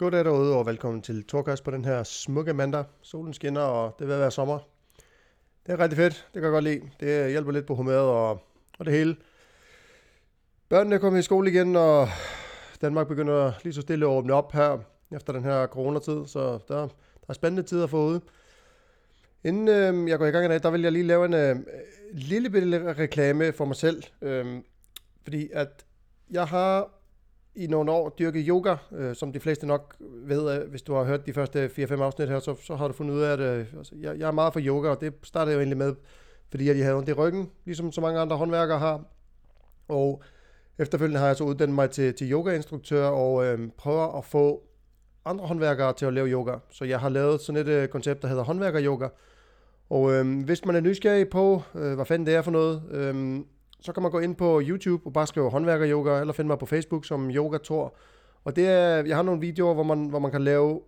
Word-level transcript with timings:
Goddag 0.00 0.24
derude, 0.24 0.56
og 0.56 0.66
velkommen 0.66 1.02
til 1.02 1.24
Torkast 1.24 1.64
på 1.64 1.70
den 1.70 1.84
her 1.84 2.02
smukke 2.02 2.54
mandag. 2.54 2.84
Solen 3.02 3.34
skinner, 3.34 3.60
og 3.60 3.96
det 3.98 4.08
vil 4.08 4.18
være 4.18 4.30
sommer. 4.30 4.58
Det 5.66 5.72
er 5.72 5.78
rigtig 5.78 5.96
fedt, 5.96 6.14
det 6.14 6.32
kan 6.34 6.42
jeg 6.42 6.50
godt 6.50 6.64
lide. 6.64 6.80
Det 7.00 7.30
hjælper 7.30 7.52
lidt 7.52 7.66
på 7.66 7.74
humøret 7.74 8.00
og, 8.00 8.30
og 8.78 8.86
det 8.86 8.94
hele. 8.94 9.16
Børnene 10.68 10.94
er 10.94 10.98
kommet 10.98 11.18
i 11.18 11.22
skole 11.22 11.50
igen, 11.50 11.76
og 11.76 12.08
Danmark 12.80 13.08
begynder 13.08 13.52
lige 13.64 13.72
så 13.72 13.80
stille 13.80 14.04
at 14.04 14.08
åbne 14.08 14.32
op 14.32 14.52
her 14.52 14.78
efter 15.12 15.32
den 15.32 15.44
her 15.44 15.66
coronatid, 15.66 16.26
så 16.26 16.58
der, 16.68 16.76
der 16.76 17.28
er 17.28 17.32
spændende 17.32 17.62
tider 17.62 17.84
at 17.84 17.90
få. 17.90 18.20
Inden 19.44 19.68
øh, 19.68 20.08
jeg 20.08 20.18
går 20.18 20.26
i 20.26 20.30
gang 20.30 20.44
i 20.44 20.48
dag, 20.48 20.62
der 20.62 20.70
vil 20.70 20.82
jeg 20.82 20.92
lige 20.92 21.06
lave 21.06 21.24
en 21.24 21.34
øh, 21.34 21.56
lille 22.12 22.50
bitte 22.50 22.92
reklame 22.92 23.52
for 23.52 23.64
mig 23.64 23.76
selv. 23.76 24.02
Øh, 24.22 24.62
fordi 25.22 25.50
at 25.52 25.84
jeg 26.30 26.46
har 26.46 26.99
i 27.54 27.66
nogle 27.66 27.92
år 27.92 28.08
dyrket 28.18 28.44
yoga, 28.46 28.76
øh, 28.92 29.14
som 29.14 29.32
de 29.32 29.40
fleste 29.40 29.66
nok 29.66 29.96
ved, 30.00 30.62
øh, 30.62 30.70
hvis 30.70 30.82
du 30.82 30.94
har 30.94 31.04
hørt 31.04 31.26
de 31.26 31.32
første 31.32 31.70
4-5 31.78 32.02
afsnit 32.02 32.28
her, 32.28 32.38
så, 32.38 32.56
så 32.62 32.76
har 32.76 32.88
du 32.88 32.94
fundet 32.94 33.14
ud 33.14 33.20
af, 33.20 33.32
at 33.32 33.40
øh, 33.40 33.66
altså, 33.78 33.94
jeg, 34.00 34.18
jeg 34.18 34.28
er 34.28 34.32
meget 34.32 34.52
for 34.52 34.60
yoga, 34.60 34.88
og 34.88 35.00
det 35.00 35.14
startede 35.22 35.50
jeg 35.50 35.56
jo 35.56 35.60
egentlig 35.60 35.78
med, 35.78 35.94
fordi 36.50 36.66
jeg 36.66 36.76
havde 36.76 36.96
ondt 36.96 37.08
i 37.08 37.12
ryggen, 37.12 37.50
ligesom 37.64 37.92
så 37.92 38.00
mange 38.00 38.20
andre 38.20 38.36
håndværkere 38.36 38.78
har. 38.78 39.04
Og 39.88 40.22
efterfølgende 40.78 41.20
har 41.20 41.26
jeg 41.26 41.36
så 41.36 41.44
uddannet 41.44 41.74
mig 41.74 41.90
til, 41.90 42.14
til 42.14 42.32
yogainstruktør 42.32 43.06
og 43.06 43.46
øh, 43.46 43.68
prøver 43.78 44.18
at 44.18 44.24
få 44.24 44.62
andre 45.24 45.46
håndværkere 45.46 45.92
til 45.92 46.06
at 46.06 46.12
lave 46.12 46.28
yoga. 46.28 46.54
Så 46.70 46.84
jeg 46.84 47.00
har 47.00 47.08
lavet 47.08 47.40
sådan 47.40 47.60
et 47.60 47.68
øh, 47.68 47.88
koncept, 47.88 48.22
der 48.22 48.28
hedder 48.28 48.44
håndværker-yoga. 48.44 49.08
Og 49.90 50.12
øh, 50.12 50.44
hvis 50.44 50.64
man 50.64 50.76
er 50.76 50.80
nysgerrig 50.80 51.28
på, 51.28 51.62
øh, 51.74 51.94
hvad 51.94 52.06
fanden 52.06 52.26
det 52.26 52.34
er 52.34 52.42
for 52.42 52.50
noget, 52.50 52.82
øh, 52.90 53.40
så 53.82 53.92
kan 53.92 54.02
man 54.02 54.12
gå 54.12 54.18
ind 54.18 54.36
på 54.36 54.60
YouTube 54.64 55.06
og 55.06 55.12
bare 55.12 55.26
skrive 55.26 55.50
håndværker 55.50 55.90
yoga, 55.90 56.20
eller 56.20 56.32
finde 56.32 56.48
mig 56.48 56.58
på 56.58 56.66
Facebook 56.66 57.04
som 57.04 57.30
Yoga 57.30 57.58
Tor. 57.58 57.94
Og 58.44 58.56
det 58.56 58.68
er, 58.68 59.04
jeg 59.04 59.16
har 59.16 59.22
nogle 59.22 59.40
videoer, 59.40 59.74
hvor 59.74 59.82
man, 59.82 60.08
hvor 60.08 60.18
man 60.18 60.30
kan 60.30 60.42
lave 60.42 60.80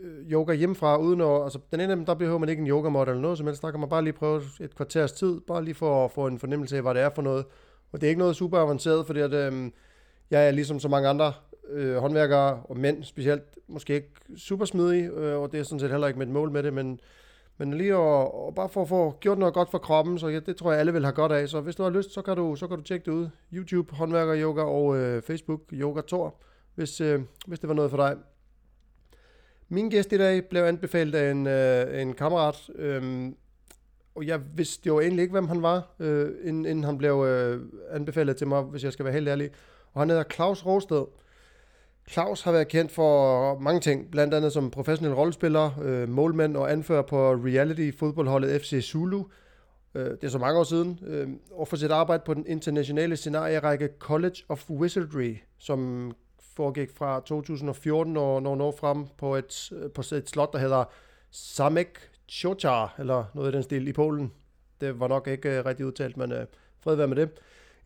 øh, 0.00 0.32
yoga 0.32 0.54
hjemmefra, 0.54 0.96
uden 0.96 1.20
at, 1.20 1.42
altså 1.44 1.58
den 1.70 1.80
ene 1.80 1.90
af 1.90 1.96
dem, 1.96 2.06
der 2.06 2.14
behøver 2.14 2.38
man 2.38 2.48
ikke 2.48 2.60
en 2.60 2.68
yoga 2.68 3.00
eller 3.00 3.20
noget 3.20 3.38
som 3.38 3.46
helst, 3.46 3.62
der 3.62 3.70
kan 3.70 3.80
man 3.80 3.88
bare 3.88 4.04
lige 4.04 4.12
prøve 4.12 4.42
et 4.60 4.74
kvarters 4.74 5.12
tid, 5.12 5.40
bare 5.40 5.64
lige 5.64 5.74
for 5.74 6.04
at 6.04 6.10
få 6.10 6.26
en 6.26 6.38
fornemmelse 6.38 6.76
af, 6.76 6.82
hvad 6.82 6.94
det 6.94 7.02
er 7.02 7.10
for 7.14 7.22
noget. 7.22 7.44
Og 7.92 8.00
det 8.00 8.06
er 8.06 8.08
ikke 8.08 8.18
noget 8.18 8.36
super 8.36 8.58
avanceret, 8.58 9.06
fordi 9.06 9.20
at, 9.20 9.32
øh, 9.32 9.70
jeg 10.30 10.46
er 10.46 10.50
ligesom 10.50 10.80
så 10.80 10.88
mange 10.88 11.08
andre 11.08 11.32
øh, 11.70 11.96
håndværkere, 11.96 12.62
og 12.64 12.76
mænd 12.76 13.04
specielt, 13.04 13.42
måske 13.68 13.94
ikke 13.94 14.12
super 14.36 14.64
smidig, 14.64 15.10
øh, 15.10 15.40
og 15.40 15.52
det 15.52 15.60
er 15.60 15.64
sådan 15.64 15.80
set 15.80 15.90
heller 15.90 16.06
ikke 16.06 16.18
mit 16.18 16.28
mål 16.28 16.50
med 16.50 16.62
det, 16.62 16.72
men 16.72 17.00
men 17.58 17.74
lige 17.74 17.92
at, 17.92 17.98
og 18.34 18.52
bare 18.56 18.68
for 18.68 18.82
at 18.82 18.88
få 18.88 19.16
gjort 19.20 19.38
noget 19.38 19.54
godt 19.54 19.70
for 19.70 19.78
kroppen, 19.78 20.18
så 20.18 20.28
ja, 20.28 20.40
det 20.40 20.56
tror 20.56 20.70
jeg 20.70 20.80
alle 20.80 20.92
vil 20.92 21.04
have 21.04 21.14
godt 21.14 21.32
af. 21.32 21.48
Så 21.48 21.60
hvis 21.60 21.76
du 21.76 21.82
har 21.82 21.90
lyst, 21.90 22.12
så 22.12 22.22
kan 22.22 22.36
du, 22.36 22.56
så 22.56 22.66
kan 22.66 22.76
du 22.76 22.82
tjekke 22.82 23.04
det 23.04 23.10
ud. 23.10 23.28
YouTube, 23.52 23.94
håndværker 23.94 24.42
yoga 24.42 24.62
og 24.62 24.96
øh, 24.96 25.22
Facebook, 25.22 25.60
yoga 25.72 26.00
Tor, 26.00 26.34
hvis, 26.74 27.00
øh, 27.00 27.20
hvis 27.46 27.58
det 27.58 27.68
var 27.68 27.74
noget 27.74 27.90
for 27.90 27.98
dig. 27.98 28.16
Min 29.68 29.90
gæst 29.90 30.12
i 30.12 30.18
dag 30.18 30.48
blev 30.48 30.62
anbefalet 30.62 31.14
af 31.14 31.30
en, 31.30 31.46
øh, 31.46 32.02
en 32.02 32.14
kammerat, 32.14 32.70
øh, 32.74 33.32
og 34.14 34.26
jeg 34.26 34.40
vidste 34.54 34.86
jo 34.86 35.00
egentlig 35.00 35.22
ikke, 35.22 35.32
hvem 35.32 35.48
han 35.48 35.62
var, 35.62 35.94
øh, 35.98 36.30
inden, 36.44 36.66
inden 36.66 36.84
han 36.84 36.98
blev 36.98 37.24
øh, 37.28 37.60
anbefalet 37.90 38.36
til 38.36 38.46
mig, 38.46 38.62
hvis 38.62 38.84
jeg 38.84 38.92
skal 38.92 39.04
være 39.04 39.14
helt 39.14 39.28
ærlig. 39.28 39.50
Og 39.92 40.00
han 40.00 40.10
hedder 40.10 40.24
Claus 40.34 40.66
Rosted. 40.66 41.04
Claus 42.08 42.42
har 42.42 42.52
været 42.52 42.68
kendt 42.68 42.92
for 42.92 43.58
mange 43.58 43.80
ting, 43.80 44.10
blandt 44.10 44.34
andet 44.34 44.52
som 44.52 44.70
professionel 44.70 45.14
rollespiller, 45.14 45.70
øh, 45.82 46.08
målmand 46.08 46.56
og 46.56 46.72
anfører 46.72 47.02
på 47.02 47.34
reality-fodboldholdet 47.34 48.60
FC 48.62 48.80
Zulu. 48.82 49.24
Øh, 49.94 50.10
det 50.10 50.24
er 50.24 50.28
så 50.28 50.38
mange 50.38 50.60
år 50.60 50.64
siden. 50.64 50.98
Øh, 51.06 51.28
og 51.52 51.68
for 51.68 51.76
sit 51.76 51.90
arbejde 51.90 52.22
på 52.26 52.34
den 52.34 52.46
internationale 52.46 53.16
scenarierække 53.16 53.88
College 53.98 54.36
of 54.48 54.70
Wizardry, 54.70 55.36
som 55.58 56.12
foregik 56.56 56.90
fra 56.96 57.20
2014 57.20 58.16
og 58.16 58.42
nogle 58.42 58.64
år 58.64 58.74
frem 58.80 59.06
på 59.18 59.34
et, 59.36 59.72
øh, 59.72 59.90
på 59.90 60.00
et 60.00 60.28
slot, 60.28 60.52
der 60.52 60.58
hedder 60.58 60.84
Samek 61.30 61.98
Chochar, 62.28 62.94
eller 62.98 63.24
noget 63.34 63.52
i 63.52 63.56
den 63.56 63.62
stil 63.62 63.88
i 63.88 63.92
Polen. 63.92 64.32
Det 64.80 65.00
var 65.00 65.08
nok 65.08 65.26
ikke 65.28 65.58
øh, 65.58 65.64
rigtig 65.64 65.86
udtalt, 65.86 66.16
men 66.16 66.32
øh, 66.32 66.46
fred 66.80 66.94
være 66.94 67.08
med 67.08 67.16
det. 67.16 67.30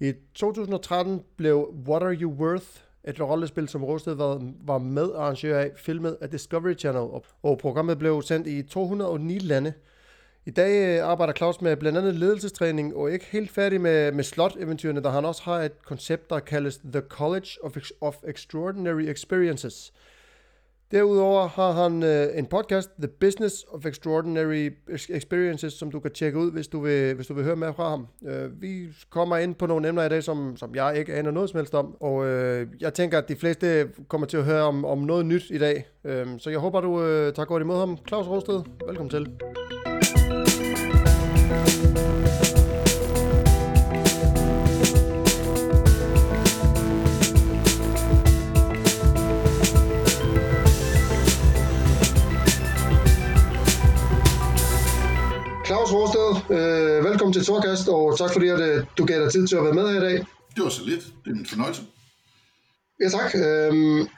I 0.01 0.13
2013 0.35 1.23
blev 1.37 1.75
What 1.89 2.03
Are 2.03 2.15
You 2.15 2.33
Worth 2.33 2.83
et 3.05 3.21
rollespil, 3.21 3.69
som 3.69 3.85
Rosted 3.85 4.15
var, 4.15 4.53
var 4.65 4.79
medarrangør 4.79 5.59
af, 5.59 5.71
filmet 5.77 6.17
af 6.21 6.31
Discovery 6.31 6.75
Channel, 6.79 7.23
og 7.43 7.59
programmet 7.59 7.99
blev 7.99 8.23
sendt 8.23 8.47
i 8.47 8.63
209 8.63 9.39
lande. 9.39 9.73
I 10.47 10.51
dag 10.51 10.99
øh, 10.99 11.09
arbejder 11.09 11.33
Claus 11.33 11.61
med 11.61 11.77
blandt 11.77 11.99
andet 11.99 12.15
ledelsestræning, 12.15 12.97
og 12.97 13.13
ikke 13.13 13.27
helt 13.31 13.51
færdig 13.51 13.81
med, 13.81 14.13
med 14.13 14.25
slot-eventyrene, 14.25 15.03
der 15.03 15.11
han 15.11 15.25
også 15.25 15.43
har 15.43 15.61
et 15.61 15.83
koncept, 15.83 16.31
der 16.31 16.39
kaldes 16.39 16.81
The 16.93 17.03
College 17.09 17.49
of, 17.63 17.77
of 18.01 18.17
Extraordinary 18.29 19.03
Experiences– 19.03 19.93
Derudover 20.93 21.49
har 21.49 21.73
han 21.73 22.03
øh, 22.03 22.39
en 22.39 22.47
podcast, 22.47 22.91
The 22.99 23.09
Business 23.09 23.65
of 23.73 23.87
Extraordinary 23.87 24.71
Experiences, 25.09 25.73
som 25.73 25.91
du 25.91 26.01
kan 26.01 26.11
tjekke 26.11 26.39
ud, 26.39 26.53
hvis 26.53 26.69
du 26.69 26.81
vil, 26.81 27.15
hvis 27.15 27.27
du 27.27 27.35
vil 27.35 27.45
høre 27.45 27.57
mere 27.57 27.75
fra 27.75 27.89
ham. 27.89 28.07
Øh, 28.27 28.63
vi 28.63 28.87
kommer 29.11 29.37
ind 29.37 29.55
på 29.55 29.67
nogle 29.67 29.89
emner 29.89 30.05
i 30.05 30.09
dag, 30.09 30.23
som, 30.23 30.57
som 30.57 30.75
jeg 30.75 30.99
ikke 30.99 31.15
aner 31.15 31.31
noget 31.31 31.51
som 31.51 31.59
helst 31.59 31.75
om, 31.75 31.97
og 32.01 32.27
øh, 32.27 32.67
jeg 32.81 32.95
tænker, 32.95 33.19
at 33.19 33.29
de 33.29 33.37
fleste 33.37 33.89
kommer 34.09 34.27
til 34.27 34.37
at 34.37 34.45
høre 34.45 34.63
om, 34.63 34.85
om 34.85 34.99
noget 34.99 35.27
nyt 35.27 35.45
i 35.51 35.59
dag. 35.59 35.87
Øh, 36.05 36.27
så 36.39 36.51
jeg 36.51 36.59
håber, 36.59 36.81
du 36.81 37.03
øh, 37.03 37.33
tager 37.35 37.47
godt 37.47 37.63
imod 37.63 37.79
ham. 37.79 37.99
Claus 38.09 38.27
Rosted, 38.27 38.61
velkommen 38.87 39.11
til. 39.11 39.31
Øh, 56.51 57.05
velkommen 57.05 57.33
til 57.33 57.45
Torkast, 57.45 57.89
og 57.89 58.19
tak 58.19 58.33
fordi 58.33 58.49
at, 58.49 58.61
øh, 58.61 58.85
du 58.99 59.05
gav 59.05 59.23
dig 59.23 59.33
tid 59.33 59.47
til 59.47 59.57
at 59.57 59.65
være 59.65 59.75
med 59.75 59.89
her 59.89 59.97
i 59.97 60.05
dag. 60.05 60.27
Det 60.57 60.65
var 60.65 60.69
så 60.69 60.83
lidt. 60.85 61.05
Det 61.25 61.31
er 61.31 61.35
min 61.35 61.47
fornøjelse. 61.47 61.83
Ja, 63.03 63.09
tak. 63.09 63.35
Øhm, 63.35 64.09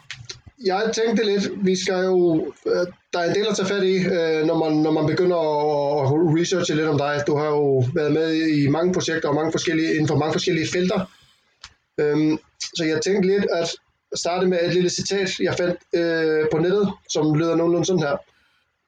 jeg 0.65 0.91
tænkte 0.95 1.25
lidt, 1.25 1.67
vi 1.67 1.77
skal 1.77 2.05
jo, 2.05 2.47
øh, 2.67 2.87
der 3.13 3.19
er 3.19 3.29
en 3.29 3.35
del 3.35 3.47
at 3.51 3.57
tage 3.57 3.69
fat 3.69 3.85
i, 3.85 3.97
øh, 3.97 4.47
når, 4.47 4.59
man, 4.65 4.73
når 4.77 4.91
man 4.91 5.07
begynder 5.07 5.37
at, 5.37 6.07
at 6.07 6.41
researche 6.41 6.75
lidt 6.75 6.89
om 6.89 6.99
dig. 6.99 7.23
Du 7.27 7.37
har 7.37 7.47
jo 7.47 7.85
været 7.95 8.13
med 8.13 8.35
i 8.35 8.69
mange 8.69 8.93
projekter 8.93 9.29
og 9.29 9.35
mange 9.35 9.53
forskellige, 9.53 9.91
inden 9.91 10.09
for 10.09 10.17
mange 10.17 10.33
forskellige 10.33 10.69
felter. 10.73 11.01
Øhm, 12.01 12.39
så 12.77 12.85
jeg 12.85 13.01
tænkte 13.01 13.29
lidt 13.29 13.47
at 13.53 13.69
starte 14.17 14.47
med 14.47 14.59
et 14.63 14.75
lille 14.75 14.91
citat, 14.91 15.41
jeg 15.41 15.55
fandt 15.59 15.79
øh, 15.95 16.47
på 16.53 16.59
nettet, 16.59 16.93
som 17.09 17.35
lyder 17.35 17.57
nogenlunde 17.57 17.87
sådan 17.87 18.03
her. 18.03 18.17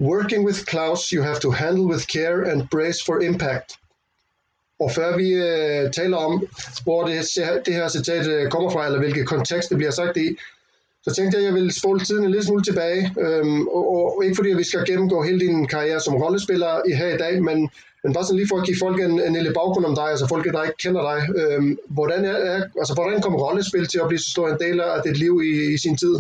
Working 0.01 0.45
with 0.47 0.67
Klaus, 0.67 1.09
you 1.09 1.23
have 1.23 1.41
to 1.41 1.51
handle 1.51 1.87
with 1.87 2.07
care 2.07 2.43
and 2.51 2.69
brace 2.71 3.03
for 3.07 3.21
impact. 3.21 3.79
Og 4.81 4.91
før 4.91 5.17
vi 5.17 5.29
øh, 5.33 5.93
taler 5.93 6.17
om, 6.17 6.47
hvor 6.83 7.07
det, 7.07 7.17
det 7.67 7.75
her 7.75 7.89
citat 7.89 8.27
øh, 8.29 8.51
kommer 8.51 8.71
fra, 8.71 8.87
eller 8.87 8.99
hvilket 8.99 9.27
kontekst 9.27 9.71
det 9.71 9.77
bliver 9.77 9.91
sagt 9.91 10.17
i, 10.17 10.37
så 11.05 11.15
tænkte 11.15 11.37
jeg, 11.37 11.43
at 11.43 11.47
jeg 11.47 11.55
ville 11.55 11.73
spole 11.81 12.01
tiden 12.01 12.25
en 12.25 12.31
lille 12.31 12.47
smule 12.47 12.65
tilbage. 12.65 13.15
Øhm, 13.21 13.69
og, 13.69 13.85
og, 13.97 14.25
ikke 14.25 14.37
fordi, 14.37 14.51
at 14.51 14.59
vi 14.59 14.65
skal 14.65 14.87
gennemgå 14.87 15.23
hele 15.23 15.41
din 15.41 15.67
karriere 15.67 16.01
som 16.01 16.15
rollespiller 16.15 16.83
i 16.91 16.93
her 16.93 17.15
i 17.15 17.19
dag, 17.19 17.43
men, 17.43 17.71
men 18.03 18.15
bare 18.15 18.25
sådan 18.25 18.37
lige 18.37 18.49
for 18.49 18.59
at 18.61 18.67
give 18.67 18.77
folk 18.81 19.01
en, 19.01 19.21
en 19.21 19.33
lille 19.33 19.53
baggrund 19.53 19.87
om 19.87 19.95
dig, 19.95 20.05
altså 20.05 20.27
folk, 20.29 20.45
der 20.53 20.63
ikke 20.63 20.83
kender 20.85 21.03
dig. 21.11 21.19
Øhm, 21.41 21.79
hvordan, 21.89 22.25
er, 22.25 22.63
altså, 22.81 22.95
hvordan 22.95 23.21
kom 23.21 23.35
rollespil 23.35 23.87
til 23.87 23.99
at 23.99 24.09
blive 24.09 24.19
så 24.19 24.31
stor 24.31 24.49
en 24.49 24.59
del 24.61 24.81
af 24.81 25.03
dit 25.05 25.19
liv 25.19 25.43
i, 25.45 25.75
i 25.75 25.79
sin 25.79 25.97
tid? 25.97 26.15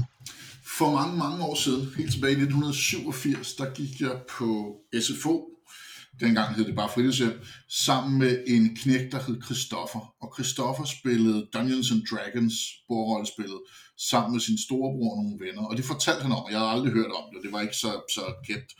For 0.78 0.90
mange, 0.98 1.16
mange 1.16 1.44
år 1.44 1.54
siden, 1.54 1.82
helt 1.96 2.12
tilbage 2.12 2.32
i 2.32 2.42
1987, 2.42 3.54
der 3.54 3.74
gik 3.74 4.00
jeg 4.00 4.16
på 4.36 4.50
SFO, 5.04 5.34
dengang 6.20 6.54
hed 6.54 6.64
det 6.64 6.74
bare 6.74 6.94
fritidshjem, 6.94 7.40
sammen 7.86 8.18
med 8.18 8.44
en 8.46 8.76
knæk, 8.76 9.12
der 9.12 9.20
hed 9.26 9.36
Christoffer. 9.46 10.02
Og 10.22 10.28
Christoffer 10.34 10.84
spillede 10.84 11.48
Dungeons 11.54 11.90
and 11.92 12.02
Dragons, 12.10 12.54
bordrollespillet, 12.88 13.60
sammen 14.10 14.32
med 14.32 14.40
sin 14.40 14.58
storebror 14.66 15.10
og 15.16 15.22
nogle 15.22 15.40
venner. 15.46 15.62
Og 15.70 15.76
det 15.76 15.84
fortalte 15.84 16.22
han 16.22 16.32
om, 16.32 16.44
og 16.46 16.50
jeg 16.50 16.58
havde 16.58 16.74
aldrig 16.76 16.92
hørt 16.92 17.12
om 17.20 17.24
det, 17.32 17.44
det 17.44 17.52
var 17.52 17.60
ikke 17.66 17.80
så, 17.84 17.90
så 18.16 18.24
kendt. 18.48 18.70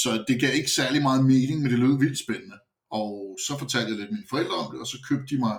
Så 0.00 0.24
det 0.28 0.40
gav 0.40 0.52
ikke 0.54 0.76
særlig 0.80 1.02
meget 1.02 1.24
mening, 1.24 1.56
men 1.60 1.70
det 1.70 1.78
lød 1.78 1.98
vildt 1.98 2.18
spændende. 2.24 2.58
Og 3.00 3.38
så 3.46 3.52
fortalte 3.58 3.90
jeg 3.90 3.98
lidt 3.98 4.12
mine 4.16 4.30
forældre 4.32 4.56
om 4.62 4.68
det, 4.72 4.80
og 4.80 4.86
så 4.92 4.98
købte 5.08 5.28
de 5.30 5.38
mig 5.46 5.56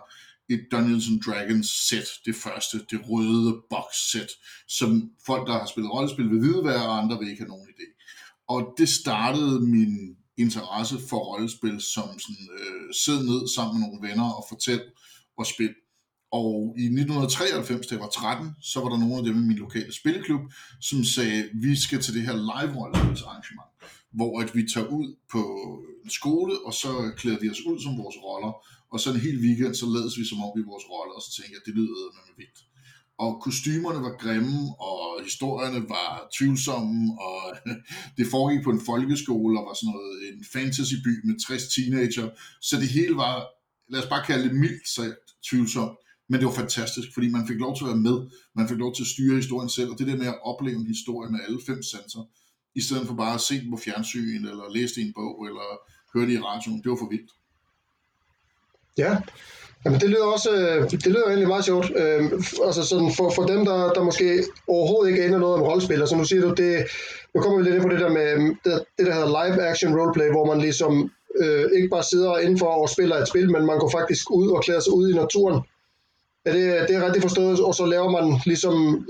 et 0.50 0.62
Dungeons 0.72 1.08
and 1.08 1.22
Dragons 1.22 1.88
sæt, 1.90 2.08
det 2.26 2.36
første, 2.36 2.78
det 2.92 3.00
røde 3.10 3.62
box-sæt, 3.70 4.32
som 4.68 5.12
folk, 5.26 5.48
der 5.48 5.54
har 5.54 5.66
spillet 5.66 5.94
rollespil, 5.94 6.30
vil 6.30 6.42
vide 6.42 6.62
hvad, 6.62 6.76
og 6.76 6.98
andre 6.98 7.20
vil 7.20 7.30
ikke 7.30 7.42
have 7.42 7.54
nogen 7.56 7.68
idé. 7.68 7.88
Og 8.48 8.74
det 8.78 8.90
startede 8.90 9.60
min 9.60 10.16
interesse 10.38 10.98
for 11.10 11.18
rollespil 11.18 11.82
som 11.82 12.20
sådan, 12.20 12.48
øh, 12.60 12.94
sidde 13.04 13.26
ned 13.26 13.48
sammen 13.56 13.80
med 13.80 13.88
nogle 13.88 14.08
venner 14.08 14.30
og 14.38 14.46
fortælle 14.50 14.84
og 15.38 15.46
spille. 15.46 15.76
Og 16.32 16.76
i 16.78 16.86
1993, 16.86 17.88
da 17.88 17.96
jeg 17.96 18.02
var 18.02 18.10
13, 18.10 18.56
så 18.62 18.80
var 18.80 18.90
der 18.90 18.98
nogle 18.98 19.18
af 19.18 19.24
dem 19.24 19.44
i 19.44 19.48
min 19.48 19.58
lokale 19.58 19.94
spilleklub, 19.94 20.42
som 20.82 21.04
sagde, 21.04 21.50
vi 21.54 21.76
skal 21.76 22.02
til 22.02 22.14
det 22.14 22.22
her 22.22 22.38
live 22.52 22.74
rollespilsarrangement, 22.80 23.70
hvor 24.12 24.42
at 24.42 24.56
vi 24.56 24.64
tager 24.74 24.88
ud 24.88 25.16
på 25.32 25.42
en 26.04 26.10
skole, 26.10 26.54
og 26.66 26.74
så 26.74 27.12
klæder 27.18 27.40
vi 27.40 27.50
os 27.50 27.62
ud 27.62 27.80
som 27.82 27.98
vores 27.98 28.18
roller, 28.26 28.54
og 28.92 29.00
så 29.00 29.08
en 29.10 29.26
hel 29.28 29.38
weekend, 29.46 29.76
så 29.76 29.86
lades 29.96 30.18
vi 30.20 30.26
som 30.26 30.44
om 30.46 30.52
vi 30.56 30.62
vores 30.72 30.86
roller, 30.94 31.16
og 31.18 31.22
så 31.26 31.32
tænkte 31.36 31.54
jeg, 31.56 31.62
det 31.66 31.74
lyder 31.80 32.06
med 32.18 32.36
vildt. 32.38 32.60
og 33.24 33.32
kostymerne 33.46 34.02
var 34.08 34.16
grimme, 34.24 34.60
og 34.90 35.00
historierne 35.24 35.82
var 35.96 36.12
tvivlsomme, 36.38 37.00
og 37.28 37.42
det 38.18 38.28
foregik 38.36 38.64
på 38.64 38.72
en 38.72 38.86
folkeskole, 38.92 39.60
og 39.60 39.66
var 39.68 39.76
sådan 39.80 39.94
noget, 39.94 40.14
en 40.30 40.46
fantasyby 40.54 41.14
med 41.28 41.36
60 41.48 41.76
teenager, 41.76 42.28
så 42.62 42.74
det 42.82 42.90
hele 42.98 43.16
var, 43.24 43.36
lad 43.92 44.00
os 44.04 44.10
bare 44.14 44.26
kalde 44.30 44.44
det 44.48 44.56
mildt 44.64 44.88
sagt, 44.98 45.26
tvivlsomt, 45.50 45.98
men 46.30 46.40
det 46.40 46.46
var 46.50 46.62
fantastisk, 46.64 47.08
fordi 47.14 47.28
man 47.30 47.48
fik 47.48 47.60
lov 47.66 47.74
til 47.76 47.84
at 47.84 47.92
være 47.94 48.06
med, 48.10 48.18
man 48.56 48.68
fik 48.70 48.78
lov 48.78 48.96
til 48.96 49.04
at 49.04 49.14
styre 49.14 49.36
historien 49.36 49.70
selv, 49.70 49.90
og 49.92 50.00
det 50.00 50.08
der 50.08 50.18
med 50.18 50.28
at 50.34 50.42
opleve 50.52 50.80
en 50.80 50.94
historie 50.96 51.32
med 51.32 51.40
alle 51.46 51.60
fem 51.70 51.84
sanser, 51.84 52.24
i 52.76 52.82
stedet 52.82 53.08
for 53.08 53.16
bare 53.16 53.34
at 53.34 53.42
se 53.42 53.62
den 53.62 53.72
på 53.72 53.78
fjernsyn, 53.78 54.46
eller 54.52 54.74
læse 54.76 54.96
det 54.96 55.02
i 55.02 55.08
en 55.08 55.14
bog, 55.14 55.48
eller 55.48 55.68
høre 56.14 56.28
det 56.28 56.34
i 56.34 56.46
radioen, 56.50 56.82
det 56.84 56.90
var 56.92 57.02
for 57.04 57.10
vildt. 57.10 57.32
Ja, 58.98 59.18
Jamen, 59.86 60.00
det 60.00 60.10
lyder 60.10 60.26
også, 60.26 60.52
øh, 60.52 60.92
det 60.92 61.08
lyder 61.08 61.26
egentlig 61.28 61.48
meget 61.48 61.66
sjovt. 61.66 61.92
Øh, 61.96 62.32
altså 62.66 62.84
sådan 62.84 63.12
for, 63.18 63.30
for 63.30 63.44
dem, 63.44 63.66
der, 63.66 63.94
der 63.94 64.04
måske 64.04 64.44
overhovedet 64.68 65.12
ikke 65.12 65.24
aner 65.24 65.38
noget 65.38 65.56
om 65.56 65.62
rollespil, 65.62 66.00
altså 66.00 66.16
nu 66.16 66.24
siger 66.24 66.42
du, 66.42 66.54
det, 66.54 66.86
nu 67.36 67.42
kommer 67.42 67.58
vi 67.58 67.64
lidt 67.64 67.76
ind 67.76 67.84
på 67.84 67.90
det 67.90 68.00
der 68.00 68.10
med 68.10 68.34
øhm, 68.34 68.56
det, 68.66 68.84
det 68.98 69.06
der 69.06 69.14
hedder 69.14 69.28
live 69.40 69.68
action 69.68 70.00
roleplay, 70.00 70.30
hvor 70.32 70.46
man 70.46 70.62
ligesom 70.62 71.12
øh, 71.42 71.66
ikke 71.76 71.88
bare 71.88 72.04
sidder 72.04 72.38
indenfor 72.38 72.66
og 72.66 72.90
spiller 72.90 73.16
et 73.16 73.28
spil, 73.28 73.52
men 73.52 73.66
man 73.66 73.80
går 73.80 73.90
faktisk 73.90 74.32
ud 74.32 74.50
og 74.52 74.64
klæder 74.64 74.80
sig 74.80 74.94
ud 74.94 75.10
i 75.10 75.16
naturen. 75.16 75.62
Er 76.46 76.52
det, 76.54 76.88
det 76.88 76.96
er 76.96 77.06
rigtigt 77.06 77.24
forstået, 77.24 77.60
og 77.60 77.76
så 77.76 77.86
laver 77.86 78.10
man 78.10 78.42
ligesom 78.46 79.06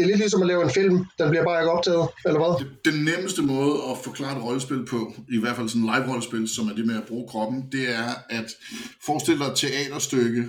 det 0.00 0.06
er 0.06 0.12
lidt 0.12 0.24
ligesom 0.24 0.42
at 0.42 0.48
lave 0.48 0.62
en 0.64 0.70
film, 0.70 0.96
den 1.18 1.30
bliver 1.30 1.44
bare 1.44 1.60
ikke 1.62 1.72
optaget, 1.76 2.08
eller 2.26 2.40
hvad? 2.40 2.52
Den 2.92 3.04
nemmeste 3.10 3.42
måde 3.42 3.74
at 3.90 3.96
forklare 4.04 4.36
et 4.36 4.44
rollespil 4.44 4.84
på, 4.92 5.00
i 5.36 5.38
hvert 5.38 5.56
fald 5.56 5.68
sådan 5.68 5.82
en 5.82 5.90
live-rollespil, 5.94 6.48
som 6.48 6.68
er 6.68 6.74
det 6.74 6.86
med 6.86 6.96
at 6.96 7.08
bruge 7.10 7.28
kroppen, 7.28 7.58
det 7.72 7.84
er 8.02 8.08
at 8.38 8.48
forestille 9.06 9.38
dig 9.44 9.50
et 9.50 9.56
teaterstykke, 9.56 10.42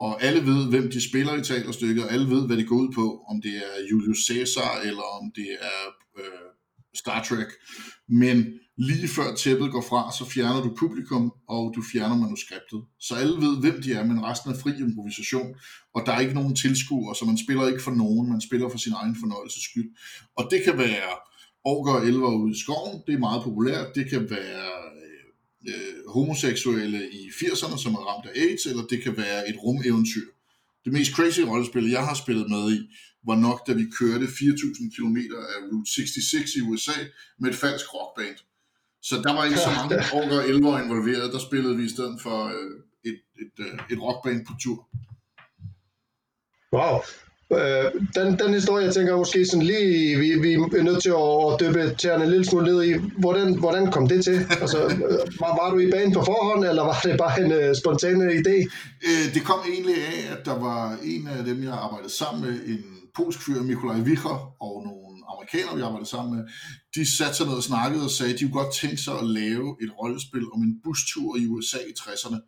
og 0.00 0.22
alle 0.22 0.46
ved, 0.46 0.60
hvem 0.72 0.90
de 0.90 1.08
spiller 1.08 1.34
i 1.34 1.42
teaterstykket, 1.42 2.04
og 2.04 2.12
alle 2.12 2.30
ved, 2.34 2.46
hvad 2.46 2.56
det 2.56 2.68
går 2.68 2.76
ud 2.76 2.92
på, 2.94 3.06
om 3.30 3.42
det 3.42 3.54
er 3.56 3.74
Julius 3.90 4.22
Caesar, 4.28 4.80
eller 4.88 5.06
om 5.18 5.24
det 5.34 5.50
er 5.70 5.82
øh, 6.20 6.48
Star 6.94 7.22
Trek. 7.22 7.50
Men 8.08 8.36
lige 8.76 9.08
før 9.08 9.34
tæppet 9.34 9.72
går 9.72 9.84
fra, 9.88 10.12
så 10.18 10.24
fjerner 10.24 10.62
du 10.62 10.74
publikum, 10.78 11.32
og 11.48 11.72
du 11.76 11.82
fjerner 11.92 12.16
manuskriptet. 12.16 12.80
Så 13.00 13.14
alle 13.14 13.36
ved, 13.46 13.60
hvem 13.60 13.82
de 13.82 13.92
er, 13.92 14.04
men 14.04 14.24
resten 14.24 14.50
er 14.50 14.58
fri 14.58 14.72
improvisation, 14.80 15.54
og 15.94 16.02
der 16.06 16.12
er 16.12 16.20
ikke 16.20 16.34
nogen 16.34 16.56
tilskuer, 16.56 17.14
så 17.14 17.24
man 17.24 17.38
spiller 17.38 17.68
ikke 17.68 17.82
for 17.82 17.90
nogen, 17.90 18.30
man 18.30 18.40
spiller 18.40 18.68
for 18.68 18.78
sin 18.78 18.92
egen 18.92 19.16
fornøjelses 19.20 19.62
skyld. 19.62 19.90
Og 20.36 20.48
det 20.50 20.64
kan 20.64 20.78
være 20.78 21.10
orker 21.64 21.92
og 21.92 22.06
elver 22.06 22.34
ude 22.34 22.52
i 22.56 22.60
skoven, 22.60 23.02
det 23.06 23.14
er 23.14 23.18
meget 23.18 23.42
populært, 23.42 23.94
det 23.94 24.10
kan 24.10 24.30
være 24.30 24.64
øh, 25.68 25.74
øh 25.74 26.12
homoseksuelle 26.14 27.00
i 27.12 27.22
80'erne, 27.28 27.78
som 27.82 27.94
er 27.94 28.02
ramt 28.08 28.26
af 28.26 28.40
AIDS, 28.40 28.66
eller 28.66 28.82
det 28.82 29.02
kan 29.02 29.16
være 29.16 29.48
et 29.48 29.56
rumeventyr. 29.64 30.28
Det 30.84 30.92
mest 30.92 31.12
crazy 31.12 31.40
rollespil, 31.40 31.90
jeg 31.90 32.04
har 32.06 32.14
spillet 32.14 32.50
med 32.50 32.72
i, 32.76 32.80
var 33.26 33.36
nok, 33.36 33.66
da 33.66 33.72
vi 33.72 33.84
kørte 33.98 34.24
4.000 34.24 34.96
km 34.96 35.16
af 35.16 35.58
Route 35.72 35.92
66 35.92 36.54
i 36.54 36.60
USA 36.60 36.98
med 37.38 37.50
et 37.50 37.56
falsk 37.56 37.94
rockband. 37.94 38.36
Så 39.02 39.14
der 39.24 39.32
var 39.34 39.44
ikke 39.44 39.58
så 39.58 39.70
mange 39.78 39.96
unge 40.14 40.34
og 40.38 40.48
ældre 40.48 40.84
involveret. 40.84 41.32
Der 41.32 41.38
spillede 41.38 41.76
vi 41.76 41.84
i 41.84 41.88
stedet 41.88 42.16
for 42.22 42.38
øh, 42.46 43.10
et, 43.10 43.18
et, 43.42 43.64
øh, 43.66 43.78
et 43.92 44.02
rockband 44.02 44.46
på 44.46 44.52
tur. 44.62 44.78
Wow. 46.72 46.98
Øh, 47.58 47.86
den, 48.16 48.38
den 48.38 48.54
historie, 48.54 48.84
jeg 48.84 48.94
tænker 48.94 49.16
måske 49.16 49.46
sådan 49.46 49.66
lige, 49.66 50.18
vi, 50.18 50.38
vi 50.38 50.52
er 50.52 50.82
nødt 50.82 51.02
til 51.02 51.14
at 51.24 51.60
dyppe 51.60 51.94
tæerne 51.98 52.24
en 52.24 52.30
lille 52.30 52.46
smule 52.46 52.64
ned 52.64 52.82
i. 52.82 52.92
Hvordan, 53.18 53.58
hvordan 53.58 53.90
kom 53.90 54.08
det 54.08 54.24
til? 54.24 54.38
Altså, 54.60 54.78
var, 55.40 55.52
var 55.60 55.70
du 55.70 55.78
i 55.78 55.90
banen 55.90 56.12
på 56.12 56.24
forhånd, 56.24 56.64
eller 56.64 56.82
var 56.82 57.00
det 57.04 57.18
bare 57.18 57.40
en 57.44 57.52
uh, 57.52 57.76
spontan 57.80 58.20
idé? 58.40 58.56
Øh, 59.08 59.34
det 59.34 59.42
kom 59.44 59.60
egentlig 59.72 59.94
af, 59.94 60.32
at 60.34 60.46
der 60.46 60.58
var 60.58 60.98
en 61.02 61.28
af 61.28 61.44
dem, 61.44 61.62
jeg 61.62 61.72
arbejdede 61.72 62.12
sammen 62.12 62.40
med, 62.44 62.54
en 62.66 62.84
polsk 63.16 63.40
fyr, 63.46 63.62
Mikolaj 63.62 64.00
Vicher, 64.00 64.36
og 64.66 64.82
nogle 64.86 65.11
amerikanere, 65.42 65.76
vi 65.76 65.82
arbejdede 65.82 66.10
sammen 66.10 66.36
med, 66.36 66.44
de 66.94 67.06
satte 67.16 67.34
sig 67.36 67.46
ned 67.46 67.54
og 67.54 67.62
snakkede 67.62 68.04
og 68.04 68.10
sagde, 68.10 68.32
at 68.32 68.38
de 68.38 68.44
kunne 68.44 68.62
godt 68.62 68.74
tænke 68.74 68.96
sig 68.96 69.18
at 69.18 69.26
lave 69.26 69.76
et 69.82 69.90
rollespil 69.98 70.52
om 70.52 70.62
en 70.62 70.80
bustur 70.84 71.36
i 71.36 71.46
USA 71.46 71.78
i 71.78 71.94
60'erne. 71.98 72.38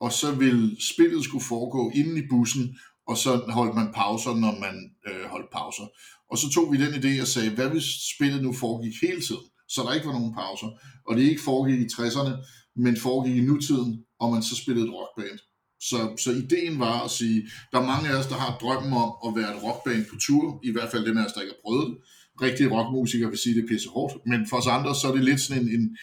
Og 0.00 0.12
så 0.12 0.34
ville 0.34 0.76
spillet 0.92 1.24
skulle 1.24 1.44
foregå 1.44 1.90
inde 1.94 2.18
i 2.22 2.28
bussen, 2.30 2.78
og 3.08 3.16
så 3.16 3.30
holdt 3.48 3.74
man 3.74 3.92
pauser, 3.94 4.34
når 4.34 4.60
man 4.60 4.76
øh, 5.08 5.24
holdt 5.32 5.50
pauser. 5.52 5.86
Og 6.30 6.38
så 6.38 6.50
tog 6.54 6.72
vi 6.72 6.76
den 6.84 6.94
idé 6.94 7.20
og 7.20 7.28
sagde, 7.28 7.50
hvad 7.50 7.68
hvis 7.68 7.88
spillet 8.14 8.42
nu 8.42 8.52
foregik 8.52 8.94
hele 9.02 9.20
tiden, 9.20 9.46
så 9.68 9.82
der 9.82 9.94
ikke 9.94 10.06
var 10.06 10.12
nogen 10.12 10.34
pauser, 10.34 10.70
og 11.06 11.16
det 11.16 11.22
ikke 11.22 11.42
foregik 11.42 11.80
i 11.80 11.92
60'erne, 11.94 12.32
men 12.76 12.96
foregik 12.96 13.36
i 13.36 13.40
nutiden, 13.40 14.04
og 14.20 14.32
man 14.32 14.42
så 14.42 14.56
spillede 14.56 14.86
et 14.86 14.92
rockband. 14.92 15.38
Så, 15.80 16.16
så 16.18 16.30
ideen 16.30 16.78
var 16.78 17.04
at 17.04 17.10
sige, 17.10 17.48
der 17.72 17.78
er 17.80 17.86
mange 17.86 18.08
af 18.08 18.16
os, 18.16 18.26
der 18.26 18.34
har 18.34 18.58
drømmen 18.60 18.92
om 18.92 19.10
at 19.26 19.36
være 19.40 19.56
et 19.56 19.62
rockband 19.62 20.04
på 20.10 20.16
tur, 20.26 20.60
i 20.64 20.72
hvert 20.72 20.90
fald 20.90 21.06
dem 21.06 21.18
af 21.18 21.24
os, 21.24 21.32
der 21.32 21.40
ikke 21.40 21.54
har 21.54 21.64
prøvet 21.64 21.86
det. 21.90 21.96
Rigtige 22.42 22.70
rockmusikere 22.70 23.30
vil 23.30 23.38
sige, 23.38 23.54
det 23.54 23.64
er 23.64 23.68
pisse 23.68 23.88
hårdt, 23.88 24.14
men 24.26 24.48
for 24.48 24.56
os 24.56 24.66
andre, 24.66 24.94
så 24.94 25.08
er 25.08 25.14
det 25.14 25.24
lidt 25.24 25.40
sådan 25.40 25.62
en, 25.62 25.68
en, 25.80 25.96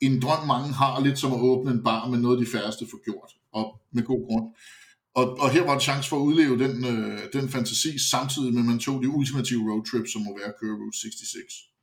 en 0.00 0.22
drøm, 0.22 0.46
mange 0.46 0.72
har, 0.72 1.00
lidt 1.00 1.18
som 1.18 1.32
at 1.32 1.40
åbne 1.40 1.70
en 1.70 1.84
bar, 1.84 2.08
med 2.08 2.18
noget 2.18 2.40
de 2.40 2.46
færreste 2.46 2.84
får 2.90 3.04
gjort, 3.04 3.30
og 3.52 3.66
med 3.92 4.02
god 4.02 4.22
grund. 4.28 4.46
Og, 5.14 5.24
og 5.42 5.50
her 5.50 5.64
var 5.64 5.74
en 5.74 5.86
chance 5.88 6.08
for 6.08 6.16
at 6.16 6.26
udleve 6.28 6.58
den, 6.64 6.84
øh, 6.84 7.20
den 7.32 7.48
fantasi, 7.48 7.98
samtidig 7.98 8.52
med, 8.54 8.62
at 8.62 8.66
man 8.66 8.78
tog 8.78 9.02
de 9.02 9.08
ultimative 9.08 9.62
roadtrips, 9.70 10.12
som 10.12 10.22
må 10.22 10.38
være 10.38 10.48
at 10.52 10.58
køre 10.60 10.76
Route 10.80 10.98
66. 11.00 11.75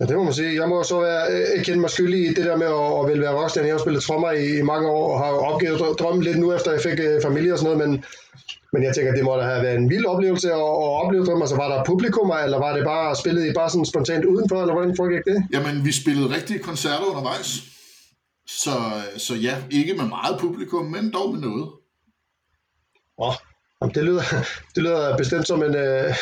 Ja, 0.00 0.06
det 0.06 0.16
må 0.16 0.24
man 0.24 0.34
sige. 0.34 0.60
Jeg 0.60 0.68
må 0.68 0.82
så 0.82 1.00
være, 1.00 1.22
øh, 1.32 1.64
kende 1.64 1.80
mig 1.80 1.90
skyldig 1.90 2.20
i 2.20 2.34
det 2.34 2.44
der 2.44 2.56
med 2.56 2.66
at, 2.66 3.00
at 3.00 3.08
ville 3.08 3.22
være 3.22 3.36
rockstjerne. 3.38 3.68
Jeg 3.68 3.74
har 3.74 3.84
spillet 3.84 4.02
trommer 4.02 4.30
i, 4.30 4.58
i 4.58 4.62
mange 4.62 4.88
år 4.88 5.12
og 5.12 5.18
har 5.24 5.32
opgivet 5.32 5.98
drømmen 5.98 6.24
lidt 6.24 6.38
nu, 6.38 6.52
efter 6.52 6.72
jeg 6.72 6.80
fik 6.80 6.98
uh, 6.98 7.22
familie 7.22 7.52
og 7.52 7.58
sådan 7.58 7.76
noget, 7.76 7.88
men, 7.88 8.04
men 8.72 8.82
jeg 8.82 8.94
tænker, 8.94 9.12
det 9.12 9.24
må 9.24 9.36
da 9.36 9.42
have 9.42 9.62
været 9.62 9.78
en 9.78 9.90
vild 9.90 10.06
oplevelse 10.06 10.48
at, 10.52 10.58
at 10.84 10.92
opleve 11.02 11.24
drømmen. 11.24 11.42
Altså, 11.42 11.56
var 11.56 11.68
der 11.68 11.84
publikum, 11.84 12.32
eller 12.44 12.58
var 12.58 12.76
det 12.76 12.84
bare 12.84 13.16
spillet 13.16 13.46
i 13.46 13.52
bare 13.52 13.70
sådan 13.70 13.84
spontant 13.84 14.24
udenfor, 14.24 14.60
eller 14.60 14.74
hvordan 14.74 14.96
foregik 14.96 15.24
det? 15.24 15.38
Jamen, 15.52 15.84
vi 15.84 15.92
spillede 15.92 16.34
rigtige 16.36 16.58
koncerter 16.58 17.04
undervejs. 17.10 17.50
Så, 18.46 18.74
så 19.16 19.34
ja, 19.34 19.54
ikke 19.70 19.94
med 19.94 20.04
meget 20.04 20.36
publikum, 20.40 20.84
men 20.84 21.12
dog 21.12 21.32
med 21.34 21.40
noget. 21.40 21.66
Åh, 23.18 23.34
oh, 23.80 23.90
det 23.94 24.04
lyder, 24.04 24.22
det 24.74 24.82
lyder 24.82 25.16
bestemt 25.16 25.46
som 25.46 25.62
en, 25.62 25.74
uh, 25.74 26.14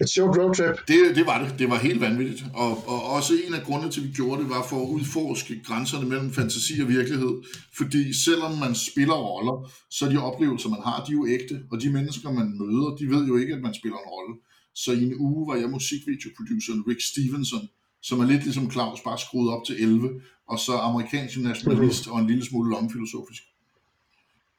et 0.00 0.08
sjovt 0.08 0.38
roadtrip. 0.38 0.76
Det, 0.88 1.16
det 1.16 1.26
var 1.26 1.44
det. 1.44 1.58
Det 1.58 1.70
var 1.70 1.78
helt 1.78 2.00
vanvittigt. 2.00 2.44
Og, 2.54 2.88
og 2.88 3.02
også 3.02 3.32
en 3.46 3.54
af 3.54 3.62
grundene 3.62 3.92
til, 3.92 4.00
at 4.00 4.06
vi 4.06 4.12
gjorde 4.12 4.42
det, 4.42 4.50
var 4.50 4.66
for 4.70 4.82
at 4.82 4.88
udforske 4.88 5.60
grænserne 5.64 6.08
mellem 6.08 6.30
fantasi 6.32 6.80
og 6.80 6.88
virkelighed. 6.88 7.34
Fordi 7.76 8.12
selvom 8.24 8.58
man 8.58 8.74
spiller 8.74 9.14
roller, 9.14 9.70
så 9.90 10.08
de 10.08 10.16
oplevelser, 10.18 10.68
man 10.68 10.82
har, 10.84 11.04
de 11.04 11.12
er 11.12 11.16
jo 11.20 11.26
ægte. 11.26 11.62
Og 11.70 11.82
de 11.82 11.90
mennesker, 11.90 12.32
man 12.32 12.48
møder, 12.60 12.96
de 13.00 13.06
ved 13.14 13.26
jo 13.26 13.36
ikke, 13.36 13.54
at 13.54 13.62
man 13.62 13.74
spiller 13.74 13.98
en 13.98 14.10
rolle. 14.14 14.34
Så 14.74 14.92
i 14.92 15.02
en 15.02 15.14
uge 15.18 15.48
var 15.48 15.56
jeg 15.60 15.70
musikvideoproduceren 15.70 16.84
Rick 16.88 17.00
Stevenson, 17.10 17.68
som 18.02 18.20
er 18.20 18.26
lidt 18.26 18.42
ligesom 18.44 18.70
Claus, 18.70 19.00
bare 19.00 19.18
skruet 19.18 19.50
op 19.54 19.66
til 19.66 19.82
11, 19.82 20.20
og 20.48 20.58
så 20.58 20.72
amerikansk 20.72 21.38
nationalist 21.38 22.06
mm-hmm. 22.06 22.12
og 22.14 22.20
en 22.20 22.26
lille 22.26 22.44
smule 22.44 22.70
lomfilosofisk. 22.70 23.42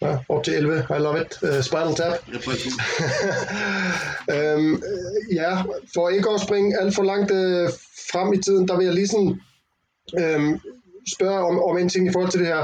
Ja, 0.01 0.18
op 0.29 0.44
til 0.44 0.53
11. 0.53 0.86
I 0.89 1.00
love 1.00 1.22
it. 1.22 1.39
Uh, 1.44 1.62
Spinal 1.62 1.96
Tap. 1.96 2.13
øhm, 4.36 4.84
ja, 5.32 5.62
for 5.94 6.10
ikke 6.10 6.29
at 6.29 6.41
springe 6.41 6.82
alt 6.82 6.96
for 6.96 7.03
langt 7.03 7.32
uh, 7.32 7.70
frem 8.12 8.34
i 8.34 8.41
tiden, 8.41 8.68
der 8.68 8.77
vil 8.77 8.86
jeg 8.86 8.96
lige 8.96 9.08
sådan 9.08 9.41
øhm, 10.20 10.60
spørge 11.15 11.39
om, 11.39 11.63
om 11.63 11.77
en 11.77 11.89
ting 11.89 12.08
i 12.08 12.12
forhold 12.12 12.32
til 12.32 12.39
det 12.39 12.48
her. 12.48 12.63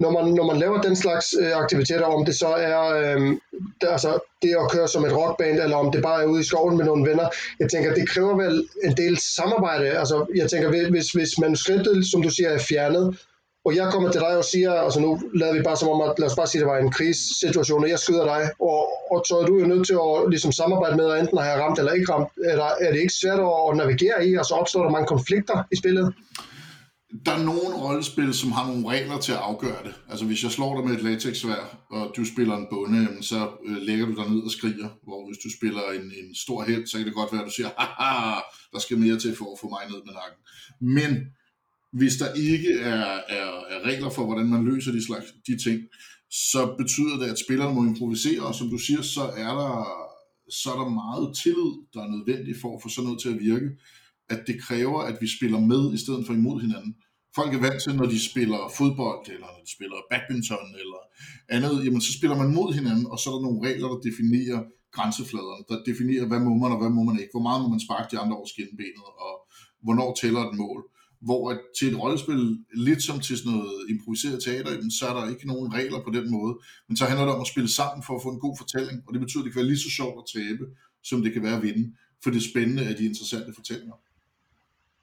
Når 0.00 0.10
man, 0.10 0.34
når 0.34 0.46
man 0.46 0.58
laver 0.58 0.80
den 0.80 0.96
slags 0.96 1.34
øh, 1.40 1.56
aktiviteter, 1.56 2.04
om 2.04 2.24
det 2.24 2.34
så 2.34 2.48
er 2.48 2.80
øhm, 2.80 3.40
det, 3.80 3.88
altså, 3.88 4.18
det 4.42 4.48
at 4.48 4.70
køre 4.70 4.88
som 4.88 5.04
et 5.04 5.16
rockband, 5.16 5.58
eller 5.60 5.76
om 5.76 5.92
det 5.92 6.02
bare 6.02 6.22
er 6.22 6.26
ude 6.26 6.40
i 6.40 6.44
skoven 6.44 6.76
med 6.76 6.84
nogle 6.84 7.10
venner, 7.10 7.28
jeg 7.60 7.70
tænker, 7.70 7.94
det 7.94 8.08
kræver 8.08 8.36
vel 8.36 8.68
en 8.84 8.96
del 8.96 9.18
samarbejde. 9.36 9.98
Altså, 9.98 10.26
jeg 10.34 10.50
tænker, 10.50 10.90
hvis, 10.90 11.10
hvis 11.10 11.38
manuskriptet, 11.38 12.10
som 12.10 12.22
du 12.22 12.30
siger, 12.30 12.48
er 12.48 12.58
fjernet, 12.58 13.18
og 13.64 13.76
jeg 13.76 13.92
kommer 13.92 14.10
til 14.10 14.20
dig 14.20 14.36
og 14.36 14.44
siger, 14.44 14.72
altså 14.72 15.00
nu 15.00 15.20
lader 15.34 15.54
vi 15.54 15.62
bare 15.62 15.76
som 15.76 15.88
om, 15.88 16.00
at 16.00 16.18
lad 16.18 16.28
os 16.30 16.36
bare 16.36 16.46
sige, 16.46 16.60
at 16.60 16.64
det 16.64 16.72
var 16.72 16.78
en 16.78 16.92
krisesituation, 16.92 17.84
og 17.84 17.90
jeg 17.90 17.98
skyder 17.98 18.24
dig, 18.24 18.42
og, 18.60 18.80
og 19.12 19.24
så 19.28 19.34
er 19.40 19.46
du 19.46 19.58
jo 19.58 19.66
nødt 19.66 19.86
til 19.86 19.96
at 20.06 20.30
ligesom 20.30 20.52
samarbejde 20.52 20.96
med, 20.96 21.06
at 21.10 21.20
enten 21.20 21.38
har 21.38 21.46
jeg 21.50 21.60
ramt 21.62 21.78
eller 21.78 21.92
ikke 21.92 22.12
ramt. 22.12 22.28
eller 22.50 22.68
er 22.80 22.90
det 22.92 23.00
ikke 23.00 23.18
svært 23.22 23.40
at 23.40 23.76
navigere 23.76 24.28
i, 24.28 24.34
og 24.34 24.44
så 24.44 24.54
opstår 24.54 24.82
der 24.82 24.90
mange 24.90 25.06
konflikter 25.06 25.56
i 25.72 25.76
spillet? 25.76 26.14
Der 27.26 27.32
er 27.32 27.42
nogle 27.42 27.74
rollespil, 27.84 28.34
som 28.34 28.52
har 28.52 28.66
nogle 28.66 28.88
regler 28.88 29.18
til 29.18 29.32
at 29.32 29.38
afgøre 29.38 29.82
det. 29.84 29.94
Altså 30.10 30.24
hvis 30.24 30.42
jeg 30.42 30.50
slår 30.50 30.76
dig 30.76 30.84
med 30.86 30.96
et 30.96 31.02
latexvær, 31.02 31.62
og 31.90 32.12
du 32.16 32.24
spiller 32.24 32.56
en 32.56 32.66
bonde, 32.70 33.22
så 33.22 33.40
øh, 33.66 33.76
lægger 33.76 34.06
du 34.06 34.14
dig 34.20 34.30
ned 34.30 34.42
og 34.42 34.50
skriger. 34.50 34.88
Hvor 35.06 35.20
hvis 35.26 35.38
du 35.44 35.48
spiller 35.58 35.82
en, 35.96 36.06
en 36.20 36.34
stor 36.34 36.62
held, 36.62 36.86
så 36.86 36.96
kan 36.96 37.06
det 37.06 37.14
godt 37.14 37.32
være, 37.32 37.40
at 37.40 37.46
du 37.46 37.52
siger, 37.52 37.70
haha, 37.78 38.40
der 38.72 38.78
skal 38.78 38.98
mere 38.98 39.18
til 39.18 39.36
for 39.36 39.52
at 39.52 39.58
få 39.60 39.68
mig 39.68 39.82
ned 39.90 40.00
med 40.06 40.14
nakken. 40.20 40.40
Men 40.96 41.10
hvis 41.92 42.16
der 42.16 42.32
ikke 42.32 42.72
er, 42.80 43.04
er, 43.28 43.48
er 43.70 43.80
regler 43.84 44.10
for, 44.10 44.24
hvordan 44.24 44.46
man 44.46 44.64
løser 44.64 44.92
de, 44.92 45.06
slags, 45.06 45.26
de 45.46 45.58
ting, 45.64 45.80
så 46.30 46.74
betyder 46.78 47.16
det, 47.20 47.26
at 47.32 47.38
spillerne 47.38 47.74
må 47.74 47.84
improvisere, 47.84 48.42
og 48.46 48.54
som 48.54 48.68
du 48.70 48.78
siger, 48.78 49.02
så 49.02 49.22
er 49.22 49.52
der, 49.60 49.72
så 50.50 50.72
er 50.72 50.78
der 50.82 50.88
meget 51.04 51.36
tillid, 51.42 51.72
der 51.94 52.00
er 52.02 52.14
nødvendig 52.16 52.54
for 52.62 52.76
at 52.76 52.82
få 52.82 52.88
sådan 52.88 53.04
noget 53.04 53.20
til 53.20 53.34
at 53.34 53.40
virke, 53.40 53.68
at 54.28 54.40
det 54.46 54.62
kræver, 54.66 55.00
at 55.10 55.16
vi 55.20 55.28
spiller 55.36 55.60
med 55.60 55.82
i 55.94 55.98
stedet 56.04 56.26
for 56.26 56.34
imod 56.34 56.60
hinanden. 56.60 56.94
folk 57.34 57.54
er 57.54 57.60
vant 57.66 57.82
til, 57.82 57.94
når 57.96 58.08
de 58.14 58.20
spiller 58.30 58.60
fodbold, 58.78 59.24
eller 59.34 59.48
når 59.54 59.62
de 59.66 59.70
spiller 59.76 59.98
badminton, 60.10 60.68
eller 60.82 61.00
andet, 61.56 61.84
jamen 61.84 62.02
så 62.06 62.12
spiller 62.18 62.36
man 62.42 62.54
mod 62.58 62.68
hinanden, 62.78 63.06
og 63.12 63.18
så 63.18 63.26
er 63.30 63.34
der 63.34 63.46
nogle 63.46 63.64
regler, 63.68 63.88
der 63.88 64.00
definerer 64.08 64.60
grænsefladerne, 64.96 65.64
der 65.70 65.78
definerer, 65.90 66.26
hvad 66.30 66.40
må 66.46 66.52
man 66.62 66.72
og 66.74 66.80
hvad 66.82 66.92
må 66.96 67.02
man 67.08 67.18
ikke, 67.20 67.34
hvor 67.34 67.46
meget 67.48 67.62
må 67.62 67.68
man 67.74 67.84
sparke 67.86 68.08
de 68.12 68.18
andre 68.22 68.36
over 68.38 68.48
skinbenet, 68.52 69.08
og 69.26 69.34
hvornår 69.84 70.08
tæller 70.20 70.42
et 70.44 70.58
mål. 70.62 70.80
Hvor 71.20 71.50
at 71.50 71.60
til 71.78 71.88
et 71.88 72.00
rollespil, 72.02 72.58
lidt 72.74 73.02
som 73.02 73.20
til 73.20 73.38
sådan 73.38 73.52
noget 73.52 73.90
improviseret 73.90 74.42
teater, 74.44 74.70
så 74.98 75.06
er 75.06 75.14
der 75.20 75.30
ikke 75.30 75.46
nogen 75.46 75.74
regler 75.74 76.02
på 76.04 76.10
den 76.10 76.30
måde, 76.30 76.58
men 76.88 76.96
så 76.96 77.04
handler 77.04 77.24
det 77.24 77.34
om 77.34 77.40
at 77.40 77.46
spille 77.46 77.70
sammen 77.70 78.02
for 78.02 78.16
at 78.16 78.22
få 78.22 78.30
en 78.30 78.40
god 78.40 78.56
fortælling, 78.58 79.02
og 79.06 79.12
det 79.12 79.20
betyder, 79.20 79.42
at 79.42 79.44
det 79.44 79.52
kan 79.52 79.60
være 79.60 79.70
lige 79.72 79.84
så 79.86 79.90
sjovt 79.90 80.16
at 80.22 80.40
tabe, 80.40 80.64
som 81.02 81.22
det 81.22 81.32
kan 81.32 81.42
være 81.42 81.56
at 81.56 81.62
vinde, 81.62 81.94
for 82.22 82.30
det 82.30 82.42
spændende 82.50 82.82
er 82.84 82.96
de 82.96 83.04
interessante 83.04 83.52
fortællinger. 83.54 83.94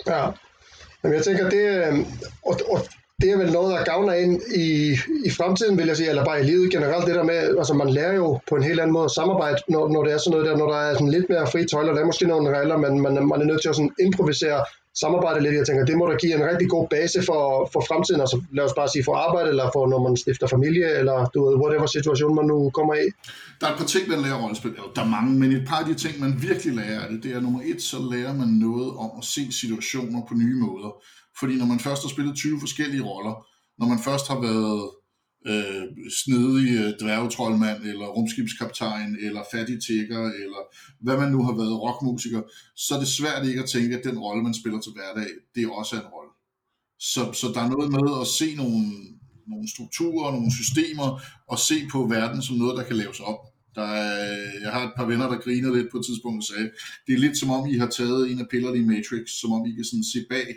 Ja, 0.07 0.31
men 1.03 1.13
jeg 1.13 1.23
tænker, 1.23 1.49
det, 1.49 1.87
øhm, 1.87 2.05
og, 2.45 2.53
og 2.73 2.79
det 3.21 3.29
er 3.31 3.37
vel 3.37 3.51
noget, 3.51 3.71
der 3.75 3.83
gavner 3.83 4.13
ind 4.13 4.41
i, 4.55 4.91
i 5.25 5.29
fremtiden, 5.29 5.77
vil 5.77 5.87
jeg 5.87 5.97
sige, 5.97 6.09
eller 6.09 6.25
bare 6.25 6.41
i 6.41 6.43
livet 6.43 6.71
generelt, 6.71 7.07
det 7.07 7.15
der 7.15 7.23
med, 7.23 7.57
altså 7.57 7.73
man 7.73 7.89
lærer 7.89 8.15
jo 8.15 8.39
på 8.49 8.55
en 8.55 8.63
helt 8.63 8.79
anden 8.79 8.93
måde 8.93 9.05
at 9.05 9.11
samarbejde, 9.11 9.57
når, 9.69 9.89
når 9.89 10.03
det 10.03 10.13
er 10.13 10.17
sådan 10.17 10.31
noget 10.31 10.45
der, 10.49 10.57
når 10.57 10.67
der 10.71 10.77
er 10.77 10.93
sådan 10.93 11.07
lidt 11.07 11.29
mere 11.29 11.47
fri 11.51 11.65
tøjler, 11.65 11.93
der 11.93 12.01
er 12.01 12.05
måske 12.05 12.27
nogle 12.27 12.57
regler, 12.57 12.77
men 12.77 13.01
man, 13.01 13.13
man 13.13 13.41
er 13.41 13.45
nødt 13.45 13.61
til 13.61 13.69
at 13.69 13.75
sådan 13.75 13.95
improvisere 13.99 14.65
samarbejde 14.95 15.39
lidt. 15.43 15.55
Jeg 15.55 15.65
tænker, 15.67 15.85
det 15.85 15.97
må 15.97 16.05
da 16.07 16.15
give 16.15 16.33
en 16.35 16.47
rigtig 16.49 16.69
god 16.69 16.87
base 16.87 17.19
for, 17.29 17.69
for 17.73 17.81
fremtiden, 17.89 18.21
altså 18.21 18.41
lad 18.57 18.63
os 18.63 18.73
bare 18.79 18.89
sige 18.93 19.03
for 19.03 19.15
arbejde, 19.15 19.49
eller 19.49 19.69
for 19.73 19.87
når 19.87 19.99
man 20.07 20.17
stifter 20.17 20.47
familie, 20.47 20.87
eller 20.99 21.25
du 21.33 21.39
ved, 21.45 21.55
whatever 21.61 21.85
situation 21.85 22.35
man 22.35 22.45
nu 22.45 22.69
kommer 22.69 22.93
i. 22.93 23.07
Der 23.59 23.67
er 23.67 23.71
et 23.71 23.77
par 23.77 23.85
ting, 23.85 24.03
man 24.09 24.19
lærer 24.25 24.41
rollespil, 24.43 24.71
der 24.95 25.01
er 25.01 25.11
mange, 25.17 25.31
men 25.39 25.51
et 25.51 25.65
par 25.67 25.79
af 25.83 25.85
de 25.85 25.93
ting, 26.03 26.13
man 26.19 26.33
virkelig 26.47 26.73
lærer 26.75 26.99
af 27.03 27.09
det, 27.11 27.23
det 27.23 27.31
er 27.35 27.41
nummer 27.41 27.61
et, 27.71 27.81
så 27.81 27.97
lærer 28.13 28.33
man 28.41 28.47
noget 28.47 28.89
om 29.03 29.09
at 29.19 29.23
se 29.23 29.43
situationer 29.61 30.21
på 30.29 30.33
nye 30.33 30.55
måder. 30.65 30.91
Fordi 31.39 31.55
når 31.55 31.65
man 31.65 31.79
først 31.79 32.01
har 32.03 32.09
spillet 32.09 32.35
20 32.35 32.59
forskellige 32.59 33.03
roller, 33.03 33.47
når 33.79 33.87
man 33.87 33.99
først 33.99 34.27
har 34.27 34.39
været 34.39 34.89
øh, 35.49 35.85
snedig 36.21 36.67
øh, 36.81 36.93
dværgetrollmand, 37.01 37.83
eller 37.83 38.05
rumskibskaptajn, 38.05 39.17
eller 39.21 39.41
fattig 39.53 39.77
tigger, 39.87 40.23
eller 40.43 40.61
hvad 41.05 41.17
man 41.17 41.31
nu 41.31 41.43
har 41.43 41.55
været, 41.61 41.81
rockmusiker, 41.81 42.41
så 42.75 42.95
er 42.95 42.99
det 42.99 43.07
svært 43.07 43.47
ikke 43.47 43.63
at 43.63 43.69
tænke, 43.69 43.97
at 43.97 44.03
den 44.03 44.19
rolle, 44.19 44.43
man 44.43 44.53
spiller 44.53 44.79
til 44.81 44.91
hverdag, 44.95 45.29
det 45.55 45.63
er 45.63 45.69
også 45.69 45.95
en 45.95 46.11
rolle. 46.15 46.31
Så, 46.99 47.21
så 47.39 47.47
der 47.53 47.61
er 47.61 47.69
noget 47.75 47.89
med 47.91 48.07
at 48.21 48.27
se 48.27 48.55
nogle, 48.55 48.81
nogle 49.47 49.67
strukturer, 49.75 50.31
nogle 50.31 50.51
systemer, 50.59 51.07
og 51.47 51.59
se 51.59 51.75
på 51.91 51.99
verden 52.15 52.41
som 52.41 52.55
noget, 52.55 52.77
der 52.77 52.83
kan 52.83 52.95
laves 52.95 53.19
op. 53.19 53.41
Der 53.75 53.87
er, 54.03 54.37
jeg 54.63 54.71
har 54.71 54.83
et 54.87 54.93
par 54.97 55.05
venner, 55.05 55.27
der 55.29 55.37
griner 55.45 55.75
lidt 55.75 55.91
på 55.91 55.97
et 55.97 56.05
tidspunkt 56.05 56.39
og 56.41 56.47
sagde, 56.51 56.69
det 57.07 57.13
er 57.13 57.23
lidt 57.25 57.37
som 57.37 57.49
om, 57.49 57.69
I 57.69 57.77
har 57.77 57.89
taget 57.99 58.31
en 58.31 58.39
af 58.39 58.47
pillerne 58.51 58.77
i 58.77 58.85
Matrix, 58.91 59.25
som 59.41 59.51
om 59.51 59.65
I 59.65 59.71
kan 59.75 59.85
sådan 59.85 60.11
se 60.13 60.19
bag 60.29 60.47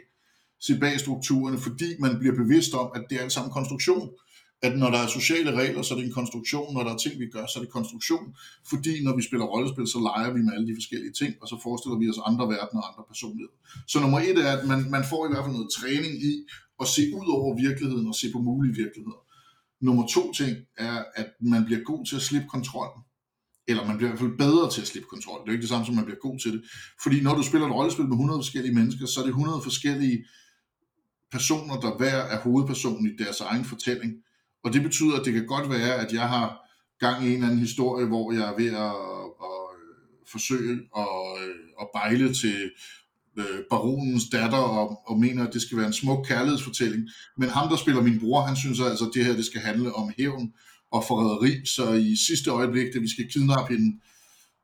se 0.60 0.78
bag 0.78 1.00
strukturerne, 1.00 1.58
fordi 1.58 1.88
man 1.98 2.18
bliver 2.18 2.34
bevidst 2.34 2.74
om, 2.74 2.90
at 2.94 3.02
det 3.08 3.18
er 3.18 3.22
alt 3.22 3.32
sammen 3.32 3.52
konstruktion. 3.52 4.10
At 4.62 4.78
når 4.78 4.90
der 4.90 4.98
er 4.98 5.06
sociale 5.06 5.52
regler, 5.60 5.82
så 5.82 5.94
er 5.94 5.98
det 5.98 6.06
en 6.06 6.18
konstruktion, 6.20 6.74
når 6.74 6.82
der 6.82 6.92
er 6.92 6.96
ting, 6.96 7.14
vi 7.20 7.26
gør, 7.26 7.46
så 7.46 7.54
er 7.58 7.62
det 7.62 7.72
konstruktion. 7.72 8.24
Fordi 8.70 9.04
når 9.04 9.16
vi 9.16 9.22
spiller 9.22 9.46
rollespil, 9.46 9.86
så 9.86 9.98
leger 10.08 10.32
vi 10.36 10.40
med 10.42 10.52
alle 10.54 10.68
de 10.70 10.76
forskellige 10.80 11.12
ting, 11.20 11.32
og 11.40 11.48
så 11.48 11.56
forestiller 11.62 11.98
vi 11.98 12.10
os 12.12 12.20
andre 12.30 12.44
verdener 12.54 12.80
og 12.82 12.88
andre 12.90 13.04
personligheder. 13.12 13.56
Så 13.92 13.96
nummer 14.00 14.20
et 14.20 14.38
er, 14.46 14.52
at 14.56 14.62
man, 14.70 14.80
man 14.96 15.04
får 15.10 15.22
i 15.26 15.30
hvert 15.30 15.44
fald 15.44 15.56
noget 15.58 15.70
træning 15.78 16.14
i 16.30 16.32
at 16.82 16.86
se 16.94 17.02
ud 17.20 17.28
over 17.38 17.50
virkeligheden 17.66 18.06
og 18.12 18.14
se 18.20 18.26
på 18.34 18.38
mulige 18.48 18.74
virkeligheder. 18.82 19.20
Nummer 19.86 20.04
to 20.06 20.32
ting 20.32 20.52
er, 20.88 20.96
at 21.20 21.28
man 21.40 21.64
bliver 21.64 21.82
god 21.90 22.06
til 22.06 22.16
at 22.16 22.22
slippe 22.22 22.48
kontrollen 22.54 23.02
eller 23.68 23.86
man 23.86 23.96
bliver 23.96 24.08
i 24.08 24.12
hvert 24.12 24.24
fald 24.24 24.38
bedre 24.46 24.70
til 24.70 24.80
at 24.80 24.90
slippe 24.92 25.08
kontrol. 25.14 25.40
Det 25.40 25.48
er 25.48 25.52
ikke 25.52 25.66
det 25.66 25.74
samme 25.74 25.86
som, 25.86 25.94
man 25.94 26.04
bliver 26.04 26.26
god 26.28 26.38
til 26.38 26.52
det. 26.52 26.62
Fordi 27.02 27.16
når 27.20 27.34
du 27.34 27.42
spiller 27.42 27.66
et 27.66 27.74
rollespil 27.74 28.04
med 28.04 28.18
100 28.22 28.38
forskellige 28.38 28.74
mennesker, 28.74 29.06
så 29.06 29.20
er 29.20 29.24
det 29.24 29.30
100 29.30 29.62
forskellige 29.68 30.18
personer, 31.32 31.80
der 31.80 31.97
hver 31.97 32.16
er 32.16 32.40
hovedpersonen 32.40 33.06
i 33.06 33.16
deres 33.25 33.40
egen 33.40 33.64
fortælling. 33.64 34.14
Og 34.64 34.73
det 34.73 34.82
betyder, 34.82 35.16
at 35.16 35.25
det 35.25 35.32
kan 35.32 35.47
godt 35.47 35.70
være, 35.70 35.94
at 35.94 36.12
jeg 36.12 36.28
har 36.28 36.68
gang 37.00 37.25
i 37.25 37.26
en 37.26 37.35
eller 37.35 37.47
anden 37.47 37.61
historie, 37.61 38.06
hvor 38.06 38.32
jeg 38.32 38.49
er 38.49 38.56
ved 38.56 38.66
at, 38.66 38.97
at, 39.49 39.58
øh, 39.78 40.28
forsøge 40.30 40.80
at, 40.97 41.08
øh, 41.42 41.54
at 41.80 41.88
bejle 41.94 42.35
til 42.35 42.70
øh, 43.38 43.61
baronens 43.70 44.25
datter 44.32 44.58
og, 44.58 45.00
og 45.06 45.18
mener, 45.18 45.47
at 45.47 45.54
det 45.54 45.62
skal 45.62 45.78
være 45.78 45.87
en 45.87 45.92
smuk 45.92 46.26
kærlighedsfortælling. 46.26 47.08
Men 47.37 47.49
ham, 47.49 47.68
der 47.68 47.76
spiller 47.76 48.02
min 48.02 48.20
bror, 48.20 48.40
han 48.40 48.56
synes 48.56 48.80
altså, 48.80 49.04
at 49.04 49.11
det 49.14 49.25
her 49.25 49.37
det 49.37 49.44
skal 49.44 49.61
handle 49.61 49.94
om 49.94 50.12
hævn 50.18 50.52
og 50.90 51.04
forræderi. 51.08 51.66
Så 51.66 51.92
i 51.92 52.16
sidste 52.26 52.50
øjeblik, 52.50 52.94
da 52.94 52.99
vi 52.99 53.08
skal 53.08 53.30
kidnappe 53.32 53.75
hende, 53.75 54.00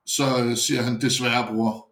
så 0.06 0.56
siger 0.56 0.82
han, 0.82 1.00
desværre 1.00 1.46
bror, 1.46 1.88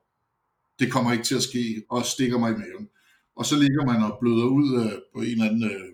det 0.78 0.92
kommer 0.92 1.12
ikke 1.12 1.24
til 1.24 1.34
at 1.34 1.42
ske, 1.42 1.82
og 1.90 2.06
stikker 2.06 2.38
mig 2.38 2.50
i 2.50 2.56
maven 2.56 2.88
og 3.36 3.44
så 3.46 3.56
ligger 3.56 3.84
man 3.90 4.02
og 4.02 4.18
bløder 4.20 4.48
ud 4.58 4.68
øh, 4.82 4.92
på 5.14 5.18
en 5.20 5.32
eller 5.32 5.48
anden 5.48 5.64
øh, 5.72 5.88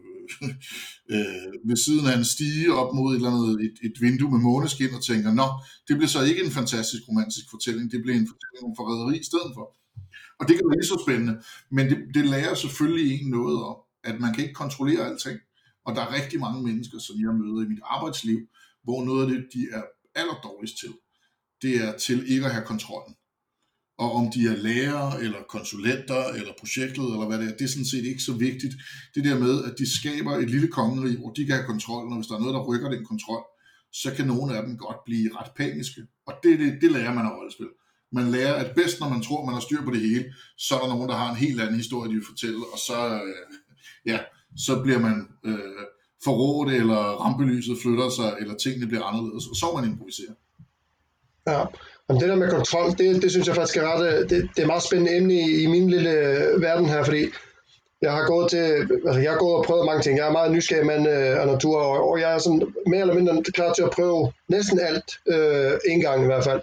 øh, 1.15 1.49
ved 1.69 1.77
siden 1.77 2.07
af 2.11 2.17
en 2.19 2.25
stige 2.35 2.75
op 2.81 2.95
mod 2.95 3.09
et, 3.13 3.17
eller 3.17 3.31
andet, 3.35 3.53
et, 3.67 3.77
et 3.89 3.97
vindue 4.01 4.31
med 4.31 4.41
måneskin 4.49 4.95
og 4.99 5.05
tænker, 5.05 5.31
nå, 5.41 5.47
det 5.89 5.97
bliver 5.97 6.15
så 6.15 6.23
ikke 6.31 6.45
en 6.45 6.51
fantastisk 6.51 7.03
romantisk 7.09 7.47
fortælling, 7.51 7.91
det 7.93 8.03
bliver 8.03 8.19
en 8.19 8.31
fortælling 8.33 8.63
om 8.69 8.77
forræderi 8.79 9.15
i 9.19 9.29
stedet 9.31 9.51
for. 9.57 9.67
Og 10.39 10.45
det 10.49 10.55
kan 10.57 10.65
være 10.69 10.79
lige 10.79 10.93
så 10.95 10.99
spændende, 11.07 11.35
men 11.77 11.85
det, 11.91 11.99
det 12.15 12.25
lærer 12.35 12.55
selvfølgelig 12.55 13.07
en 13.13 13.31
noget 13.31 13.59
om, 13.71 13.77
at 14.05 14.21
man 14.21 14.35
kan 14.35 14.43
ikke 14.45 14.61
kontrollere 14.63 15.07
alting. 15.11 15.39
Og 15.87 15.95
der 15.95 16.03
er 16.03 16.15
rigtig 16.19 16.41
mange 16.41 16.63
mennesker, 16.69 16.99
som 16.99 17.17
jeg 17.25 17.35
møder 17.41 17.61
i 17.65 17.69
mit 17.73 17.85
arbejdsliv, 17.85 18.39
hvor 18.85 19.05
noget 19.05 19.23
af 19.25 19.29
det, 19.33 19.41
de 19.55 19.63
er 19.73 19.83
allerdårligst 20.21 20.79
til, 20.79 20.93
det 21.63 21.73
er 21.85 21.99
til 21.99 22.19
ikke 22.33 22.47
at 22.47 22.53
have 22.53 22.67
kontrollen 22.73 23.15
og 23.99 24.13
om 24.13 24.31
de 24.35 24.41
er 24.53 24.57
lærere, 24.57 25.23
eller 25.23 25.39
konsulenter, 25.49 26.25
eller 26.39 26.53
projektleder, 26.61 27.13
eller 27.13 27.27
hvad 27.27 27.39
det 27.39 27.49
er, 27.49 27.57
det 27.57 27.65
er 27.65 27.69
sådan 27.69 27.93
set 27.95 28.05
ikke 28.05 28.23
så 28.23 28.33
vigtigt. 28.33 28.75
Det 29.15 29.25
der 29.25 29.39
med, 29.39 29.65
at 29.65 29.75
de 29.79 29.97
skaber 29.99 30.33
et 30.37 30.51
lille 30.51 30.69
kongerige, 30.69 31.19
hvor 31.19 31.31
de 31.31 31.47
kan 31.47 31.55
have 31.55 31.67
kontrol, 31.67 32.09
og 32.09 32.17
hvis 32.17 32.27
der 32.27 32.35
er 32.35 32.41
noget, 32.41 32.55
der 32.55 32.69
rykker 32.69 32.91
den 32.91 33.05
kontrol, 33.05 33.43
så 33.93 34.15
kan 34.17 34.27
nogle 34.27 34.57
af 34.57 34.63
dem 34.67 34.77
godt 34.77 35.05
blive 35.07 35.31
ret 35.39 35.51
paniske. 35.57 36.01
Og 36.27 36.35
det, 36.43 36.59
det, 36.59 36.79
det 36.81 36.91
lærer 36.93 37.15
man 37.15 37.27
af 37.27 37.37
rollespil. 37.37 37.69
Man 38.13 38.31
lærer, 38.31 38.55
at 38.55 38.75
bedst 38.75 39.01
når 39.01 39.09
man 39.09 39.23
tror, 39.23 39.45
man 39.45 39.55
har 39.55 39.61
styr 39.61 39.83
på 39.85 39.91
det 39.91 40.01
hele, 40.01 40.35
så 40.59 40.75
er 40.75 40.81
der 40.81 40.89
nogen, 40.89 41.09
der 41.09 41.17
har 41.17 41.31
en 41.31 41.37
helt 41.37 41.61
anden 41.61 41.77
historie, 41.77 42.11
de 42.11 42.15
vil 42.15 42.31
fortælle, 42.31 42.63
og 42.73 42.79
så, 42.79 43.15
øh, 43.15 43.47
ja, 44.07 44.19
så 44.57 44.83
bliver 44.83 44.99
man 44.99 45.29
øh, 45.45 45.85
forrådt, 46.25 46.73
eller 46.73 47.01
rampelyset 47.25 47.79
flytter 47.83 48.09
sig, 48.11 48.37
eller 48.41 48.55
tingene 48.55 48.87
bliver 48.87 49.05
anderledes, 49.05 49.47
og 49.47 49.57
så 49.57 49.67
man 49.77 49.91
improvisere. 49.91 50.35
Ja, 51.47 51.65
Jamen, 52.09 52.21
det 52.21 52.29
der 52.29 52.37
med 52.37 52.51
kontrol, 52.51 52.91
det, 52.91 53.23
det 53.23 53.31
synes 53.31 53.47
jeg 53.47 53.55
faktisk 53.55 53.77
er 53.77 53.93
ret, 53.93 54.03
øh, 54.13 54.31
det, 54.31 54.49
det 54.57 54.63
er 54.63 54.67
meget 54.67 54.83
spændende 54.83 55.17
emne 55.17 55.35
i, 55.35 55.63
i 55.63 55.67
min 55.67 55.91
lille 55.91 56.11
øh, 56.11 56.63
verden 56.63 56.89
her, 56.89 57.05
fordi 57.05 57.27
jeg 58.03 58.13
har 58.13 58.27
gået 58.27 58.51
til, 58.51 58.65
altså 59.07 59.21
jeg 59.21 59.31
har 59.31 59.39
gået 59.39 59.55
og 59.57 59.65
prøvet 59.65 59.87
mange 59.87 60.03
ting. 60.03 60.19
Jeg 60.19 60.27
er 60.27 60.33
meget 60.33 60.53
nysgerrig 60.53 60.87
mand 60.87 61.09
øh, 61.09 61.41
af 61.41 61.47
natur, 61.47 61.77
og, 61.77 62.11
og 62.11 62.21
jeg 62.21 62.35
er 62.35 62.39
sådan 62.39 62.75
mere 62.87 63.01
eller 63.01 63.15
mindre 63.15 63.43
klar 63.43 63.73
til 63.73 63.83
at 63.83 63.91
prøve 63.91 64.33
næsten 64.49 64.81
alt, 64.81 65.09
øh, 65.27 65.73
en 65.89 66.01
gang 66.01 66.23
i 66.23 66.27
hvert 66.27 66.45
fald. 66.45 66.61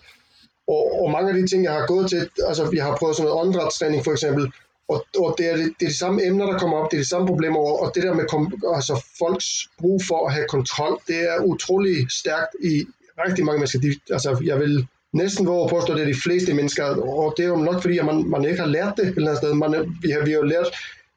Og, 0.68 1.02
og 1.02 1.12
mange 1.12 1.30
af 1.30 1.36
de 1.36 1.48
ting, 1.48 1.64
jeg 1.64 1.74
har 1.74 1.86
gået 1.86 2.10
til, 2.10 2.30
altså 2.48 2.70
vi 2.70 2.78
har 2.78 2.98
prøvet 2.98 3.16
sådan 3.16 3.30
noget 3.30 3.42
åndedrætstræning 3.42 4.04
for 4.04 4.12
eksempel, 4.12 4.52
og, 4.88 5.06
og 5.18 5.36
det, 5.38 5.52
er, 5.52 5.56
det, 5.58 5.74
det 5.80 5.86
er 5.86 5.90
de 5.90 5.98
samme 5.98 6.26
emner, 6.26 6.46
der 6.46 6.60
kommer 6.60 6.78
op, 6.78 6.92
det 6.92 6.98
er 6.98 7.02
de 7.02 7.10
samme 7.10 7.28
problemer, 7.28 7.60
og 7.60 7.92
det 7.96 8.04
der 8.04 8.14
med 8.14 8.26
kom, 8.26 8.54
altså 8.76 9.06
folks 9.20 9.70
brug 9.80 10.02
for 10.08 10.28
at 10.28 10.34
have 10.34 10.48
kontrol, 10.50 11.00
det 11.08 11.20
er 11.30 11.44
utrolig 11.44 12.12
stærkt 12.12 12.56
i 12.64 12.86
rigtig 13.26 13.46
mange 13.46 13.60
mennesker. 13.60 13.80
De, 13.80 14.14
altså 14.14 14.42
jeg 14.46 14.60
vil 14.60 14.88
næsten 15.16 15.48
våge 15.48 15.64
at 15.64 15.70
påstå, 15.70 15.94
at 15.94 15.98
det 15.98 16.04
er 16.04 16.14
de 16.14 16.22
fleste 16.24 16.54
mennesker, 16.54 16.86
og 17.20 17.34
det 17.38 17.46
er 17.46 17.50
jo 17.50 17.56
nok 17.56 17.82
fordi, 17.82 17.98
at 17.98 18.06
man, 18.06 18.30
man 18.30 18.46
ikke 18.46 18.60
har 18.60 18.68
lært 18.68 18.94
det 18.98 19.08
et 19.08 19.16
eller 19.16 19.30
andet 19.30 19.38
sted. 19.38 19.54
Man, 19.54 19.72
vi, 20.02 20.10
har, 20.10 20.26
vi 20.26 20.32
har 20.32 20.40
jo 20.40 20.44
lært, 20.44 20.68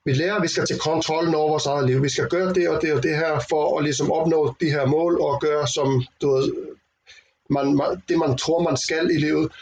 vi 0.05 0.13
lærer, 0.13 0.35
at 0.35 0.43
vi 0.43 0.49
skal 0.49 0.67
til 0.67 0.79
kontrollen 0.79 1.35
over 1.35 1.49
vores 1.49 1.67
eget 1.67 1.87
liv. 1.87 2.03
Vi 2.03 2.09
skal 2.09 2.29
gøre 2.29 2.53
det 2.55 2.69
og 2.69 2.83
det 2.83 2.93
og 2.93 3.03
det 3.03 3.17
her, 3.17 3.41
for 3.49 3.79
at 3.79 3.85
ligesom 3.85 4.13
opnå 4.13 4.55
de 4.61 4.71
her 4.71 4.87
mål, 4.87 5.21
og 5.21 5.41
gøre 5.41 5.67
som, 5.67 6.05
du 6.23 6.35
ved, 6.35 6.53
man, 7.51 7.77
man, 7.77 8.03
det 8.09 8.19
man 8.19 8.37
tror, 8.39 8.63
man 8.63 8.77
skal 8.77 9.11
i 9.11 9.19
livet. 9.19 9.53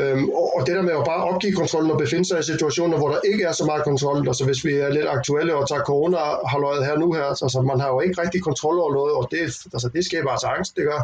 Øhm, 0.00 0.28
og, 0.28 0.56
og 0.56 0.66
det 0.66 0.74
der 0.76 0.82
med 0.82 0.92
at 0.92 1.04
bare 1.12 1.24
opgive 1.24 1.52
kontrollen 1.52 1.90
og 1.90 1.98
befinde 1.98 2.24
sig 2.24 2.40
i 2.40 2.42
situationer, 2.42 2.96
hvor 2.98 3.08
der 3.08 3.20
ikke 3.30 3.44
er 3.44 3.52
så 3.52 3.64
meget 3.64 3.84
kontrol, 3.84 4.28
altså 4.28 4.44
hvis 4.44 4.64
vi 4.64 4.72
er 4.72 4.90
lidt 4.92 5.08
aktuelle 5.08 5.54
og 5.54 5.68
tager 5.68 5.82
corona 5.82 6.18
halvøjet 6.52 6.86
her 6.86 6.98
nu 6.98 7.12
her, 7.12 7.24
altså 7.24 7.62
man 7.66 7.80
har 7.80 7.88
jo 7.88 8.00
ikke 8.00 8.22
rigtig 8.22 8.42
kontrol 8.42 8.78
over 8.78 8.92
noget, 8.92 9.12
og 9.14 9.28
det, 9.30 9.40
altså, 9.74 9.90
det 9.94 10.04
skaber 10.04 10.30
altså 10.30 10.46
angst, 10.46 10.76
det 10.76 10.84
gør. 10.84 11.00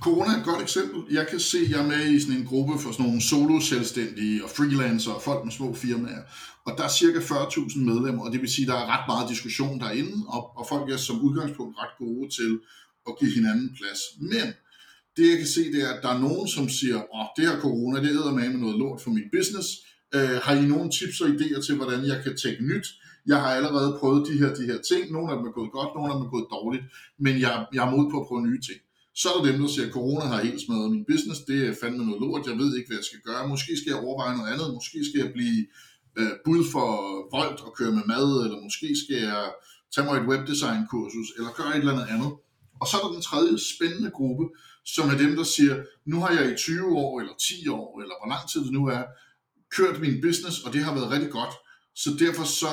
Corona 0.00 0.30
er 0.34 0.38
et 0.40 0.44
godt 0.44 0.62
eksempel. 0.62 0.98
Jeg 1.18 1.26
kan 1.30 1.40
se, 1.40 1.58
at 1.64 1.70
jeg 1.70 1.80
er 1.84 1.88
med 1.94 2.04
i 2.14 2.20
sådan 2.20 2.36
en 2.40 2.46
gruppe 2.46 2.78
for 2.78 2.92
sådan 2.92 3.06
nogle 3.06 3.22
solo-selvstændige 3.22 4.44
og 4.44 4.50
freelancer 4.50 5.12
og 5.12 5.22
folk 5.22 5.44
med 5.44 5.52
små 5.52 5.74
firmaer. 5.74 6.22
Og 6.66 6.72
der 6.78 6.84
er 6.84 6.88
cirka 6.88 7.18
40.000 7.18 7.78
medlemmer, 7.90 8.24
og 8.24 8.32
det 8.32 8.40
vil 8.40 8.50
sige, 8.54 8.66
at 8.66 8.72
der 8.72 8.78
er 8.82 8.86
ret 8.94 9.06
meget 9.08 9.28
diskussion 9.28 9.80
derinde, 9.80 10.16
og, 10.28 10.42
og 10.58 10.64
folk 10.68 10.90
er 10.90 10.96
som 10.96 11.20
udgangspunkt 11.20 11.78
ret 11.82 11.94
gode 11.98 12.26
til 12.38 12.50
at 13.08 13.12
give 13.20 13.32
hinanden 13.38 13.68
plads. 13.78 14.00
Men 14.20 14.46
det 15.18 15.30
jeg 15.30 15.38
kan 15.42 15.50
se, 15.56 15.62
det 15.72 15.80
er, 15.86 15.90
at 15.94 16.02
der 16.04 16.10
er 16.14 16.20
nogen, 16.26 16.48
som 16.56 16.68
siger, 16.78 16.98
åh, 17.16 17.26
det 17.36 17.44
her 17.48 17.60
corona, 17.66 17.96
det 18.04 18.10
æder 18.10 18.34
med 18.38 18.48
med 18.54 18.60
noget 18.64 18.78
lort 18.82 19.00
for 19.04 19.10
mit 19.10 19.28
business. 19.36 19.68
Øh, 20.16 20.36
har 20.44 20.54
I 20.60 20.64
nogle 20.72 20.88
tips 20.96 21.20
og 21.20 21.28
idéer 21.34 21.60
til, 21.66 21.74
hvordan 21.80 22.00
jeg 22.10 22.18
kan 22.24 22.34
tænke 22.44 22.62
nyt? 22.72 22.86
Jeg 23.30 23.38
har 23.42 23.50
allerede 23.58 23.90
prøvet 24.00 24.28
de 24.28 24.34
her, 24.40 24.50
de 24.58 24.64
her 24.70 24.78
ting. 24.90 25.02
Nogle 25.16 25.28
af 25.32 25.36
dem 25.38 25.46
er 25.50 25.54
gået 25.58 25.72
godt, 25.78 25.90
nogle 25.96 26.08
af 26.12 26.16
dem 26.16 26.26
er 26.26 26.32
gået 26.36 26.48
dårligt, 26.56 26.84
men 27.24 27.34
jeg, 27.44 27.52
jeg 27.74 27.82
er 27.86 27.90
mod 27.94 28.04
på 28.10 28.16
at 28.20 28.26
prøve 28.28 28.46
nye 28.48 28.62
ting. 28.68 28.80
Så 29.20 29.26
er 29.28 29.34
der 29.36 29.50
dem, 29.50 29.60
der 29.62 29.68
siger, 29.74 29.86
at 29.86 29.96
corona 29.98 30.24
har 30.32 30.46
helt 30.48 30.60
smadret 30.64 30.90
min 30.94 31.08
business, 31.12 31.40
det 31.50 31.58
er 31.68 31.78
fandme 31.80 32.02
noget 32.08 32.20
lort, 32.24 32.46
jeg 32.50 32.56
ved 32.62 32.70
ikke, 32.76 32.88
hvad 32.88 33.00
jeg 33.00 33.08
skal 33.10 33.22
gøre. 33.28 33.48
Måske 33.52 33.72
skal 33.78 33.90
jeg 33.92 34.00
overveje 34.06 34.36
noget 34.36 34.50
andet, 34.52 34.66
måske 34.78 34.98
skal 35.08 35.20
jeg 35.24 35.30
blive 35.36 35.60
øh, 36.18 36.32
bud 36.44 36.62
for 36.74 36.88
voldt 37.36 37.60
og 37.66 37.72
køre 37.78 37.92
med 37.98 38.04
mad, 38.12 38.28
eller 38.44 38.58
måske 38.66 38.88
skal 39.02 39.18
jeg 39.28 39.44
tage 39.92 40.04
mig 40.06 40.14
et 40.16 40.28
webdesign 40.30 40.82
kursus, 40.92 41.28
eller 41.36 41.50
gøre 41.58 41.72
et 41.74 41.82
eller 41.82 41.94
andet 41.94 42.08
andet. 42.14 42.32
Og 42.80 42.86
så 42.88 42.94
er 42.96 43.02
der 43.04 43.12
den 43.16 43.24
tredje 43.30 43.52
spændende 43.72 44.10
gruppe, 44.18 44.44
som 44.94 45.08
er 45.10 45.18
dem, 45.18 45.36
der 45.36 45.44
siger, 45.44 45.84
nu 46.06 46.20
har 46.20 46.30
jeg 46.30 46.52
i 46.52 46.56
20 46.56 46.96
år, 46.96 47.20
eller 47.20 47.34
10 47.40 47.68
år, 47.68 48.00
eller 48.00 48.14
hvor 48.20 48.28
lang 48.34 48.50
tid 48.50 48.60
det 48.64 48.72
nu 48.72 48.86
er, 48.86 49.04
kørt 49.76 50.00
min 50.00 50.20
business, 50.20 50.60
og 50.64 50.72
det 50.72 50.84
har 50.84 50.94
været 50.94 51.10
rigtig 51.10 51.30
godt. 51.30 51.54
Så 51.94 52.10
derfor 52.18 52.44
så 52.44 52.72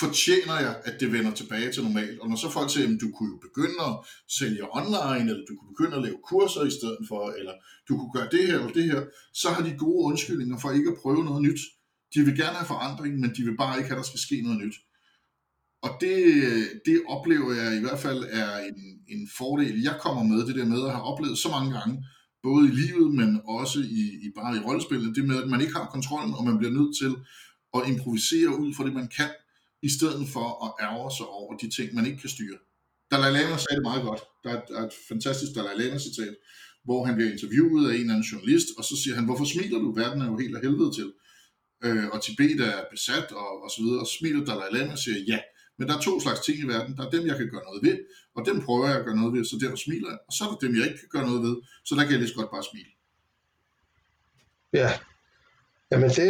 fortjener 0.00 0.56
jeg, 0.60 0.82
at 0.84 1.00
det 1.00 1.12
vender 1.12 1.30
tilbage 1.34 1.72
til 1.72 1.82
normalt. 1.82 2.20
Og 2.20 2.28
når 2.28 2.36
så 2.36 2.50
folk 2.50 2.70
siger, 2.70 2.86
at 2.86 3.00
du 3.00 3.10
kunne 3.16 3.30
jo 3.34 3.38
begynde 3.48 3.80
at 3.90 3.94
sælge 4.38 4.76
online, 4.76 5.30
eller 5.30 5.44
du 5.48 5.54
kunne 5.56 5.72
begynde 5.74 5.96
at 5.96 6.02
lave 6.02 6.18
kurser 6.30 6.64
i 6.64 6.70
stedet 6.78 7.02
for, 7.08 7.30
eller 7.38 7.54
du 7.88 7.92
kunne 7.98 8.12
gøre 8.16 8.28
det 8.30 8.46
her 8.46 8.58
eller 8.58 8.72
det 8.72 8.84
her, 8.84 9.00
så 9.34 9.48
har 9.50 9.62
de 9.64 9.76
gode 9.78 10.04
undskyldninger 10.10 10.58
for 10.58 10.70
ikke 10.70 10.90
at 10.90 11.00
prøve 11.02 11.24
noget 11.24 11.42
nyt. 11.42 11.60
De 12.14 12.20
vil 12.24 12.36
gerne 12.36 12.56
have 12.60 12.72
forandring, 12.74 13.12
men 13.20 13.30
de 13.36 13.42
vil 13.44 13.56
bare 13.56 13.76
ikke 13.78 13.88
have, 13.88 13.98
at 13.98 14.02
der 14.04 14.10
skal 14.10 14.26
ske 14.26 14.42
noget 14.42 14.58
nyt. 14.64 14.76
Og 15.82 15.90
det, 16.00 16.16
det 16.86 17.02
oplever 17.08 17.52
jeg 17.54 17.76
i 17.76 17.80
hvert 17.80 17.98
fald 17.98 18.24
er 18.30 18.58
en, 18.58 18.80
en 19.08 19.28
fordel, 19.38 19.82
jeg 19.82 19.96
kommer 20.00 20.22
med, 20.22 20.46
det 20.46 20.56
der 20.56 20.64
med 20.64 20.86
at 20.86 20.92
have 20.92 21.04
oplevet 21.04 21.38
så 21.38 21.48
mange 21.48 21.72
gange, 21.78 22.04
både 22.42 22.68
i 22.68 22.74
livet, 22.82 23.14
men 23.14 23.40
også 23.44 23.78
i, 23.80 24.02
i 24.24 24.28
bare 24.36 24.56
i 24.56 24.60
rollespillet, 24.66 25.16
det 25.16 25.24
med, 25.24 25.42
at 25.42 25.48
man 25.48 25.60
ikke 25.60 25.72
har 25.72 25.86
kontrollen, 25.86 26.34
og 26.34 26.44
man 26.44 26.58
bliver 26.58 26.72
nødt 26.78 26.96
til 27.02 27.12
at 27.76 27.82
improvisere 27.92 28.60
ud 28.62 28.74
fra 28.74 28.84
det, 28.84 28.92
man 28.92 29.08
kan, 29.18 29.30
i 29.82 29.90
stedet 29.98 30.28
for 30.34 30.46
at 30.66 30.70
ærge 30.86 31.10
sig 31.18 31.26
over 31.26 31.56
de 31.56 31.68
ting, 31.76 31.94
man 31.94 32.06
ikke 32.06 32.20
kan 32.20 32.34
styre. 32.36 32.58
Dalai 33.10 33.30
Lama 33.32 33.56
sagde 33.56 33.76
det 33.78 33.88
meget 33.90 34.02
godt. 34.02 34.22
Der 34.44 34.50
er 34.50 34.58
et, 34.62 34.68
der 34.68 34.78
er 34.80 34.86
et 34.86 34.96
fantastisk 35.08 35.50
Dalai 35.54 35.74
Lama-citat, 35.80 36.34
hvor 36.84 37.04
han 37.06 37.14
bliver 37.16 37.32
interviewet 37.32 37.90
af 37.90 37.94
en 37.94 38.00
eller 38.00 38.14
anden 38.14 38.30
journalist, 38.32 38.68
og 38.78 38.84
så 38.84 38.94
siger 39.02 39.14
han, 39.18 39.24
hvorfor 39.24 39.44
smiler 39.44 39.78
du? 39.78 39.92
Verden 39.92 40.22
er 40.22 40.26
jo 40.26 40.38
helt 40.38 40.56
af 40.56 40.62
helvede 40.62 40.92
til. 40.98 41.08
Øh, 41.84 42.06
og 42.12 42.22
Tibet 42.22 42.60
er 42.60 42.78
besat, 42.94 43.28
og, 43.32 43.50
og 43.64 43.70
så 43.74 43.78
videre. 43.82 44.00
Og 44.00 44.08
smiler 44.16 44.44
Dalai 44.44 44.70
Lama 44.72 44.92
og 44.92 44.98
siger, 44.98 45.18
ja, 45.32 45.38
men 45.80 45.88
der 45.88 45.96
er 45.96 46.00
to 46.00 46.20
slags 46.20 46.40
ting 46.40 46.58
i 46.58 46.66
verden. 46.72 46.96
Der 46.96 47.06
er 47.06 47.10
dem, 47.10 47.26
jeg 47.26 47.36
kan 47.36 47.48
gøre 47.52 47.64
noget 47.68 47.82
ved, 47.86 47.96
og 48.36 48.46
dem 48.46 48.56
prøver 48.66 48.88
jeg 48.88 48.96
at 48.98 49.04
gøre 49.04 49.16
noget 49.16 49.32
ved, 49.34 49.44
så 49.44 49.56
derfor 49.62 49.76
smiler 49.76 50.08
jeg. 50.08 50.18
Og 50.28 50.32
så 50.32 50.44
er 50.44 50.48
der 50.48 50.58
dem, 50.64 50.76
jeg 50.76 50.84
ikke 50.88 51.00
kan 51.02 51.12
gøre 51.14 51.26
noget 51.30 51.42
ved, 51.42 51.56
så 51.84 51.94
der 51.94 52.02
kan 52.02 52.10
jeg 52.12 52.20
lige 52.20 52.28
så 52.28 52.34
godt 52.34 52.50
bare 52.50 52.64
smile. 52.70 52.92
Ja, 54.72 54.90
jamen 55.90 56.10
det, 56.18 56.28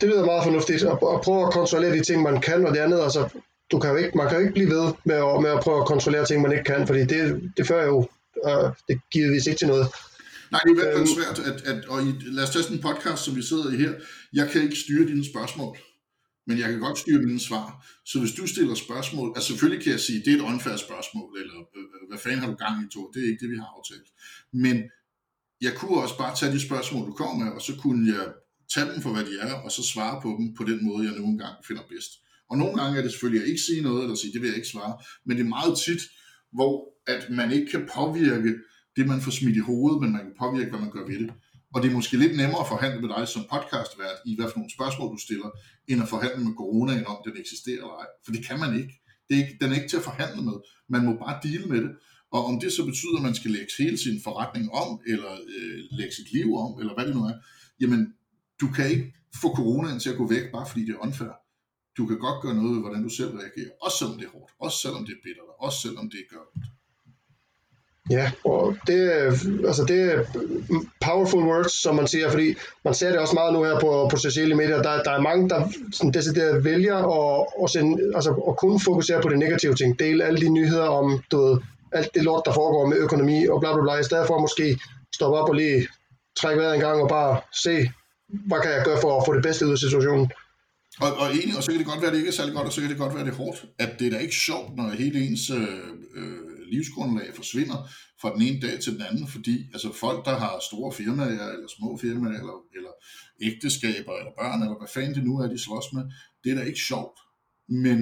det 0.00 0.08
lyder 0.08 0.24
meget 0.24 0.44
fornuftigt. 0.44 0.82
At, 0.82 0.98
at 1.14 1.20
prøve 1.26 1.46
at 1.46 1.52
kontrollere 1.52 1.92
de 1.98 2.04
ting, 2.04 2.22
man 2.22 2.40
kan, 2.40 2.66
og 2.66 2.72
det 2.74 2.80
andet, 2.80 3.00
altså, 3.00 3.22
du 3.70 3.78
kan 3.78 3.90
jo 3.90 3.96
ikke, 3.96 4.16
man 4.18 4.28
kan 4.28 4.36
jo 4.36 4.42
ikke 4.44 4.58
blive 4.58 4.70
ved 4.76 4.86
med 5.04 5.18
at, 5.28 5.42
med 5.44 5.50
at 5.50 5.60
prøve 5.64 5.80
at 5.80 5.86
kontrollere 5.86 6.26
ting, 6.26 6.42
man 6.42 6.52
ikke 6.52 6.64
kan, 6.64 6.86
fordi 6.86 7.02
det, 7.12 7.50
det 7.56 7.66
fører 7.66 7.86
jo 7.86 8.08
øh, 8.48 8.68
det 8.88 9.00
givetvis 9.12 9.46
ikke 9.46 9.58
til 9.58 9.68
noget. 9.68 9.86
Nej, 10.52 10.60
det 10.64 10.70
er 10.70 10.74
i 10.74 10.80
hvert 10.80 10.94
fald 10.96 11.08
øhm, 11.08 11.16
svært, 11.18 11.38
at, 11.50 11.58
at 11.70 11.84
og 11.92 12.02
i, 12.02 12.10
lad 12.36 12.44
os 12.44 12.50
tage 12.50 12.62
sådan 12.62 12.76
en 12.76 12.82
podcast, 12.82 13.24
som 13.24 13.36
vi 13.36 13.42
sidder 13.42 13.72
i 13.72 13.76
her. 13.76 13.92
Jeg 14.32 14.50
kan 14.50 14.62
ikke 14.62 14.76
styre 14.76 15.08
dine 15.08 15.24
spørgsmål, 15.32 15.76
men 16.46 16.58
jeg 16.58 16.68
kan 16.70 16.80
godt 16.80 16.98
styre 16.98 17.22
mine 17.22 17.40
svar. 17.40 17.86
Så 18.04 18.20
hvis 18.20 18.32
du 18.32 18.46
stiller 18.46 18.74
spørgsmål, 18.74 19.32
altså 19.36 19.48
selvfølgelig 19.48 19.84
kan 19.84 19.92
jeg 19.92 20.00
sige, 20.00 20.22
det 20.24 20.32
er 20.32 20.36
et 20.36 20.48
unfair 20.52 20.76
spørgsmål, 20.76 21.30
eller 21.42 21.58
øh, 21.76 21.82
øh, 21.82 22.08
hvad 22.08 22.18
fanden 22.18 22.40
har 22.40 22.50
du 22.50 22.56
gang 22.64 22.84
i 22.84 22.88
to? 22.94 23.10
Det 23.14 23.22
er 23.22 23.28
ikke 23.28 23.42
det, 23.44 23.50
vi 23.50 23.56
har 23.56 23.70
aftalt. 23.76 24.08
Men 24.52 24.76
jeg 25.60 25.72
kunne 25.78 25.96
også 26.04 26.18
bare 26.18 26.36
tage 26.36 26.52
de 26.52 26.60
spørgsmål, 26.60 27.06
du 27.06 27.12
kommer 27.12 27.44
med, 27.44 27.52
og 27.52 27.62
så 27.62 27.72
kunne 27.82 28.02
jeg 28.14 28.24
tage 28.74 28.92
dem 28.92 29.02
for, 29.02 29.12
hvad 29.12 29.24
de 29.24 29.34
er, 29.40 29.52
og 29.64 29.70
så 29.72 29.82
svare 29.82 30.20
på 30.22 30.28
dem 30.38 30.54
på 30.58 30.64
den 30.64 30.84
måde, 30.86 31.08
jeg 31.08 31.18
nogle 31.20 31.38
gange 31.38 31.56
finder 31.68 31.82
bedst. 31.88 32.12
Og 32.50 32.58
nogle 32.58 32.74
gange 32.80 32.98
er 32.98 33.02
det 33.02 33.10
selvfølgelig 33.10 33.42
at 33.42 33.48
ikke 33.48 33.62
sige 33.68 33.82
noget, 33.82 34.02
eller 34.02 34.16
sige, 34.16 34.32
det 34.32 34.40
vil 34.40 34.48
jeg 34.48 34.56
ikke 34.56 34.68
svare, 34.68 34.94
men 35.26 35.36
det 35.36 35.44
er 35.44 35.48
meget 35.58 35.78
tit, 35.86 36.02
hvor 36.52 36.72
at 37.06 37.30
man 37.30 37.52
ikke 37.52 37.70
kan 37.70 37.88
påvirke 37.94 38.54
det, 38.96 39.06
man 39.06 39.20
får 39.20 39.30
smidt 39.30 39.56
i 39.56 39.66
hovedet, 39.70 40.00
men 40.02 40.12
man 40.12 40.24
kan 40.26 40.34
påvirke, 40.38 40.70
hvad 40.70 40.80
man 40.80 40.90
gør 40.90 41.06
ved 41.06 41.18
det. 41.18 41.30
Og 41.74 41.82
det 41.82 41.88
er 41.88 41.98
måske 41.98 42.16
lidt 42.16 42.36
nemmere 42.36 42.60
at 42.60 42.72
forhandle 42.74 43.00
med 43.00 43.10
dig 43.14 43.28
som 43.28 43.42
podcastvært 43.52 44.18
i 44.26 44.32
hvad 44.36 44.48
for 44.50 44.58
nogle 44.58 44.76
spørgsmål, 44.78 45.08
du 45.16 45.20
stiller, 45.26 45.50
end 45.90 46.02
at 46.02 46.08
forhandle 46.14 46.44
med 46.44 46.54
coronaen 46.60 47.06
om, 47.06 47.16
den 47.26 47.36
eksisterer 47.42 47.82
eller 47.84 47.96
ej. 48.02 48.08
For 48.24 48.32
det 48.32 48.42
kan 48.48 48.58
man 48.64 48.72
ikke. 48.80 48.94
Det 49.26 49.32
er 49.36 49.40
ikke. 49.44 49.56
Den 49.60 49.70
er 49.70 49.76
ikke 49.78 49.88
til 49.92 50.02
at 50.02 50.08
forhandle 50.10 50.42
med. 50.48 50.56
Man 50.94 51.02
må 51.06 51.12
bare 51.24 51.36
dele 51.42 51.66
med 51.72 51.80
det. 51.84 51.92
Og 52.34 52.40
om 52.50 52.60
det 52.60 52.72
så 52.72 52.82
betyder, 52.90 53.16
at 53.16 53.26
man 53.28 53.34
skal 53.34 53.50
lægge 53.50 53.72
hele 53.78 53.98
sin 53.98 54.20
forretning 54.26 54.66
om, 54.82 55.00
eller 55.12 55.32
øh, 55.54 55.78
lægge 55.98 56.14
sit 56.14 56.32
liv 56.32 56.48
om, 56.64 56.80
eller 56.80 56.94
hvad 56.94 57.06
det 57.06 57.16
nu 57.16 57.22
er, 57.30 57.34
jamen 57.80 58.02
du 58.60 58.66
kan 58.76 58.86
ikke 58.90 59.06
få 59.42 59.48
coronaen 59.58 60.00
til 60.00 60.10
at 60.10 60.16
gå 60.16 60.26
væk, 60.28 60.44
bare 60.52 60.66
fordi 60.68 60.82
det 60.86 60.94
er 60.94 61.04
unfair. 61.06 61.34
Du 61.96 62.06
kan 62.06 62.18
godt 62.18 62.42
gøre 62.42 62.54
noget 62.54 62.72
ved, 62.74 62.80
hvordan 62.80 63.02
du 63.02 63.08
selv 63.08 63.32
reagerer, 63.40 63.70
også 63.82 63.96
selvom 63.98 64.18
det 64.18 64.26
er 64.26 64.32
hårdt, 64.36 64.52
også 64.60 64.78
selvom 64.84 65.02
det 65.06 65.12
er 65.12 65.22
bittert. 65.24 65.50
også 65.66 65.78
selvom 65.84 66.10
det 66.10 66.22
gør 66.30 66.42
ondt. 66.54 66.66
Ja, 68.10 68.30
og 68.44 68.76
det, 68.86 69.10
altså 69.66 69.84
det 69.88 70.12
er 70.12 70.24
powerful 71.00 71.44
words, 71.44 71.72
som 71.82 71.94
man 71.94 72.06
siger, 72.06 72.30
fordi 72.30 72.54
man 72.84 72.94
ser 72.94 73.10
det 73.10 73.18
også 73.18 73.34
meget 73.34 73.52
nu 73.52 73.64
her 73.64 73.80
på, 73.80 74.08
på 74.10 74.16
sociale 74.16 74.54
medier. 74.54 74.82
Der, 74.82 75.02
der 75.02 75.10
er 75.10 75.20
mange, 75.20 75.48
der 75.48 75.68
sådan 75.92 76.12
decideret 76.12 76.64
vælger 76.64 76.96
at, 76.96 77.46
at, 77.62 77.70
sende, 77.70 78.12
altså 78.14 78.30
at 78.30 78.56
kun 78.56 78.80
fokusere 78.80 79.22
på 79.22 79.28
de 79.28 79.38
negative 79.38 79.74
ting. 79.74 79.98
Dele 79.98 80.24
alle 80.24 80.40
de 80.40 80.48
nyheder 80.48 80.88
om 80.88 81.22
du 81.30 81.36
ved, 81.42 81.58
alt 81.92 82.14
det 82.14 82.22
lort, 82.22 82.42
der 82.46 82.52
foregår 82.52 82.86
med 82.86 82.96
økonomi 82.96 83.46
og 83.46 83.60
bla 83.60 83.72
bla 83.72 83.82
bla, 83.82 83.94
i 83.94 84.04
stedet 84.04 84.26
for 84.26 84.34
at 84.34 84.40
måske 84.40 84.80
stoppe 85.14 85.38
op 85.38 85.48
og 85.48 85.54
lige 85.54 85.88
trække 86.36 86.60
vejret 86.60 86.74
en 86.74 86.80
gang 86.80 87.02
og 87.02 87.08
bare 87.08 87.40
se, 87.64 87.90
hvad 88.28 88.60
kan 88.60 88.70
jeg 88.70 88.82
gøre 88.84 89.00
for 89.00 89.20
at 89.20 89.26
få 89.26 89.34
det 89.34 89.42
bedste 89.42 89.66
ud 89.66 89.72
af 89.72 89.78
situationen. 89.78 90.30
Og, 91.00 91.12
og 91.12 91.26
egentlig, 91.26 91.56
og 91.56 91.62
så 91.62 91.70
kan 91.70 91.78
det 91.78 91.86
godt 91.86 92.00
være, 92.00 92.10
at 92.10 92.12
det 92.12 92.18
ikke 92.18 92.28
er 92.28 92.38
særlig 92.40 92.54
godt, 92.54 92.66
og 92.66 92.72
så 92.72 92.80
kan 92.80 92.90
det 92.90 92.98
godt 92.98 93.14
være, 93.14 93.20
at 93.20 93.26
det 93.26 93.32
er 93.32 93.36
hårdt. 93.44 93.64
At 93.78 93.90
det 93.98 94.06
er 94.06 94.10
da 94.10 94.18
ikke 94.18 94.34
sjovt, 94.34 94.76
når 94.76 94.88
hele 94.98 95.18
ens 95.26 95.50
øh, 95.50 95.62
øh, 96.16 96.49
livsgrundlag 96.70 97.34
forsvinder 97.34 97.88
fra 98.20 98.34
den 98.34 98.42
ene 98.42 98.60
dag 98.60 98.80
til 98.80 98.92
den 98.92 99.02
anden, 99.02 99.28
fordi 99.28 99.56
altså 99.72 99.92
folk, 99.92 100.24
der 100.24 100.36
har 100.38 100.62
store 100.68 100.92
firmaer, 100.92 101.48
eller 101.54 101.68
små 101.78 101.96
firmaer, 101.96 102.38
eller, 102.40 102.56
eller 102.76 102.92
ægteskaber, 103.48 104.14
eller 104.20 104.32
børn, 104.40 104.62
eller 104.62 104.78
hvad 104.78 104.92
fanden 104.94 105.14
det 105.14 105.24
nu 105.24 105.38
er, 105.40 105.46
de 105.48 105.58
slås 105.58 105.84
med, 105.92 106.04
det 106.44 106.52
er 106.52 106.56
da 106.56 106.62
ikke 106.62 106.80
sjovt. 106.90 107.18
Men 107.68 107.98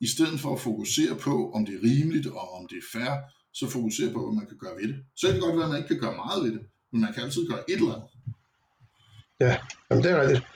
i 0.00 0.06
stedet 0.06 0.40
for 0.40 0.52
at 0.54 0.60
fokusere 0.60 1.14
på, 1.26 1.52
om 1.52 1.66
det 1.66 1.74
er 1.74 1.82
rimeligt, 1.88 2.26
og 2.26 2.46
om 2.58 2.68
det 2.70 2.78
er 2.78 2.88
fair, 2.92 3.14
så 3.52 3.70
fokusere 3.70 4.12
på, 4.12 4.20
hvad 4.26 4.36
man 4.40 4.46
kan 4.46 4.58
gøre 4.58 4.76
ved 4.80 4.88
det. 4.88 4.98
Så 5.16 5.26
kan 5.26 5.34
det 5.34 5.42
godt 5.42 5.56
være, 5.56 5.64
at 5.64 5.70
man 5.70 5.78
ikke 5.78 5.92
kan 5.94 6.02
gøre 6.04 6.16
meget 6.24 6.44
ved 6.44 6.52
det, 6.52 6.62
men 6.92 7.00
man 7.00 7.12
kan 7.14 7.22
altid 7.22 7.48
gøre 7.48 7.70
et 7.70 7.74
eller 7.74 7.94
andet. 7.94 8.08
Ja, 9.40 9.56
jamen 9.90 10.04
det 10.04 10.10
er 10.10 10.20
rigtigt. 10.20 10.53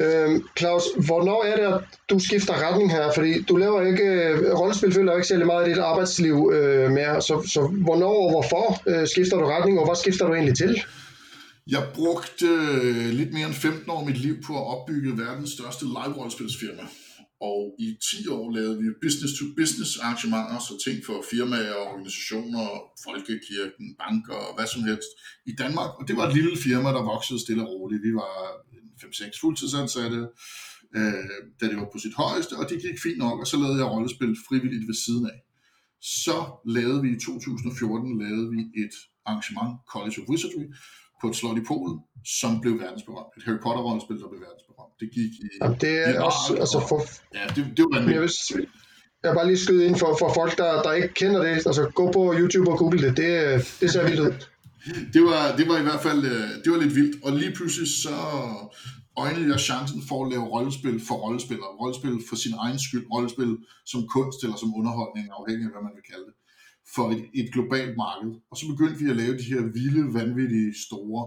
Øhm, 0.00 0.48
Claus, 0.58 0.84
hvornår 1.06 1.44
er 1.44 1.56
det, 1.56 1.74
at 1.74 1.80
du 2.10 2.18
skifter 2.18 2.68
retning 2.68 2.90
her? 2.92 3.12
Fordi 3.14 3.42
du 3.42 3.56
laver 3.56 3.86
ikke, 3.86 4.04
øh, 4.04 4.58
rollespil 4.58 4.92
følger 4.92 5.14
ikke 5.14 5.28
særlig 5.28 5.46
meget 5.46 5.66
i 5.66 5.70
dit 5.70 5.78
arbejdsliv 5.78 6.50
øh, 6.54 6.90
mere, 6.90 7.22
så, 7.22 7.48
så 7.54 7.60
hvornår 7.66 8.14
og 8.24 8.30
hvorfor 8.30 8.82
øh, 8.86 9.08
skifter 9.08 9.36
du 9.36 9.44
retning, 9.44 9.78
og 9.78 9.86
hvad 9.86 9.96
skifter 9.96 10.26
du 10.26 10.34
egentlig 10.34 10.56
til? 10.56 10.82
Jeg 11.70 11.82
brugte 11.94 12.46
øh, 12.46 13.10
lidt 13.10 13.32
mere 13.32 13.46
end 13.46 13.54
15 13.54 13.90
år 13.90 14.00
af 14.00 14.06
mit 14.06 14.18
liv 14.18 14.42
på 14.46 14.52
at 14.56 14.66
opbygge 14.66 15.18
verdens 15.18 15.50
største 15.50 15.84
live-rollespilsfirma. 15.84 16.82
Og 17.48 17.60
i 17.78 17.88
10 18.10 18.28
år 18.28 18.46
lavede 18.56 18.78
vi 18.82 18.88
business-to-business 19.04 19.90
arrangementer, 20.04 20.58
så 20.68 20.74
ting 20.86 20.96
for 21.06 21.16
firmaer, 21.30 21.76
organisationer, 21.92 22.66
folkekirken, 23.06 23.86
banker 24.02 24.38
og 24.46 24.54
hvad 24.56 24.68
som 24.74 24.82
helst 24.90 25.10
i 25.50 25.52
Danmark. 25.62 25.90
Og 25.98 26.02
det 26.08 26.14
var 26.16 26.24
et 26.26 26.34
lille 26.38 26.56
firma, 26.66 26.88
der 26.96 27.10
voksede 27.14 27.40
stille 27.44 27.62
og 27.64 27.70
roligt. 27.74 28.02
Vi 28.08 28.12
var 28.22 28.34
5-6 29.00 29.40
fuldtidsansatte, 29.40 30.20
øh, 30.98 31.30
da 31.60 31.64
det 31.70 31.76
var 31.82 31.88
på 31.92 31.98
sit 32.04 32.14
højeste, 32.22 32.54
og 32.60 32.64
det 32.70 32.82
gik 32.84 32.98
fint 33.06 33.18
nok, 33.24 33.36
og 33.42 33.46
så 33.46 33.56
lavede 33.62 33.78
jeg 33.80 33.92
rollespil 33.94 34.36
frivilligt 34.48 34.88
ved 34.90 34.98
siden 35.04 35.24
af. 35.32 35.38
Så 36.00 36.36
lavede 36.76 37.02
vi 37.02 37.08
i 37.16 37.20
2014 37.20 38.18
lavede 38.24 38.46
vi 38.54 38.60
et 38.84 38.94
arrangement, 39.28 39.72
College 39.92 40.16
of 40.20 40.28
Wizardry, 40.30 40.66
på 41.20 41.26
et 41.30 41.36
slot 41.36 41.58
i 41.58 41.64
Polen, 41.70 41.96
som 42.38 42.60
blev 42.60 42.74
verdensberømt. 42.84 43.32
Et 43.36 43.42
Harry 43.46 43.60
Potter-rollespil, 43.64 44.18
der 44.22 44.28
blev 44.32 44.40
verdensberømt. 44.48 44.94
Det 45.00 45.08
gik 45.16 45.32
i... 45.44 45.48
Jamen, 45.62 45.78
det 45.80 45.92
er 46.08 46.22
også... 46.28 46.46
Og, 46.52 46.60
altså 46.64 46.78
for, 46.88 46.98
ja, 47.38 47.44
det, 47.56 47.62
det 47.76 47.84
var 47.90 47.98
jeg, 47.98 48.20
vil, 48.20 48.30
jeg 49.24 49.34
bare 49.38 49.46
lige 49.46 49.62
skyde 49.64 49.86
ind 49.86 49.96
for, 50.02 50.10
for 50.22 50.30
folk, 50.40 50.52
der, 50.58 50.82
der 50.82 50.92
ikke 50.92 51.14
kender 51.20 51.40
det. 51.46 51.54
Altså, 51.68 51.90
gå 51.94 52.04
på 52.12 52.22
YouTube 52.40 52.70
og 52.72 52.78
google 52.78 53.00
det. 53.06 53.16
Det, 53.16 53.30
det 53.80 53.90
ser 53.92 54.04
vildt 54.08 54.20
ud. 54.26 54.32
det, 55.14 55.22
var, 55.28 55.42
det 55.58 55.64
var 55.70 55.78
i 55.78 55.86
hvert 55.88 56.02
fald 56.06 56.20
øh, 56.32 56.48
det 56.62 56.68
var 56.72 56.78
lidt 56.84 56.94
vildt. 56.98 57.24
Og 57.24 57.30
lige 57.32 57.54
pludselig 57.58 57.88
så 58.04 58.16
øjnede 59.24 59.46
jeg 59.52 59.60
chancen 59.68 60.00
for 60.08 60.18
at 60.24 60.30
lave 60.32 60.44
rollespil 60.54 60.96
for 61.08 61.16
rollespillere. 61.24 61.70
Rollespil 61.80 62.16
for 62.28 62.36
sin 62.44 62.54
egen 62.64 62.78
skyld. 62.86 63.04
Rollespil 63.14 63.52
som 63.92 64.00
kunst 64.14 64.38
eller 64.44 64.56
som 64.62 64.70
underholdning, 64.78 65.24
afhængig 65.38 65.64
af 65.66 65.72
hvad 65.74 65.82
man 65.88 65.94
vil 65.98 66.06
kalde 66.10 66.24
det 66.28 66.34
for 66.94 67.10
et, 67.10 67.24
et 67.34 67.52
globalt 67.52 67.96
marked. 67.96 68.32
Og 68.50 68.56
så 68.56 68.64
begyndte 68.72 68.98
vi 69.02 69.10
at 69.10 69.16
lave 69.16 69.38
de 69.38 69.50
her 69.52 69.62
vilde, 69.76 70.14
vanvittige, 70.14 70.74
store 70.86 71.22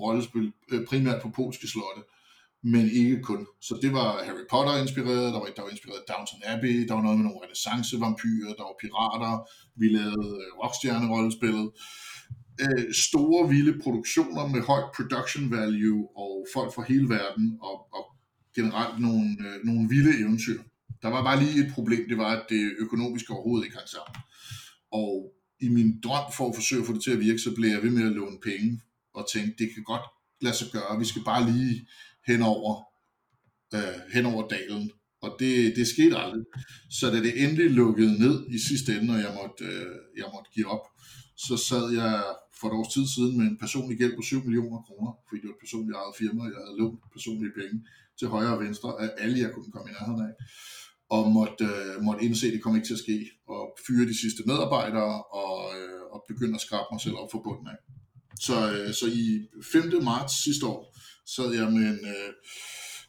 rollespil, 0.00 0.52
øh, 0.72 0.86
primært 0.86 1.22
på 1.22 1.28
polske 1.28 1.66
slotte, 1.68 2.02
men 2.62 2.90
ikke 2.90 3.22
kun. 3.22 3.46
Så 3.60 3.78
det 3.82 3.92
var 3.92 4.08
Harry 4.26 4.46
Potter 4.50 4.82
inspireret, 4.82 5.32
der 5.34 5.40
var, 5.40 5.48
der 5.56 5.62
var 5.62 5.70
inspireret 5.70 6.08
Downton 6.10 6.42
Abbey, 6.52 6.88
der 6.88 6.94
var 6.94 7.02
noget 7.02 7.18
med 7.18 7.26
nogle 7.26 7.42
renaissance-vampyrer, 7.44 8.52
der 8.58 8.64
var 8.68 8.76
pirater, 8.82 9.32
vi 9.80 9.86
lavede 9.96 10.28
øh, 10.42 10.48
rockstjerne-rollespillet. 10.60 11.66
Øh, 12.64 12.84
store, 13.08 13.48
vilde 13.48 13.74
produktioner 13.84 14.44
med 14.54 14.60
høj 14.70 14.82
production 14.96 15.50
value 15.50 16.08
og 16.16 16.46
folk 16.54 16.70
fra 16.74 16.84
hele 16.90 17.08
verden, 17.08 17.46
og, 17.68 17.76
og 17.96 18.04
generelt 18.56 19.00
nogle, 19.06 19.28
øh, 19.46 19.56
nogle 19.64 19.88
vilde 19.88 20.12
eventyr. 20.22 20.60
Der 21.02 21.08
var 21.08 21.22
bare 21.28 21.40
lige 21.42 21.64
et 21.64 21.72
problem, 21.74 22.08
det 22.08 22.18
var, 22.18 22.30
at 22.36 22.44
det 22.48 22.72
økonomiske 22.78 23.32
overhovedet 23.32 23.64
ikke 23.64 23.76
hang 23.76 23.88
sammen. 23.88 24.14
Og 24.92 25.32
i 25.60 25.68
min 25.68 26.00
drøm 26.04 26.32
for 26.36 26.48
at 26.48 26.54
forsøge 26.54 26.80
at 26.80 26.86
få 26.86 26.92
det 26.92 27.02
til 27.02 27.10
at 27.16 27.20
virke, 27.20 27.38
så 27.38 27.54
blev 27.54 27.70
jeg 27.70 27.82
ved 27.82 27.90
med 27.90 28.06
at 28.06 28.12
låne 28.12 28.38
penge 28.42 28.80
og 29.14 29.26
tænkte, 29.32 29.64
det 29.64 29.74
kan 29.74 29.84
godt 29.84 30.06
lade 30.40 30.56
sig 30.56 30.68
gøre. 30.72 30.98
Vi 30.98 31.04
skal 31.04 31.24
bare 31.24 31.50
lige 31.52 31.86
hen 32.26 32.42
over, 32.42 32.72
øh, 33.74 33.98
hen 34.14 34.26
over 34.26 34.48
dalen. 34.48 34.90
Og 35.22 35.36
det, 35.40 35.76
det 35.76 35.86
skete 35.86 36.16
aldrig. 36.16 36.44
Så 36.90 37.10
da 37.10 37.18
det 37.26 37.42
endelig 37.44 37.70
lukkede 37.70 38.18
ned 38.24 38.36
i 38.56 38.58
sidste 38.68 38.90
ende, 38.96 39.14
og 39.14 39.20
jeg 39.26 39.32
måtte, 39.40 39.64
øh, 39.64 39.96
jeg 40.20 40.28
måtte 40.34 40.50
give 40.54 40.68
op, 40.76 40.84
så 41.46 41.56
sad 41.68 41.84
jeg 42.00 42.14
for 42.58 42.66
et 42.68 42.74
års 42.78 42.92
tid 42.94 43.06
siden 43.14 43.38
med 43.38 43.46
en 43.46 43.58
personlig 43.64 43.98
gæld 43.98 44.14
på 44.16 44.22
7 44.22 44.44
millioner 44.46 44.80
kroner, 44.86 45.12
fordi 45.26 45.38
det 45.40 45.48
var 45.50 45.56
et 45.58 45.64
personligt 45.66 45.96
eget 46.00 46.14
firma, 46.20 46.40
jeg 46.54 46.60
havde 46.64 46.78
lånt 46.80 47.00
personlige 47.16 47.54
penge 47.60 47.76
til 48.18 48.26
højre 48.34 48.54
og 48.56 48.60
venstre 48.64 48.90
af 49.02 49.08
alle, 49.22 49.36
jeg 49.44 49.50
kunne 49.52 49.72
komme 49.74 49.88
i 49.90 49.94
nærheden 49.96 50.22
af 50.28 50.32
og 51.14 51.22
måtte, 51.38 51.64
øh, 51.64 51.94
måtte 52.06 52.24
indse, 52.24 52.46
at 52.46 52.52
det 52.52 52.62
kom 52.62 52.76
ikke 52.76 52.88
til 52.88 52.98
at 52.98 53.04
ske, 53.06 53.18
og 53.54 53.62
fyre 53.86 54.08
de 54.10 54.20
sidste 54.22 54.42
medarbejdere, 54.50 55.14
og, 55.42 55.56
øh, 55.76 56.02
og 56.12 56.18
begynde 56.30 56.54
at 56.58 56.64
skrabe 56.66 56.88
mig 56.92 57.00
selv 57.00 57.16
op 57.22 57.30
for 57.32 57.40
bunden 57.46 57.68
af. 57.74 57.78
Så, 58.46 58.56
øh, 58.72 58.90
så 59.00 59.06
i 59.24 59.26
5. 59.72 60.04
marts 60.10 60.34
sidste 60.44 60.64
år 60.72 60.80
sad 61.34 61.48
jeg 61.58 61.66
med 61.76 61.86
en 61.94 62.02
øh, 62.14 62.30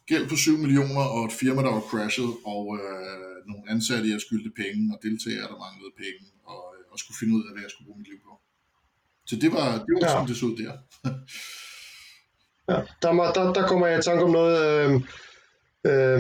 gæld 0.10 0.26
på 0.30 0.36
7 0.36 0.58
millioner 0.63 1.06
og 1.16 1.22
et 1.26 1.36
firma, 1.42 1.62
der 1.66 1.74
var 1.78 1.86
crashet, 1.92 2.32
og 2.54 2.63
øh, 2.80 3.36
nogle 3.50 3.63
ansatte, 3.74 4.10
jeg 4.13 4.22
skyldte 4.26 4.52
penge, 4.62 4.82
og 4.94 4.98
deltagere, 5.06 5.48
der 5.52 5.63
manglede 5.66 5.94
penge, 6.04 6.24
og, 6.54 6.63
øh, 6.76 6.84
og 6.92 6.96
skulle 7.02 7.18
finde 7.22 7.34
ud 7.38 7.44
af, 7.48 7.52
hvad 7.54 7.63
jeg 7.66 7.72
skulle 7.72 7.88
bruge 7.88 8.00
mit 8.02 8.10
liv 8.12 8.20
på. 8.28 8.34
Så 9.30 9.36
det 9.44 9.50
var, 9.58 9.68
det 9.86 9.92
var 9.96 10.04
ja. 10.06 10.12
sådan, 10.13 10.28
det 10.30 10.38
så 10.38 10.46
ud 10.50 10.56
der. 10.63 10.74
ja, 12.72 12.80
der, 13.02 13.12
der, 13.38 13.44
der 13.58 13.63
kommer 13.70 13.86
jeg 13.88 14.00
i 14.00 14.08
tanke 14.08 14.24
om 14.28 14.32
noget... 14.39 14.58
Øh, 14.72 14.92
øh, 15.89 16.19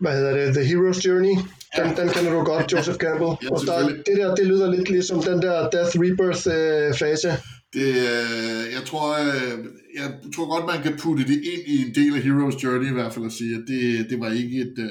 hvad 0.00 0.12
hedder 0.16 0.32
det, 0.38 0.54
The 0.56 0.64
Hero's 0.70 1.00
Journey. 1.06 1.34
Den, 1.76 1.86
ja. 1.86 1.94
den 2.00 2.08
kender 2.14 2.32
du 2.32 2.42
godt, 2.44 2.72
Joseph 2.72 2.98
Campbell. 2.98 3.34
ja, 3.42 3.50
og 3.50 3.60
der, 3.66 3.88
det 4.06 4.16
der, 4.20 4.34
det 4.34 4.46
lyder 4.46 4.70
lidt 4.70 4.90
ligesom 4.90 5.22
den 5.22 5.42
der 5.42 5.70
Death 5.70 5.94
Rebirth 6.02 6.44
øh, 6.56 6.94
fase. 7.02 7.30
Det, 7.72 7.88
øh, 8.12 8.62
jeg, 8.76 8.82
tror, 8.86 9.08
øh, 9.26 9.58
jeg 10.00 10.08
tror 10.34 10.46
godt, 10.54 10.66
man 10.72 10.82
kan 10.82 10.98
putte 11.02 11.24
det 11.24 11.38
ind 11.52 11.64
i 11.74 11.76
en 11.86 11.94
del 11.94 12.12
af 12.16 12.22
Hero's 12.26 12.58
Journey 12.64 12.88
i 12.90 12.92
hvert 12.92 13.12
fald 13.14 13.24
og 13.24 13.32
sige, 13.32 13.54
at 13.54 13.64
det, 13.66 14.10
det, 14.10 14.20
var, 14.20 14.30
ikke 14.30 14.56
et, 14.60 14.74
øh, 14.78 14.90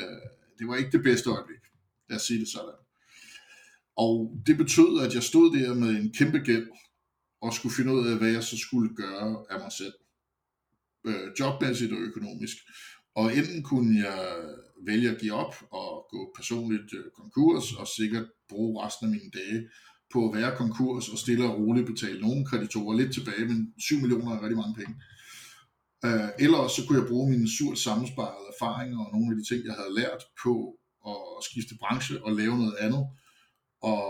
det 0.60 0.68
var 0.68 0.76
ikke 0.76 0.92
det 0.92 1.04
bedste 1.04 1.30
øjeblik. 1.30 1.64
Lad 2.10 2.18
os 2.18 2.24
sige 2.24 2.40
det 2.40 2.48
sådan. 2.48 2.80
Og 3.98 4.38
det 4.48 4.58
betød, 4.58 5.02
at 5.06 5.14
jeg 5.16 5.24
stod 5.24 5.60
der 5.60 5.74
med 5.74 5.90
en 5.90 6.14
kæmpe 6.18 6.38
gæld 6.38 6.68
og 7.42 7.54
skulle 7.54 7.76
finde 7.76 7.94
ud 7.94 8.08
af, 8.08 8.18
hvad 8.18 8.30
jeg 8.30 8.44
så 8.44 8.58
skulle 8.58 8.96
gøre 8.96 9.46
af 9.50 9.60
mig 9.60 9.72
selv. 9.72 9.94
Øh, 11.08 11.28
jobmæssigt 11.40 11.94
og 11.94 12.00
økonomisk. 12.00 12.58
Og 13.16 13.38
enten 13.38 13.64
kunne 13.64 14.00
jeg 14.00 14.36
vælge 14.86 15.10
at 15.10 15.20
give 15.22 15.34
op 15.34 15.56
og 15.72 16.06
gå 16.10 16.34
personligt 16.36 16.94
øh, 16.94 17.06
konkurs 17.16 17.74
og 17.74 17.88
sikkert 17.88 18.26
bruge 18.50 18.86
resten 18.86 19.06
af 19.06 19.12
mine 19.12 19.32
dage 19.34 19.70
på 20.14 20.30
at 20.30 20.36
være 20.38 20.58
konkurs 20.58 21.10
og 21.10 21.18
stille 21.18 21.46
og 21.46 21.60
roligt 21.60 21.88
betale 21.88 22.22
nogle 22.22 22.46
kreditorer 22.46 22.98
lidt 22.98 23.14
tilbage, 23.14 23.46
men 23.46 23.74
7 23.80 23.96
millioner 24.00 24.32
er 24.36 24.42
rigtig 24.42 24.58
mange 24.58 24.76
penge. 24.76 24.96
Øh, 26.06 26.30
eller 26.40 26.68
så 26.68 26.82
kunne 26.86 27.00
jeg 27.00 27.08
bruge 27.08 27.30
mine 27.30 27.50
surt 27.58 27.80
sammensparede 27.80 28.46
erfaringer 28.54 29.00
og 29.06 29.12
nogle 29.14 29.32
af 29.32 29.38
de 29.38 29.48
ting, 29.50 29.66
jeg 29.66 29.74
havde 29.74 29.96
lært 30.02 30.22
på 30.44 30.54
at 31.12 31.44
skifte 31.50 31.76
branche 31.82 32.24
og 32.26 32.32
lave 32.32 32.58
noget 32.58 32.76
andet, 32.80 33.04
og 33.82 34.06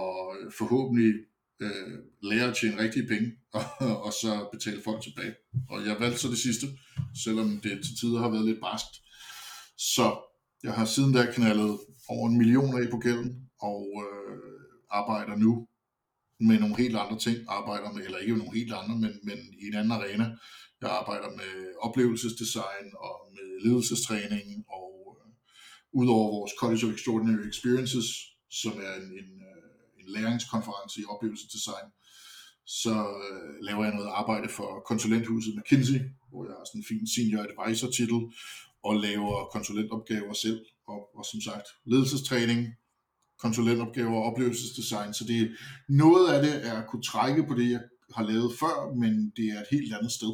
forhåbentlig 0.60 1.14
øh, 1.60 1.98
lære 2.24 2.50
at 2.50 2.58
tjene 2.58 2.82
rigtige 2.82 3.08
penge, 3.08 3.32
og, 3.58 4.04
og 4.04 4.14
så 4.14 4.50
betale 4.54 4.82
folk 4.84 5.04
tilbage. 5.04 5.34
Og 5.70 5.86
jeg 5.86 5.96
valgte 6.00 6.20
så 6.20 6.28
det 6.28 6.38
sidste, 6.38 6.68
selvom 7.24 7.60
det 7.64 7.72
til 7.86 7.96
tider 8.00 8.20
har 8.20 8.30
været 8.30 8.46
lidt 8.46 8.62
barskt. 8.62 8.96
Så 9.78 10.08
jeg 10.64 10.74
har 10.74 10.86
siden 10.86 11.14
da 11.14 11.32
knaldet 11.32 11.80
over 12.10 12.30
en 12.30 12.38
million 12.38 12.82
af 12.82 12.90
på 12.92 13.00
gælden, 13.00 13.32
og 13.62 13.84
øh, 14.06 14.38
arbejder 14.90 15.36
nu 15.36 15.68
med 16.40 16.60
nogle 16.60 16.78
helt 16.78 16.96
andre 16.96 17.20
ting. 17.20 17.38
Arbejder 17.48 17.92
med, 17.92 18.06
eller 18.06 18.18
ikke 18.18 18.34
med 18.34 18.42
nogle 18.44 18.58
helt 18.60 18.74
andre, 18.74 18.96
men, 18.96 19.14
men 19.24 19.40
i 19.62 19.66
en 19.68 19.76
anden 19.76 19.92
arena. 19.92 20.26
Jeg 20.82 20.90
arbejder 20.90 21.30
med 21.30 21.54
oplevelsesdesign 21.82 22.88
og 23.08 23.16
med 23.36 23.48
ledelsestræning, 23.64 24.48
og 24.78 24.92
øh, 25.16 25.32
udover 26.00 26.28
vores 26.38 26.52
College 26.60 26.86
of 26.86 26.94
Extraordinary 26.94 27.48
Experiences, 27.54 28.08
som 28.62 28.74
er 28.88 28.94
en, 29.02 29.08
en, 29.22 29.30
en 29.32 29.49
læringskonference 30.16 31.02
i 31.02 31.06
oplevelsesdesign, 31.14 31.88
så 32.66 32.96
øh, 33.26 33.56
laver 33.62 33.84
jeg 33.86 33.94
noget 33.94 34.10
arbejde 34.22 34.50
for 34.50 34.84
konsulenthuset 34.92 35.56
McKinsey, 35.58 36.00
hvor 36.30 36.46
jeg 36.46 36.54
har 36.58 36.66
sådan 36.66 36.82
en 36.82 36.90
fin 36.92 37.08
senior 37.16 37.42
advisor 37.48 37.90
titel, 37.92 38.22
og 38.84 38.96
laver 38.96 39.46
konsulentopgaver 39.46 40.34
selv, 40.34 40.62
og, 40.88 41.00
og 41.18 41.26
som 41.32 41.42
sagt 41.42 41.68
ledelsestræning, 41.86 42.60
konsulentopgaver 43.40 44.18
og 44.18 44.24
oplevelsesdesign, 44.24 45.14
så 45.14 45.24
det 45.28 45.58
noget 45.90 46.34
af 46.34 46.44
det 46.44 46.68
er 46.68 46.74
at 46.82 46.88
kunne 46.88 47.04
trække 47.04 47.44
på 47.48 47.54
det, 47.54 47.72
jeg 47.72 47.82
har 48.16 48.24
lavet 48.24 48.52
før, 48.60 48.94
men 48.96 49.34
det 49.38 49.46
er 49.46 49.60
et 49.60 49.68
helt 49.72 49.94
andet 49.94 50.12
sted, 50.12 50.34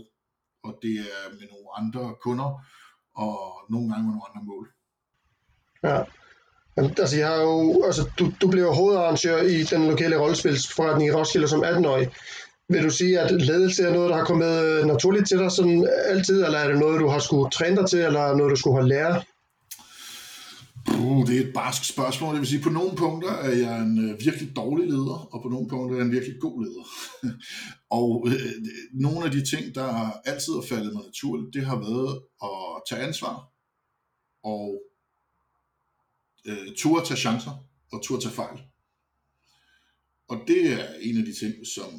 og 0.63 0.79
det 0.81 0.95
er 0.99 1.29
med 1.29 1.47
nogle 1.53 1.69
andre 1.77 2.15
kunder, 2.21 2.49
og 3.15 3.37
nogle 3.69 3.89
gange 3.89 4.03
med 4.03 4.13
nogle 4.13 4.29
andre 4.29 4.43
mål. 4.43 4.65
Ja, 5.83 6.03
altså 6.77 7.17
jeg 7.17 7.27
har 7.27 7.41
jo, 7.41 7.83
altså 7.85 8.09
du, 8.19 8.31
du 8.41 8.47
blev 8.47 8.73
hovedarrangør 8.73 9.41
i 9.41 9.63
den 9.63 9.87
lokale 9.87 10.19
rollespilsforretning 10.19 11.09
i 11.09 11.13
Roskilde 11.13 11.47
som 11.47 11.63
18-årig. 11.63 12.09
Vil 12.69 12.83
du 12.83 12.89
sige, 12.89 13.19
at 13.19 13.41
ledelse 13.41 13.83
er 13.83 13.93
noget, 13.93 14.09
der 14.09 14.17
har 14.17 14.25
kommet 14.25 14.63
øh, 14.65 14.85
naturligt 14.85 15.27
til 15.27 15.39
dig 15.39 15.51
sådan 15.51 15.87
altid, 16.05 16.43
eller 16.43 16.59
er 16.59 16.67
det 16.67 16.79
noget, 16.79 16.99
du 16.99 17.07
har 17.07 17.19
skulle 17.19 17.51
træne 17.51 17.75
dig 17.75 17.89
til, 17.89 17.99
eller 17.99 18.35
noget, 18.35 18.51
du 18.51 18.55
skulle 18.55 18.77
have 18.77 18.87
lært? 18.87 19.25
Uh, 20.99 21.27
det 21.27 21.37
er 21.37 21.41
et 21.41 21.53
barsk 21.53 21.93
spørgsmål. 21.93 22.33
Det 22.33 22.39
vil 22.41 22.49
sige, 22.49 22.61
på 22.61 22.69
nogle 22.69 22.95
punkter 22.97 23.31
er 23.31 23.51
jeg 23.51 23.81
en 23.81 24.09
øh, 24.09 24.25
virkelig 24.25 24.55
dårlig 24.55 24.87
leder, 24.87 25.29
og 25.33 25.41
på 25.43 25.49
nogle 25.49 25.67
punkter 25.69 25.95
er 25.95 25.99
jeg 25.99 26.05
en 26.05 26.11
virkelig 26.11 26.35
god 26.41 26.65
leder. 26.65 26.85
og 27.99 28.27
øh, 28.27 28.51
nogle 28.93 29.25
af 29.25 29.31
de 29.31 29.45
ting, 29.45 29.75
der 29.75 30.11
altid 30.25 30.53
har 30.53 30.65
faldet 30.69 30.93
mig 30.93 31.03
naturligt, 31.03 31.53
det 31.53 31.65
har 31.65 31.79
været 31.87 32.21
at 32.43 32.81
tage 32.89 33.07
ansvar, 33.07 33.35
og 34.43 34.81
øh, 36.45 36.75
turde 36.77 37.05
tage 37.05 37.17
chancer, 37.17 37.65
og 37.91 38.03
turde 38.03 38.21
tage 38.21 38.35
fejl. 38.35 38.59
Og 40.27 40.37
det 40.47 40.73
er 40.73 40.87
en 41.01 41.17
af 41.17 41.25
de 41.25 41.33
ting, 41.33 41.53
som 41.75 41.93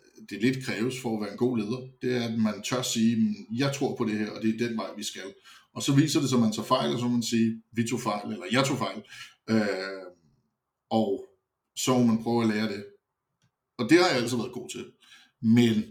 øh, 0.00 0.22
det 0.30 0.42
lidt 0.42 0.64
kræves 0.64 1.00
for 1.00 1.16
at 1.16 1.20
være 1.22 1.32
en 1.32 1.38
god 1.38 1.58
leder, 1.58 1.88
det 2.02 2.16
er, 2.16 2.28
at 2.28 2.38
man 2.38 2.62
tør 2.62 2.82
sige, 2.82 3.16
mm, 3.16 3.56
jeg 3.56 3.74
tror 3.74 3.96
på 3.96 4.04
det 4.04 4.18
her, 4.18 4.30
og 4.30 4.42
det 4.42 4.54
er 4.54 4.68
den 4.68 4.76
vej, 4.76 4.90
vi 4.96 5.02
skal. 5.02 5.34
Og 5.74 5.82
så 5.82 5.94
viser 5.94 6.20
det 6.20 6.28
sig, 6.28 6.36
at 6.36 6.42
man 6.42 6.52
tager 6.52 6.66
fejl, 6.66 6.92
og 6.92 6.98
så 6.98 7.04
må 7.04 7.12
man 7.12 7.22
sige, 7.22 7.62
vi 7.72 7.88
tog 7.88 8.00
fejl, 8.00 8.32
eller 8.32 8.46
jeg 8.52 8.64
tog 8.64 8.78
fejl. 8.78 9.02
Øh, 9.50 10.06
og 10.90 11.24
så 11.76 11.98
må 11.98 12.04
man 12.04 12.22
prøve 12.22 12.42
at 12.42 12.48
lære 12.48 12.68
det. 12.68 12.84
Og 13.78 13.90
det 13.90 13.98
har 13.98 14.08
jeg 14.08 14.16
altid 14.16 14.36
været 14.36 14.52
god 14.52 14.68
til. 14.68 14.86
Men 15.42 15.84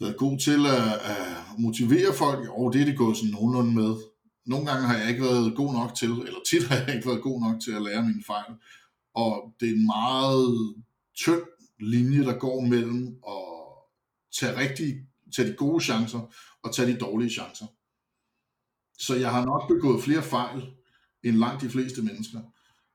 været 0.00 0.16
god 0.16 0.38
til 0.38 0.66
at, 0.66 0.92
at 1.12 1.36
motivere 1.58 2.14
folk, 2.14 2.48
og 2.48 2.72
det 2.72 2.80
er 2.80 2.84
det 2.84 2.96
gået 2.96 3.16
sådan 3.16 3.30
nogenlunde 3.30 3.74
med. 3.74 3.94
Nogle 4.46 4.66
gange 4.66 4.86
har 4.86 4.96
jeg 4.96 5.10
ikke 5.10 5.22
været 5.22 5.56
god 5.56 5.72
nok 5.72 5.94
til, 5.94 6.10
eller 6.10 6.40
tit 6.50 6.62
har 6.62 6.76
jeg 6.76 6.94
ikke 6.94 7.08
været 7.08 7.22
god 7.22 7.40
nok 7.40 7.60
til 7.60 7.72
at 7.72 7.82
lære 7.82 8.02
mine 8.02 8.24
fejl. 8.26 8.52
Og 9.14 9.54
det 9.60 9.68
er 9.68 9.72
en 9.72 9.86
meget 9.86 10.74
tynd 11.14 11.42
linje, 11.80 12.24
der 12.24 12.38
går 12.38 12.60
mellem 12.60 13.16
at 13.28 13.56
tage, 14.38 14.58
rigtig, 14.58 15.06
tage 15.36 15.48
de 15.48 15.54
gode 15.54 15.84
chancer 15.84 16.34
og 16.62 16.74
tage 16.74 16.92
de 16.92 16.98
dårlige 16.98 17.30
chancer. 17.30 17.66
Så 18.98 19.14
jeg 19.14 19.30
har 19.30 19.44
nok 19.44 19.68
begået 19.68 20.02
flere 20.02 20.22
fejl 20.22 20.62
end 21.22 21.36
langt 21.36 21.62
de 21.62 21.68
fleste 21.68 22.02
mennesker. 22.02 22.40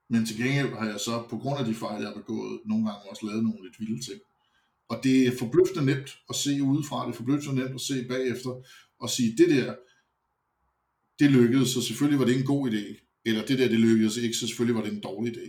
Men 0.09 0.25
til 0.25 0.37
gengæld 0.37 0.73
har 0.73 0.85
jeg 0.85 0.99
så, 0.99 1.23
på 1.29 1.37
grund 1.37 1.59
af 1.59 1.65
de 1.65 1.75
fejl, 1.75 2.01
jeg 2.01 2.07
har 2.07 2.15
begået, 2.15 2.59
nogle 2.65 2.85
gange 2.85 3.09
også 3.09 3.25
lavet 3.25 3.43
nogle 3.43 3.63
lidt 3.63 3.79
vilde 3.79 4.05
ting. 4.05 4.21
Og 4.89 4.99
det 5.03 5.27
er 5.27 5.37
forbløffende 5.39 5.85
nemt 5.85 6.17
at 6.29 6.35
se 6.35 6.63
udefra, 6.63 7.05
det 7.05 7.13
er 7.13 7.17
forbløffende 7.17 7.61
nemt 7.61 7.75
at 7.75 7.81
se 7.81 8.05
bagefter, 8.09 8.63
og 8.99 9.09
sige, 9.09 9.37
det 9.37 9.49
der, 9.49 9.75
det 11.21 11.31
lykkedes, 11.31 11.69
så 11.69 11.81
selvfølgelig 11.81 12.19
var 12.19 12.25
det 12.25 12.35
en 12.37 12.51
god 12.53 12.71
idé. 12.71 12.85
Eller 13.25 13.45
det 13.45 13.59
der, 13.59 13.67
det 13.67 13.79
lykkedes 13.79 14.17
ikke, 14.17 14.37
så 14.37 14.47
selvfølgelig 14.47 14.75
var 14.75 14.83
det 14.83 14.93
en 14.93 15.05
dårlig 15.09 15.37
idé. 15.37 15.47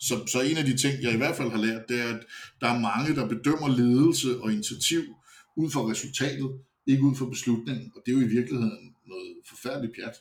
Så, 0.00 0.14
så 0.32 0.40
en 0.40 0.56
af 0.56 0.64
de 0.64 0.76
ting, 0.76 1.02
jeg 1.02 1.14
i 1.14 1.16
hvert 1.16 1.36
fald 1.36 1.50
har 1.50 1.62
lært, 1.66 1.88
det 1.88 2.00
er, 2.00 2.08
at 2.16 2.22
der 2.60 2.68
er 2.68 2.78
mange, 2.88 3.14
der 3.14 3.28
bedømmer 3.28 3.68
ledelse 3.80 4.40
og 4.40 4.52
initiativ 4.52 5.02
ud 5.56 5.70
fra 5.70 5.90
resultatet, 5.90 6.50
ikke 6.86 7.02
ud 7.02 7.16
fra 7.16 7.28
beslutningen. 7.28 7.92
Og 7.94 8.02
det 8.06 8.12
er 8.12 8.16
jo 8.18 8.24
i 8.26 8.34
virkeligheden 8.38 8.94
noget 9.06 9.30
forfærdeligt 9.48 9.94
pjat. 9.96 10.16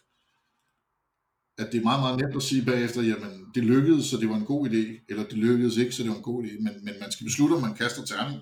At 1.58 1.68
det 1.72 1.78
er 1.80 1.84
meget, 1.84 2.02
meget 2.02 2.20
nemt 2.20 2.36
at 2.36 2.44
sige 2.44 2.66
bagefter, 2.66 3.02
jamen 3.02 3.46
det 3.56 3.64
lykkedes, 3.64 4.06
så 4.06 4.18
det 4.18 4.30
var 4.30 4.36
en 4.36 4.46
god 4.46 4.70
idé, 4.70 5.06
eller 5.10 5.24
det 5.24 5.38
lykkedes 5.38 5.78
ikke, 5.78 5.92
så 5.92 6.04
det 6.04 6.10
var 6.10 6.18
en 6.18 6.30
god 6.32 6.44
idé. 6.44 6.54
Men, 6.66 6.74
men 6.86 6.94
man 7.02 7.12
skal 7.12 7.26
beslutte, 7.26 7.54
om 7.54 7.62
man 7.62 7.76
kaster 7.76 8.06
terning. 8.06 8.40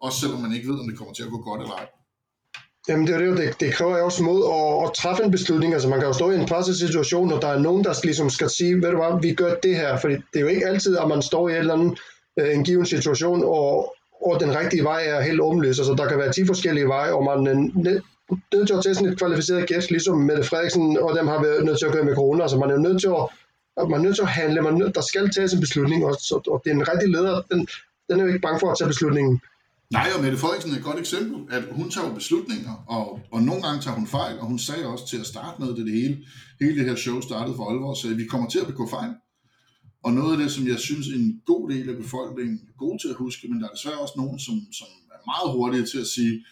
Også 0.00 0.20
selvom 0.20 0.40
man 0.40 0.52
ikke 0.52 0.68
ved, 0.68 0.78
om 0.80 0.88
det 0.88 0.98
kommer 0.98 1.14
til 1.14 1.22
at 1.22 1.30
gå 1.30 1.40
godt 1.42 1.60
eller 1.62 1.74
ej. 1.74 1.88
Jamen 2.88 3.06
det 3.06 3.14
er 3.14 3.18
det, 3.18 3.38
det, 3.38 3.60
det 3.60 3.74
kræver 3.74 4.02
også 4.02 4.22
mod 4.22 4.40
at, 4.56 4.88
at 4.88 4.94
træffe 4.94 5.24
en 5.24 5.30
beslutning. 5.30 5.72
Altså 5.72 5.88
man 5.88 5.98
kan 5.98 6.08
jo 6.08 6.12
stå 6.12 6.30
i 6.30 6.34
en 6.34 6.46
presset 6.46 6.76
situation, 6.76 7.32
og 7.32 7.42
der 7.42 7.48
er 7.48 7.58
nogen, 7.58 7.84
der 7.84 8.00
ligesom 8.04 8.30
skal 8.30 8.50
sige, 8.50 8.74
ved 8.74 8.90
du 8.90 8.96
hvad, 8.96 9.22
vi 9.22 9.34
gør 9.34 9.54
det 9.54 9.76
her. 9.76 9.96
For 9.96 10.08
det 10.08 10.22
er 10.34 10.40
jo 10.40 10.46
ikke 10.46 10.66
altid, 10.66 10.96
at 10.96 11.08
man 11.08 11.22
står 11.22 11.48
i 11.48 11.52
en 11.52 11.58
eller 11.58 11.74
anden 11.74 11.96
øh, 12.40 12.54
en 12.54 12.64
given 12.64 12.86
situation, 12.86 13.44
og, 13.44 13.94
og 14.26 14.40
den 14.40 14.56
rigtige 14.58 14.84
vej 14.84 15.02
er 15.06 15.20
helt 15.20 15.40
åbenlyst. 15.40 15.78
Altså 15.78 15.94
der 15.94 16.08
kan 16.08 16.18
være 16.18 16.32
10 16.32 16.46
forskellige 16.46 16.88
veje, 16.88 17.12
og 17.12 17.24
man 17.24 17.46
er 17.46 17.54
nødt 18.54 18.66
til 18.66 18.74
at 18.74 18.82
tage 18.82 18.94
sådan 18.94 19.12
et 19.12 19.18
kvalificeret 19.18 19.66
gæst, 19.66 19.90
ligesom 19.90 20.18
Mette 20.18 20.44
Frederiksen, 20.44 20.98
og 20.98 21.16
dem 21.16 21.26
har 21.26 21.42
været 21.42 21.64
nødt 21.64 21.78
til 21.78 21.86
at 21.86 21.92
gøre 21.92 22.04
med 22.04 22.14
corona. 22.14 22.42
Altså 22.42 22.58
man 22.58 22.70
er 22.70 22.78
nødt 22.78 23.00
til 23.00 23.08
at, 23.08 23.88
man 23.90 24.00
er 24.00 24.04
nødt 24.04 24.14
til 24.14 24.22
at 24.22 24.28
handle, 24.28 24.62
man 24.62 24.74
nødt, 24.74 24.94
der 24.94 25.00
skal 25.00 25.30
tages 25.30 25.52
en 25.52 25.60
beslutning, 25.60 26.04
og, 26.04 26.16
og 26.52 26.60
det 26.64 26.70
er 26.70 26.74
en 26.74 26.88
rigtig 26.88 27.08
leder, 27.08 27.42
den, 27.50 27.68
den 28.08 28.20
er 28.20 28.24
jo 28.24 28.28
ikke 28.28 28.46
bange 28.46 28.60
for 28.60 28.70
at 28.70 28.78
tage 28.78 28.88
beslutningen. 28.88 29.40
Nej, 29.92 30.08
og 30.16 30.22
Mette 30.22 30.38
Frederiksen 30.38 30.72
er 30.72 30.76
et 30.76 30.84
godt 30.84 30.98
eksempel, 30.98 31.54
at 31.56 31.64
hun 31.72 31.90
tager 31.90 32.14
beslutninger, 32.14 32.84
og, 32.88 33.20
og 33.32 33.42
nogle 33.42 33.62
gange 33.62 33.82
tager 33.82 33.96
hun 33.96 34.06
fejl, 34.06 34.38
og 34.38 34.46
hun 34.46 34.58
sagde 34.58 34.86
også 34.86 35.08
til 35.08 35.18
at 35.18 35.26
starte 35.26 35.62
med, 35.62 35.68
det, 35.68 35.86
det 35.86 35.92
hele, 35.92 36.16
hele 36.60 36.76
det 36.78 36.84
her 36.88 36.96
show 36.96 37.20
startede 37.20 37.56
for 37.56 37.70
alvor, 37.70 37.94
så 37.94 38.14
vi 38.14 38.24
kommer 38.24 38.48
til 38.48 38.58
at 38.58 38.66
begå 38.66 38.88
fejl. 38.88 39.12
Og 40.04 40.12
noget 40.12 40.32
af 40.32 40.38
det, 40.42 40.50
som 40.52 40.66
jeg 40.66 40.78
synes 40.78 41.06
en 41.08 41.40
god 41.46 41.70
del 41.70 41.88
af 41.90 41.96
befolkningen 41.96 42.60
er 42.68 42.76
god 42.78 42.98
til 42.98 43.08
at 43.08 43.14
huske, 43.14 43.48
men 43.48 43.60
der 43.60 43.66
er 43.68 43.74
desværre 43.76 43.98
også 43.98 44.14
nogen, 44.16 44.38
som, 44.38 44.54
som 44.78 44.88
er 45.14 45.20
meget 45.32 45.48
hurtige 45.56 45.86
til 45.86 45.98
at 45.98 46.06
sige, 46.06 46.44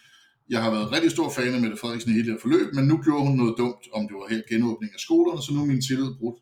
jeg 0.49 0.63
har 0.63 0.71
været 0.71 0.93
rigtig 0.93 1.11
stor 1.11 1.29
fan 1.37 1.55
af 1.55 1.61
Mette 1.61 1.77
Frederiksen 1.77 2.11
i 2.11 2.15
hele 2.15 2.27
det 2.27 2.35
her 2.35 2.45
forløb, 2.47 2.69
men 2.75 2.85
nu 2.91 2.97
gjorde 3.05 3.27
hun 3.27 3.37
noget 3.37 3.55
dumt, 3.59 3.85
om 3.97 4.03
det 4.09 4.15
var 4.21 4.27
her 4.35 4.43
genåbning 4.53 4.91
af 4.97 5.01
skolerne, 5.07 5.43
så 5.43 5.51
nu 5.53 5.61
er 5.61 5.73
min 5.73 5.83
tillid 5.89 6.11
brudt. 6.21 6.39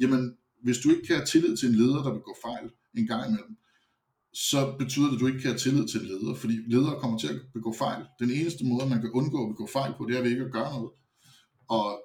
Jamen, 0.00 0.22
hvis 0.64 0.78
du 0.78 0.86
ikke 0.90 1.06
kan 1.06 1.16
have 1.16 1.26
tillid 1.32 1.56
til 1.56 1.68
en 1.68 1.74
leder, 1.74 2.00
der 2.02 2.12
vil 2.12 2.26
gå 2.28 2.34
fejl 2.46 2.66
en 2.98 3.06
gang 3.06 3.22
imellem, 3.28 3.56
så 4.34 4.74
betyder 4.78 5.06
det, 5.06 5.14
at 5.14 5.20
du 5.20 5.26
ikke 5.26 5.40
kan 5.40 5.50
have 5.50 5.58
tillid 5.58 5.88
til 5.88 6.00
ledere, 6.00 6.36
fordi 6.36 6.52
ledere 6.66 7.00
kommer 7.00 7.18
til 7.18 7.28
at 7.28 7.40
begå 7.54 7.74
fejl. 7.78 8.04
Den 8.18 8.30
eneste 8.30 8.64
måde, 8.64 8.88
man 8.88 9.00
kan 9.00 9.10
undgå 9.10 9.42
at 9.44 9.48
begå 9.54 9.68
fejl 9.72 9.92
på, 9.98 10.06
det 10.08 10.18
er 10.18 10.22
ved 10.22 10.30
ikke 10.30 10.44
at 10.44 10.52
gøre 10.52 10.72
noget. 10.72 10.90
Og 11.68 12.02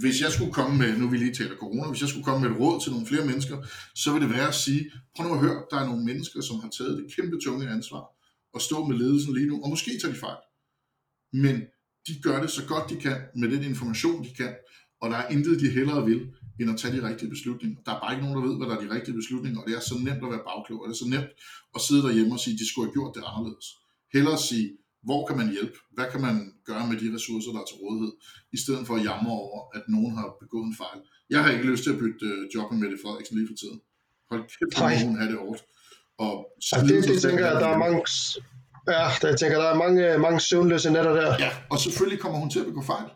hvis 0.00 0.20
jeg 0.20 0.32
skulle 0.32 0.52
komme 0.52 0.78
med, 0.78 0.98
nu 0.98 1.08
vi 1.08 1.16
lige 1.16 1.34
taler 1.34 1.56
corona, 1.56 1.88
hvis 1.88 2.00
jeg 2.00 2.08
skulle 2.08 2.24
komme 2.24 2.40
med 2.40 2.56
et 2.56 2.60
råd 2.60 2.80
til 2.80 2.92
nogle 2.92 3.06
flere 3.06 3.26
mennesker, 3.26 3.56
så 3.94 4.12
vil 4.12 4.22
det 4.22 4.30
være 4.30 4.48
at 4.48 4.54
sige, 4.54 4.90
prøv 5.16 5.26
nu 5.26 5.34
at 5.34 5.40
høre, 5.40 5.64
der 5.70 5.76
er 5.76 5.86
nogle 5.86 6.04
mennesker, 6.04 6.40
som 6.40 6.60
har 6.60 6.68
taget 6.68 6.98
det 6.98 7.16
kæmpe 7.16 7.36
tunge 7.44 7.68
ansvar 7.68 8.04
og 8.54 8.60
stå 8.60 8.86
med 8.86 8.96
ledelsen 8.96 9.34
lige 9.34 9.46
nu, 9.46 9.62
og 9.62 9.68
måske 9.70 9.90
tager 10.00 10.14
de 10.14 10.20
fejl. 10.20 10.42
Men 11.32 11.56
de 12.06 12.20
gør 12.22 12.40
det 12.40 12.50
så 12.50 12.66
godt 12.66 12.90
de 12.90 12.96
kan, 12.96 13.16
med 13.34 13.48
den 13.50 13.62
information 13.62 14.24
de 14.24 14.34
kan, 14.34 14.54
og 15.04 15.10
der 15.12 15.18
er 15.22 15.28
intet 15.34 15.60
de 15.64 15.68
hellere 15.78 16.02
vil, 16.10 16.20
end 16.60 16.70
at 16.72 16.78
tage 16.80 16.92
de 16.96 17.02
rigtige 17.08 17.30
beslutninger. 17.34 17.78
Der 17.86 17.92
er 17.94 18.00
bare 18.02 18.12
ikke 18.12 18.24
nogen, 18.24 18.36
der 18.38 18.44
ved, 18.48 18.56
hvad 18.58 18.66
der 18.68 18.76
er 18.76 18.82
de 18.86 18.90
rigtige 18.96 19.16
beslutninger, 19.20 19.58
og 19.60 19.66
det 19.68 19.74
er 19.78 19.82
så 19.90 19.96
nemt 20.08 20.22
at 20.26 20.30
være 20.34 20.44
bagklog, 20.50 20.78
og 20.82 20.86
det 20.88 20.94
er 20.96 21.02
så 21.04 21.10
nemt 21.16 21.30
at 21.76 21.80
sidde 21.86 22.02
derhjemme 22.06 22.32
og 22.36 22.40
sige, 22.44 22.54
at 22.54 22.60
de 22.60 22.66
skulle 22.70 22.86
have 22.86 22.96
gjort 22.98 23.12
det 23.16 23.22
anderledes. 23.30 23.66
Hellere 24.14 24.38
sige, 24.50 24.66
hvor 25.06 25.20
kan 25.26 25.36
man 25.40 25.48
hjælpe? 25.56 25.76
Hvad 25.96 26.06
kan 26.12 26.20
man 26.26 26.36
gøre 26.70 26.84
med 26.90 26.96
de 27.02 27.06
ressourcer, 27.16 27.50
der 27.54 27.60
er 27.62 27.68
til 27.70 27.78
rådighed? 27.82 28.12
I 28.56 28.58
stedet 28.64 28.82
for 28.86 28.94
at 28.98 29.04
jamre 29.08 29.32
over, 29.44 29.58
at 29.76 29.84
nogen 29.94 30.12
har 30.18 30.28
begået 30.44 30.66
en 30.70 30.76
fejl. 30.82 31.00
Jeg 31.32 31.40
har 31.42 31.50
ikke 31.54 31.66
lyst 31.72 31.82
til 31.84 31.92
at 31.94 32.00
bytte 32.02 32.26
øh, 32.30 32.40
job 32.54 32.66
med 32.70 32.78
Mette 32.82 32.98
Frederiksen 33.02 33.34
lige 33.38 33.48
for 33.50 33.58
tiden. 33.62 33.78
Hold 34.30 34.42
kæft, 34.52 34.72
hvor 34.78 34.88
nogen 35.04 35.18
have 35.20 35.30
det 35.32 35.38
hårdt. 35.44 35.60
Og 36.24 36.34
ja, 36.72 36.76
det, 36.88 36.98
det 37.10 37.16
tænker 37.26 37.42
jeg, 37.48 37.56
der 37.64 37.70
er 37.74 37.78
mange, 37.84 37.98
ja, 38.94 39.04
der, 39.20 39.26
jeg 39.32 39.38
tænker, 39.42 39.56
der 39.64 39.70
er 39.74 39.78
mange, 39.84 40.02
mange 40.26 40.40
søvnløse 40.48 40.88
netter 40.96 41.14
der. 41.20 41.28
Ja, 41.44 41.50
og 41.72 41.78
selvfølgelig 41.84 42.20
kommer 42.24 42.38
hun 42.42 42.50
til 42.54 42.60
at 42.62 42.68
begå 42.70 42.82
fejl. 42.92 43.08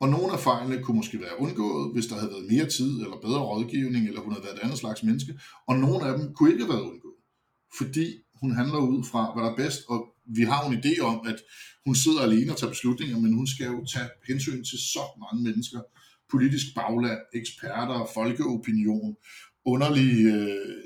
Og 0.00 0.08
nogle 0.08 0.32
af 0.32 0.40
fejlene 0.40 0.82
kunne 0.82 0.96
måske 0.96 1.20
være 1.20 1.40
undgået, 1.40 1.92
hvis 1.92 2.06
der 2.06 2.14
havde 2.14 2.32
været 2.34 2.50
mere 2.52 2.68
tid, 2.68 2.92
eller 3.04 3.16
bedre 3.26 3.40
rådgivning, 3.50 4.08
eller 4.08 4.20
hun 4.20 4.32
havde 4.32 4.44
været 4.44 4.56
et 4.56 4.64
andet 4.64 4.78
slags 4.78 5.02
menneske. 5.02 5.32
Og 5.68 5.78
nogle 5.78 6.06
af 6.08 6.18
dem 6.18 6.34
kunne 6.34 6.50
ikke 6.52 6.64
have 6.64 6.74
været 6.74 6.88
undgået. 6.90 7.18
Fordi 7.78 8.06
hun 8.40 8.50
handler 8.60 8.78
ud 8.78 9.04
fra, 9.10 9.32
hvad 9.32 9.44
der 9.44 9.50
er 9.50 9.56
bedst, 9.56 9.80
og 9.88 9.98
vi 10.36 10.42
har 10.42 10.60
en 10.64 10.78
idé 10.80 11.00
om, 11.00 11.26
at 11.26 11.38
hun 11.86 11.94
sidder 11.94 12.20
alene 12.20 12.52
og 12.52 12.58
tager 12.58 12.70
beslutninger, 12.70 13.18
men 13.20 13.32
hun 13.32 13.46
skal 13.46 13.66
jo 13.66 13.86
tage 13.94 14.08
hensyn 14.28 14.64
til 14.64 14.78
så 14.94 15.04
mange 15.22 15.40
mennesker. 15.48 15.80
Politisk 16.30 16.66
bagland, 16.74 17.20
eksperter, 17.34 18.08
folkeopinion, 18.14 19.16
underlige 19.64 20.34
øh, 20.34 20.82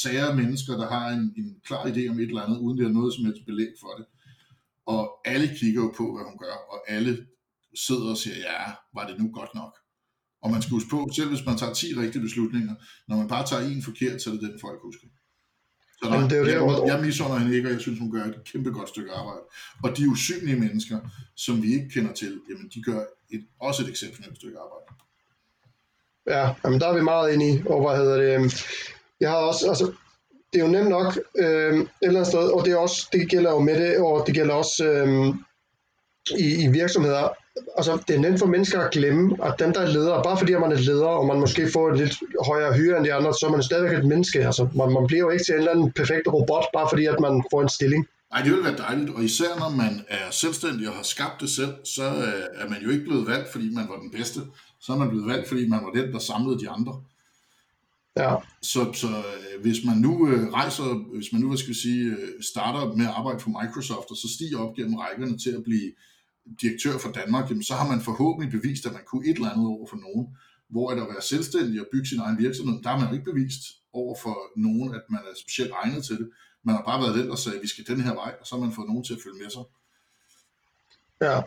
sære 0.00 0.36
mennesker, 0.36 0.74
der 0.76 0.88
har 0.88 1.08
en, 1.08 1.34
en 1.36 1.56
klar 1.66 1.84
idé 1.84 2.08
om 2.08 2.18
et 2.18 2.28
eller 2.28 2.42
andet, 2.42 2.58
uden 2.58 2.78
det 2.78 2.86
er 2.86 2.98
noget 2.98 3.14
som 3.14 3.24
helst 3.24 3.46
belæg 3.46 3.72
for 3.80 3.92
det. 3.98 4.06
Og 4.86 5.02
alle 5.24 5.48
kigger 5.58 5.80
jo 5.82 5.92
på, 5.96 6.04
hvad 6.14 6.24
hun 6.30 6.38
gør, 6.38 6.56
og 6.72 6.78
alle 6.88 7.26
sidder 7.74 8.10
og 8.10 8.16
siger, 8.16 8.36
ja, 8.36 8.62
var 8.94 9.06
det 9.06 9.18
nu 9.18 9.30
godt 9.32 9.54
nok? 9.54 9.72
Og 10.42 10.50
man 10.50 10.62
skal 10.62 10.74
huske 10.74 10.90
på, 10.90 11.08
selv 11.16 11.28
hvis 11.28 11.46
man 11.46 11.56
tager 11.56 11.74
10 11.74 11.86
rigtige 11.96 12.22
beslutninger, 12.22 12.74
når 13.08 13.16
man 13.16 13.28
bare 13.28 13.46
tager 13.46 13.62
en 13.62 13.82
forkert, 13.82 14.22
så 14.22 14.30
er 14.30 14.34
det 14.34 14.42
den 14.42 14.60
folk 14.60 14.80
husker. 14.82 15.06
Så 15.98 16.08
der, 16.08 16.14
Jamen, 16.14 16.30
det 16.30 16.38
er 16.38 16.44
det, 16.44 16.52
jeg, 16.52 16.86
jeg 16.86 17.00
misunder 17.00 17.38
hende 17.38 17.56
ikke, 17.56 17.68
og 17.68 17.72
jeg 17.72 17.80
synes, 17.80 17.98
hun 17.98 18.12
gør 18.12 18.24
et 18.24 18.44
kæmpe 18.52 18.70
godt 18.70 18.88
stykke 18.88 19.12
arbejde. 19.12 19.40
Og 19.84 19.96
de 19.96 20.08
usynlige 20.08 20.60
mennesker, 20.60 20.98
som 21.36 21.62
vi 21.62 21.74
ikke 21.74 21.88
kender 21.94 22.12
til, 22.12 22.40
jamen, 22.50 22.70
de 22.74 22.82
gør 22.82 23.00
et, 23.30 23.44
også 23.60 23.82
et 23.82 23.88
exceptionelt 23.88 24.36
stykke 24.36 24.58
arbejde. 24.58 24.90
Ja, 26.26 26.54
jamen, 26.64 26.80
der 26.80 26.86
er 26.88 26.94
vi 26.94 27.02
meget 27.02 27.34
enige 27.34 27.64
over, 27.70 27.88
hvad 27.88 28.04
hedder 28.04 28.18
det. 28.22 28.64
Jeg 29.20 29.30
har 29.30 29.36
også, 29.36 29.68
altså, 29.68 29.92
det 30.52 30.60
er 30.60 30.64
jo 30.64 30.70
nemt 30.70 30.88
nok 30.88 31.18
øh, 31.38 31.74
et 31.74 31.88
eller 32.02 32.20
andet 32.20 32.26
sted, 32.26 32.48
og 32.54 32.64
det, 32.64 32.72
er 32.72 32.76
også, 32.76 33.08
det 33.12 33.28
gælder 33.28 33.50
jo 33.50 33.58
med 33.58 33.76
det, 33.80 33.98
og 33.98 34.26
det 34.26 34.34
gælder 34.34 34.54
også 34.54 34.84
øh, 34.84 35.34
i, 36.38 36.64
i 36.64 36.68
virksomheder, 36.68 37.28
altså 37.76 38.02
det 38.08 38.16
er 38.16 38.20
nemt 38.20 38.38
for 38.38 38.46
mennesker 38.46 38.80
at 38.80 38.90
glemme, 38.92 39.36
at 39.44 39.54
den 39.58 39.74
der 39.74 39.80
er 39.80 39.92
leder, 39.92 40.22
bare 40.22 40.38
fordi 40.38 40.52
man 40.52 40.72
er 40.72 40.78
leder, 40.78 41.06
og 41.06 41.26
man 41.26 41.40
måske 41.40 41.68
får 41.72 41.90
et 41.90 41.98
lidt 41.98 42.14
højere 42.46 42.72
hyre 42.72 42.96
end 42.96 43.06
de 43.06 43.14
andre, 43.14 43.34
så 43.34 43.46
er 43.46 43.50
man 43.50 43.62
stadigvæk 43.62 43.98
et 43.98 44.06
menneske. 44.06 44.46
Altså, 44.46 44.68
man, 44.74 44.92
man 44.92 45.06
bliver 45.06 45.20
jo 45.20 45.30
ikke 45.30 45.44
til 45.44 45.54
en 45.54 45.58
eller 45.58 45.72
anden 45.72 45.92
perfekt 45.92 46.28
robot, 46.28 46.64
bare 46.72 46.88
fordi 46.90 47.04
at 47.06 47.20
man 47.20 47.44
får 47.50 47.62
en 47.62 47.68
stilling. 47.68 48.06
Nej, 48.32 48.42
det 48.42 48.52
vil 48.52 48.64
være 48.64 48.76
dejligt, 48.76 49.10
og 49.10 49.24
især 49.24 49.58
når 49.58 49.70
man 49.82 50.04
er 50.08 50.30
selvstændig 50.30 50.88
og 50.88 50.94
har 50.94 51.02
skabt 51.02 51.40
det 51.40 51.50
selv, 51.50 51.74
så 51.84 52.04
øh, 52.04 52.62
er 52.62 52.68
man 52.68 52.82
jo 52.82 52.90
ikke 52.90 53.04
blevet 53.04 53.26
valgt, 53.26 53.52
fordi 53.52 53.74
man 53.74 53.86
var 53.88 53.98
den 53.98 54.10
bedste. 54.10 54.40
Så 54.80 54.92
er 54.92 54.96
man 54.96 55.08
blevet 55.08 55.26
valgt, 55.26 55.48
fordi 55.48 55.68
man 55.68 55.80
var 55.84 55.90
den, 56.00 56.12
der 56.12 56.18
samlede 56.18 56.60
de 56.60 56.68
andre. 56.70 56.94
Ja. 58.16 58.34
Så, 58.62 58.92
så 58.92 59.06
øh, 59.06 59.62
hvis 59.62 59.84
man 59.84 59.96
nu 59.96 60.28
øh, 60.28 60.52
rejser, 60.52 60.84
hvis 61.14 61.32
man 61.32 61.40
nu, 61.40 61.48
hvad 61.48 61.58
skal 61.58 61.74
vi 61.74 61.80
sige, 61.86 62.16
starter 62.40 62.96
med 62.96 63.06
at 63.06 63.12
arbejde 63.16 63.40
for 63.40 63.50
Microsoft, 63.60 64.10
og 64.10 64.16
så 64.16 64.28
stiger 64.36 64.58
op 64.58 64.74
gennem 64.76 64.94
rækkerne 64.94 65.38
til 65.38 65.50
at 65.50 65.64
blive 65.64 65.90
direktør 66.62 66.98
for 66.98 67.10
Danmark, 67.12 67.50
jamen, 67.50 67.62
så 67.64 67.74
har 67.74 67.88
man 67.88 68.00
forhåbentlig 68.00 68.60
bevist, 68.60 68.86
at 68.86 68.92
man 68.92 69.02
kunne 69.06 69.26
et 69.28 69.36
eller 69.36 69.50
andet 69.50 69.66
over 69.66 69.86
for 69.86 69.96
nogen. 69.96 70.36
Hvor 70.68 70.90
at 70.90 70.98
at 70.98 71.08
være 71.08 71.22
selvstændig 71.22 71.80
og 71.80 71.86
bygge 71.92 72.06
sin 72.06 72.18
egen 72.18 72.38
virksomhed, 72.38 72.82
der 72.82 72.88
har 72.88 72.98
man 72.98 73.08
jo 73.08 73.14
ikke 73.14 73.32
bevist 73.32 73.62
over 73.92 74.16
for 74.22 74.36
nogen, 74.56 74.94
at 74.94 75.02
man 75.08 75.20
er 75.20 75.34
specielt 75.36 75.72
egnet 75.82 76.04
til 76.04 76.18
det. 76.18 76.30
Man 76.62 76.74
har 76.74 76.82
bare 76.82 77.00
været 77.02 77.14
den, 77.18 77.28
der 77.28 77.36
sagde, 77.36 77.56
at 77.58 77.62
vi 77.62 77.68
skal 77.68 77.86
den 77.86 78.00
her 78.00 78.14
vej, 78.14 78.34
og 78.40 78.46
så 78.46 78.54
har 78.54 78.64
man 78.64 78.72
fået 78.72 78.88
nogen 78.88 79.04
til 79.04 79.14
at 79.14 79.20
følge 79.24 79.38
med 79.42 79.50
sig. 79.50 79.62
Ja. 81.20 81.40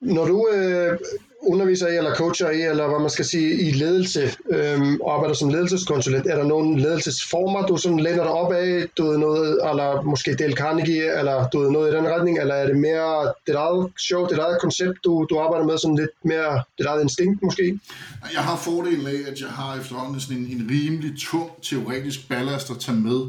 Når 0.00 0.26
du 0.26 0.48
øh, 0.52 0.98
underviser 1.42 1.88
i, 1.88 1.96
eller 1.96 2.14
coacher 2.14 2.50
i, 2.50 2.62
eller 2.62 2.88
hvad 2.88 2.98
man 2.98 3.10
skal 3.10 3.24
sige, 3.24 3.60
i 3.60 3.70
ledelse, 3.72 4.32
øhm, 4.50 5.00
og 5.00 5.14
arbejder 5.14 5.34
som 5.34 5.48
ledelseskonsulent, 5.48 6.26
er 6.26 6.36
der 6.36 6.44
nogle 6.44 6.80
ledelsesformer, 6.80 7.66
du 7.66 7.76
sådan 7.76 8.00
læner 8.00 8.22
dig 8.22 8.32
op 8.32 8.52
af, 8.52 8.84
du 8.98 9.06
ved 9.06 9.18
noget, 9.18 9.48
eller 9.70 10.02
måske 10.02 10.34
Dale 10.34 10.56
Carnegie, 10.56 11.18
eller 11.18 11.48
du 11.48 11.58
ved 11.60 11.70
noget 11.70 11.92
i 11.92 11.96
den 11.96 12.08
retning, 12.08 12.38
eller 12.38 12.54
er 12.54 12.66
det 12.66 12.76
mere 12.76 13.32
dit 13.46 13.54
eget 13.54 13.92
show, 13.98 14.26
dit 14.28 14.38
eget 14.38 14.58
koncept, 14.60 15.04
du, 15.04 15.26
du 15.30 15.38
arbejder 15.38 15.66
med, 15.66 15.78
sådan 15.78 15.96
lidt 15.96 16.10
mere 16.24 16.62
dit 16.78 16.86
eget 16.86 17.02
instinkt 17.02 17.42
måske? 17.42 17.80
Jeg 18.32 18.42
har 18.42 18.56
fordelen 18.56 19.06
af, 19.06 19.30
at 19.32 19.40
jeg 19.40 19.48
har 19.48 19.80
efterhånden 19.80 20.20
sådan 20.20 20.36
en, 20.36 20.44
en 20.44 20.70
rimelig 20.70 21.12
tung 21.30 21.50
teoretisk 21.62 22.28
ballast 22.28 22.70
at 22.70 22.76
tage 22.78 22.96
med, 22.96 23.20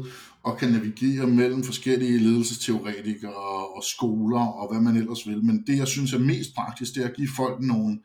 og 0.42 0.58
kan 0.58 0.68
navigere 0.68 1.26
mellem 1.26 1.64
forskellige 1.64 2.18
ledelsesteoretikere 2.18 3.66
og 3.76 3.84
skoler 3.84 4.46
og 4.46 4.72
hvad 4.72 4.82
man 4.82 4.96
ellers 4.96 5.28
vil. 5.28 5.44
Men 5.44 5.64
det, 5.66 5.78
jeg 5.78 5.88
synes 5.88 6.12
er 6.12 6.18
mest 6.18 6.54
praktisk, 6.54 6.94
det 6.94 7.02
er 7.02 7.08
at 7.08 7.16
give 7.16 7.28
folk 7.36 7.60
nogle 7.60 7.98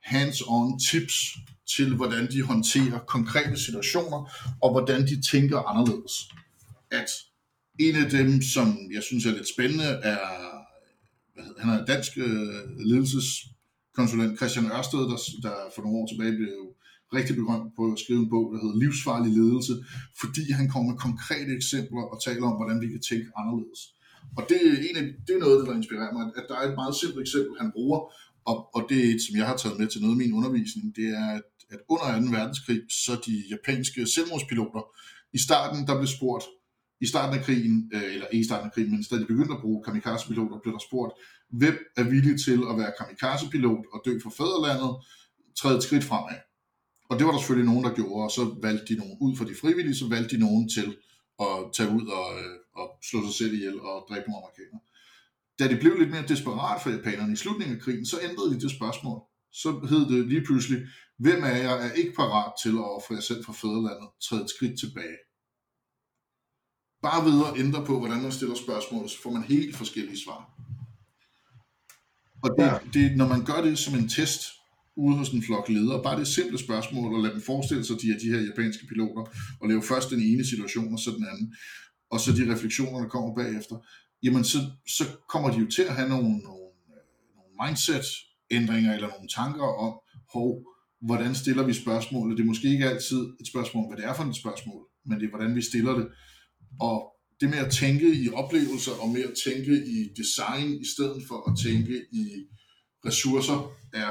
hands-on 0.00 0.78
tips 0.90 1.36
til, 1.76 1.94
hvordan 1.96 2.30
de 2.30 2.42
håndterer 2.42 2.98
konkrete 2.98 3.64
situationer, 3.64 4.30
og 4.62 4.70
hvordan 4.70 5.06
de 5.06 5.22
tænker 5.22 5.58
anderledes. 5.58 6.12
At 6.90 7.08
en 7.78 7.96
af 7.96 8.10
dem, 8.10 8.42
som 8.42 8.78
jeg 8.94 9.02
synes 9.02 9.26
er 9.26 9.30
lidt 9.30 9.48
spændende, 9.54 9.84
er, 9.84 10.18
hvad 11.34 11.44
hedder, 11.44 11.60
han 11.60 11.80
er 11.80 11.84
dansk 11.84 12.18
øh, 12.18 12.78
ledelseskonsulent 12.78 14.36
Christian 14.38 14.66
Ørsted, 14.66 14.98
der, 14.98 15.18
der 15.42 15.54
for 15.74 15.82
nogle 15.82 15.98
år 15.98 16.06
tilbage 16.06 16.36
blev 16.36 16.73
rigtig 17.18 17.36
berømt 17.40 17.70
på 17.78 17.82
at 17.92 17.98
skrive 18.02 18.20
en 18.24 18.30
bog, 18.34 18.46
der 18.52 18.58
hedder 18.62 18.78
Livsfarlig 18.82 19.32
ledelse, 19.40 19.74
fordi 20.22 20.44
han 20.58 20.66
kommer 20.72 20.86
med 20.90 20.98
konkrete 21.06 21.52
eksempler 21.60 22.04
og 22.12 22.16
taler 22.26 22.46
om, 22.50 22.56
hvordan 22.58 22.78
vi 22.84 22.88
kan 22.94 23.02
tænke 23.10 23.28
anderledes. 23.40 23.80
Og 24.38 24.42
det 24.48 24.58
er, 24.68 24.74
en 24.88 24.96
af, 25.00 25.04
det 25.26 25.32
er 25.34 25.42
noget, 25.46 25.66
der 25.66 25.74
inspirerer 25.80 26.12
mig, 26.16 26.24
at 26.38 26.44
der 26.48 26.56
er 26.60 26.64
et 26.70 26.76
meget 26.80 26.94
simpelt 27.00 27.20
eksempel, 27.26 27.54
han 27.62 27.70
bruger, 27.76 27.98
og, 28.50 28.56
og 28.76 28.80
det 28.88 28.98
er 29.04 29.08
et, 29.14 29.22
som 29.26 29.36
jeg 29.38 29.46
har 29.50 29.56
taget 29.56 29.78
med 29.80 29.88
til 29.88 30.00
noget 30.00 30.14
af 30.16 30.20
min 30.22 30.36
undervisning, 30.38 30.86
det 30.98 31.08
er, 31.20 31.28
at, 31.38 31.48
at 31.74 31.80
under 31.92 32.06
2. 32.20 32.36
verdenskrig, 32.38 32.80
så 33.04 33.12
de 33.26 33.34
japanske 33.54 34.00
selvmordspiloter, 34.14 34.82
i 35.38 35.38
starten, 35.46 35.86
der 35.86 35.94
blev 36.00 36.10
spurgt, 36.18 36.44
i 37.00 37.06
starten 37.06 37.38
af 37.38 37.44
krigen, 37.44 37.90
øh, 37.94 38.14
eller 38.14 38.26
ikke 38.26 38.44
i 38.44 38.48
starten 38.50 38.66
af 38.68 38.72
krigen, 38.74 38.90
men 38.90 39.04
da 39.10 39.16
de 39.16 39.32
begyndte 39.32 39.54
at 39.54 39.60
bruge 39.64 39.84
kamikaze-piloter, 39.84 40.62
blev 40.62 40.72
der 40.72 40.82
spurgt, 40.88 41.12
hvem 41.60 41.76
er 41.96 42.04
villig 42.14 42.34
til 42.46 42.60
at 42.70 42.74
være 42.80 42.92
kamikaze-pilot 43.00 43.84
og 43.92 43.98
dø 44.06 44.12
for 44.22 44.32
fædrelandet, 44.38 44.92
træde 45.58 45.76
et 45.76 45.82
skridt 45.82 46.04
fremad. 46.04 46.38
Og 47.08 47.18
det 47.18 47.26
var 47.26 47.32
der 47.32 47.38
selvfølgelig 47.38 47.70
nogen, 47.72 47.84
der 47.84 47.94
gjorde, 47.94 48.24
og 48.24 48.30
så 48.30 48.56
valgte 48.62 48.94
de 48.94 48.98
nogen 48.98 49.16
ud 49.20 49.36
for 49.36 49.44
de 49.44 49.54
frivillige, 49.60 49.94
så 49.94 50.08
valgte 50.08 50.36
de 50.36 50.40
nogen 50.40 50.68
til 50.68 50.96
at 51.40 51.56
tage 51.76 51.90
ud 51.98 52.06
og, 52.06 52.26
øh, 52.40 52.56
og 52.80 52.86
slå 53.08 53.18
sig 53.26 53.34
selv 53.34 53.54
ihjel 53.54 53.80
og 53.80 54.06
dræbe 54.08 54.26
nogle 54.26 54.42
amerikanere. 54.42 54.80
Da 55.58 55.68
det 55.68 55.80
blev 55.80 55.98
lidt 55.98 56.10
mere 56.10 56.26
desperat 56.28 56.82
for 56.82 56.90
japanerne 56.90 57.32
i 57.32 57.36
slutningen 57.36 57.76
af 57.76 57.82
krigen, 57.82 58.06
så 58.06 58.16
ændrede 58.22 58.54
de 58.54 58.60
det 58.60 58.70
spørgsmål. 58.70 59.20
Så 59.52 59.86
hed 59.90 60.02
det 60.12 60.28
lige 60.28 60.44
pludselig, 60.44 60.78
hvem 61.18 61.44
af 61.44 61.58
jer 61.64 61.74
er 61.74 61.92
ikke 61.92 62.12
parat 62.12 62.52
til 62.62 62.70
at 62.70 62.90
ofre 62.96 63.14
jer 63.14 63.20
selv 63.20 63.44
for 63.44 63.52
fædrelandet, 63.52 64.08
træde 64.22 64.42
et 64.42 64.50
skridt 64.50 64.80
tilbage. 64.80 65.18
Bare 67.02 67.24
ved 67.24 67.38
at 67.48 67.64
ændre 67.64 67.86
på, 67.86 67.98
hvordan 67.98 68.22
man 68.22 68.32
stiller 68.32 68.54
spørgsmål, 68.54 69.08
så 69.08 69.22
får 69.22 69.30
man 69.30 69.42
helt 69.42 69.76
forskellige 69.76 70.20
svar. 70.24 70.40
Og 72.42 72.50
det, 72.58 72.64
ja. 72.64 72.78
det, 72.94 73.16
når 73.16 73.28
man 73.28 73.44
gør 73.44 73.60
det 73.62 73.78
som 73.78 73.94
en 73.94 74.08
test, 74.08 74.40
ude 74.96 75.16
hos 75.16 75.28
en 75.28 75.42
flok 75.42 75.68
ledere. 75.68 76.02
Bare 76.02 76.18
det 76.20 76.28
simple 76.28 76.58
spørgsmål, 76.58 77.14
og 77.14 77.22
lade 77.22 77.34
dem 77.34 77.42
forestille 77.42 77.84
sig, 77.84 77.96
de 78.02 78.10
er 78.10 78.18
de 78.18 78.32
her 78.32 78.40
japanske 78.48 78.86
piloter, 78.86 79.24
og 79.60 79.68
lave 79.68 79.82
først 79.82 80.10
den 80.10 80.20
ene 80.20 80.44
situation, 80.46 80.92
og 80.92 80.98
så 80.98 81.10
den 81.10 81.26
anden. 81.32 81.54
og 82.10 82.20
så 82.20 82.32
de 82.32 82.52
refleksioner, 82.54 82.98
der 83.00 83.08
kommer 83.08 83.34
bagefter, 83.34 83.76
jamen 84.22 84.44
så, 84.44 84.58
så 84.88 85.04
kommer 85.28 85.50
de 85.50 85.58
jo 85.58 85.66
til 85.70 85.82
at 85.82 85.94
have 85.94 86.08
nogle, 86.08 86.38
nogle, 86.48 86.66
øh, 86.94 87.02
nogle 87.36 87.52
mindset-ændringer 87.62 88.94
eller 88.94 89.08
nogle 89.08 89.28
tanker 89.28 89.68
om, 89.86 89.92
hov, 90.32 90.50
hvordan 91.06 91.34
stiller 91.34 91.62
vi 91.62 91.72
spørgsmålet? 91.72 92.36
Det 92.36 92.42
er 92.42 92.46
måske 92.46 92.68
ikke 92.68 92.88
altid 92.88 93.22
et 93.40 93.46
spørgsmål, 93.46 93.84
hvad 93.88 93.96
det 93.96 94.04
er 94.04 94.14
for 94.14 94.24
et 94.24 94.36
spørgsmål, 94.36 94.82
men 95.06 95.20
det 95.20 95.26
er, 95.26 95.30
hvordan 95.30 95.56
vi 95.56 95.62
stiller 95.62 95.94
det. 95.98 96.06
Og 96.80 96.96
det 97.40 97.50
med 97.50 97.58
at 97.58 97.72
tænke 97.72 98.08
i 98.24 98.28
oplevelser 98.30 98.92
og 99.02 99.08
med 99.08 99.22
at 99.22 99.34
tænke 99.44 99.74
i 99.96 99.98
design 100.16 100.68
i 100.84 100.86
stedet 100.94 101.22
for 101.28 101.50
at 101.50 101.58
tænke 101.64 101.94
i 102.12 102.24
ressourcer 103.06 103.58
er 103.92 104.10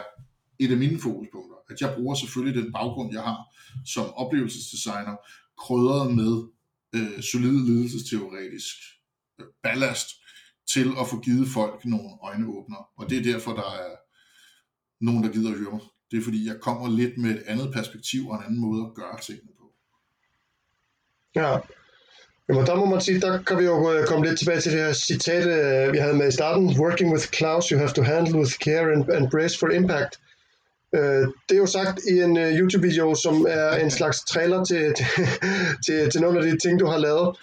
et 0.60 0.72
af 0.72 0.78
mine 0.78 1.00
fokuspunkter. 1.00 1.58
At 1.70 1.82
jeg 1.82 1.94
bruger 1.98 2.16
selvfølgelig 2.16 2.64
den 2.64 2.72
baggrund, 2.72 3.14
jeg 3.14 3.24
har 3.24 3.40
som 3.86 4.14
oplevelsesdesigner, 4.14 5.16
krydret 5.58 6.16
med 6.16 6.34
øh, 6.96 7.22
solid 7.22 7.68
ledelsesteoretisk 7.68 8.76
øh, 9.40 9.46
ballast 9.64 10.08
til 10.74 10.88
at 11.02 11.08
få 11.08 11.20
givet 11.20 11.48
folk 11.48 11.86
nogle 11.86 12.10
øjneåbner. 12.24 12.90
Og 12.98 13.10
det 13.10 13.18
er 13.18 13.32
derfor, 13.34 13.52
der 13.52 13.70
er 13.84 13.96
nogen, 15.02 15.24
der 15.24 15.32
gider 15.32 15.52
at 15.52 15.58
høre 15.58 15.72
mig. 15.72 15.82
Det 16.12 16.20
er 16.20 16.24
fordi, 16.24 16.48
jeg 16.48 16.60
kommer 16.62 16.90
lidt 16.90 17.18
med 17.18 17.32
et 17.32 17.44
andet 17.48 17.74
perspektiv 17.74 18.28
og 18.28 18.36
en 18.36 18.44
anden 18.44 18.62
måde 18.62 18.82
at 18.86 18.94
gøre 18.96 19.20
tingene 19.22 19.52
på. 19.60 19.74
Ja, 21.36 21.58
Jamen, 22.50 22.66
der 22.66 22.76
må 22.76 22.86
man 22.86 23.02
sige, 23.02 23.22
der 23.22 23.44
kan 23.44 23.58
vi 23.60 23.64
jo 23.64 23.92
øh, 23.92 24.08
komme 24.08 24.26
lidt 24.26 24.40
tilbage 24.40 24.62
til 24.62 24.72
det 24.72 24.80
her 24.80 24.94
citat, 24.94 25.46
øh, 25.48 25.94
vi 25.94 25.98
havde 25.98 26.14
med 26.14 26.28
i 26.28 26.32
starten. 26.32 26.80
Working 26.80 27.14
with 27.14 27.28
Klaus, 27.32 27.70
you 27.70 27.78
have 27.78 27.90
to 27.90 28.02
handle 28.02 28.40
with 28.40 28.52
care 28.52 28.92
and, 28.94 29.10
and 29.10 29.32
brace 29.32 29.60
for 29.60 29.70
impact. 29.70 30.20
Øh, 30.96 31.28
det 31.50 31.56
er 31.56 31.58
jo 31.58 31.66
sagt 31.66 32.00
i 32.12 32.22
en 32.22 32.38
øh, 32.38 32.54
YouTube-video, 32.60 33.16
som 33.16 33.46
er 33.50 33.76
en 33.76 33.92
slags 33.92 34.24
trailer 34.24 34.64
til, 34.64 34.94
til, 34.98 35.06
til, 35.86 36.10
til 36.12 36.22
nogle 36.22 36.40
af 36.40 36.46
de 36.46 36.58
ting, 36.60 36.80
du 36.80 36.86
har 36.86 36.98
lavet. 36.98 37.38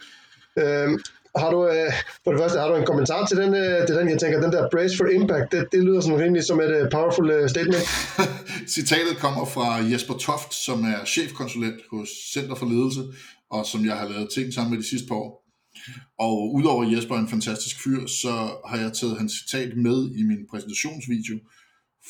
Øhm, 0.59 0.99
har 1.37 1.51
du, 1.51 1.67
øh, 1.67 1.93
for 2.25 2.31
det 2.31 2.41
første, 2.41 2.59
har 2.59 2.69
du 2.69 2.75
en 2.75 2.87
kommentar 2.87 3.27
til 3.27 3.37
den, 3.37 3.55
øh, 3.55 3.87
til 3.87 3.97
den 3.97 4.09
jeg 4.09 4.19
tænker, 4.19 4.41
den 4.41 4.53
der 4.53 4.69
brace 4.73 4.97
for 4.97 5.07
impact, 5.07 5.53
det, 5.53 5.67
det 5.73 5.85
lyder 5.85 6.01
sådan 6.01 6.21
rimelig 6.21 6.45
som 6.45 6.61
et 6.61 6.89
powerful 6.93 7.49
statement. 7.49 7.85
Citatet 8.77 9.17
kommer 9.19 9.45
fra 9.45 9.69
Jesper 9.91 10.15
Toft, 10.15 10.55
som 10.55 10.85
er 10.85 11.05
chefkonsulent 11.05 11.81
hos 11.91 12.09
Center 12.35 12.55
for 12.55 12.67
Ledelse, 12.67 13.03
og 13.51 13.67
som 13.67 13.85
jeg 13.85 13.97
har 13.97 14.09
lavet 14.09 14.29
ting 14.35 14.55
sammen 14.55 14.71
med 14.71 14.83
de 14.83 14.89
sidste 14.89 15.09
par 15.09 15.15
år. 15.15 15.41
Og 16.19 16.55
udover 16.55 16.91
Jesper 16.93 17.15
er 17.15 17.19
en 17.19 17.29
fantastisk 17.29 17.77
fyr, 17.85 18.07
så 18.07 18.33
har 18.69 18.79
jeg 18.83 18.93
taget 18.93 19.19
hans 19.19 19.33
citat 19.41 19.77
med 19.77 19.99
i 20.21 20.23
min 20.23 20.43
præsentationsvideo, 20.51 21.37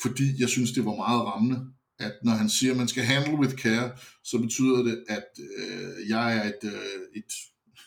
fordi 0.01 0.41
jeg 0.41 0.49
synes, 0.49 0.71
det 0.71 0.85
var 0.85 0.95
meget 0.95 1.21
rammende, 1.21 1.59
at 1.99 2.13
når 2.23 2.31
han 2.31 2.49
siger, 2.49 2.71
at 2.71 2.77
man 2.77 2.87
skal 2.87 3.03
handle 3.03 3.37
with 3.37 3.55
care, 3.55 3.91
så 4.23 4.37
betyder 4.37 4.83
det, 4.83 5.03
at 5.09 5.27
øh, 5.39 6.09
jeg 6.09 6.37
er 6.37 6.43
et, 6.43 6.63
øh, 6.63 7.01
et 7.15 7.31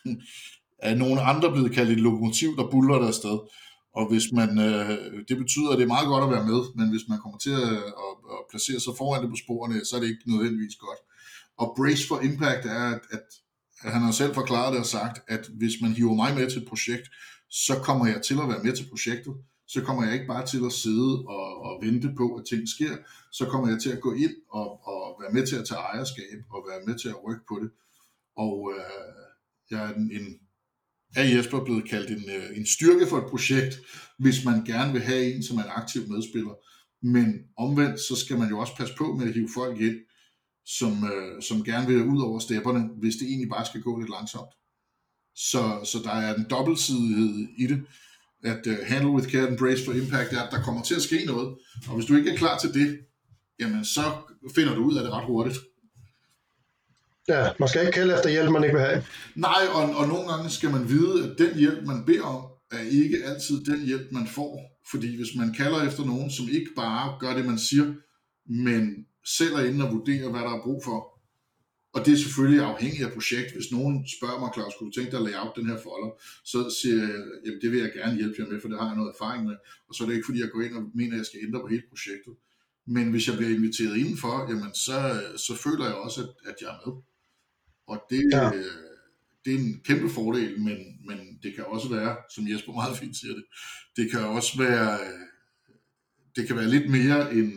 er 0.79 0.95
nogle 0.95 1.21
andre 1.21 1.53
blevet 1.53 1.73
kaldt 1.73 1.91
et 1.91 2.01
lokomotiv, 2.01 2.57
der 2.57 2.71
buller 2.71 2.99
der 2.99 3.09
afsted. 3.09 3.39
Og 3.95 4.09
hvis 4.11 4.33
man, 4.33 4.59
øh, 4.59 4.99
det 5.29 5.37
betyder, 5.39 5.71
at 5.71 5.79
det 5.79 5.85
er 5.85 5.95
meget 5.97 6.07
godt 6.07 6.25
at 6.25 6.31
være 6.31 6.47
med, 6.47 6.61
men 6.79 6.91
hvis 6.91 7.09
man 7.09 7.19
kommer 7.19 7.39
til 7.39 7.51
at, 7.51 7.77
at, 8.05 8.15
at 8.35 8.41
placere 8.51 8.81
sig 8.81 8.93
foran 8.99 9.23
det 9.23 9.31
på 9.31 9.37
sporene, 9.45 9.85
så 9.85 9.97
er 9.97 10.01
det 10.01 10.09
ikke 10.09 10.31
nødvendigvis 10.31 10.77
godt. 10.87 11.01
Og 11.59 11.75
brace 11.77 12.09
for 12.09 12.21
impact 12.21 12.67
er, 12.67 12.87
at, 13.17 13.27
at 13.83 13.93
han 13.93 14.03
har 14.03 14.13
selv 14.13 14.35
forklaret 14.35 14.73
det 14.73 14.81
og 14.81 14.87
sagt, 14.87 15.17
at 15.29 15.45
hvis 15.59 15.75
man 15.83 15.93
hiver 15.93 16.15
mig 16.15 16.35
med 16.35 16.51
til 16.51 16.63
et 16.63 16.69
projekt, 16.69 17.07
så 17.51 17.75
kommer 17.87 18.07
jeg 18.07 18.23
til 18.23 18.35
at 18.43 18.49
være 18.49 18.65
med 18.65 18.77
til 18.77 18.87
projektet. 18.91 19.35
Så 19.69 19.83
kommer 19.85 20.05
jeg 20.05 20.15
ikke 20.15 20.27
bare 20.27 20.47
til 20.47 20.63
at 20.67 20.73
sidde 20.73 21.25
og, 21.27 21.63
og 21.63 21.83
vente 21.83 22.13
på, 22.17 22.35
at 22.35 22.47
ting 22.51 22.69
sker. 22.69 22.97
Så 23.33 23.47
kommer 23.47 23.69
jeg 23.69 23.81
til 23.81 23.91
at 23.91 24.01
gå 24.01 24.13
ind 24.13 24.35
og, 24.51 24.89
og 24.89 25.17
være 25.23 25.33
med 25.33 25.47
til 25.47 25.57
at 25.57 25.69
tage 25.69 25.81
ejerskab 25.81 26.39
og 26.51 26.65
være 26.71 26.87
med 26.87 26.99
til 26.99 27.09
at 27.09 27.25
rykke 27.25 27.45
på 27.49 27.59
det. 27.63 27.71
Og 28.37 28.73
øh, 28.77 29.25
jeg 29.71 29.91
er 29.91 29.95
en, 29.95 30.11
en 30.11 30.41
er 31.17 31.37
Jesper 31.37 31.65
blevet 31.65 31.89
kaldt 31.89 32.11
en, 32.11 32.31
øh, 32.31 32.57
en 32.57 32.67
styrke 32.67 33.07
for 33.07 33.19
et 33.19 33.31
projekt, 33.31 33.75
hvis 34.19 34.45
man 34.45 34.65
gerne 34.65 34.93
vil 34.93 35.03
have 35.03 35.35
en, 35.35 35.43
som 35.43 35.59
er 35.59 35.63
en 35.63 35.71
aktiv 35.75 36.09
medspiller. 36.09 36.55
Men 37.03 37.27
omvendt, 37.57 38.01
så 38.01 38.17
skal 38.17 38.39
man 38.39 38.49
jo 38.49 38.59
også 38.59 38.77
passe 38.77 38.95
på 38.99 39.15
med 39.15 39.27
at 39.27 39.35
hive 39.35 39.49
folk 39.55 39.81
ind, 39.81 39.97
som, 40.67 40.93
øh, 41.13 41.43
som 41.43 41.65
gerne 41.65 41.87
vil 41.87 42.05
ud 42.05 42.23
over 42.23 42.39
stepperne, 42.39 42.89
hvis 43.01 43.17
det 43.17 43.29
egentlig 43.29 43.49
bare 43.49 43.67
skal 43.67 43.83
gå 43.83 43.99
lidt 43.99 44.11
langsomt. 44.11 44.53
Så, 45.35 45.63
så 45.85 45.99
der 46.05 46.11
er 46.11 46.35
en 46.35 46.47
dobbeltsidighed 46.51 47.49
i 47.59 47.67
det, 47.67 47.87
at 48.45 48.67
uh, 48.67 48.77
handle 48.87 49.11
with 49.11 49.29
care 49.31 49.47
and 49.49 49.59
brace 49.59 49.85
for 49.85 49.93
impact 49.93 50.33
er, 50.33 50.43
at 50.43 50.53
der 50.53 50.63
kommer 50.63 50.83
til 50.83 50.95
at 50.95 51.03
ske 51.03 51.25
noget, 51.27 51.49
og 51.89 51.95
hvis 51.95 52.07
du 52.07 52.17
ikke 52.17 52.31
er 52.31 52.37
klar 52.37 52.59
til 52.59 52.75
det, 52.75 52.99
jamen 53.61 53.85
så 53.85 54.03
finder 54.55 54.75
du 54.75 54.85
ud 54.85 54.97
af 54.97 55.03
det 55.03 55.13
ret 55.13 55.27
hurtigt. 55.27 55.59
Ja, 57.29 57.49
man 57.59 57.69
skal 57.69 57.81
ikke 57.81 57.93
kalde 57.93 58.15
efter 58.15 58.31
hjælp, 58.31 58.51
man 58.51 58.65
ikke 58.65 58.77
vil 58.77 58.87
have. 58.87 59.05
Nej, 59.35 59.63
og, 59.75 59.97
og 59.97 60.09
nogle 60.09 60.33
gange 60.33 60.51
skal 60.51 60.71
man 60.71 60.89
vide, 60.89 61.25
at 61.25 61.39
den 61.39 61.59
hjælp, 61.59 61.87
man 61.87 62.05
beder 62.07 62.23
om, 62.23 62.43
er 62.73 62.81
ikke 62.81 63.19
altid 63.25 63.65
den 63.65 63.87
hjælp, 63.87 64.13
man 64.13 64.27
får. 64.27 64.61
Fordi 64.91 65.17
hvis 65.17 65.37
man 65.37 65.53
kalder 65.53 65.87
efter 65.89 66.05
nogen, 66.05 66.31
som 66.31 66.49
ikke 66.49 66.71
bare 66.77 67.17
gør 67.21 67.35
det, 67.37 67.47
man 67.47 67.59
siger, 67.59 67.85
men 68.47 69.07
selv 69.39 69.55
er 69.55 69.65
inde 69.65 69.85
og 69.85 69.93
vurdere, 69.93 70.31
hvad 70.31 70.41
der 70.41 70.53
er 70.57 70.63
brug 70.65 70.83
for. 70.85 71.14
Og 71.95 72.01
det 72.05 72.13
er 72.13 72.17
selvfølgelig 72.17 72.63
afhængigt 72.73 73.07
af 73.07 73.13
projekt. 73.13 73.53
Hvis 73.53 73.73
nogen 73.73 73.95
spørger 74.17 74.41
mig, 74.41 74.51
Claus, 74.55 74.73
skulle 74.73 74.91
du 74.91 74.97
tænke 74.97 75.11
dig 75.13 75.21
at 75.21 75.31
lave 75.31 75.53
den 75.57 75.67
her 75.71 75.79
folder, 75.87 76.11
så 76.45 76.61
siger 76.79 76.99
jeg, 77.03 77.15
jamen 77.45 77.61
det 77.63 77.71
vil 77.73 77.81
jeg 77.81 77.93
gerne 77.93 78.17
hjælpe 78.17 78.37
jer 78.39 78.49
med, 78.51 78.61
for 78.61 78.69
det 78.69 78.79
har 78.79 78.87
jeg 78.87 78.97
noget 78.97 79.15
erfaring 79.15 79.45
med. 79.49 79.57
Og 79.89 79.95
så 79.95 80.05
er 80.05 80.07
det 80.09 80.15
ikke 80.15 80.29
fordi, 80.29 80.41
jeg 80.41 80.51
går 80.51 80.63
ind 80.63 80.75
og 80.75 80.83
mener, 80.95 81.13
at 81.15 81.19
jeg 81.19 81.27
skal 81.27 81.41
ændre 81.47 81.61
på 81.61 81.67
hele 81.67 81.83
projektet. 81.89 82.35
Men 82.87 83.11
hvis 83.11 83.29
jeg 83.29 83.37
bliver 83.37 83.53
inviteret 83.57 83.97
indenfor, 83.97 84.35
jamen 84.51 84.75
så, 84.75 84.99
så 85.47 85.53
føler 85.65 85.85
jeg 85.85 85.95
også, 85.95 86.21
at, 86.23 86.31
at 86.51 86.57
jeg 86.61 86.69
er 86.75 86.81
med. 86.85 86.95
Og 87.87 87.97
det, 88.11 88.23
ja. 88.33 88.51
det 89.45 89.55
er 89.55 89.59
en 89.59 89.81
kæmpe 89.85 90.09
fordel, 90.09 90.61
men, 90.61 90.79
men 91.09 91.19
det 91.43 91.55
kan 91.55 91.65
også 91.65 91.89
være, 91.89 92.17
som 92.35 92.49
Jesper 92.49 92.73
meget 92.73 92.99
fint 93.01 93.17
siger 93.17 93.35
det, 93.35 93.45
det 93.97 94.11
kan 94.11 94.21
også 94.21 94.59
være, 94.59 94.99
det 96.37 96.47
kan 96.47 96.57
være 96.57 96.69
lidt 96.69 96.91
mere, 96.91 97.35
end 97.35 97.53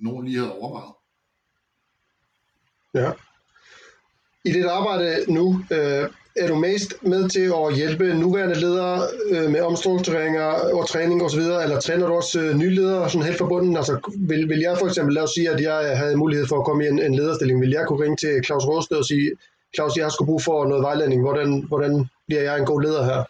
nogen 0.00 0.26
lige 0.26 0.38
havde 0.38 0.52
overvejet. 0.52 0.94
Ja. 2.94 3.12
I 4.44 4.52
dit 4.52 4.64
arbejde 4.64 5.24
nu, 5.28 5.64
øh, 5.70 6.08
er 6.36 6.48
du 6.48 6.54
mest 6.54 6.94
med 7.02 7.28
til 7.28 7.52
at 7.60 7.76
hjælpe 7.76 8.14
nuværende 8.14 8.60
ledere 8.60 9.02
øh, 9.30 9.50
med 9.50 9.60
omstruktureringer 9.60 10.44
og 10.78 10.88
træning 10.88 11.22
osv., 11.22 11.40
eller 11.40 11.80
træner 11.80 12.06
du 12.06 12.12
også 12.12 12.40
øh, 12.40 12.56
nye 12.56 12.74
ledere 12.74 13.10
sådan 13.10 13.26
helt 13.26 13.38
forbundet? 13.38 13.76
Altså, 13.76 14.12
vil, 14.16 14.48
vil 14.48 14.58
jeg 14.58 14.76
for 14.78 14.86
eksempel, 14.86 15.14
lad 15.14 15.22
os 15.22 15.30
sige, 15.30 15.50
at 15.50 15.60
jeg 15.60 15.98
havde 15.98 16.16
mulighed 16.16 16.46
for 16.46 16.58
at 16.58 16.64
komme 16.64 16.84
i 16.84 16.88
en, 16.88 17.02
en 17.02 17.14
lederstilling, 17.14 17.60
vil 17.60 17.70
jeg 17.70 17.84
kunne 17.88 18.02
ringe 18.04 18.16
til 18.16 18.44
Claus 18.44 18.64
Råsted 18.64 18.96
og 18.96 19.04
sige, 19.04 19.30
Claus, 19.74 19.96
jeg 19.96 20.04
har 20.04 20.10
sgu 20.10 20.24
brug 20.24 20.42
for 20.42 20.68
noget 20.68 20.82
vejledning, 20.82 21.20
hvordan, 21.22 21.64
hvordan 21.68 22.08
bliver 22.26 22.42
jeg 22.42 22.58
en 22.58 22.66
god 22.66 22.82
leder 22.82 23.04
her? 23.04 23.24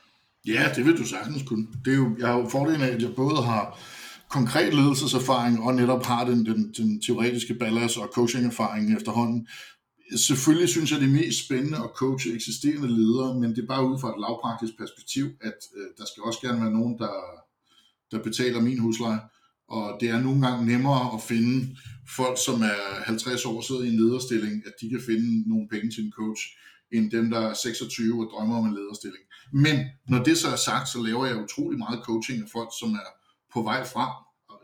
Ja, 0.46 0.62
det 0.76 0.86
vil 0.86 0.98
du 0.98 1.04
sagtens 1.04 1.42
kunne. 1.48 1.66
Det 1.84 1.92
er 1.92 1.96
jo, 1.96 2.08
jeg 2.18 2.28
har 2.28 2.38
jo 2.38 2.48
fordelen 2.48 2.82
af, 2.82 2.88
at 2.88 3.02
jeg 3.02 3.10
både 3.16 3.36
har 3.36 3.78
konkret 4.30 4.74
ledelseserfaring 4.74 5.62
og 5.62 5.74
netop 5.74 6.06
har 6.06 6.24
den, 6.24 6.46
den, 6.46 6.74
den 6.78 7.00
teoretiske 7.00 7.54
ballast 7.54 7.98
og 7.98 8.08
coaching-erfaring 8.14 8.96
efterhånden. 8.96 9.46
Selvfølgelig 10.16 10.68
synes 10.68 10.90
jeg, 10.90 11.00
det 11.00 11.08
er 11.08 11.20
mest 11.22 11.44
spændende 11.44 11.78
at 11.78 11.90
coache 11.94 12.34
eksisterende 12.34 12.88
ledere, 12.88 13.40
men 13.40 13.50
det 13.50 13.62
er 13.62 13.66
bare 13.66 13.86
ud 13.90 13.98
fra 14.00 14.08
et 14.08 14.20
lavpraktisk 14.20 14.78
perspektiv, 14.78 15.26
at 15.40 15.58
øh, 15.76 15.86
der 15.98 16.04
skal 16.06 16.22
også 16.22 16.40
gerne 16.40 16.60
være 16.60 16.78
nogen, 16.78 16.98
der, 16.98 17.14
der 18.10 18.22
betaler 18.22 18.60
min 18.60 18.78
husleje. 18.78 19.20
Og 19.68 19.98
det 20.00 20.08
er 20.08 20.20
nogle 20.20 20.46
gange 20.46 20.66
nemmere 20.66 21.14
at 21.14 21.22
finde 21.22 21.76
folk, 22.16 22.38
som 22.46 22.62
er 22.62 23.02
50 23.06 23.44
år 23.44 23.60
sidder 23.60 23.82
i 23.82 23.88
en 23.88 24.00
lederstilling, 24.00 24.62
at 24.66 24.72
de 24.80 24.90
kan 24.90 25.00
finde 25.06 25.48
nogle 25.48 25.68
penge 25.68 25.90
til 25.90 26.04
en 26.04 26.12
coach, 26.12 26.42
end 26.92 27.10
dem, 27.10 27.30
der 27.30 27.40
er 27.40 27.54
26 27.54 28.20
og 28.22 28.30
drømmer 28.32 28.56
om 28.58 28.66
en 28.66 28.74
lederstilling. 28.74 29.24
Men 29.52 29.76
når 30.08 30.22
det 30.22 30.38
så 30.38 30.48
er 30.48 30.56
sagt, 30.56 30.88
så 30.88 31.02
laver 31.02 31.26
jeg 31.26 31.42
utrolig 31.44 31.78
meget 31.78 32.00
coaching 32.04 32.42
af 32.42 32.48
folk, 32.52 32.70
som 32.80 32.90
er 32.94 33.08
på 33.52 33.62
vej 33.62 33.84
frem, 33.84 34.12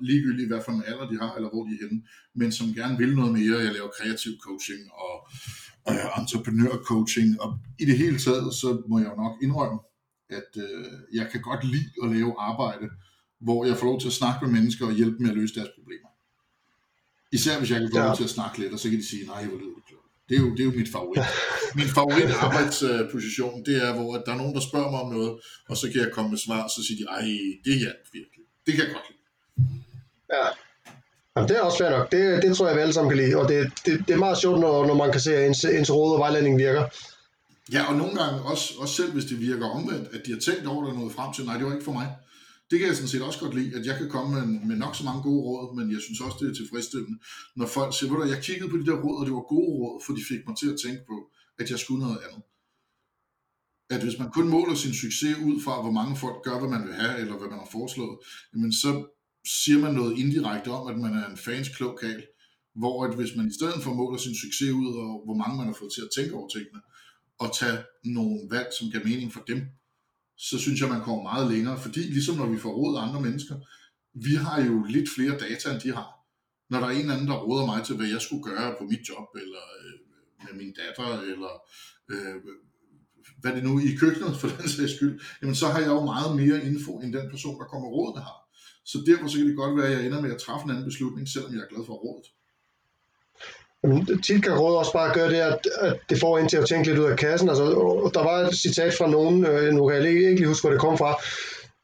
ligegyldigt 0.00 0.48
hvad 0.48 0.62
for 0.64 0.72
en 0.72 0.82
alder 0.86 1.06
de 1.10 1.18
har, 1.22 1.34
eller 1.34 1.50
hvor 1.50 1.64
de 1.64 1.72
er 1.74 1.88
henne, 1.88 2.02
men 2.34 2.52
som 2.52 2.74
gerne 2.74 2.98
vil 2.98 3.16
noget 3.16 3.32
mere. 3.32 3.58
Jeg 3.66 3.72
laver 3.72 3.90
kreativ 3.98 4.32
coaching 4.46 4.82
og 5.04 5.14
øh, 5.90 6.18
entreprenør-coaching, 6.20 7.40
og 7.42 7.58
i 7.78 7.84
det 7.84 7.98
hele 7.98 8.18
taget, 8.18 8.54
så 8.54 8.82
må 8.88 8.98
jeg 8.98 9.08
jo 9.12 9.16
nok 9.24 9.34
indrømme, 9.42 9.78
at 10.38 10.50
øh, 10.66 10.92
jeg 11.18 11.26
kan 11.32 11.40
godt 11.40 11.64
lide 11.64 11.90
at 12.02 12.08
lave 12.16 12.34
arbejde, 12.38 12.86
hvor 13.40 13.64
jeg 13.64 13.76
får 13.76 13.86
lov 13.86 14.00
til 14.00 14.08
at 14.12 14.18
snakke 14.20 14.38
med 14.44 14.52
mennesker 14.56 14.86
og 14.86 14.92
hjælpe 14.92 15.18
med 15.22 15.30
at 15.30 15.36
løse 15.36 15.54
deres 15.54 15.72
problemer. 15.78 16.08
Især 17.32 17.58
hvis 17.58 17.70
jeg 17.70 17.80
kan 17.80 17.90
få 17.92 17.98
ja. 17.98 18.06
lov 18.06 18.16
til 18.16 18.24
at 18.24 18.30
snakke 18.38 18.58
lidt, 18.58 18.72
og 18.72 18.78
så 18.78 18.90
kan 18.90 18.98
de 18.98 19.08
sige, 19.08 19.26
nej, 19.26 19.44
hvor 19.46 19.58
lyder 19.58 19.76
det 19.78 19.86
klogt. 19.88 20.06
Det 20.28 20.34
er 20.36 20.40
jo, 20.44 20.50
det 20.56 20.60
er 20.60 20.68
jo 20.70 20.76
mit 20.80 20.92
favorit. 20.96 21.22
Min 21.80 21.90
favorit 21.98 22.30
arbejdsposition, 22.46 23.64
det 23.66 23.76
er, 23.86 23.90
hvor 23.96 24.08
der 24.24 24.32
er 24.32 24.40
nogen, 24.42 24.54
der 24.54 24.60
spørger 24.68 24.90
mig 24.90 25.00
om 25.00 25.10
noget, 25.16 25.32
og 25.70 25.76
så 25.76 25.84
kan 25.90 26.00
jeg 26.04 26.10
komme 26.12 26.30
med 26.30 26.38
svar, 26.46 26.62
så 26.74 26.80
siger 26.86 26.98
de, 27.00 27.04
ej, 27.18 27.26
det 27.64 27.74
hjalp 27.82 28.04
virkelig. 28.18 28.44
Det 28.66 28.72
kan 28.74 28.84
jeg 28.84 28.92
godt 28.96 29.06
lide. 29.08 29.15
Ja. 30.32 30.46
Jamen, 31.36 31.48
det 31.48 31.56
er 31.56 31.60
også 31.62 31.78
fair 31.78 31.90
nok. 31.90 32.12
Det, 32.12 32.42
det 32.42 32.56
tror 32.56 32.66
jeg, 32.66 32.76
vi 32.76 32.80
alle 32.80 32.92
sammen 32.94 33.10
kan 33.10 33.18
lide. 33.24 33.36
Og 33.36 33.48
det, 33.48 33.72
det, 33.86 34.04
det 34.08 34.14
er 34.14 34.18
meget 34.18 34.38
sjovt, 34.38 34.60
når, 34.60 34.86
når 34.86 34.94
man 34.94 35.12
kan 35.12 35.20
se, 35.20 35.36
at 35.36 35.46
ens, 35.46 35.64
ens 35.64 35.90
råd 35.92 36.12
og 36.12 36.18
vejledning 36.18 36.58
virker. 36.58 36.84
Ja, 37.72 37.88
og 37.90 37.94
nogle 37.96 38.14
gange 38.22 38.42
også, 38.42 38.74
også 38.78 38.94
selv, 38.94 39.12
hvis 39.12 39.24
det 39.24 39.40
virker 39.40 39.66
omvendt, 39.66 40.08
at 40.14 40.20
de 40.26 40.32
har 40.32 40.40
tænkt 40.40 40.66
over 40.66 40.84
det 40.84 40.92
og 40.92 40.98
nået 40.98 41.12
frem 41.12 41.32
til, 41.34 41.44
nej, 41.44 41.56
det 41.56 41.66
var 41.66 41.72
ikke 41.72 41.84
for 41.84 41.92
mig. 41.92 42.08
Det 42.70 42.78
kan 42.78 42.88
jeg 42.88 42.96
sådan 42.96 43.08
set 43.08 43.22
også 43.22 43.40
godt 43.40 43.54
lide, 43.54 43.76
at 43.78 43.86
jeg 43.86 43.96
kan 43.98 44.08
komme 44.08 44.30
med, 44.36 44.60
med 44.68 44.76
nok 44.76 44.96
så 44.96 45.04
mange 45.04 45.22
gode 45.22 45.42
råd, 45.42 45.76
men 45.76 45.92
jeg 45.94 46.00
synes 46.00 46.20
også, 46.20 46.36
det 46.40 46.50
er 46.50 46.54
tilfredsstillende, 46.54 47.18
når 47.56 47.66
folk 47.66 47.98
siger, 47.98 48.08
"Du, 48.12 48.24
jeg 48.24 48.42
kiggede 48.42 48.70
på 48.70 48.76
de 48.76 48.86
der 48.86 48.96
råd, 49.04 49.16
og 49.20 49.26
det 49.26 49.34
var 49.34 49.40
gode 49.54 49.70
råd, 49.80 50.02
for 50.06 50.12
de 50.12 50.22
fik 50.30 50.40
mig 50.48 50.56
til 50.56 50.68
at 50.72 50.78
tænke 50.84 51.02
på, 51.10 51.16
at 51.60 51.70
jeg 51.70 51.78
skulle 51.78 52.00
noget 52.06 52.18
andet. 52.26 52.42
at 53.90 54.02
hvis 54.02 54.18
man 54.18 54.30
kun 54.30 54.48
måler 54.48 54.74
sin 54.74 54.94
succes 54.94 55.36
ud 55.48 55.56
fra, 55.64 55.82
hvor 55.82 55.90
mange 55.90 56.16
folk 56.16 56.38
gør, 56.44 56.58
hvad 56.58 56.68
man 56.68 56.86
vil 56.86 56.94
have, 56.94 57.20
eller 57.20 57.36
hvad 57.38 57.48
man 57.48 57.58
har 57.58 57.68
foreslået, 57.72 58.18
jamen 58.54 58.72
så 58.72 58.90
siger 59.46 59.78
man 59.78 59.94
noget 59.94 60.18
indirekte 60.18 60.68
om, 60.68 60.86
at 60.86 60.98
man 60.98 61.14
er 61.14 61.26
en 61.30 61.36
fans 61.36 61.68
klog 61.76 61.98
kal, 62.00 62.26
hvor 62.74 63.04
at 63.04 63.16
hvis 63.16 63.36
man 63.36 63.46
i 63.48 63.54
stedet 63.54 63.82
for 63.82 63.94
måler 63.94 64.18
sin 64.18 64.34
succes 64.34 64.70
ud, 64.70 64.86
og 65.04 65.22
hvor 65.24 65.34
mange 65.34 65.56
man 65.56 65.66
har 65.66 65.76
fået 65.78 65.92
til 65.92 66.02
at 66.02 66.14
tænke 66.16 66.34
over 66.34 66.48
tingene, 66.48 66.80
og 67.38 67.56
tage 67.58 67.78
nogle 68.04 68.40
valg, 68.50 68.68
som 68.78 68.90
giver 68.90 69.04
mening 69.04 69.32
for 69.32 69.42
dem, 69.50 69.60
så 70.38 70.58
synes 70.58 70.80
jeg, 70.80 70.88
man 70.88 71.02
kommer 71.02 71.22
meget 71.22 71.50
længere, 71.52 71.78
fordi 71.80 72.00
ligesom 72.00 72.36
når 72.36 72.46
vi 72.46 72.58
får 72.58 72.72
råd 72.72 72.96
af 72.96 73.02
andre 73.02 73.20
mennesker, 73.20 73.56
vi 74.14 74.34
har 74.34 74.64
jo 74.64 74.84
lidt 74.88 75.08
flere 75.16 75.38
data, 75.38 75.72
end 75.72 75.80
de 75.80 75.92
har. 75.92 76.10
Når 76.70 76.80
der 76.80 76.86
er 76.86 76.90
en 76.90 77.00
eller 77.00 77.14
anden, 77.14 77.28
der 77.28 77.38
råder 77.48 77.66
mig 77.66 77.84
til, 77.84 77.96
hvad 77.96 78.06
jeg 78.06 78.20
skulle 78.20 78.42
gøre 78.42 78.74
på 78.78 78.84
mit 78.84 79.08
job, 79.08 79.28
eller 79.42 79.64
øh, 79.80 79.94
med 80.44 80.54
min 80.62 80.74
datter, 80.80 81.20
eller 81.32 81.52
øh, 82.10 82.36
hvad 83.40 83.52
det 83.52 83.64
nu 83.64 83.78
i 83.78 83.94
køkkenet 84.00 84.36
for 84.36 84.48
den 84.48 84.68
sags 84.68 84.96
skyld, 84.96 85.20
jamen 85.42 85.54
så 85.54 85.66
har 85.66 85.78
jeg 85.78 85.88
jo 85.88 86.04
meget 86.04 86.36
mere 86.36 86.64
info, 86.70 86.98
end 87.00 87.12
den 87.12 87.30
person, 87.30 87.60
der 87.60 87.66
kommer 87.66 87.88
rådene 87.88 88.22
har. 88.22 88.45
Så 88.86 88.98
derfor 89.06 89.28
så 89.28 89.36
kan 89.38 89.48
det 89.48 89.56
godt 89.56 89.76
være, 89.76 89.86
at 89.86 89.92
jeg 89.92 90.06
ender 90.06 90.20
med 90.20 90.30
at 90.30 90.40
træffe 90.40 90.64
en 90.64 90.70
anden 90.70 90.84
beslutning, 90.84 91.28
selvom 91.28 91.52
jeg 91.52 91.60
er 91.60 91.74
glad 91.74 91.86
for 91.86 91.92
rådet. 91.92 92.26
Jamen, 93.82 94.22
tit 94.22 94.42
kan 94.42 94.58
råd 94.58 94.76
også 94.76 94.92
bare 94.92 95.14
gøre 95.14 95.30
det, 95.30 95.40
at, 95.50 95.58
at 95.80 95.96
det 96.10 96.20
får 96.20 96.38
en 96.38 96.48
til 96.48 96.56
at 96.56 96.68
tænke 96.68 96.88
lidt 96.88 96.98
ud 96.98 97.04
af 97.04 97.18
kassen. 97.18 97.48
Altså, 97.48 97.64
der 98.14 98.22
var 98.22 98.36
et 98.38 98.54
citat 98.54 98.94
fra 98.94 99.10
nogen, 99.10 99.46
øh, 99.46 99.72
nu 99.74 99.88
kan 99.88 99.96
jeg 99.96 100.08
ikke, 100.08 100.28
ikke 100.28 100.40
lige 100.40 100.48
huske, 100.48 100.62
hvor 100.62 100.70
det 100.70 100.80
kom 100.80 100.98
fra, 100.98 101.16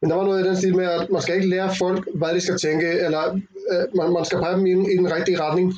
men 0.00 0.10
der 0.10 0.16
var 0.16 0.24
noget 0.24 0.44
i 0.44 0.48
den 0.48 0.56
stil 0.56 0.76
med, 0.76 0.84
at 0.84 1.10
man 1.10 1.22
skal 1.22 1.34
ikke 1.34 1.48
lære 1.48 1.76
folk, 1.76 2.08
hvad 2.14 2.34
de 2.34 2.40
skal 2.40 2.58
tænke, 2.58 2.88
eller 3.06 3.22
øh, 3.72 3.84
man, 3.96 4.12
man 4.12 4.24
skal 4.24 4.38
pege 4.38 4.56
dem 4.56 4.66
i, 4.66 4.70
i 4.94 4.96
den 4.96 5.14
rigtige 5.14 5.40
retning. 5.40 5.72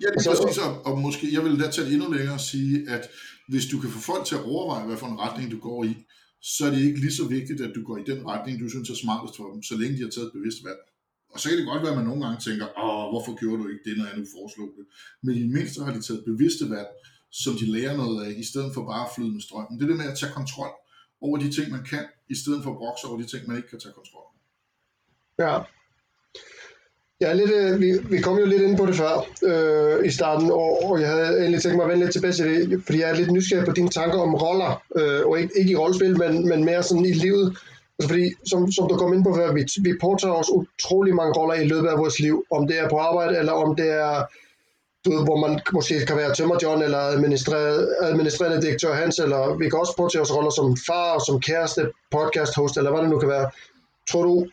Ja, 0.00 0.06
det 0.06 0.26
er 0.26 0.30
altså, 0.30 0.42
præcis, 0.42 0.62
og, 0.62 0.86
og 0.86 0.98
måske, 0.98 1.34
jeg 1.34 1.44
vil 1.44 1.60
da 1.60 1.70
tage 1.70 1.86
det 1.86 1.94
endnu 1.94 2.12
længere 2.12 2.34
og 2.34 2.40
sige, 2.40 2.90
at 2.90 3.08
hvis 3.48 3.66
du 3.66 3.78
kan 3.80 3.90
få 3.90 4.00
folk 4.00 4.24
til 4.24 4.34
at 4.34 4.44
overveje, 4.44 4.86
hvad 4.86 4.96
for 4.96 5.06
en 5.06 5.20
retning 5.20 5.50
du 5.50 5.58
går 5.58 5.84
i, 5.84 5.96
så 6.40 6.66
er 6.66 6.70
det 6.70 6.82
ikke 6.82 7.00
lige 7.00 7.12
så 7.20 7.28
vigtigt, 7.28 7.60
at 7.60 7.72
du 7.74 7.82
går 7.84 7.96
i 7.98 8.04
den 8.06 8.26
retning, 8.26 8.60
du 8.60 8.68
synes 8.68 8.90
er 8.90 8.94
smartest 8.94 9.36
for 9.36 9.52
dem, 9.52 9.62
så 9.62 9.76
længe 9.76 9.96
de 9.96 10.02
har 10.02 10.10
taget 10.10 10.26
et 10.26 10.32
bevidst 10.32 10.64
valg. 10.64 10.80
Og 11.32 11.40
så 11.40 11.48
kan 11.48 11.58
det 11.58 11.66
godt 11.66 11.82
være, 11.82 11.92
at 11.94 11.98
man 12.00 12.06
nogle 12.06 12.24
gange 12.24 12.40
tænker, 12.48 12.66
åh, 12.84 13.04
hvorfor 13.12 13.32
gjorde 13.40 13.62
du 13.62 13.68
ikke 13.68 13.84
det, 13.88 13.98
når 13.98 14.06
jeg 14.06 14.18
nu 14.18 14.26
foreslog 14.36 14.70
det? 14.78 14.84
Men 15.22 15.34
i 15.34 15.42
det 15.42 15.50
mindste 15.50 15.84
har 15.84 15.92
de 15.92 16.02
taget 16.02 16.24
bevidste 16.24 16.70
valg, 16.70 16.90
som 17.30 17.52
de 17.60 17.66
lærer 17.76 17.96
noget 17.96 18.16
af, 18.26 18.30
i 18.42 18.44
stedet 18.50 18.70
for 18.74 18.82
bare 18.92 19.04
at 19.06 19.12
flyde 19.14 19.32
med 19.32 19.40
strømmen. 19.40 19.78
Det 19.78 19.84
er 19.84 19.90
det 19.92 19.96
med 20.02 20.12
at 20.12 20.18
tage 20.18 20.32
kontrol 20.32 20.72
over 21.20 21.36
de 21.38 21.48
ting, 21.56 21.66
man 21.76 21.84
kan, 21.84 22.04
i 22.34 22.36
stedet 22.42 22.60
for 22.62 22.70
at 22.70 22.80
brokse 22.82 23.06
over 23.08 23.18
de 23.22 23.26
ting, 23.26 23.48
man 23.48 23.56
ikke 23.56 23.68
kan 23.68 23.80
tage 23.80 23.96
kontrol 24.00 24.24
over. 24.24 24.34
Ja. 25.44 25.54
Ja, 27.20 27.32
lidt, 27.32 27.50
øh, 27.50 27.80
vi, 27.80 27.92
vi 28.10 28.20
kom 28.20 28.38
jo 28.38 28.46
lidt 28.46 28.62
ind 28.62 28.76
på 28.76 28.86
det 28.86 28.94
før 28.94 29.26
øh, 29.50 30.06
i 30.06 30.10
starten, 30.10 30.50
og, 30.50 30.84
og 30.84 31.00
jeg 31.00 31.08
havde 31.08 31.38
egentlig 31.40 31.62
tænkt 31.62 31.76
mig 31.76 31.84
at 31.84 31.90
vende 31.90 32.04
lidt 32.04 32.12
tilbage 32.12 32.32
til 32.32 32.70
det, 32.70 32.82
fordi 32.84 33.00
jeg 33.00 33.10
er 33.10 33.14
lidt 33.14 33.32
nysgerrig 33.32 33.66
på 33.66 33.72
dine 33.72 33.88
tanker 33.88 34.18
om 34.18 34.34
roller, 34.34 34.82
øh, 34.96 35.26
og 35.26 35.40
ikke, 35.40 35.52
ikke 35.58 35.72
i 35.72 35.76
rollespil, 35.76 36.18
men, 36.18 36.48
men 36.48 36.64
mere 36.64 36.82
sådan 36.82 37.04
i 37.04 37.12
livet. 37.12 37.56
Altså 37.98 38.08
fordi, 38.08 38.32
som, 38.50 38.72
som 38.72 38.88
du 38.88 38.96
kom 38.96 39.12
ind 39.14 39.24
på 39.24 39.34
før, 39.34 39.52
vi, 39.52 39.64
vi 39.82 39.92
påtager 40.00 40.34
os 40.34 40.50
utrolig 40.50 41.14
mange 41.14 41.32
roller 41.32 41.54
i 41.54 41.68
løbet 41.68 41.88
af 41.88 41.98
vores 41.98 42.20
liv, 42.20 42.44
om 42.50 42.66
det 42.66 42.78
er 42.78 42.88
på 42.88 42.96
arbejde, 42.98 43.38
eller 43.38 43.52
om 43.52 43.76
det 43.76 43.88
er, 43.88 44.24
du 45.04 45.10
ved, 45.10 45.24
hvor 45.24 45.48
man 45.48 45.60
måske 45.72 46.06
kan 46.06 46.16
være 46.16 46.34
tømmerjohn, 46.34 46.82
eller 46.82 46.98
administrerende 48.02 48.62
direktør 48.62 48.94
Hans, 48.94 49.18
eller 49.18 49.56
vi 49.56 49.68
kan 49.68 49.78
også 49.78 49.94
påtage 49.96 50.22
os 50.22 50.34
roller 50.36 50.50
som 50.50 50.76
far, 50.86 51.24
som 51.26 51.40
kæreste, 51.40 51.90
podcast 52.10 52.56
host, 52.56 52.76
eller 52.76 52.90
hvad 52.90 53.02
det 53.02 53.10
nu 53.10 53.18
kan 53.18 53.28
være. 53.28 53.50
Tror 54.10 54.22
du, 54.22 54.46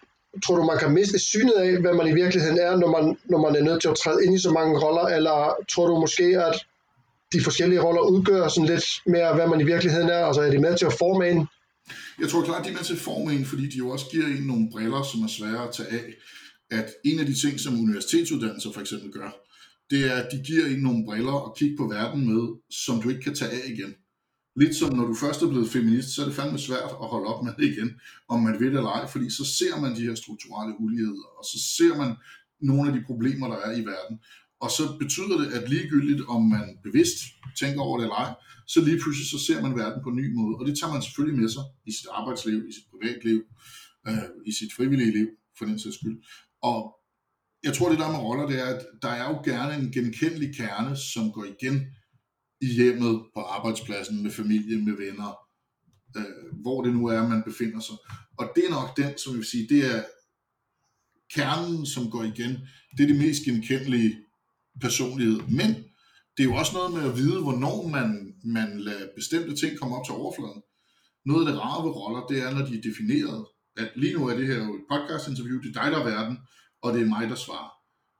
tror 0.46 0.56
du, 0.58 0.64
man 0.64 0.80
kan 0.80 0.92
miste 0.94 1.20
synet 1.20 1.54
af, 1.54 1.82
hvad 1.82 1.94
man 1.94 2.08
i 2.08 2.14
virkeligheden 2.14 2.60
er, 2.60 2.76
når 2.78 2.92
man, 2.96 3.18
når 3.26 3.42
man 3.46 3.56
er 3.56 3.64
nødt 3.64 3.82
til 3.82 3.90
at 3.90 3.98
træde 4.04 4.26
ind 4.26 4.36
i 4.36 4.40
så 4.40 4.52
mange 4.52 4.80
roller, 4.80 5.06
eller 5.18 5.56
tror 5.72 5.88
du 5.88 6.00
måske, 6.00 6.24
at 6.24 6.56
de 7.34 7.42
forskellige 7.44 7.82
roller 7.82 8.02
udgør 8.02 8.48
sådan 8.48 8.70
lidt 8.70 8.86
mere, 9.06 9.36
hvad 9.36 9.48
man 9.48 9.62
i 9.62 9.64
virkeligheden 9.64 10.10
er? 10.10 10.26
Altså 10.26 10.42
er 10.42 10.52
de 10.52 10.60
med 10.60 10.78
til 10.78 10.86
at 10.86 10.94
forme 10.94 11.30
en? 11.30 11.48
Jeg 12.22 12.30
tror 12.30 12.44
klart, 12.44 12.66
de 12.66 12.70
er 12.70 12.74
med 12.74 12.84
til 12.84 12.94
at 12.94 13.00
forme 13.00 13.34
en, 13.34 13.46
fordi 13.46 13.66
de 13.68 13.78
jo 13.78 13.90
også 13.90 14.06
giver 14.12 14.26
en 14.26 14.44
nogle 14.44 14.70
briller, 14.72 15.04
som 15.04 15.22
er 15.22 15.28
svære 15.28 15.68
at 15.68 15.74
tage 15.74 15.90
af. 15.90 16.06
At 16.72 16.88
en 17.06 17.20
af 17.20 17.26
de 17.26 17.42
ting, 17.42 17.60
som 17.60 17.80
universitetsuddannelser 17.80 18.72
for 18.72 18.82
eksempel 18.82 19.12
gør, 19.12 19.30
det 19.92 20.12
er, 20.12 20.16
at 20.22 20.28
de 20.32 20.44
giver 20.48 20.66
en 20.66 20.80
nogle 20.80 21.06
briller 21.06 21.46
at 21.48 21.56
kigge 21.58 21.78
på 21.78 21.88
verden 21.88 22.22
med, 22.32 22.44
som 22.86 23.02
du 23.02 23.10
ikke 23.10 23.22
kan 23.22 23.36
tage 23.36 23.52
af 23.52 23.66
igen 23.68 23.96
lidt 24.56 24.76
som 24.76 24.95
når 24.95 25.06
du 25.08 25.16
først 25.16 25.41
er 25.41 25.49
blevet 25.49 25.70
feminist, 25.70 26.10
så 26.10 26.22
er 26.22 26.26
det 26.26 26.36
fandme 26.36 26.60
svært 26.60 26.91
at 27.04 27.08
holde 27.14 27.28
op 27.32 27.43
med 27.43 27.54
det 27.60 27.66
igen, 27.74 27.91
om 28.30 28.39
man 28.39 28.60
vil 28.60 28.72
det 28.72 28.78
eller 28.78 28.95
ej, 28.99 29.08
fordi 29.08 29.30
så 29.30 29.45
ser 29.45 29.82
man 29.82 29.95
de 29.95 30.06
her 30.08 30.16
strukturelle 30.16 30.76
uligheder, 30.80 31.28
og 31.39 31.45
så 31.51 31.58
ser 31.78 31.97
man 31.97 32.16
nogle 32.62 32.89
af 32.89 32.93
de 32.97 33.04
problemer, 33.06 33.47
der 33.47 33.58
er 33.58 33.74
i 33.82 33.86
verden. 33.86 34.16
Og 34.64 34.70
så 34.78 34.84
betyder 34.99 35.38
det, 35.41 35.47
at 35.58 35.70
ligegyldigt 35.70 36.22
om 36.28 36.41
man 36.56 36.78
bevidst 36.84 37.18
tænker 37.60 37.82
over 37.82 37.97
det 37.97 38.04
eller 38.06 38.16
ej, 38.16 38.34
så 38.68 38.82
lige 38.82 38.99
pludselig 39.01 39.28
så 39.30 39.39
ser 39.47 39.62
man 39.62 39.76
verden 39.76 40.04
på 40.04 40.10
en 40.10 40.16
ny 40.16 40.34
måde. 40.36 40.56
Og 40.60 40.66
det 40.68 40.80
tager 40.80 40.93
man 40.93 41.01
selvfølgelig 41.01 41.39
med 41.41 41.49
sig 41.49 41.64
i 41.86 41.91
sit 41.91 42.08
arbejdsliv, 42.12 42.60
i 42.70 42.74
sit 42.74 42.88
privatliv, 42.91 43.39
øh, 44.08 44.28
i 44.45 44.51
sit 44.51 44.74
frivillige 44.78 45.12
liv, 45.18 45.28
for 45.58 45.66
den 45.66 45.80
sags 45.80 45.95
skyld. 45.95 46.18
Og 46.62 46.78
jeg 47.64 47.74
tror, 47.74 47.89
det 47.89 47.99
der 47.99 48.12
med 48.12 48.20
roller, 48.20 48.47
det 48.47 48.60
er, 48.60 48.70
at 48.76 48.82
der 49.01 49.10
er 49.10 49.26
jo 49.30 49.38
gerne 49.51 49.74
en 49.76 49.91
genkendelig 49.91 50.56
kerne, 50.56 50.97
som 50.97 51.32
går 51.32 51.45
igen 51.56 51.78
i 52.66 52.74
hjemmet, 52.74 53.14
på 53.36 53.41
arbejdspladsen, 53.41 54.24
med 54.24 54.32
familie, 54.32 54.78
med 54.88 54.95
venner, 54.97 55.32
øh, 56.18 56.61
hvor 56.61 56.84
det 56.84 56.93
nu 56.93 57.07
er, 57.07 57.28
man 57.28 57.43
befinder 57.49 57.80
sig. 57.80 57.95
Og 58.38 58.45
det 58.55 58.66
er 58.66 58.70
nok 58.70 58.97
den, 58.97 59.18
som 59.18 59.32
jeg 59.32 59.38
vil 59.38 59.47
sige, 59.53 59.68
det 59.70 59.82
er 59.95 60.03
kernen, 61.36 61.86
som 61.86 62.11
går 62.11 62.24
igen. 62.24 62.53
Det 62.97 63.03
er 63.03 63.07
det 63.07 63.24
mest 63.26 63.43
genkendelige 63.45 64.18
personlighed. 64.82 65.39
Men 65.59 65.70
det 66.34 66.41
er 66.43 66.49
jo 66.51 66.55
også 66.55 66.74
noget 66.74 66.93
med 66.93 67.03
at 67.09 67.18
vide, 67.18 67.41
hvornår 67.41 67.88
man, 67.88 68.09
man 68.43 68.80
lader 68.80 69.07
bestemte 69.16 69.55
ting 69.55 69.80
komme 69.80 69.95
op 69.97 70.05
til 70.05 70.14
overfladen. 70.14 70.61
Noget 71.26 71.47
af 71.47 71.53
det 71.53 71.61
rare 71.61 71.84
ved 71.86 71.91
roller, 71.99 72.24
det 72.32 72.38
er, 72.45 72.51
når 72.55 72.66
de 72.66 72.78
er 72.78 72.82
defineret. 72.89 73.45
At 73.78 73.89
lige 73.95 74.14
nu 74.14 74.28
er 74.28 74.36
det 74.38 74.47
her 74.47 74.59
jo 74.66 74.76
et 74.76 74.86
podcast-interview, 74.91 75.57
det 75.61 75.70
er 75.70 75.82
dig, 75.82 75.91
der 75.91 75.99
er 75.99 76.09
verden, 76.14 76.38
og 76.84 76.93
det 76.93 77.01
er 77.01 77.14
mig, 77.16 77.30
der 77.30 77.36
svarer. 77.36 77.72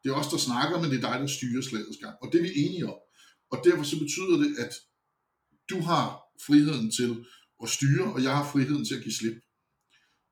Det 0.04 0.10
er 0.10 0.16
os, 0.22 0.28
der 0.28 0.38
snakker, 0.38 0.82
men 0.82 0.90
det 0.92 0.98
er 0.98 1.08
dig, 1.10 1.18
der 1.20 1.28
styrer 1.28 1.62
slagets 1.62 2.00
gang. 2.04 2.16
Og 2.22 2.28
det 2.32 2.38
er 2.40 2.44
vi 2.48 2.54
enige 2.64 2.88
om. 2.94 3.00
Og 3.54 3.58
derfor 3.68 3.84
så 3.92 3.98
betyder 4.04 4.38
det, 4.44 4.52
at 4.64 4.74
du 5.72 5.78
har 5.90 6.06
friheden 6.48 6.92
til 6.92 7.12
at 7.64 7.70
styre, 7.70 8.06
og 8.14 8.24
jeg 8.24 8.34
har 8.38 8.46
friheden 8.54 8.86
til 8.86 8.96
at 8.96 9.04
give 9.04 9.18
slip. 9.20 9.38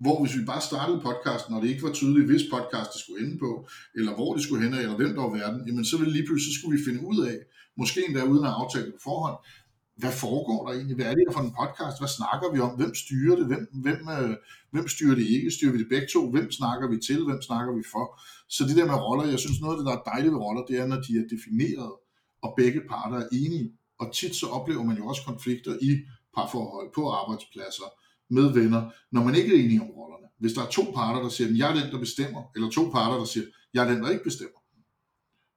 Hvor 0.04 0.16
hvis 0.22 0.38
vi 0.38 0.44
bare 0.52 0.62
startede 0.70 1.06
podcasten, 1.08 1.56
og 1.56 1.62
det 1.62 1.70
ikke 1.70 1.88
var 1.88 1.94
tydeligt, 2.00 2.30
hvis 2.30 2.52
podcast 2.56 2.90
det 2.94 3.02
skulle 3.02 3.22
ende 3.26 3.38
på, 3.46 3.52
eller 3.98 4.14
hvor 4.16 4.34
det 4.36 4.44
skulle 4.44 4.64
hen, 4.64 4.74
eller 4.74 4.98
hvem 5.00 5.14
der 5.16 5.22
var 5.26 5.38
verden, 5.42 5.68
jamen 5.68 5.86
så 5.86 5.96
ville 5.98 6.14
lige 6.14 6.28
pludselig, 6.28 6.54
så 6.54 6.60
skulle 6.60 6.78
vi 6.78 6.86
finde 6.88 7.02
ud 7.12 7.20
af, 7.32 7.38
måske 7.82 8.00
endda 8.08 8.22
uden 8.32 8.46
at 8.50 8.58
aftale 8.62 8.92
på 8.92 9.02
forhånd, 9.08 9.38
hvad 10.02 10.14
foregår 10.24 10.60
der 10.66 10.74
egentlig? 10.76 10.96
Hvad 10.98 11.10
er 11.12 11.16
det 11.16 11.34
for 11.36 11.44
en 11.44 11.56
podcast? 11.62 11.96
Hvad 12.02 12.14
snakker 12.20 12.48
vi 12.54 12.60
om? 12.68 12.74
Hvem 12.80 12.94
styrer 13.04 13.36
det? 13.40 13.46
Hvem, 13.52 13.64
hvem, 13.86 14.02
øh, 14.18 14.36
hvem 14.74 14.88
styrer 14.94 15.16
det 15.20 15.28
ikke? 15.36 15.52
Styrer 15.52 15.74
vi 15.74 15.80
det 15.84 15.90
begge 15.94 16.08
to? 16.14 16.22
Hvem 16.36 16.48
snakker 16.60 16.86
vi 16.94 16.98
til? 17.08 17.20
Hvem 17.30 17.42
snakker 17.50 17.72
vi 17.80 17.84
for? 17.94 18.06
Så 18.56 18.62
det 18.68 18.76
der 18.80 18.88
med 18.92 18.98
roller, 19.06 19.26
jeg 19.34 19.40
synes 19.44 19.62
noget 19.62 19.74
af 19.74 19.80
det, 19.80 19.88
der 19.90 19.96
er 19.98 20.08
dejligt 20.12 20.34
ved 20.34 20.42
roller, 20.46 20.64
det 20.70 20.76
er, 20.82 20.86
når 20.92 21.00
de 21.08 21.12
er 21.22 21.26
defineret 21.36 21.92
og 22.42 22.54
begge 22.58 22.82
parter 22.90 23.18
er 23.18 23.28
enige. 23.32 23.72
Og 24.00 24.14
tit 24.14 24.36
så 24.36 24.48
oplever 24.48 24.84
man 24.84 24.98
jo 24.98 25.08
også 25.08 25.22
konflikter 25.26 25.78
i 25.82 25.98
parforhold, 26.36 26.90
på 26.96 27.12
arbejdspladser, 27.12 27.88
med 28.30 28.54
venner, 28.54 28.92
når 29.12 29.24
man 29.24 29.36
ikke 29.36 29.56
er 29.56 29.64
enige 29.64 29.82
om 29.82 29.90
rollerne. 29.90 30.28
Hvis 30.40 30.54
der 30.54 30.62
er 30.62 30.70
to 30.70 30.84
parter, 30.96 31.22
der 31.22 31.30
siger, 31.30 31.50
at 31.50 31.58
jeg 31.58 31.70
er 31.70 31.84
den, 31.84 31.92
der 31.92 32.00
bestemmer, 32.00 32.42
eller 32.56 32.70
to 32.70 32.90
parter, 32.90 33.18
der 33.18 33.26
siger, 33.26 33.46
at 33.46 33.52
jeg 33.74 33.86
er 33.86 33.94
den, 33.94 34.04
der 34.04 34.10
ikke 34.10 34.24
bestemmer. 34.24 34.60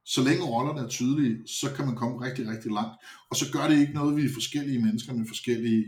Så 0.05 0.23
længe 0.23 0.45
rollerne 0.45 0.81
er 0.81 0.89
tydelige, 0.89 1.49
så 1.49 1.73
kan 1.77 1.87
man 1.87 1.97
komme 1.97 2.27
rigtig, 2.27 2.49
rigtig 2.49 2.73
langt. 2.73 2.95
Og 3.31 3.37
så 3.37 3.53
gør 3.53 3.69
det 3.69 3.81
ikke 3.81 3.93
noget, 3.93 4.17
vi 4.17 4.25
er 4.25 4.33
forskellige 4.33 4.83
mennesker 4.83 5.13
med 5.15 5.27
forskellige 5.29 5.85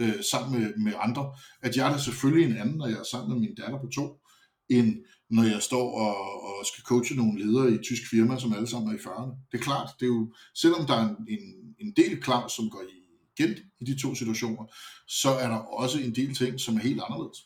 øh, 0.00 0.22
sammen 0.30 0.60
med, 0.60 0.76
med 0.76 0.92
andre. 0.98 1.32
At 1.60 1.76
jeg 1.76 1.88
er 1.88 1.92
da 1.92 1.98
selvfølgelig 1.98 2.50
en 2.50 2.56
anden, 2.56 2.76
når 2.76 2.86
jeg 2.86 2.98
er 2.98 3.10
sammen 3.10 3.30
med 3.32 3.40
min 3.40 3.54
datter 3.54 3.80
på 3.80 3.88
to, 3.94 4.20
end 4.68 5.04
når 5.30 5.42
jeg 5.42 5.62
står 5.62 5.98
og, 6.00 6.44
og 6.44 6.66
skal 6.66 6.84
coache 6.84 7.16
nogle 7.16 7.44
ledere 7.44 7.70
i 7.70 7.74
et 7.74 7.82
tysk 7.82 8.02
firma, 8.10 8.38
som 8.38 8.54
alle 8.54 8.68
sammen 8.70 8.94
er 8.94 8.98
i 8.98 9.02
40'erne. 9.02 9.34
Det 9.52 9.58
er 9.58 9.62
klart, 9.62 9.88
det 10.00 10.06
er 10.06 10.10
jo, 10.16 10.34
selvom 10.54 10.86
der 10.86 10.94
er 10.94 11.08
en, 11.08 11.16
en, 11.28 11.74
en 11.80 11.92
del 11.96 12.22
klam, 12.22 12.48
som 12.48 12.70
går 12.70 12.82
igen 13.38 13.56
i 13.80 13.84
de 13.84 14.02
to 14.02 14.14
situationer, 14.14 14.64
så 15.08 15.30
er 15.30 15.48
der 15.48 15.56
også 15.56 15.98
en 15.98 16.14
del 16.14 16.34
ting, 16.34 16.60
som 16.60 16.76
er 16.76 16.80
helt 16.80 17.02
anderledes. 17.08 17.38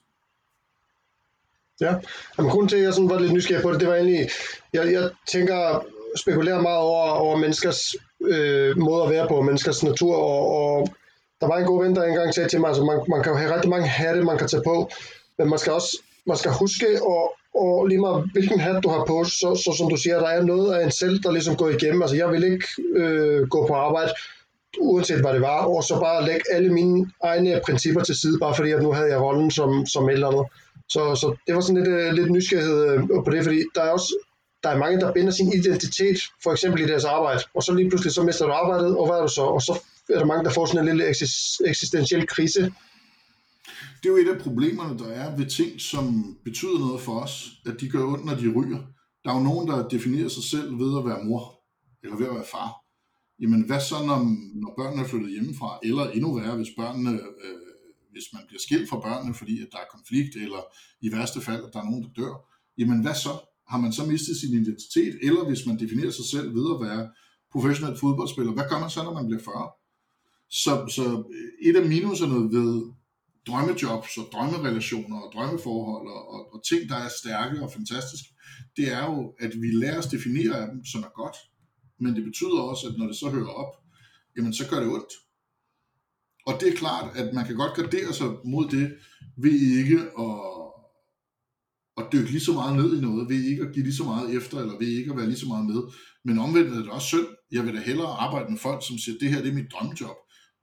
Ja, 1.81 1.95
Jamen, 2.39 2.51
grunden 2.51 2.69
til, 2.69 2.77
at 2.77 2.83
jeg 2.83 2.95
sådan 2.95 3.11
var 3.11 3.19
lidt 3.19 3.33
nysgerrig 3.33 3.63
på 3.63 3.73
det, 3.73 3.81
det 3.81 3.89
var 3.89 3.95
egentlig, 3.95 4.29
jeg, 4.73 4.93
jeg 4.93 5.11
tænker, 5.29 5.85
spekulerer 6.17 6.61
meget 6.63 6.79
over, 6.79 7.11
over 7.11 7.37
menneskers 7.37 7.95
øh, 8.21 8.79
måde 8.79 9.05
at 9.05 9.11
være 9.11 9.29
på, 9.29 9.43
menneskers 9.43 9.83
natur, 9.83 10.17
og, 10.17 10.47
og 10.61 10.89
der 11.41 11.47
var 11.47 11.59
en 11.59 11.67
god 11.67 11.85
ven, 11.85 11.97
der 11.97 12.05
engang 12.05 12.35
sagde 12.35 12.49
til 12.49 12.61
mig, 12.61 12.69
altså 12.69 12.85
man, 12.85 13.01
man 13.09 13.23
kan 13.23 13.37
have 13.37 13.55
rigtig 13.55 13.71
mange 13.71 13.89
hatte, 13.89 14.23
man 14.23 14.39
kan 14.39 14.49
tage 14.49 14.63
på, 14.67 14.91
men 15.39 15.49
man 15.51 15.59
skal 15.59 15.73
også 15.73 16.03
man 16.29 16.37
skal 16.37 16.53
huske 16.53 16.87
at, 16.87 17.27
og 17.55 17.87
lige 17.87 18.01
meget 18.01 18.31
hvilken 18.33 18.61
hat 18.61 18.83
du 18.85 18.89
har 18.89 19.05
på, 19.05 19.25
så, 19.25 19.61
så 19.65 19.75
som 19.79 19.91
du 19.91 19.97
siger, 19.97 20.19
der 20.19 20.27
er 20.27 20.43
noget 20.43 20.75
af 20.75 20.85
en 20.85 20.93
selv, 20.93 21.23
der 21.23 21.33
ligesom 21.33 21.57
går 21.57 21.69
igennem. 21.69 22.03
Altså 22.03 22.17
jeg 22.17 22.33
vil 22.33 22.45
ikke 22.45 22.67
øh, 22.97 23.49
gå 23.49 23.67
på 23.67 23.75
arbejde, 23.75 24.13
uanset 24.81 25.21
hvad 25.21 25.33
det 25.33 25.41
var, 25.41 25.65
og 25.65 25.85
så 25.85 26.01
bare 26.01 26.27
lægge 26.27 26.45
alle 26.53 26.73
mine 26.73 27.11
egne 27.25 27.61
principper 27.67 28.03
til 28.03 28.17
side, 28.17 28.39
bare 28.39 28.55
fordi 28.55 28.71
at 28.71 28.83
nu 28.83 28.93
havde 28.93 29.09
jeg 29.09 29.21
rollen 29.21 29.51
som, 29.51 29.87
som 29.87 30.09
et 30.09 30.13
eller 30.13 30.29
andet. 30.29 30.47
Så, 30.89 31.15
så 31.15 31.37
det 31.47 31.55
var 31.55 31.61
sådan 31.61 31.85
lidt, 31.85 31.89
øh, 31.89 32.13
lidt 32.13 32.31
nysgerrighed 32.31 32.89
øh, 32.89 33.01
på 33.25 33.31
det, 33.31 33.45
fordi 33.45 33.63
der 33.75 33.83
er 33.83 33.91
også 33.91 34.15
der 34.63 34.69
er 34.69 34.79
mange, 34.79 35.01
der 35.01 35.13
binder 35.13 35.33
sin 35.33 35.53
identitet, 35.53 36.19
for 36.43 36.53
eksempel 36.53 36.81
i 36.83 36.87
deres 36.87 37.05
arbejde, 37.05 37.43
og 37.55 37.63
så 37.63 37.75
lige 37.75 37.89
pludselig 37.89 38.13
så 38.15 38.23
mister 38.23 38.47
du 38.47 38.53
arbejdet, 38.53 38.97
og 38.97 39.07
hvad 39.07 39.17
er 39.17 39.23
du 39.23 39.29
så? 39.29 39.43
Og 39.43 39.63
så 39.63 39.73
er 40.15 40.19
der 40.19 40.25
mange, 40.25 40.45
der 40.45 40.51
får 40.51 40.67
sådan 40.67 40.81
en 40.81 40.87
lille 40.87 41.05
eksistentiel 41.67 42.27
krise. 42.27 42.73
Det 44.03 44.09
er 44.09 44.13
jo 44.13 44.17
et 44.17 44.29
af 44.29 44.41
problemerne, 44.41 44.99
der 44.99 45.07
er 45.07 45.37
ved 45.37 45.47
ting, 45.47 45.81
som 45.81 46.37
betyder 46.45 46.79
noget 46.79 47.01
for 47.01 47.21
os, 47.21 47.53
at 47.67 47.81
de 47.81 47.89
gør 47.89 48.05
ondt, 48.05 48.25
når 48.25 48.35
de 48.35 48.53
ryger. 48.57 48.79
Der 49.25 49.31
er 49.31 49.37
jo 49.39 49.43
nogen, 49.43 49.69
der 49.69 49.89
definerer 49.89 50.29
sig 50.29 50.43
selv 50.43 50.79
ved 50.79 50.99
at 50.99 51.05
være 51.05 51.25
mor, 51.25 51.61
eller 52.03 52.17
ved 52.17 52.27
at 52.27 52.35
være 52.35 52.51
far. 52.53 52.71
Jamen 53.41 53.63
hvad 53.67 53.81
så, 53.81 53.95
når, 54.07 54.19
når 54.63 54.75
børnene 54.79 55.03
er 55.03 55.07
flyttet 55.07 55.31
hjemmefra, 55.31 55.79
eller 55.83 56.11
endnu 56.11 56.35
værre, 56.35 56.57
hvis 56.57 56.73
børnene 56.77 57.13
øh, 57.13 57.69
hvis 58.19 58.33
man 58.33 58.43
bliver 58.49 58.61
skilt 58.61 58.89
fra 58.89 59.01
børnene, 59.01 59.35
fordi 59.35 59.63
at 59.63 59.69
der 59.73 59.79
er 59.79 59.95
konflikt, 59.97 60.37
eller 60.37 60.63
i 61.01 61.13
værste 61.13 61.41
fald, 61.41 61.65
at 61.65 61.73
der 61.73 61.81
er 61.81 61.85
nogen, 61.91 62.05
der 62.05 62.13
dør, 62.21 62.35
jamen 62.79 63.01
hvad 63.03 63.15
så? 63.15 63.35
Har 63.69 63.79
man 63.79 63.93
så 63.93 64.07
mistet 64.07 64.37
sin 64.37 64.53
identitet? 64.63 65.15
Eller 65.23 65.45
hvis 65.49 65.67
man 65.67 65.79
definerer 65.79 66.11
sig 66.11 66.25
selv 66.25 66.49
ved 66.55 66.67
at 66.75 66.81
være 66.87 67.11
professionel 67.53 67.99
fodboldspiller, 67.99 68.53
hvad 68.53 68.65
gør 68.71 68.79
man 68.81 68.91
så, 68.91 69.03
når 69.03 69.15
man 69.15 69.27
bliver 69.27 69.43
40? 69.43 69.71
Så, 70.51 70.73
så 70.97 71.05
øh, 71.35 71.69
et 71.69 71.77
af 71.77 71.89
minuserne 71.89 72.39
ved 72.57 72.93
drømmejobs 73.49 74.17
og 74.21 74.27
drømmerelationer 74.33 75.19
og 75.21 75.33
drømmeforhold 75.35 76.07
og, 76.17 76.23
og, 76.35 76.41
og 76.55 76.59
ting, 76.69 76.89
der 76.89 76.97
er 76.97 77.09
stærke 77.21 77.63
og 77.63 77.73
fantastiske, 77.73 78.29
det 78.77 78.93
er 78.93 79.05
jo, 79.11 79.35
at 79.39 79.53
vi 79.63 79.69
lærer 79.83 79.99
os 79.99 80.07
definere 80.07 80.57
af 80.63 80.67
dem, 80.73 80.85
som 80.85 81.01
er 81.03 81.13
godt. 81.23 81.37
Men 82.01 82.17
det 82.17 82.25
betyder 82.25 82.61
også, 82.71 82.87
at 82.89 82.99
når 82.99 83.07
det 83.07 83.17
så 83.17 83.29
hører 83.31 83.55
op, 83.63 83.73
jamen 84.37 84.55
så 84.55 84.65
gør 84.71 84.81
det 84.81 84.89
ondt. 84.89 85.13
Og 86.47 86.61
det 86.61 86.69
er 86.69 86.77
klart, 86.77 87.17
at 87.17 87.35
man 87.35 87.47
kan 87.47 87.57
godt 87.57 87.75
gardere 87.77 88.13
sig 88.13 88.29
mod 88.45 88.69
det, 88.69 88.95
ved 89.37 89.61
ikke 89.81 89.99
at, 90.25 90.37
at 91.99 92.13
dykke 92.13 92.31
lige 92.31 92.49
så 92.49 92.53
meget 92.53 92.77
ned 92.77 92.99
i 92.99 93.01
noget, 93.01 93.29
ved 93.29 93.43
ikke 93.51 93.63
at 93.63 93.73
give 93.75 93.85
lige 93.85 94.01
så 94.01 94.05
meget 94.05 94.37
efter, 94.37 94.59
eller 94.59 94.79
ved 94.79 94.87
ikke 94.87 95.11
at 95.11 95.17
være 95.17 95.27
lige 95.27 95.39
så 95.39 95.49
meget 95.49 95.67
med. 95.67 95.83
Men 96.25 96.39
omvendt 96.39 96.71
er 96.73 96.79
det 96.79 96.89
også 96.89 97.07
synd. 97.07 97.27
Jeg 97.53 97.65
vil 97.65 97.75
da 97.75 97.81
hellere 97.81 98.21
arbejde 98.25 98.51
med 98.51 98.59
folk, 98.59 98.87
som 98.87 98.99
siger, 98.99 99.19
det 99.21 99.31
her 99.31 99.43
det 99.43 99.51
er 99.51 99.55
mit 99.55 99.73
drømmejob. 99.73 100.17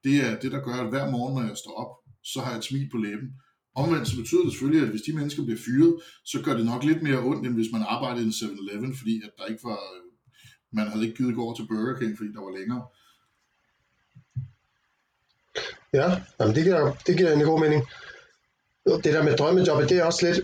Det 0.03 0.15
er 0.25 0.39
det, 0.39 0.51
der 0.51 0.61
gør, 0.67 0.73
at 0.73 0.89
hver 0.89 1.11
morgen, 1.11 1.35
når 1.35 1.47
jeg 1.49 1.57
står 1.57 1.75
op, 1.83 2.04
så 2.31 2.37
har 2.41 2.49
jeg 2.51 2.57
et 2.57 2.63
smil 2.63 2.89
på 2.91 2.97
læben. 2.97 3.29
Omvendt 3.75 4.07
så 4.07 4.15
betyder 4.15 4.43
det 4.43 4.51
selvfølgelig, 4.51 4.83
at 4.83 4.89
hvis 4.89 5.01
de 5.07 5.13
mennesker 5.13 5.43
bliver 5.43 5.59
fyret, 5.65 5.91
så 6.25 6.41
gør 6.45 6.53
det 6.57 6.65
nok 6.65 6.83
lidt 6.83 7.01
mere 7.03 7.19
ondt, 7.29 7.47
end 7.47 7.55
hvis 7.55 7.71
man 7.71 7.83
arbejdede 7.87 8.23
i 8.23 8.27
en 8.27 8.37
7-Eleven, 8.41 8.97
fordi 8.97 9.21
at 9.25 9.31
der 9.37 9.45
ikke 9.45 9.63
var, 9.63 9.79
man 10.71 10.87
havde 10.87 11.05
ikke 11.05 11.17
givet 11.17 11.35
gå 11.35 11.43
over 11.43 11.55
til 11.55 11.67
Burger 11.67 11.99
King, 11.99 12.17
fordi 12.17 12.29
der 12.33 12.41
var 12.47 12.57
længere. 12.59 12.83
Ja, 15.93 16.21
jamen 16.39 16.55
det, 16.55 16.63
giver, 16.63 16.93
det 17.07 17.17
giver 17.17 17.31
en 17.31 17.43
god 17.51 17.59
mening. 17.59 17.81
Det 18.85 19.13
der 19.15 19.23
med 19.23 19.37
drømmejobbet, 19.37 19.89
det 19.89 19.97
er 19.97 20.03
også 20.03 20.25
lidt... 20.25 20.39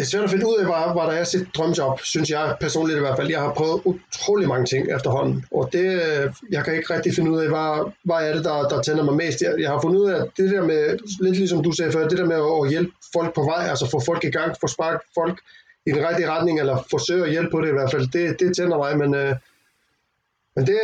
Det 0.00 0.06
er 0.06 0.10
svært 0.10 0.24
at 0.24 0.30
finde 0.30 0.48
ud 0.48 0.56
af, 0.56 0.64
hvad, 0.64 0.84
hvad 0.94 1.14
der 1.14 1.20
er 1.20 1.24
sit 1.24 1.48
drømmejob, 1.56 2.00
synes 2.00 2.30
jeg 2.30 2.56
personligt 2.60 2.96
i 2.96 3.00
hvert 3.00 3.16
fald. 3.16 3.30
Jeg 3.30 3.40
har 3.40 3.52
prøvet 3.54 3.82
utrolig 3.84 4.48
mange 4.48 4.66
ting 4.66 4.94
efterhånden, 4.96 5.44
og 5.50 5.68
det, 5.72 5.86
øh, 6.06 6.32
jeg 6.50 6.64
kan 6.64 6.74
ikke 6.74 6.94
rigtig 6.94 7.14
finde 7.14 7.30
ud 7.30 7.38
af, 7.38 7.48
hvad, 7.48 7.92
hvad 8.04 8.16
er 8.28 8.34
det, 8.34 8.44
der, 8.44 8.68
der 8.68 8.82
tænder 8.82 9.04
mig 9.04 9.14
mest. 9.14 9.42
Jeg, 9.42 9.54
jeg 9.58 9.70
har 9.70 9.80
fundet 9.80 10.00
ud 10.00 10.10
af, 10.10 10.20
at 10.20 10.28
det 10.36 10.50
der 10.50 10.62
med, 10.62 10.98
lidt 11.20 11.36
ligesom 11.36 11.62
du 11.62 11.72
sagde 11.72 11.92
før, 11.92 12.08
det 12.08 12.18
der 12.18 12.26
med 12.26 12.36
at 12.36 12.70
hjælpe 12.70 12.92
folk 13.12 13.34
på 13.34 13.42
vej, 13.42 13.62
altså 13.68 13.90
få 13.90 14.00
folk 14.06 14.24
i 14.24 14.30
gang, 14.30 14.56
få 14.60 14.66
sparket 14.66 15.00
folk 15.14 15.40
i 15.86 15.90
den 15.90 16.08
rigtige 16.08 16.30
retning, 16.30 16.60
eller 16.60 16.86
forsøge 16.90 17.24
at 17.24 17.30
hjælpe 17.30 17.50
på 17.50 17.60
det 17.60 17.68
i 17.68 17.72
hvert 17.72 17.90
fald, 17.90 18.06
det, 18.12 18.40
det 18.40 18.56
tænder 18.56 18.78
mig, 18.78 18.98
men, 18.98 19.14
øh, 19.14 19.34
men 20.56 20.66
det, 20.66 20.78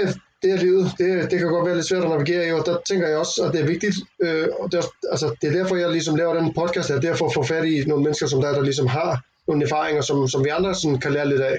det 0.46 0.54
er 0.54 0.60
livet. 0.66 0.84
Det, 0.98 1.30
det 1.30 1.38
kan 1.38 1.48
godt 1.48 1.66
være 1.66 1.76
lidt 1.76 1.86
svært 1.86 2.04
at 2.04 2.08
navigere 2.08 2.48
i, 2.48 2.52
og 2.52 2.62
der 2.66 2.76
tænker 2.88 3.06
jeg 3.08 3.18
også, 3.18 3.42
at 3.44 3.52
det 3.52 3.60
er 3.60 3.66
vigtigt. 3.66 3.96
Øh, 4.24 4.48
og 4.60 4.72
det, 4.72 4.78
er, 4.78 4.86
altså, 5.10 5.26
det 5.40 5.46
er 5.48 5.54
derfor, 5.58 5.76
jeg 5.76 5.90
ligesom 5.90 6.16
laver 6.16 6.34
den 6.40 6.54
podcast, 6.60 6.88
det 6.88 6.96
er 6.96 7.00
derfor 7.00 7.26
at 7.26 7.34
få 7.34 7.42
fat 7.42 7.64
i 7.64 7.84
nogle 7.84 8.02
mennesker, 8.04 8.26
som 8.26 8.40
der, 8.40 8.50
der 8.58 8.62
ligesom 8.62 8.86
har 8.86 9.10
nogle 9.48 9.64
erfaringer, 9.64 10.02
som, 10.02 10.28
som 10.28 10.44
vi 10.44 10.48
andre 10.48 10.74
sådan 10.74 11.00
kan 11.00 11.12
lære 11.12 11.28
lidt 11.28 11.40
af. 11.40 11.56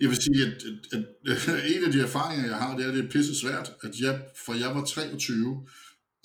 Jeg 0.00 0.08
vil 0.08 0.16
sige, 0.16 0.40
at, 0.46 0.58
at, 0.94 1.02
at 1.32 1.64
en 1.74 1.84
af 1.86 1.92
de 1.92 2.00
erfaringer, 2.00 2.46
jeg 2.46 2.56
har, 2.56 2.76
det 2.76 2.84
er, 2.84 2.88
at 2.88 2.94
det 2.94 3.04
er 3.04 3.10
pisse 3.10 3.34
svært, 3.40 3.72
at 3.82 3.90
jeg, 4.00 4.20
fra 4.46 4.52
jeg 4.64 4.70
var 4.74 4.84
23 4.84 5.66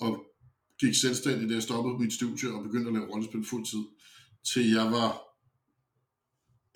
og 0.00 0.24
gik 0.80 0.94
selvstændig, 0.94 1.48
da 1.48 1.54
jeg 1.54 1.62
stoppede 1.62 1.98
mit 1.98 2.12
studie 2.12 2.48
og 2.54 2.62
begyndte 2.62 2.88
at 2.88 2.94
lave 2.94 3.06
rollespil 3.12 3.44
fuldtid, 3.50 3.84
til 4.52 4.70
jeg 4.70 4.84
var 4.84 5.10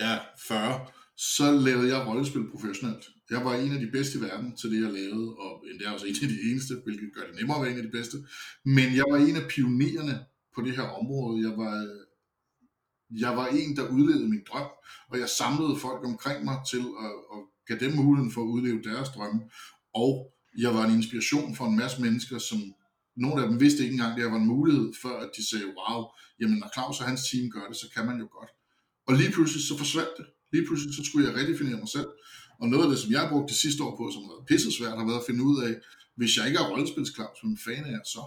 ja, 0.00 0.18
40, 0.48 0.86
så 1.16 1.52
lavede 1.52 1.96
jeg 1.96 2.06
rollespil 2.06 2.50
professionelt. 2.52 3.04
Jeg 3.30 3.44
var 3.44 3.54
en 3.54 3.72
af 3.72 3.80
de 3.80 3.90
bedste 3.90 4.18
i 4.18 4.20
verden 4.20 4.56
til 4.56 4.70
det, 4.70 4.82
jeg 4.82 4.92
lavede, 4.92 5.28
og 5.44 5.64
endda 5.70 5.90
også 5.90 6.06
en 6.06 6.16
af 6.22 6.28
de 6.28 6.50
eneste, 6.50 6.74
hvilket 6.84 7.14
gør 7.14 7.24
det 7.26 7.34
nemmere 7.38 7.56
at 7.56 7.62
være 7.62 7.72
en 7.72 7.78
af 7.82 7.86
de 7.88 7.96
bedste. 7.98 8.16
Men 8.64 8.88
jeg 8.98 9.04
var 9.10 9.16
en 9.16 9.36
af 9.36 9.48
pionererne 9.48 10.16
på 10.54 10.60
det 10.62 10.72
her 10.76 10.86
område. 11.00 11.48
Jeg 11.48 11.54
var, 11.62 11.74
jeg 13.24 13.36
var 13.36 13.46
en, 13.46 13.76
der 13.76 13.88
udlevede 13.88 14.28
min 14.28 14.44
drøm, 14.48 14.70
og 15.10 15.18
jeg 15.18 15.28
samlede 15.28 15.76
folk 15.86 16.04
omkring 16.04 16.44
mig 16.44 16.58
til 16.70 16.84
at, 17.04 17.14
at 17.34 17.40
give 17.66 17.80
dem 17.84 17.92
muligheden 17.96 18.32
for 18.32 18.42
at 18.42 18.52
udleve 18.54 18.82
deres 18.82 19.08
drømme. 19.08 19.40
Og 19.94 20.12
jeg 20.58 20.74
var 20.74 20.84
en 20.84 20.94
inspiration 20.94 21.56
for 21.56 21.64
en 21.66 21.76
masse 21.76 22.02
mennesker, 22.02 22.38
som 22.38 22.58
nogle 23.16 23.42
af 23.42 23.48
dem 23.48 23.60
vidste 23.60 23.82
ikke 23.82 23.92
engang, 23.92 24.12
at 24.12 24.18
det 24.18 24.30
var 24.32 24.36
en 24.36 24.52
mulighed, 24.54 24.92
før 25.02 25.16
at 25.24 25.30
de 25.36 25.48
sagde, 25.50 25.66
wow, 25.78 26.00
jamen 26.40 26.58
når 26.58 26.70
Claus 26.74 27.00
og 27.00 27.06
hans 27.06 27.30
team 27.30 27.50
gør 27.50 27.66
det, 27.70 27.76
så 27.76 27.86
kan 27.94 28.06
man 28.06 28.18
jo 28.22 28.28
godt. 28.36 28.50
Og 29.06 29.14
lige 29.14 29.32
pludselig 29.32 29.62
så 29.62 29.74
forsvandt 29.78 30.14
det. 30.18 30.26
Lige 30.52 30.66
pludselig 30.66 30.94
så 30.94 31.02
skulle 31.04 31.26
jeg 31.28 31.36
redefinere 31.36 31.78
mig 31.84 31.88
selv. 31.88 32.10
Og 32.60 32.68
noget 32.68 32.84
af 32.84 32.90
det, 32.90 32.98
som 32.98 33.12
jeg 33.12 33.20
har 33.20 33.30
brugt 33.32 33.48
det 33.52 33.58
sidste 33.64 33.82
år 33.86 33.96
på, 33.96 34.04
som 34.12 34.22
har 34.22 34.32
været 34.34 34.46
pissesvært, 34.50 34.98
har 34.98 35.06
været 35.10 35.22
at 35.22 35.28
finde 35.28 35.42
ud 35.50 35.56
af, 35.66 35.74
hvis 36.16 36.36
jeg 36.36 36.46
ikke 36.46 36.58
er 36.58 36.70
rollespilsklar, 36.70 37.30
som 37.40 37.48
en 37.50 37.58
fan 37.66 37.84
er 37.94 38.00
så? 38.14 38.22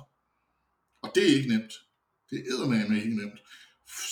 Og 1.04 1.10
det 1.16 1.24
er 1.24 1.36
ikke 1.38 1.50
nemt. 1.56 1.74
Det 2.30 2.38
er 2.40 2.68
med 2.68 2.98
ikke 3.06 3.22
nemt. 3.24 3.40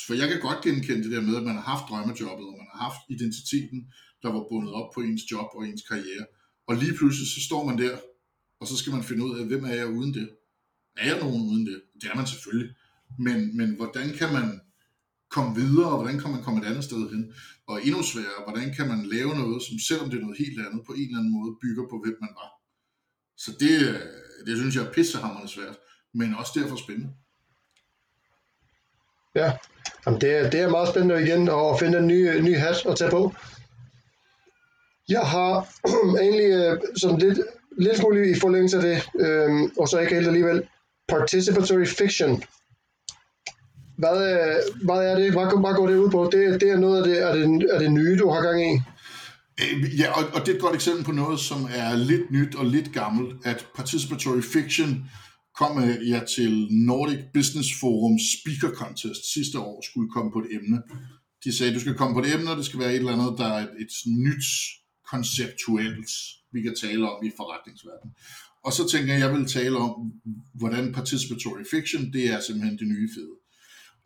For 0.07 0.13
jeg 0.13 0.28
kan 0.30 0.39
godt 0.41 0.63
genkende 0.63 1.03
det 1.03 1.11
der 1.11 1.22
med, 1.22 1.36
at 1.36 1.43
man 1.43 1.55
har 1.59 1.68
haft 1.74 1.86
drømmejobbet, 1.89 2.45
og 2.47 2.55
man 2.61 2.68
har 2.72 2.80
haft 2.88 3.01
identiteten, 3.09 3.80
der 4.22 4.30
var 4.36 4.43
bundet 4.49 4.74
op 4.74 4.89
på 4.93 4.99
ens 5.01 5.32
job 5.32 5.49
og 5.57 5.68
ens 5.68 5.84
karriere. 5.89 6.26
Og 6.68 6.76
lige 6.76 6.93
pludselig 6.97 7.28
så 7.28 7.41
står 7.47 7.65
man 7.65 7.78
der, 7.78 7.97
og 8.59 8.68
så 8.68 8.76
skal 8.78 8.93
man 8.93 9.03
finde 9.03 9.26
ud 9.26 9.39
af, 9.39 9.45
hvem 9.45 9.63
er 9.65 9.74
jeg 9.74 9.88
uden 9.88 10.13
det? 10.13 10.30
Er 10.97 11.05
jeg 11.11 11.20
nogen 11.20 11.41
uden 11.51 11.65
det? 11.65 11.82
Det 12.01 12.09
er 12.11 12.15
man 12.15 12.28
selvfølgelig. 12.28 12.76
Men, 13.20 13.57
men 13.57 13.76
hvordan 13.76 14.13
kan 14.13 14.34
man 14.34 14.61
komme 15.30 15.55
videre, 15.55 15.89
og 15.91 15.97
hvordan 15.97 16.19
kan 16.19 16.32
man 16.32 16.43
komme 16.43 16.61
et 16.61 16.69
andet 16.69 16.84
sted 16.84 17.09
hen? 17.13 17.34
Og 17.67 17.75
endnu 17.86 18.03
sværere, 18.03 18.43
hvordan 18.47 18.73
kan 18.78 18.88
man 18.88 19.01
lave 19.05 19.36
noget, 19.41 19.63
som 19.63 19.80
selvom 19.88 20.09
det 20.09 20.17
er 20.17 20.25
noget 20.25 20.38
helt 20.43 20.59
andet, 20.65 20.82
på 20.86 20.93
en 20.93 21.07
eller 21.07 21.19
anden 21.19 21.34
måde 21.38 21.57
bygger 21.61 21.84
på, 21.91 21.95
hvem 22.03 22.17
man 22.21 22.34
var. 22.41 22.49
Så 23.38 23.51
det, 23.59 23.75
øh, 23.89 23.99
det 24.47 24.57
synes 24.57 24.75
jeg 24.75 24.84
er 24.84 24.91
pissehammerende 24.91 25.51
svært, 25.51 25.78
men 26.13 26.36
også 26.36 26.51
derfor 26.59 26.75
spændende. 26.75 27.13
Ja, 29.36 29.49
Jamen 30.07 30.21
det, 30.21 30.32
er, 30.38 30.49
det 30.49 30.59
er 30.59 30.69
meget 30.69 30.89
spændende 30.89 31.23
igen 31.23 31.49
at 31.49 31.80
finde 31.80 31.97
en 31.97 32.07
ny, 32.07 32.39
ny 32.41 32.57
hat 32.57 32.86
at 32.86 32.97
tage 32.97 33.11
på. 33.11 33.34
Jeg 35.09 35.21
har 35.21 35.67
egentlig 36.23 36.49
øh, 36.51 36.80
sådan 37.01 37.19
lidt, 37.19 37.39
lidt 37.78 37.97
smule 37.97 38.32
i 38.32 38.39
forlængelse 38.39 38.78
af 38.78 38.84
det, 38.84 38.97
øh, 39.25 39.49
og 39.80 39.88
så 39.88 39.99
ikke 39.99 40.15
helt 40.15 40.28
alligevel, 40.28 40.67
participatory 41.07 41.86
fiction 41.86 42.43
hvad, 43.98 44.18
øh, 44.32 44.86
hvad 44.86 45.00
er 45.10 45.16
det? 45.20 45.32
Hvad, 45.32 45.45
hvad 45.64 45.76
går 45.76 45.88
det 45.88 45.98
ud 45.98 46.10
på? 46.10 46.30
Det, 46.32 46.62
det 46.62 46.70
er 46.70 46.80
noget 46.80 46.98
af 46.98 47.04
det, 47.04 47.22
er 47.22 47.34
det, 47.36 47.68
er 47.74 47.80
det 47.80 47.91
nye, 47.91 48.18
du 48.18 48.30
har 48.30 48.41
gang 48.41 48.60
i? 48.72 48.74
Øh, 49.62 50.00
ja, 50.00 50.12
og, 50.18 50.24
og 50.34 50.39
det 50.45 50.52
er 50.52 50.56
et 50.56 50.62
godt 50.62 50.76
eksempel 50.76 51.04
på 51.06 51.12
noget, 51.12 51.39
som 51.39 51.68
er 51.76 51.95
lidt 51.95 52.32
nyt 52.32 52.56
og 52.56 52.66
lidt 52.66 52.93
gammelt, 52.93 53.45
at 53.45 53.68
Participatory 53.76 54.41
Fiction 54.41 55.10
kom 55.60 55.84
øh, 55.84 56.10
ja, 56.10 56.22
til 56.36 56.68
Nordic 56.72 57.20
Business 57.34 57.70
Forum 57.80 58.18
Speaker 58.34 58.76
Contest 58.76 59.34
sidste 59.34 59.60
år, 59.60 59.84
skulle 59.89 60.10
komme 60.10 60.32
på 60.32 60.39
et 60.39 60.48
emne. 60.58 60.82
De 61.43 61.58
sagde, 61.58 61.74
du 61.74 61.80
skal 61.80 61.95
komme 61.95 62.14
på 62.14 62.22
et 62.26 62.34
emne, 62.34 62.52
og 62.52 62.58
det 62.58 62.66
skal 62.66 62.80
være 62.80 62.93
et 62.93 62.95
eller 62.95 63.18
andet, 63.18 63.34
der 63.38 63.48
er 63.48 63.62
et, 63.62 63.74
et 63.80 63.93
nyt 64.26 64.48
konceptuelt, 65.12 66.12
vi 66.54 66.62
kan 66.62 66.76
tale 66.82 67.10
om 67.12 67.26
i 67.26 67.32
forretningsverdenen. 67.38 68.14
Og 68.66 68.74
så 68.74 68.84
tænker 68.91 69.14
jeg, 69.14 69.22
jeg 69.22 69.34
vil 69.34 69.48
tale 69.48 69.78
om, 69.78 69.91
hvordan 70.54 70.93
participatory 70.93 71.64
fiction, 71.72 72.14
det 72.14 72.24
er 72.34 72.39
simpelthen 72.39 72.78
det 72.80 72.88
nye 72.88 73.10
fede. 73.16 73.36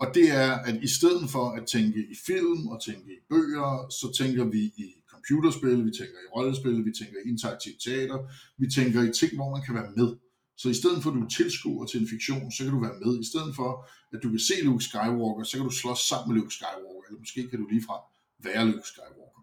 Og 0.02 0.08
det 0.16 0.28
er, 0.32 0.52
at 0.52 0.76
i 0.84 0.88
stedet 0.88 1.30
for 1.30 1.45
at 1.58 1.64
tænke 1.68 1.99
i 2.14 2.16
film 2.26 2.68
og 2.68 2.82
tænke 2.88 3.08
i 3.14 3.20
bøger, 3.30 3.89
så 3.99 4.08
tænker 4.20 4.43
vi 4.43 4.62
i 4.84 4.86
computerspil, 5.14 5.86
vi 5.86 5.91
tænker 5.99 6.18
i 6.26 6.32
rollespil, 6.36 6.86
vi 6.86 6.93
tænker 6.99 7.18
i 7.26 7.30
interaktivt 7.30 7.82
teater, 7.86 8.20
vi 8.58 8.68
tænker 8.78 8.99
i 9.10 9.12
ting, 9.20 9.32
hvor 9.36 9.49
man 9.56 9.62
kan 9.66 9.76
være 9.76 9.91
med. 9.97 10.10
Så 10.58 10.70
i 10.70 10.74
stedet 10.74 11.04
for, 11.04 11.10
at 11.10 11.16
du 11.22 11.28
tilskuer 11.39 11.86
til 11.86 12.02
en 12.02 12.08
fiktion, 12.08 12.52
så 12.52 12.64
kan 12.64 12.74
du 12.74 12.82
være 12.88 12.99
med. 13.04 13.20
I 13.20 13.28
stedet 13.32 13.56
for, 13.56 13.70
at 14.14 14.20
du 14.24 14.30
kan 14.30 14.39
se 14.39 14.56
Luke 14.64 14.84
Skywalker, 14.84 15.43
så 15.43 15.58
kan 15.58 15.66
du 15.70 15.76
slås 15.82 15.99
sammen 16.10 16.26
med 16.28 16.36
Luke 16.41 16.54
Skywalker, 16.54 17.08
eller 17.08 17.20
måske 17.20 17.49
kan 17.49 17.60
du 17.60 17.68
ligefrem 17.68 18.04
være 18.47 18.66
Luke 18.72 18.88
Skywalker. 18.91 19.41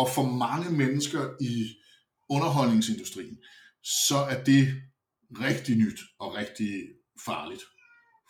Og 0.00 0.06
for 0.14 0.26
mange 0.44 0.68
mennesker 0.82 1.22
i 1.40 1.54
underholdningsindustrien, 2.28 3.38
så 3.82 4.16
er 4.16 4.44
det 4.44 4.62
rigtig 5.46 5.76
nyt 5.76 6.00
og 6.18 6.34
rigtig 6.34 6.72
farligt 7.26 7.62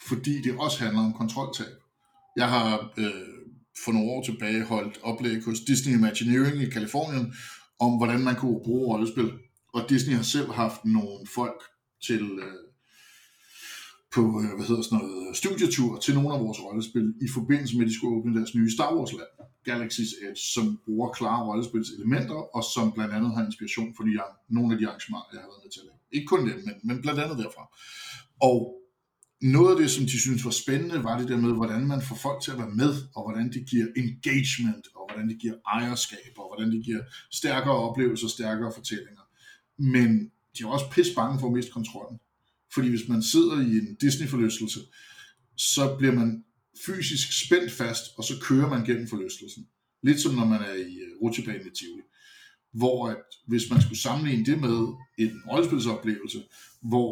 fordi 0.08 0.42
det 0.42 0.58
også 0.58 0.84
handler 0.84 1.02
om 1.02 1.12
kontroltab. 1.12 1.74
Jeg 2.36 2.48
har 2.48 2.92
øh, 2.96 3.32
for 3.84 3.92
nogle 3.92 4.10
år 4.10 4.22
tilbage 4.22 4.64
holdt 4.64 4.98
oplæg 5.02 5.44
hos 5.44 5.60
Disney 5.60 5.92
Imagineering 5.94 6.62
i 6.62 6.70
Kalifornien 6.70 7.34
om, 7.78 7.96
hvordan 7.96 8.20
man 8.20 8.36
kunne 8.36 8.60
bruge 8.64 8.92
rollespil. 8.92 9.32
Og 9.74 9.80
Disney 9.88 10.14
har 10.14 10.22
selv 10.22 10.50
haft 10.50 10.84
nogle 10.84 11.26
folk 11.34 11.62
til 12.06 12.22
øh, 12.22 12.62
på 14.14 14.22
øh, 14.42 14.50
hvad 14.56 14.66
hedder 14.66 14.82
sådan 14.82 14.98
noget, 14.98 15.36
studietur 15.36 15.98
til 15.98 16.14
nogle 16.14 16.34
af 16.34 16.40
vores 16.44 16.60
rollespil 16.64 17.14
i 17.26 17.28
forbindelse 17.34 17.76
med, 17.76 17.84
at 17.84 17.90
de 17.90 17.96
skulle 17.96 18.16
åbne 18.16 18.36
deres 18.38 18.54
nye 18.54 18.70
Star 18.70 18.90
Wars 18.96 19.12
land. 19.12 19.32
Galaxy's 19.68 20.12
Edge, 20.26 20.42
som 20.54 20.80
bruger 20.84 21.08
klare 21.18 21.46
rollespilselementer, 21.48 22.56
og 22.56 22.62
som 22.74 22.92
blandt 22.92 23.14
andet 23.14 23.30
har 23.34 23.46
inspiration 23.46 23.94
for 23.96 24.02
de, 24.04 24.12
nogle 24.56 24.72
af 24.72 24.78
de 24.78 24.88
arrangementer, 24.88 25.32
jeg 25.32 25.42
har 25.44 25.50
været 25.52 25.64
med 25.64 25.72
til 25.72 25.80
at 25.82 25.86
lave. 25.88 25.98
Ikke 26.16 26.28
kun 26.32 26.40
dem, 26.48 26.58
men, 26.66 26.74
men 26.88 27.02
blandt 27.02 27.20
andet 27.20 27.38
derfra. 27.42 27.64
Og 28.50 28.56
noget 29.42 29.70
af 29.70 29.76
det, 29.80 29.90
som 29.90 30.04
de 30.04 30.20
synes 30.20 30.44
var 30.44 30.50
spændende, 30.50 31.04
var 31.04 31.18
det 31.18 31.28
der 31.28 31.36
med, 31.36 31.52
hvordan 31.52 31.86
man 31.86 32.02
får 32.02 32.16
folk 32.16 32.42
til 32.42 32.50
at 32.50 32.58
være 32.58 32.70
med, 32.70 32.94
og 33.14 33.22
hvordan 33.22 33.52
det 33.52 33.66
giver 33.70 33.86
engagement, 33.96 34.86
og 34.94 35.08
hvordan 35.08 35.28
det 35.28 35.38
giver 35.38 35.54
ejerskab, 35.66 36.32
og 36.36 36.48
hvordan 36.48 36.72
det 36.72 36.84
giver 36.84 37.02
stærkere 37.30 37.74
oplevelser, 37.74 38.28
stærkere 38.28 38.72
fortællinger. 38.74 39.22
Men 39.78 40.30
de 40.54 40.62
er 40.62 40.66
også 40.66 40.90
pisse 40.90 41.14
bange 41.14 41.40
for 41.40 41.46
at 41.46 41.52
miste 41.52 41.70
kontrollen. 41.70 42.18
Fordi 42.74 42.88
hvis 42.88 43.08
man 43.08 43.22
sidder 43.22 43.60
i 43.60 43.70
en 43.78 43.94
Disney-forlystelse, 44.00 44.80
så 45.56 45.96
bliver 45.98 46.14
man 46.14 46.44
fysisk 46.86 47.46
spændt 47.46 47.72
fast, 47.72 48.04
og 48.18 48.24
så 48.24 48.34
kører 48.42 48.68
man 48.68 48.84
gennem 48.84 49.08
forlystelsen. 49.08 49.66
Lidt 50.02 50.20
som 50.20 50.34
når 50.34 50.44
man 50.44 50.62
er 50.62 50.74
i 50.74 50.94
øh, 51.04 51.12
rutsjebanen 51.22 51.66
i 51.66 51.70
Tivoli. 51.78 52.02
Hvor 52.74 53.08
at, 53.08 53.16
hvis 53.48 53.70
man 53.70 53.80
skulle 53.82 53.98
sammenligne 53.98 54.44
det 54.44 54.60
med 54.60 54.78
en 55.18 55.42
rollespilsoplevelse, 55.50 56.42
hvor 56.82 57.08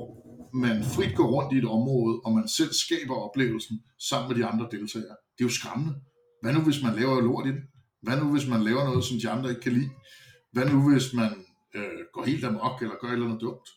man 0.55 0.85
frit 0.85 1.17
går 1.17 1.29
rundt 1.35 1.55
i 1.55 1.59
et 1.59 1.65
område, 1.65 2.21
og 2.25 2.33
man 2.33 2.49
selv 2.49 2.73
skaber 2.73 3.15
oplevelsen 3.15 3.81
sammen 3.99 4.29
med 4.29 4.37
de 4.37 4.47
andre 4.47 4.69
deltagere. 4.71 5.17
Det 5.35 5.45
er 5.45 5.49
jo 5.51 5.59
skræmmende. 5.61 5.95
Hvad 6.43 6.53
nu, 6.53 6.61
hvis 6.61 6.83
man 6.83 6.95
laver 6.95 7.21
lort 7.21 7.47
i 7.47 7.51
det? 7.51 7.63
Hvad 8.03 8.17
nu, 8.17 8.33
hvis 8.33 8.49
man 8.49 8.63
laver 8.63 8.85
noget, 8.85 9.05
som 9.05 9.19
de 9.19 9.31
andre 9.31 9.51
ikke 9.51 9.63
kan 9.63 9.73
lide? 9.73 9.91
Hvad 10.53 10.67
nu, 10.71 10.91
hvis 10.91 11.15
man 11.15 11.33
øh, 11.75 12.01
går 12.15 12.25
helt 12.25 12.45
amok, 12.45 12.83
eller 12.83 12.97
gør 13.01 13.09
et 13.09 13.13
eller 13.13 13.27
andet 13.27 13.41
dumt? 13.41 13.69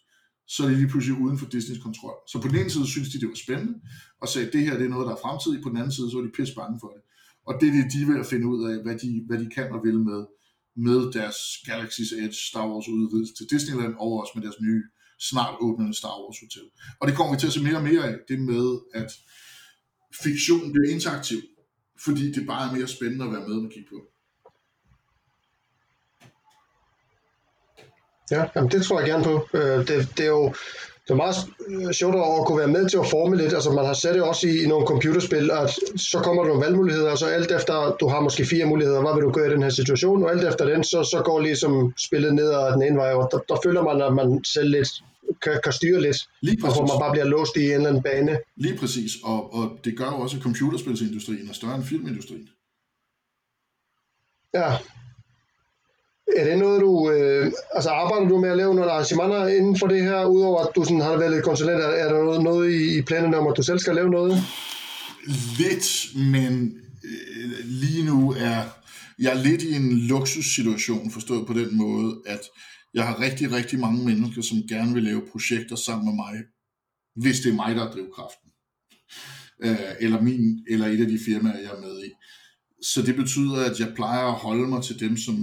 Så 0.47 0.63
er 0.63 0.67
det 0.67 0.77
lige 0.77 0.89
pludselig 0.89 1.21
uden 1.23 1.37
for 1.37 1.45
Disneys 1.45 1.83
kontrol. 1.83 2.15
Så 2.31 2.41
på 2.41 2.47
den 2.47 2.57
ene 2.59 2.69
side 2.69 2.87
synes 2.87 3.09
de, 3.09 3.19
det 3.19 3.29
var 3.29 3.35
spændende, 3.45 3.75
og 4.21 4.27
sagde, 4.27 4.47
at 4.47 4.53
det 4.53 4.61
her 4.61 4.77
det 4.77 4.85
er 4.85 4.89
noget, 4.95 5.07
der 5.07 5.13
er 5.15 5.23
fremtidigt. 5.25 5.63
På 5.63 5.69
den 5.69 5.77
anden 5.77 5.91
side, 5.91 6.11
så 6.11 6.17
er 6.17 6.21
de 6.21 6.37
pisse 6.37 6.55
bange 6.55 6.77
for 6.81 6.89
det. 6.95 7.01
Og 7.47 7.53
det 7.59 7.67
er 7.69 7.73
det, 7.77 7.85
de 7.93 8.01
er 8.01 8.09
ved 8.11 8.19
at 8.23 8.25
finde 8.25 8.47
ud 8.53 8.59
af, 8.69 8.75
hvad 8.83 8.95
de, 9.03 9.09
hvad 9.27 9.37
de 9.43 9.49
kan 9.57 9.71
og 9.75 9.83
vil 9.85 9.99
med, 9.99 10.21
med 10.75 11.11
deres 11.11 11.37
Galaxy's 11.67 12.13
Edge 12.23 12.39
Star 12.49 12.67
Wars 12.69 12.87
udvidelse 12.87 13.33
til 13.35 13.49
Disneyland, 13.49 13.95
og 13.99 14.11
også 14.21 14.31
med 14.35 14.43
deres 14.43 14.61
nye 14.61 14.83
snart 15.19 15.55
åbnende 15.61 15.93
Star 15.93 16.15
Wars 16.21 16.39
Hotel. 16.39 16.67
Og 16.99 17.07
det 17.07 17.15
kommer 17.15 17.33
vi 17.33 17.39
til 17.39 17.47
at 17.47 17.53
se 17.53 17.63
mere 17.63 17.75
og 17.75 17.83
mere 17.83 18.03
af, 18.09 18.15
det 18.27 18.39
med, 18.39 18.79
at 18.93 19.11
fiktion 20.23 20.71
bliver 20.71 20.93
interaktiv, 20.93 21.41
fordi 22.05 22.31
det 22.31 22.47
bare 22.47 22.69
er 22.69 22.75
mere 22.75 22.87
spændende 22.87 23.25
at 23.25 23.31
være 23.31 23.47
med 23.47 23.55
og 23.65 23.71
kigge 23.71 23.89
på. 23.89 23.99
Ja, 28.31 28.45
jamen 28.55 28.71
det 28.71 28.85
tror 28.85 28.99
jeg 28.99 29.09
gerne 29.09 29.23
på. 29.23 29.47
Øh, 29.53 29.87
det, 29.87 30.17
det 30.17 30.25
er 30.25 30.33
jo 30.39 30.53
det 31.07 31.11
er 31.11 31.15
meget 31.15 31.35
sjovt 31.95 32.15
at 32.15 32.45
kunne 32.47 32.57
være 32.57 32.75
med 32.77 32.89
til 32.89 32.97
at 32.97 33.07
forme 33.07 33.35
lidt. 33.37 33.53
Altså 33.53 33.71
man 33.71 33.85
har 33.85 33.93
sat 33.93 34.15
det 34.15 34.23
også 34.23 34.47
i, 34.47 34.63
i 34.63 34.67
nogle 34.67 34.87
computerspil, 34.87 35.51
at 35.51 35.69
så 35.95 36.19
kommer 36.23 36.43
der 36.43 36.49
nogle 36.49 36.65
valgmuligheder, 36.65 37.11
og 37.11 37.17
så 37.17 37.25
alt 37.25 37.51
efter, 37.51 37.95
du 37.99 38.07
har 38.07 38.19
måske 38.21 38.45
fire 38.45 38.65
muligheder, 38.65 39.01
hvad 39.01 39.13
vil 39.13 39.23
du 39.23 39.31
gøre 39.31 39.47
i 39.47 39.53
den 39.53 39.63
her 39.63 39.69
situation, 39.69 40.23
og 40.23 40.31
alt 40.31 40.43
efter 40.43 40.65
den, 40.65 40.83
så, 40.83 41.03
så 41.03 41.21
går 41.25 41.39
ligesom 41.39 41.93
spillet 41.97 42.33
ned 42.33 42.49
ad 42.49 42.73
den 42.73 42.81
ene 42.81 42.97
vej, 42.97 43.11
og 43.13 43.29
der, 43.31 43.39
der 43.49 43.57
føler 43.63 43.83
man, 43.83 44.01
at 44.01 44.13
man 44.13 44.43
selv 44.43 44.69
lidt 44.69 44.89
kan, 45.41 45.59
kan 45.63 45.73
styre 45.73 46.01
lidt, 46.01 46.17
Lige 46.41 46.65
og 46.65 46.73
hvor 46.73 46.85
man 46.87 46.99
bare 46.99 47.11
bliver 47.11 47.25
låst 47.25 47.57
i 47.57 47.65
en 47.65 47.71
eller 47.71 47.89
anden 47.89 48.03
bane. 48.03 48.37
Lige 48.55 48.77
præcis, 48.77 49.11
og, 49.23 49.53
og 49.53 49.79
det 49.85 49.97
gør 49.97 50.05
jo 50.05 50.17
også, 50.23 50.37
at 50.37 50.43
computerspilsindustrien 50.43 51.49
er 51.49 51.53
større 51.53 51.75
end 51.75 51.83
filmindustrien. 51.83 52.49
Ja. 54.53 54.77
Er 56.35 56.43
det 56.49 56.57
noget, 56.57 56.81
du... 56.81 57.11
Øh, 57.11 57.51
altså 57.75 57.89
arbejder 57.89 58.27
du 58.27 58.39
med 58.39 58.49
at 58.49 58.57
lave 58.57 58.75
nogle 58.75 58.91
arrangementer 58.91 59.47
inden 59.47 59.79
for 59.79 59.87
det 59.87 60.01
her, 60.03 60.25
udover 60.25 60.59
at 60.59 60.75
du 60.75 60.83
sådan 60.83 61.01
har 61.01 61.17
været 61.17 61.31
lidt 61.31 61.43
konsulent? 61.43 61.81
Er, 61.81 61.87
er 61.87 62.13
der 62.13 62.23
noget, 62.23 62.43
noget 62.43 62.71
i, 62.71 62.97
i 62.97 63.01
planerne 63.01 63.37
om, 63.37 63.47
at 63.47 63.57
du 63.57 63.63
selv 63.63 63.79
skal 63.79 63.95
lave 63.95 64.09
noget? 64.09 64.37
Lidt, 65.59 65.87
men 66.31 66.53
øh, 67.03 67.51
lige 67.65 68.05
nu 68.05 68.31
er 68.31 68.61
jeg 69.19 69.39
er 69.39 69.43
lidt 69.43 69.63
i 69.63 69.75
en 69.75 69.99
luksussituation, 69.99 71.11
forstået 71.11 71.47
på 71.47 71.53
den 71.53 71.77
måde, 71.77 72.21
at 72.25 72.41
jeg 72.93 73.07
har 73.07 73.21
rigtig, 73.21 73.51
rigtig 73.51 73.79
mange 73.79 74.05
mennesker, 74.05 74.41
som 74.41 74.57
gerne 74.69 74.93
vil 74.93 75.03
lave 75.03 75.27
projekter 75.31 75.75
sammen 75.75 76.05
med 76.05 76.13
mig, 76.13 76.43
hvis 77.15 77.39
det 77.39 77.49
er 77.51 77.55
mig, 77.55 77.75
der 77.75 77.87
er 77.87 77.91
drivkraften. 77.91 78.49
Øh, 79.63 79.95
eller, 79.99 80.21
min, 80.21 80.65
eller 80.69 80.87
et 80.87 81.01
af 81.01 81.07
de 81.07 81.19
firmaer, 81.25 81.57
jeg 81.57 81.71
er 81.71 81.81
med 81.81 82.03
i. 82.05 82.11
Så 82.81 83.01
det 83.01 83.15
betyder, 83.15 83.55
at 83.55 83.79
jeg 83.79 83.93
plejer 83.95 84.25
at 84.25 84.39
holde 84.39 84.67
mig 84.67 84.83
til 84.83 84.99
dem, 84.99 85.17
som 85.17 85.35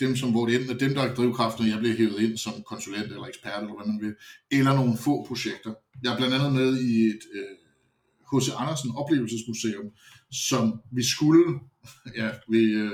dem, 0.00 0.16
som, 0.16 0.30
hvor 0.30 0.46
det 0.46 0.54
enten 0.54 0.70
er 0.70 0.78
dem, 0.78 0.94
der 0.94 1.02
er 1.02 1.14
drivkraften, 1.14 1.64
og 1.64 1.70
jeg 1.70 1.78
bliver 1.78 1.96
hævet 1.96 2.20
ind 2.20 2.38
som 2.38 2.52
konsulent 2.66 3.06
eller 3.06 3.26
ekspert, 3.26 3.62
eller 3.62 3.76
hvad 3.76 3.86
man 3.92 4.00
vil, 4.00 4.14
eller 4.50 4.74
nogle 4.74 4.96
få 4.96 5.24
projekter. 5.28 5.74
Jeg 6.02 6.12
er 6.12 6.16
blandt 6.16 6.34
andet 6.34 6.52
med 6.52 6.80
i 6.80 7.06
et 7.06 7.20
H.C. 8.32 8.48
Øh, 8.48 8.62
Andersen 8.62 8.90
oplevelsesmuseum, 8.96 9.90
som 10.32 10.80
vi 10.92 11.02
skulle, 11.02 11.60
ja, 12.20 12.30
vi, 12.48 12.58
øh, 12.58 12.92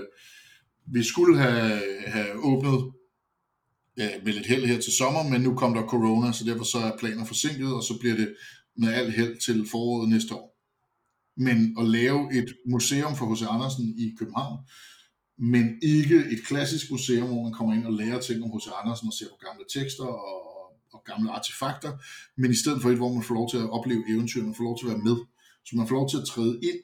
vi 0.87 1.03
skulle 1.03 1.39
have, 1.39 1.83
have 2.07 2.33
åbnet 2.45 2.93
ja, 3.97 4.11
med 4.25 4.33
lidt 4.33 4.47
held 4.47 4.67
her 4.67 4.81
til 4.81 4.93
sommer, 4.93 5.23
men 5.23 5.41
nu 5.41 5.55
kom 5.55 5.75
der 5.75 5.87
corona, 5.87 6.33
så 6.33 6.45
derfor 6.45 6.65
så 6.65 6.79
er 6.79 6.99
planer 6.99 7.25
forsinket, 7.25 7.75
og 7.75 7.83
så 7.83 7.99
bliver 8.01 8.17
det 8.17 8.35
med 8.77 8.93
alt 8.93 9.13
held 9.13 9.41
til 9.41 9.69
foråret 9.71 10.09
næste 10.09 10.35
år. 10.35 10.57
Men 11.37 11.77
at 11.81 11.89
lave 11.89 12.39
et 12.39 12.57
museum 12.67 13.17
for 13.17 13.35
H.C. 13.35 13.43
Andersen 13.51 13.95
i 13.99 14.15
København, 14.19 14.59
men 15.39 15.79
ikke 15.83 16.17
et 16.17 16.47
klassisk 16.47 16.91
museum, 16.91 17.29
hvor 17.29 17.43
man 17.43 17.53
kommer 17.53 17.75
ind 17.75 17.87
og 17.87 17.93
lærer 17.93 18.21
ting 18.21 18.45
om 18.45 18.51
H.C. 18.51 18.69
Andersen 18.83 19.09
og 19.09 19.15
ser 19.15 19.29
på 19.29 19.39
gamle 19.47 19.65
tekster 19.75 20.05
og, 20.05 20.47
og 20.93 21.03
gamle 21.05 21.31
artefakter, 21.31 21.93
men 22.37 22.51
i 22.51 22.55
stedet 22.55 22.83
for 22.83 22.91
et, 22.91 22.97
hvor 22.97 23.13
man 23.13 23.23
får 23.23 23.35
lov 23.35 23.51
til 23.51 23.57
at 23.57 23.71
opleve 23.71 24.05
eventyr, 24.09 24.43
man 24.43 24.55
får 24.55 24.65
lov 24.65 24.79
til 24.79 24.87
at 24.87 24.93
være 24.93 25.05
med, 25.09 25.17
så 25.65 25.77
man 25.77 25.89
får 25.89 25.95
lov 25.95 26.09
til 26.11 26.17
at 26.17 26.27
træde 26.27 26.61
ind 26.63 26.81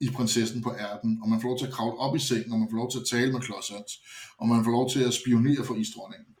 i 0.00 0.10
prinsessen 0.10 0.62
på 0.62 0.74
ærten, 0.78 1.20
og 1.22 1.28
man 1.28 1.40
får 1.40 1.48
lov 1.48 1.58
til 1.58 1.66
at 1.66 1.72
kravle 1.72 1.98
op 1.98 2.16
i 2.16 2.18
sengen, 2.18 2.52
og 2.52 2.58
man 2.58 2.68
får 2.70 2.76
lov 2.76 2.90
til 2.90 2.98
at 2.98 3.06
tale 3.06 3.32
med 3.32 3.40
Klodsat, 3.40 3.90
og 4.38 4.48
man 4.48 4.64
får 4.64 4.70
lov 4.70 4.90
til 4.90 5.02
at 5.04 5.14
spionere 5.14 5.64
for 5.64 5.74
isdronningen. 5.74 6.32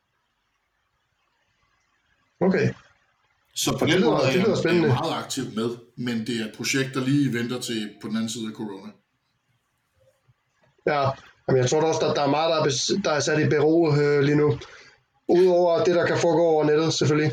Okay. 2.40 2.74
Så 3.54 3.78
på 3.78 3.86
den 3.86 4.00
måde 4.04 4.16
er 4.16 4.72
jeg 4.72 4.80
meget 4.80 5.24
aktiv 5.24 5.44
med, 5.54 5.76
men 5.96 6.26
det 6.26 6.40
er 6.40 6.44
et 6.44 6.54
projekt, 6.56 6.94
der 6.94 7.04
lige 7.04 7.32
venter 7.32 7.60
til 7.60 7.90
på 8.02 8.08
den 8.08 8.16
anden 8.16 8.28
side 8.28 8.46
af 8.46 8.52
corona. 8.52 8.92
Ja, 10.86 11.10
Jamen, 11.48 11.62
jeg 11.62 11.70
tror 11.70 11.80
også, 11.80 12.06
at 12.06 12.16
der 12.16 12.22
er 12.22 12.30
meget, 12.30 12.50
der 12.50 12.58
er, 12.60 13.00
der 13.04 13.10
er 13.10 13.20
sat 13.20 13.40
i 13.46 13.48
bero 13.48 13.96
øh, 13.96 14.20
lige 14.20 14.36
nu. 14.36 14.58
Udover 15.28 15.84
det, 15.84 15.94
der 15.94 16.06
kan 16.06 16.18
foregå 16.18 16.42
over 16.42 16.64
nettet, 16.64 16.94
selvfølgelig. 16.94 17.32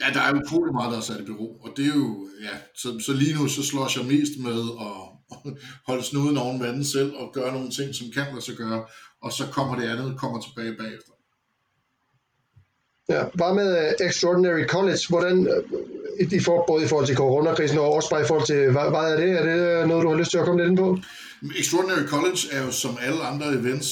Ja, 0.00 0.06
der 0.14 0.20
er 0.20 0.28
jo 0.28 0.36
utrolig 0.42 0.74
meget, 0.74 0.92
der 0.92 0.98
er 0.98 1.02
sat 1.02 1.20
i 1.20 1.24
bero, 1.24 1.48
og 1.64 1.70
det 1.76 1.84
er 1.84 1.94
jo, 1.94 2.28
ja, 2.42 2.54
så, 2.76 2.88
så 3.06 3.12
lige 3.12 3.34
nu, 3.34 3.48
så 3.48 3.62
slår 3.62 3.98
jeg 3.98 4.06
mest 4.14 4.32
med 4.46 4.58
at, 4.86 4.96
at 5.44 5.54
holde 5.88 6.04
snuden 6.04 6.36
oven 6.36 6.60
vandet 6.60 6.86
selv, 6.86 7.14
og 7.16 7.30
gøre 7.32 7.52
nogle 7.52 7.70
ting, 7.70 7.94
som 7.94 8.06
kan 8.14 8.26
lade 8.32 8.44
sig 8.44 8.56
gøre, 8.56 8.84
og 9.22 9.32
så 9.32 9.44
kommer 9.46 9.74
det 9.78 9.88
andet, 9.88 10.18
kommer 10.18 10.40
tilbage 10.40 10.76
bagefter. 10.82 11.13
Ja, 13.08 13.24
bare 13.38 13.54
med 13.54 13.68
uh, 14.00 14.06
Extraordinary 14.06 14.64
College, 14.66 15.02
hvordan, 15.08 15.36
uh, 15.38 16.32
i 16.32 16.40
for, 16.40 16.64
både 16.66 16.84
i 16.84 16.88
forhold 16.88 17.06
til 17.06 17.16
coronakrisen 17.16 17.78
og 17.78 17.92
også 17.92 18.10
bare 18.10 18.22
i 18.22 18.28
forhold 18.30 18.46
til, 18.46 18.60
hvad, 18.74 18.86
hvad 18.94 19.12
er 19.12 19.16
det? 19.16 19.30
Er 19.40 19.44
det 19.50 19.88
noget, 19.88 20.02
du 20.04 20.08
har 20.08 20.16
lyst 20.16 20.30
til 20.30 20.38
at 20.38 20.44
komme 20.44 20.60
lidt 20.60 20.70
ind 20.70 20.78
på? 20.78 20.98
Extraordinary 21.58 22.06
College 22.06 22.40
er 22.52 22.64
jo 22.64 22.70
som 22.70 22.98
alle 23.00 23.22
andre 23.30 23.48
events 23.60 23.90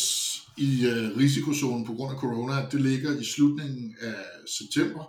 i 0.57 0.71
uh, 0.91 1.19
risikozonen 1.23 1.87
på 1.87 1.93
grund 1.93 2.15
af 2.15 2.21
corona. 2.21 2.55
Det 2.73 2.81
ligger 2.81 3.21
i 3.21 3.25
slutningen 3.25 3.97
af 4.01 4.21
september, 4.59 5.05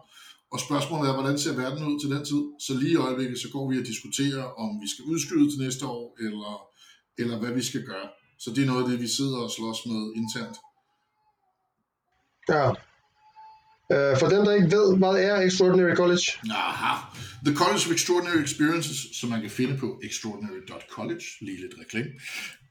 og 0.54 0.60
spørgsmålet 0.60 1.10
er, 1.10 1.14
hvordan 1.14 1.38
ser 1.40 1.54
verden 1.64 1.84
ud 1.90 2.00
til 2.00 2.10
den 2.16 2.26
tid? 2.26 2.42
Så 2.66 2.72
lige 2.82 2.92
i 2.92 3.04
øjeblikket, 3.06 3.40
så 3.40 3.50
går 3.54 3.72
vi 3.72 3.80
og 3.80 3.86
diskuterer, 3.86 4.44
om 4.64 4.70
vi 4.84 4.88
skal 4.94 5.06
udskyde 5.06 5.52
til 5.52 5.60
næste 5.66 5.86
år, 5.86 6.06
eller, 6.26 6.54
eller 7.18 7.40
hvad 7.40 7.52
vi 7.60 7.64
skal 7.64 7.84
gøre. 7.92 8.08
Så 8.40 8.50
det 8.56 8.62
er 8.64 8.68
noget 8.72 8.84
af 8.84 8.90
det, 8.90 9.02
vi 9.02 9.08
sidder 9.08 9.38
og 9.38 9.52
slås 9.52 9.80
med 9.86 10.02
internt. 10.22 10.58
Ja, 12.50 12.66
Uh, 13.90 14.20
for 14.20 14.28
dem, 14.28 14.46
der 14.46 14.54
ikke 14.54 14.72
ved, 14.72 14.98
hvad 14.98 15.16
er 15.30 15.36
Extraordinary 15.42 15.96
College? 15.96 16.26
Aha. 16.52 16.94
The 17.46 17.56
College 17.56 17.84
of 17.86 17.92
Extraordinary 17.92 18.44
Experiences, 18.44 19.18
som 19.20 19.30
man 19.30 19.42
kan 19.42 19.50
finde 19.50 19.78
på 19.78 20.00
extraordinary.college, 20.04 21.24
lige 21.42 21.62
lidt 21.62 21.74
reklame, 21.82 22.10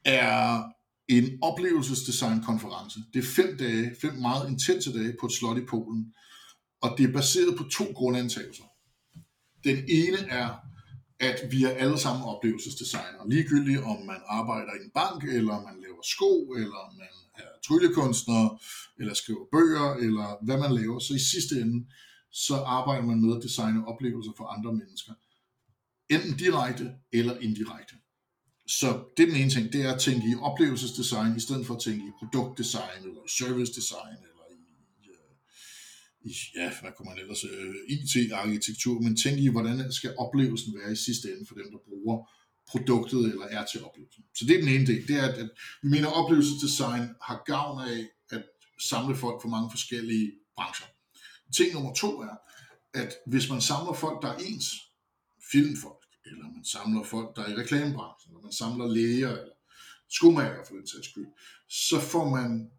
er 0.05 0.63
en 1.07 1.25
oplevelsesdesign-konference. 1.41 2.99
Det 3.13 3.19
er 3.19 3.27
fem 3.27 3.57
dage, 3.57 3.95
fem 4.01 4.13
meget 4.13 4.49
intense 4.49 4.93
dage 4.93 5.13
på 5.19 5.25
et 5.25 5.31
slot 5.31 5.57
i 5.57 5.65
Polen, 5.65 6.13
og 6.81 6.95
det 6.97 7.09
er 7.09 7.13
baseret 7.13 7.57
på 7.57 7.63
to 7.63 7.85
grundantagelser. 7.95 8.63
Den 9.63 9.77
ene 9.89 10.17
er, 10.29 10.49
at 11.19 11.37
vi 11.51 11.63
er 11.63 11.69
alle 11.69 11.99
sammen 11.99 12.23
oplevelsesdesignere. 12.23 13.29
Ligegyldigt 13.29 13.81
om 13.83 14.05
man 14.05 14.21
arbejder 14.27 14.73
i 14.73 14.83
en 14.85 14.91
bank, 14.93 15.23
eller 15.23 15.55
man 15.67 15.75
laver 15.85 16.03
sko, 16.13 16.33
eller 16.61 16.81
man 16.97 17.13
er 17.37 17.49
tryllekunstner, 17.67 18.61
eller 18.99 19.13
skriver 19.13 19.45
bøger, 19.51 19.93
eller 20.05 20.45
hvad 20.45 20.57
man 20.57 20.73
laver. 20.79 20.99
Så 20.99 21.13
i 21.13 21.19
sidste 21.19 21.55
ende, 21.61 21.87
så 22.31 22.55
arbejder 22.55 23.05
man 23.05 23.21
med 23.21 23.35
at 23.37 23.43
designe 23.43 23.87
oplevelser 23.87 24.31
for 24.37 24.45
andre 24.55 24.73
mennesker. 24.73 25.13
Enten 26.09 26.37
direkte 26.37 26.85
eller 27.11 27.39
indirekte. 27.39 27.95
Så 28.67 28.87
det 29.17 29.23
er 29.23 29.27
den 29.27 29.41
ene 29.41 29.49
ting, 29.49 29.73
det 29.73 29.81
er 29.81 29.93
at 29.93 30.01
tænke 30.01 30.25
i 30.31 30.35
oplevelsesdesign, 30.41 31.37
i 31.37 31.39
stedet 31.39 31.65
for 31.65 31.75
at 31.75 31.81
tænke 31.81 32.03
i 32.07 32.11
produktdesign, 32.19 32.99
eller 33.07 33.23
service 33.39 33.73
design, 33.79 34.17
eller 34.29 34.45
i, 34.57 34.61
øh, 35.11 35.31
i 36.29 36.31
ja, 36.55 36.71
hvad 36.81 36.91
kunne 36.95 37.09
man 37.09 37.19
ellers, 37.23 37.43
øh, 37.43 37.75
IT-arkitektur, 37.95 38.99
men 38.99 39.17
tænke 39.23 39.41
i, 39.41 39.47
hvordan 39.47 39.91
skal 39.91 40.15
oplevelsen 40.17 40.71
være 40.79 40.91
i 40.91 40.95
sidste 40.95 41.27
ende 41.31 41.45
for 41.47 41.55
dem, 41.55 41.67
der 41.71 41.81
bruger 41.87 42.17
produktet 42.67 43.31
eller 43.31 43.45
er 43.45 43.65
til 43.65 43.83
oplevelsen. 43.83 44.23
Så 44.35 44.45
det 44.45 44.55
er 44.55 44.59
den 44.59 44.69
ene 44.75 44.87
del. 44.87 45.07
Det 45.07 45.15
er, 45.15 45.27
at, 45.27 45.49
vi 45.81 45.89
mener, 45.89 46.07
at 46.07 46.13
oplevelsesdesign 46.13 47.09
har 47.21 47.43
gavn 47.45 47.81
af 47.81 48.09
at 48.29 48.43
samle 48.79 49.15
folk 49.15 49.41
fra 49.41 49.49
mange 49.49 49.71
forskellige 49.71 50.31
brancher. 50.55 50.87
Ting 51.57 51.73
nummer 51.73 51.93
to 51.93 52.21
er, 52.21 52.35
at 52.93 53.13
hvis 53.27 53.49
man 53.49 53.61
samler 53.61 53.93
folk, 53.93 54.21
der 54.21 54.27
er 54.27 54.37
ens, 54.37 54.65
filmfolk, 55.51 56.03
eller 56.25 56.43
man 56.43 56.65
samler 56.65 57.03
folk, 57.03 57.35
der 57.35 57.43
er 57.43 57.49
i 57.49 57.55
reklamebranchen, 57.55 58.31
eller 58.31 58.43
man 58.43 58.51
samler 58.51 58.87
læger, 58.87 59.31
eller 59.31 59.55
skomager 60.09 60.63
for 60.67 60.73
den 60.75 60.87
sags 60.87 61.09
skyld, 61.09 61.27
så 61.69 61.99
får 61.99 62.29
man 62.29 62.71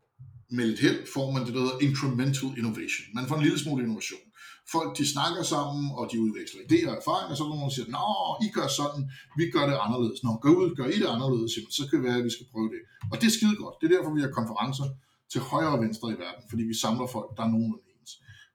med 0.51 0.67
lidt 0.67 0.81
held, 0.81 1.07
får 1.15 1.31
man 1.31 1.47
det, 1.47 1.55
der 1.55 1.61
hedder 1.61 1.79
incremental 1.81 2.59
innovation. 2.59 3.07
Man 3.15 3.29
får 3.29 3.37
en 3.37 3.43
lille 3.43 3.59
smule 3.59 3.83
innovation. 3.85 4.27
Folk, 4.73 4.91
de 4.99 5.13
snakker 5.15 5.43
sammen, 5.55 5.85
og 5.99 6.05
de 6.13 6.21
udveksler 6.25 6.61
idéer 6.67 6.89
og 6.91 6.97
erfaringer, 7.03 7.35
så 7.35 7.43
er 7.43 7.47
der 7.47 7.55
nogen, 7.55 7.69
der 7.71 7.77
siger, 7.77 7.91
nå, 7.99 8.09
I 8.47 8.49
gør 8.57 8.69
sådan, 8.81 9.03
vi 9.39 9.45
gør 9.55 9.65
det 9.71 9.77
anderledes. 9.87 10.19
Nå, 10.25 10.31
gør 10.45 10.55
ud, 10.63 10.69
gør 10.79 10.89
I 10.95 10.99
det 11.03 11.11
anderledes, 11.17 11.53
jamen, 11.57 11.73
så 11.79 11.83
kan 11.87 11.95
det 11.99 12.05
være, 12.09 12.19
at 12.21 12.27
vi 12.29 12.35
skal 12.37 12.47
prøve 12.53 12.69
det. 12.75 12.83
Og 13.11 13.15
det 13.21 13.27
er 13.27 13.35
skide 13.39 13.57
godt. 13.63 13.75
Det 13.81 13.85
er 13.87 13.95
derfor, 13.97 14.13
vi 14.19 14.25
har 14.25 14.33
konferencer 14.41 14.89
til 15.33 15.41
højre 15.51 15.75
og 15.77 15.81
venstre 15.85 16.07
i 16.15 16.19
verden, 16.25 16.45
fordi 16.51 16.63
vi 16.73 16.77
samler 16.85 17.07
folk, 17.17 17.29
der 17.37 17.43
er 17.47 17.53
nogenlunde 17.55 17.89
ens. 17.95 18.13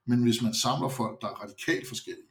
Men 0.08 0.18
hvis 0.26 0.42
man 0.46 0.54
samler 0.64 0.90
folk, 1.00 1.14
der 1.22 1.28
er 1.32 1.36
radikalt 1.44 1.86
forskellige, 1.92 2.30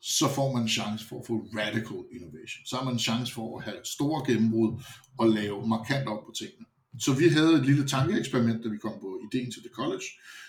så 0.00 0.26
får 0.36 0.52
man 0.52 0.62
en 0.62 0.68
chance 0.78 1.02
for 1.08 1.16
at 1.20 1.26
få 1.26 1.34
radical 1.60 2.00
innovation. 2.16 2.62
Så 2.68 2.76
har 2.76 2.84
man 2.84 2.94
en 2.94 3.06
chance 3.08 3.34
for 3.34 3.58
at 3.58 3.64
have 3.64 3.80
store 3.84 4.20
gennembrud 4.28 4.70
og 5.18 5.26
lave 5.28 5.66
markant 5.74 6.08
op 6.08 6.22
på 6.26 6.32
tingene. 6.40 6.66
Så 7.00 7.12
vi 7.12 7.28
havde 7.28 7.52
et 7.54 7.66
lille 7.66 7.88
tankeeksperiment, 7.88 8.64
da 8.64 8.68
vi 8.68 8.78
kom 8.78 8.92
på 9.00 9.20
ideen 9.32 9.52
til 9.52 9.62
The 9.62 9.74
College, 9.74 10.04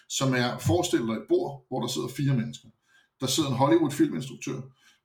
som 0.10 0.34
er, 0.34 0.58
forestil 0.58 1.00
dig 1.00 1.14
et 1.14 1.28
bord, 1.30 1.66
hvor 1.68 1.82
der 1.82 1.88
sidder 1.88 2.08
fire 2.08 2.34
mennesker. 2.36 2.68
Der 3.22 3.28
sidder 3.28 3.50
en 3.50 3.56
Hollywood-filminstruktør, 3.56 4.62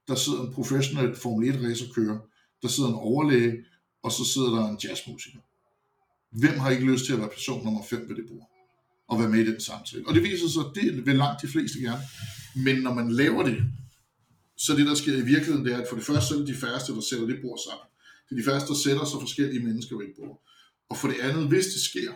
der 0.08 0.14
sidder 0.14 0.42
en 0.42 0.52
professionel 0.52 1.16
Formel 1.16 1.54
1-racerkører, 1.54 2.18
der 2.62 2.68
sidder 2.68 2.88
en 2.88 2.94
overlæge, 2.94 3.64
og 4.02 4.12
så 4.12 4.24
sidder 4.24 4.50
der 4.50 4.68
en 4.68 4.78
jazzmusiker. 4.84 5.38
Hvem 6.30 6.58
har 6.58 6.70
ikke 6.70 6.84
lyst 6.92 7.04
til 7.04 7.12
at 7.12 7.18
være 7.18 7.28
person 7.28 7.64
nummer 7.64 7.82
5 7.84 8.08
ved 8.08 8.16
det 8.16 8.24
bord? 8.28 8.50
Og 9.08 9.20
være 9.20 9.28
med 9.28 9.40
i 9.40 9.50
den 9.50 9.60
samtale. 9.60 10.08
Og 10.08 10.14
det 10.14 10.22
viser 10.22 10.48
sig, 10.48 10.62
at 10.66 10.72
det 10.74 11.06
vil 11.06 11.16
langt 11.16 11.42
de 11.42 11.48
fleste 11.48 11.78
gerne. 11.78 12.02
Men 12.56 12.76
når 12.82 12.94
man 12.94 13.10
laver 13.12 13.42
det, 13.42 13.62
så 14.56 14.76
det, 14.76 14.86
der 14.86 14.94
sker 14.94 15.16
i 15.16 15.20
virkeligheden, 15.34 15.64
det 15.64 15.72
er, 15.72 15.78
at 15.78 15.88
for 15.88 15.96
det 15.96 16.04
første 16.04 16.26
så 16.28 16.34
er 16.34 16.38
det 16.38 16.48
de 16.48 16.54
færreste, 16.54 16.94
der 16.94 17.00
sætter 17.00 17.26
det 17.26 17.38
bord 17.42 17.58
sammen. 17.66 17.86
Det 18.26 18.32
er 18.34 18.40
de 18.40 18.44
færreste, 18.50 18.68
der 18.68 18.78
sætter 18.84 19.04
sig 19.04 19.20
forskellige 19.20 19.64
mennesker 19.66 19.96
ved 19.96 20.06
et 20.06 20.14
bord. 20.18 20.42
Og 20.90 20.96
for 20.96 21.08
det 21.08 21.20
andet, 21.20 21.48
hvis 21.48 21.66
det 21.66 21.82
sker, 21.90 22.12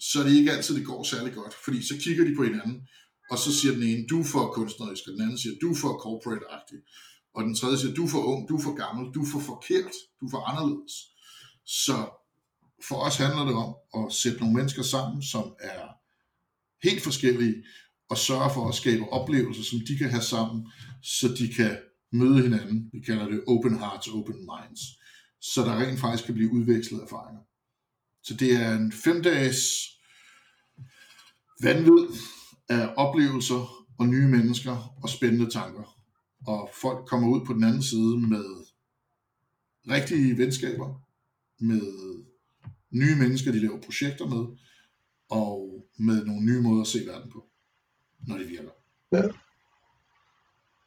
så 0.00 0.20
er 0.20 0.24
det 0.24 0.36
ikke 0.36 0.52
altid, 0.52 0.74
det 0.74 0.86
går 0.86 1.02
særlig 1.02 1.34
godt, 1.34 1.54
fordi 1.64 1.82
så 1.82 1.94
kigger 2.00 2.24
de 2.24 2.36
på 2.36 2.44
hinanden, 2.44 2.88
og 3.30 3.38
så 3.38 3.60
siger 3.60 3.74
den 3.74 3.82
ene, 3.82 4.06
du 4.06 4.20
er 4.20 4.24
for 4.24 4.52
kunstnerisk, 4.52 5.02
og 5.06 5.12
den 5.12 5.22
anden 5.22 5.38
siger, 5.38 5.54
du 5.60 5.70
er 5.70 5.74
for 5.74 5.92
corporate-agtig, 6.04 6.78
og 7.34 7.44
den 7.44 7.54
tredje 7.54 7.78
siger, 7.78 7.94
du 7.94 8.04
er 8.04 8.08
for 8.08 8.22
ung, 8.22 8.48
du 8.48 8.56
er 8.56 8.62
for 8.62 8.74
gammel, 8.74 9.14
du 9.14 9.22
er 9.22 9.30
for 9.32 9.40
forkert, 9.40 9.92
du 10.20 10.26
er 10.26 10.30
for 10.30 10.42
anderledes. 10.50 10.94
Så 11.64 11.96
for 12.88 12.96
os 12.96 13.16
handler 13.16 13.44
det 13.44 13.54
om 13.54 13.74
at 13.98 14.12
sætte 14.12 14.38
nogle 14.40 14.54
mennesker 14.54 14.82
sammen, 14.82 15.22
som 15.22 15.54
er 15.60 15.84
helt 16.82 17.02
forskellige, 17.02 17.64
og 18.10 18.18
sørge 18.18 18.50
for 18.54 18.68
at 18.68 18.74
skabe 18.74 19.08
oplevelser, 19.08 19.62
som 19.62 19.78
de 19.88 19.98
kan 19.98 20.10
have 20.10 20.22
sammen, 20.22 20.66
så 21.02 21.28
de 21.38 21.48
kan 21.54 21.78
møde 22.12 22.42
hinanden. 22.42 22.90
Vi 22.92 23.00
kalder 23.00 23.28
det 23.28 23.44
open 23.46 23.78
hearts, 23.78 24.08
open 24.08 24.36
minds. 24.36 24.80
Så 25.40 25.62
der 25.62 25.78
rent 25.78 26.00
faktisk 26.00 26.24
kan 26.24 26.34
blive 26.34 26.52
udvekslet 26.52 27.02
erfaringer. 27.02 27.40
Så 28.28 28.34
det 28.34 28.52
er 28.52 28.76
en 28.76 28.92
femdages 28.92 29.58
vanvid 31.62 32.08
af 32.68 32.94
oplevelser 32.96 33.86
og 33.98 34.08
nye 34.08 34.28
mennesker 34.28 34.98
og 35.02 35.08
spændende 35.08 35.50
tanker. 35.50 35.98
Og 36.46 36.70
folk 36.82 37.08
kommer 37.08 37.28
ud 37.28 37.46
på 37.46 37.52
den 37.52 37.64
anden 37.64 37.82
side 37.82 38.20
med 38.20 38.44
rigtige 39.90 40.38
venskaber, 40.38 41.02
med 41.58 41.82
nye 42.90 43.16
mennesker, 43.16 43.52
de 43.52 43.60
laver 43.60 43.80
projekter 43.80 44.26
med, 44.26 44.58
og 45.30 45.88
med 45.98 46.24
nogle 46.24 46.46
nye 46.46 46.62
måder 46.62 46.80
at 46.80 46.86
se 46.86 47.06
verden 47.06 47.30
på, 47.30 47.50
når 48.26 48.38
det 48.38 48.48
virker. 48.48 48.70
Ja. 49.12 49.22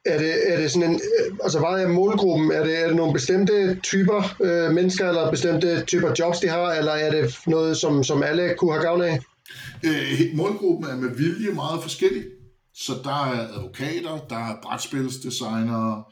Er 0.05 0.17
det, 0.17 0.53
er 0.53 0.57
det 0.57 0.71
sådan 0.71 0.89
en, 0.89 0.95
øh, 0.95 1.37
altså 1.43 1.59
hvad 1.59 1.83
er 1.83 1.87
målgruppen? 1.87 2.51
Er 2.51 2.63
det, 2.63 2.79
er 2.79 2.87
det 2.87 2.95
nogle 2.95 3.13
bestemte 3.13 3.79
typer 3.83 4.35
øh, 4.41 4.71
mennesker, 4.71 5.09
eller 5.09 5.31
bestemte 5.31 5.85
typer 5.85 6.13
jobs, 6.19 6.39
de 6.39 6.47
har, 6.47 6.73
eller 6.73 6.91
er 6.91 7.11
det 7.11 7.37
noget, 7.47 7.77
som, 7.77 8.03
som 8.03 8.23
alle 8.23 8.55
kunne 8.57 8.71
have 8.71 8.83
gavn 8.83 9.01
af? 9.01 9.19
Øh, 9.85 10.21
målgruppen 10.33 10.91
er 10.91 10.95
med 10.95 11.15
vilje 11.15 11.51
meget 11.51 11.83
forskellig. 11.83 12.23
Så 12.75 12.93
der 13.03 13.25
er 13.25 13.47
advokater, 13.57 14.25
der 14.29 14.35
er 14.35 14.61
brætspilsdesignere, 14.63 16.03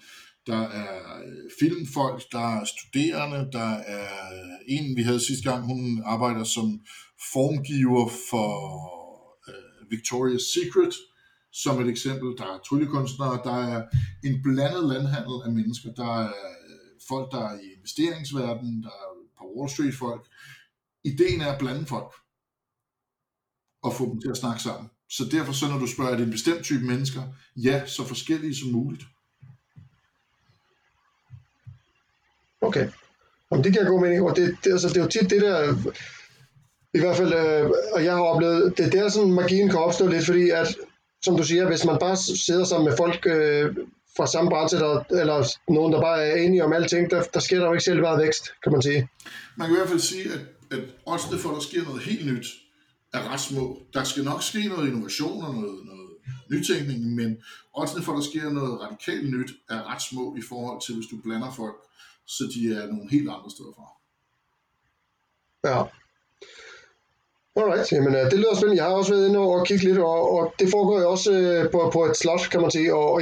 der 0.47 0.61
er 0.61 1.17
øh, 1.25 1.49
filmfolk, 1.59 2.21
der 2.31 2.59
er 2.59 2.65
studerende, 2.65 3.49
der 3.51 3.69
er 3.95 4.25
øh, 4.33 4.75
en, 4.75 4.95
vi 4.97 5.01
havde 5.01 5.25
sidste 5.27 5.49
gang, 5.51 5.65
hun 5.65 6.01
arbejder 6.05 6.43
som 6.43 6.79
formgiver 7.33 8.09
for 8.29 8.49
øh, 9.49 9.81
Victoria's 9.91 10.45
Secret, 10.53 10.93
som 11.51 11.81
et 11.81 11.89
eksempel. 11.89 12.37
Der 12.37 12.43
er 12.43 12.59
tryllekunstnere, 12.69 13.41
der 13.43 13.55
er 13.55 13.83
en 14.23 14.43
blandet 14.43 14.89
landhandel 14.89 15.37
af 15.45 15.51
mennesker. 15.51 15.93
Der 15.93 16.19
er 16.21 16.27
øh, 16.27 16.89
folk, 17.07 17.31
der 17.31 17.49
er 17.49 17.59
i 17.59 17.73
investeringsverdenen, 17.77 18.83
der 18.83 18.89
er 18.89 19.09
på 19.37 19.43
Wall 19.55 19.69
Street 19.69 19.95
folk. 19.95 20.27
Ideen 21.03 21.41
er 21.41 21.51
at 21.51 21.59
blande 21.59 21.85
folk 21.85 22.13
og 23.81 23.93
få 23.93 24.11
dem 24.11 24.21
til 24.21 24.29
at 24.29 24.37
snakke 24.37 24.61
sammen. 24.61 24.89
Så 25.09 25.23
derfor 25.31 25.53
så, 25.53 25.67
når 25.67 25.77
du 25.77 25.87
spørger, 25.87 26.11
er 26.11 26.17
det 26.17 26.25
en 26.25 26.31
bestemt 26.31 26.63
type 26.63 26.85
mennesker? 26.85 27.21
Ja, 27.55 27.85
så 27.85 28.03
forskellige 28.03 28.55
som 28.55 28.69
muligt. 28.69 29.03
Okay. 32.61 32.89
Jamen, 33.51 33.63
det 33.63 33.73
giver 33.73 33.91
jeg 33.91 34.01
mening. 34.01 34.21
Og 34.21 34.35
det, 34.35 34.57
det, 34.63 34.71
altså, 34.71 34.87
det 34.87 34.97
er 34.97 35.01
jo 35.01 35.07
tit 35.07 35.29
det 35.29 35.41
der, 35.41 35.75
i 36.93 36.99
hvert 36.99 37.17
fald, 37.17 37.33
øh, 37.33 37.71
og 37.93 38.03
jeg 38.03 38.13
har 38.13 38.21
oplevet, 38.21 38.77
det 38.77 38.85
er 38.85 38.89
der 38.89 39.09
sådan 39.09 39.33
magien 39.33 39.69
kan 39.69 39.79
opstå 39.79 40.07
lidt, 40.07 40.25
fordi 40.25 40.49
at 40.49 40.75
som 41.21 41.37
du 41.37 41.43
siger, 41.43 41.67
hvis 41.67 41.85
man 41.85 41.97
bare 41.99 42.15
sidder 42.17 42.63
sammen 42.65 42.89
med 42.89 42.97
folk 42.97 43.25
øh, 43.25 43.75
fra 44.17 44.27
samme 44.27 44.49
branche, 44.49 44.79
der, 44.79 45.03
eller 45.21 45.55
nogen, 45.69 45.93
der 45.93 46.01
bare 46.01 46.27
er 46.27 46.35
enige 46.35 46.63
om 46.63 46.73
alting, 46.73 47.11
der, 47.11 47.23
der 47.23 47.39
sker 47.39 47.59
der 47.59 47.65
jo 47.65 47.73
ikke 47.73 47.83
selv 47.83 48.01
meget 48.01 48.19
vækst, 48.19 48.53
kan 48.63 48.71
man 48.71 48.81
sige. 48.81 49.09
Man 49.57 49.67
kan 49.67 49.75
i 49.75 49.79
hvert 49.79 49.89
fald 49.89 49.99
sige, 49.99 50.33
at, 50.33 50.39
at 50.71 50.83
også 51.05 51.27
det 51.31 51.39
for, 51.39 51.49
at 51.49 51.55
der 51.55 51.61
sker 51.61 51.83
noget 51.83 52.01
helt 52.01 52.25
nyt, 52.33 52.45
er 53.13 53.31
ret 53.33 53.39
små. 53.39 53.81
Der 53.93 54.03
skal 54.03 54.23
nok 54.23 54.43
ske 54.43 54.67
noget 54.67 54.87
innovation 54.87 55.43
og 55.43 55.55
noget, 55.55 55.85
noget 55.85 56.09
nytænkning, 56.51 57.15
men 57.15 57.37
også 57.73 58.01
for, 58.01 58.11
at 58.11 58.17
der 58.17 58.23
sker 58.23 58.49
noget 58.49 58.81
radikalt 58.81 59.29
nyt, 59.29 59.51
er 59.69 59.93
ret 59.93 60.01
små 60.01 60.35
i 60.35 60.41
forhold 60.49 60.81
til, 60.85 60.95
hvis 60.95 61.07
du 61.11 61.17
blander 61.23 61.51
folk, 61.51 61.75
så 62.25 62.43
de 62.53 62.73
er 62.73 62.87
nogle 62.87 63.09
helt 63.11 63.29
andre 63.29 63.49
steder 63.49 63.73
fra. 63.75 63.87
Ja. 65.69 65.83
Alright, 67.59 67.91
jamen 67.91 68.15
øh, 68.15 68.25
det 68.31 68.37
lyder 68.39 68.55
spændende. 68.55 68.81
Jeg 68.81 68.89
har 68.89 68.97
også 68.99 69.13
været 69.13 69.27
inde 69.27 69.39
og 69.39 69.67
kigge 69.67 69.83
lidt, 69.83 69.97
og, 69.97 70.21
og 70.35 70.53
det 70.59 70.67
foregår 70.75 70.99
jo 71.01 71.09
også 71.15 71.31
øh, 71.31 71.71
på, 71.71 71.79
på 71.93 72.05
et 72.05 72.17
slot, 72.17 72.43
kan 72.51 72.61
man 72.61 72.71
sige, 72.71 72.95
og 72.95 73.21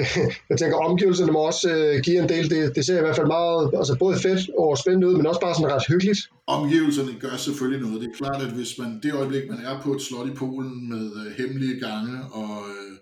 jeg 0.49 0.57
tænker, 0.59 0.77
omgivelserne 0.77 1.31
må 1.31 1.39
også 1.39 1.69
øh, 1.75 2.01
give 2.05 2.19
en 2.23 2.29
del. 2.29 2.49
Det, 2.49 2.75
det 2.75 2.85
ser 2.85 2.97
i 2.97 3.01
hvert 3.05 3.15
fald 3.15 3.27
meget, 3.27 3.71
altså 3.79 3.95
både 4.03 4.15
fedt 4.25 4.41
og 4.57 4.77
spændende 4.77 5.07
ud, 5.07 5.15
men 5.17 5.25
også 5.27 5.41
bare 5.41 5.55
sådan 5.55 5.73
ret 5.75 5.87
hyggeligt. 5.87 6.19
Omgivelserne 6.47 7.13
gør 7.19 7.35
selvfølgelig 7.37 7.81
noget. 7.85 8.01
Det 8.01 8.09
er 8.09 8.17
klart, 8.21 8.41
at 8.41 8.51
hvis 8.57 8.71
man 8.79 8.99
det 9.03 9.13
øjeblik, 9.13 9.49
man 9.49 9.59
er 9.69 9.81
på 9.81 9.89
et 9.95 10.01
slot 10.01 10.27
i 10.27 10.35
Polen 10.41 10.89
med 10.89 11.05
øh, 11.19 11.27
hemmelige 11.39 11.79
gange 11.87 12.13
og, 12.31 12.53
øh, 12.73 12.93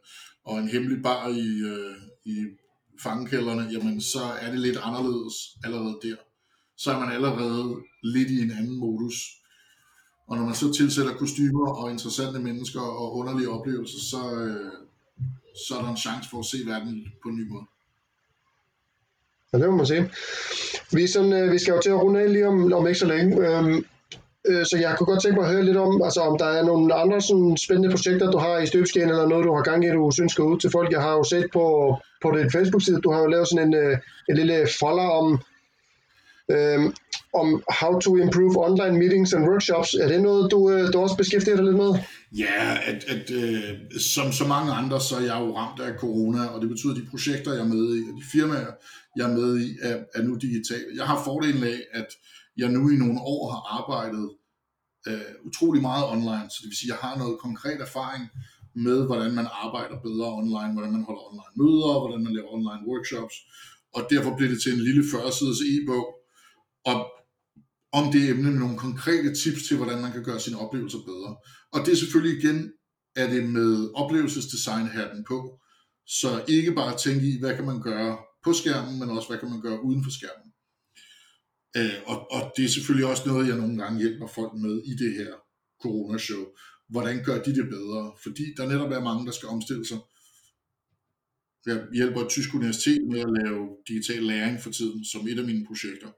og 0.45 0.55
en 0.57 0.67
hemmelig 0.67 1.03
bar 1.03 1.27
i, 1.27 1.47
øh, 1.73 1.95
i 2.25 2.35
fangekælderne, 3.03 3.69
jamen 3.73 4.01
så 4.01 4.23
er 4.41 4.51
det 4.51 4.59
lidt 4.59 4.77
anderledes 4.83 5.35
allerede 5.65 5.95
der. 6.03 6.15
Så 6.77 6.91
er 6.91 6.99
man 6.99 7.11
allerede 7.11 7.75
lidt 8.03 8.29
i 8.29 8.41
en 8.41 8.51
anden 8.51 8.79
modus 8.79 9.15
og 10.27 10.37
når 10.37 10.45
man 10.45 10.55
så 10.55 10.73
tilsætter 10.73 11.13
kostymer 11.13 11.69
og 11.69 11.91
interessante 11.91 12.39
mennesker 12.39 12.81
og 12.81 13.15
underlige 13.17 13.49
oplevelser, 13.49 13.99
så, 13.99 14.35
øh, 14.41 14.71
så 15.67 15.75
er 15.77 15.81
der 15.81 15.89
en 15.89 15.97
chance 15.97 16.29
for 16.29 16.39
at 16.39 16.45
se 16.45 16.57
verden 16.65 17.05
på 17.23 17.29
en 17.29 17.35
ny 17.35 17.49
måde. 17.49 17.65
Ja, 19.53 19.57
det 19.57 19.69
må 19.69 19.75
man 19.75 19.85
sige. 19.85 20.11
Vi, 20.91 21.07
sådan, 21.07 21.33
øh, 21.33 21.51
vi 21.51 21.59
skal 21.59 21.73
jo 21.73 21.81
til 21.81 21.89
at 21.89 22.01
runde 22.01 22.21
af 22.21 22.33
lige 22.33 22.47
om, 22.47 22.73
om 22.73 22.87
ikke 22.87 22.99
så 22.99 23.05
længe. 23.05 23.47
Øhm, 23.47 23.85
øh, 24.47 24.65
så 24.65 24.77
jeg 24.77 24.95
kunne 24.97 25.07
godt 25.07 25.21
tænke 25.21 25.37
mig 25.39 25.47
at 25.47 25.53
høre 25.53 25.65
lidt 25.65 25.77
om, 25.77 26.01
altså, 26.01 26.21
om 26.21 26.37
der 26.37 26.45
er 26.45 26.63
nogle 26.63 26.93
andre 26.93 27.21
sådan, 27.21 27.57
spændende 27.57 27.89
projekter, 27.89 28.31
du 28.31 28.37
har 28.37 28.57
i 28.57 28.65
støbskeen, 28.65 29.09
eller 29.09 29.27
noget, 29.27 29.45
du 29.45 29.55
har 29.55 29.63
gang 29.63 29.85
i, 29.85 29.89
du 29.89 30.11
synes 30.11 30.31
skal 30.31 30.43
ud 30.43 30.59
til 30.59 30.71
folk. 30.71 30.91
Jeg 30.91 31.01
har 31.01 31.11
jo 31.11 31.23
set 31.23 31.47
på, 31.53 31.65
på 32.21 32.37
dit 32.37 32.51
Facebook-side, 32.51 33.01
du 33.01 33.11
har 33.11 33.19
jo 33.19 33.27
lavet 33.27 33.47
sådan 33.47 33.67
en, 33.67 33.73
øh, 33.73 33.97
en 34.29 34.35
lille 34.35 34.67
folder 34.79 35.09
om, 35.19 35.39
øhm, 36.51 36.93
om 37.41 37.63
how 37.81 37.99
to 37.99 38.11
improve 38.15 38.53
online 38.67 38.97
meetings 38.99 39.33
and 39.33 39.43
workshops. 39.49 39.93
Er 39.93 40.07
det 40.07 40.21
noget, 40.21 40.51
du, 40.51 40.71
øh, 40.71 40.93
du 40.93 40.99
også 40.99 41.17
beskæftiger 41.17 41.55
dig 41.55 41.65
lidt 41.65 41.75
med? 41.75 41.91
Ja, 42.37 42.77
at, 42.91 43.03
at 43.13 43.31
øh, 43.31 43.99
som 43.99 44.31
så 44.31 44.45
mange 44.47 44.71
andre, 44.73 45.01
så 45.01 45.15
er 45.15 45.21
jeg 45.21 45.37
jo 45.41 45.57
ramt 45.57 45.79
af 45.79 45.99
corona, 45.99 46.45
og 46.45 46.61
det 46.61 46.69
betyder, 46.69 46.93
at 46.93 47.01
de 47.01 47.07
projekter, 47.13 47.53
jeg 47.53 47.61
er 47.61 47.73
med 47.75 47.85
i, 47.97 47.99
og 48.09 48.13
de 48.19 48.23
firmaer, 48.31 48.71
jeg 49.17 49.25
er 49.29 49.33
med 49.39 49.59
i, 49.65 49.67
er, 49.81 49.97
er 50.15 50.21
nu 50.21 50.35
digitale. 50.35 50.85
Jeg 50.95 51.05
har 51.05 51.23
fordelen 51.23 51.63
af, 51.63 51.79
at 51.93 52.07
jeg 52.57 52.69
nu 52.69 52.89
i 52.89 52.95
nogle 52.95 53.19
år 53.21 53.51
har 53.53 53.61
arbejdet 53.79 54.29
øh, 55.07 55.31
utrolig 55.47 55.81
meget 55.81 56.05
online, 56.15 56.47
så 56.49 56.57
det 56.61 56.69
vil 56.69 56.77
sige, 56.77 56.91
at 56.91 56.95
jeg 56.95 57.09
har 57.09 57.17
noget 57.17 57.39
konkret 57.39 57.81
erfaring 57.81 58.23
med, 58.75 59.05
hvordan 59.05 59.31
man 59.39 59.47
arbejder 59.65 59.97
bedre 60.07 60.29
online, 60.41 60.73
hvordan 60.75 60.91
man 60.97 61.03
holder 61.07 61.23
online 61.29 61.55
møder, 61.61 61.99
hvordan 62.01 62.23
man 62.23 62.33
laver 62.37 62.51
online 62.57 62.83
workshops, 62.91 63.35
og 63.95 64.01
derfor 64.13 64.31
blev 64.37 64.49
det 64.49 64.61
til 64.61 64.73
en 64.73 64.83
lille 64.87 65.03
40-sides 65.11 65.59
e-bog, 65.71 66.05
og 66.91 66.97
om 67.99 68.11
det 68.11 68.29
emne 68.29 68.51
med 68.51 68.59
nogle 68.59 68.77
konkrete 68.77 69.35
tips 69.35 69.67
til, 69.67 69.77
hvordan 69.77 70.01
man 70.01 70.11
kan 70.11 70.23
gøre 70.23 70.39
sine 70.39 70.59
oplevelser 70.59 70.97
bedre. 70.97 71.31
Og 71.73 71.79
det 71.85 71.91
er 71.91 71.95
selvfølgelig 71.95 72.37
igen, 72.39 72.71
er 73.15 73.27
det 73.33 73.49
med 73.49 73.91
oplevelsesdesign 73.95 74.87
hatten 74.87 75.23
på. 75.27 75.59
Så 76.07 76.45
ikke 76.47 76.71
bare 76.71 76.97
tænke 76.97 77.25
i, 77.31 77.39
hvad 77.39 77.55
kan 77.55 77.65
man 77.65 77.81
gøre 77.81 78.17
på 78.43 78.53
skærmen, 78.53 78.99
men 78.99 79.09
også 79.09 79.27
hvad 79.29 79.39
kan 79.39 79.49
man 79.49 79.61
gøre 79.61 79.83
uden 79.83 80.03
for 80.03 80.11
skærmen. 80.11 80.49
Øh, 81.77 81.97
og, 82.11 82.31
og 82.31 82.53
det 82.57 82.65
er 82.65 82.69
selvfølgelig 82.69 83.07
også 83.07 83.23
noget, 83.25 83.47
jeg 83.47 83.57
nogle 83.57 83.77
gange 83.81 83.99
hjælper 83.99 84.27
folk 84.27 84.53
med 84.53 84.75
i 84.91 84.93
det 85.03 85.11
her 85.19 85.31
coronashow. 85.83 86.45
Hvordan 86.89 87.23
gør 87.23 87.43
de 87.43 87.55
det 87.55 87.67
bedre? 87.69 88.13
Fordi 88.23 88.45
der 88.57 88.67
netop 88.67 88.91
er 88.91 89.07
mange, 89.09 89.25
der 89.25 89.31
skal 89.31 89.49
omstille 89.49 89.85
sig. 89.85 89.99
Jeg 91.65 91.77
hjælper 91.93 92.21
et 92.21 92.29
tysk 92.29 92.53
universitet 92.53 93.01
med 93.11 93.19
at 93.19 93.33
lave 93.39 93.61
digital 93.87 94.23
læring 94.23 94.61
for 94.61 94.71
tiden, 94.71 95.05
som 95.05 95.27
et 95.27 95.39
af 95.39 95.45
mine 95.45 95.65
projekter. 95.65 96.09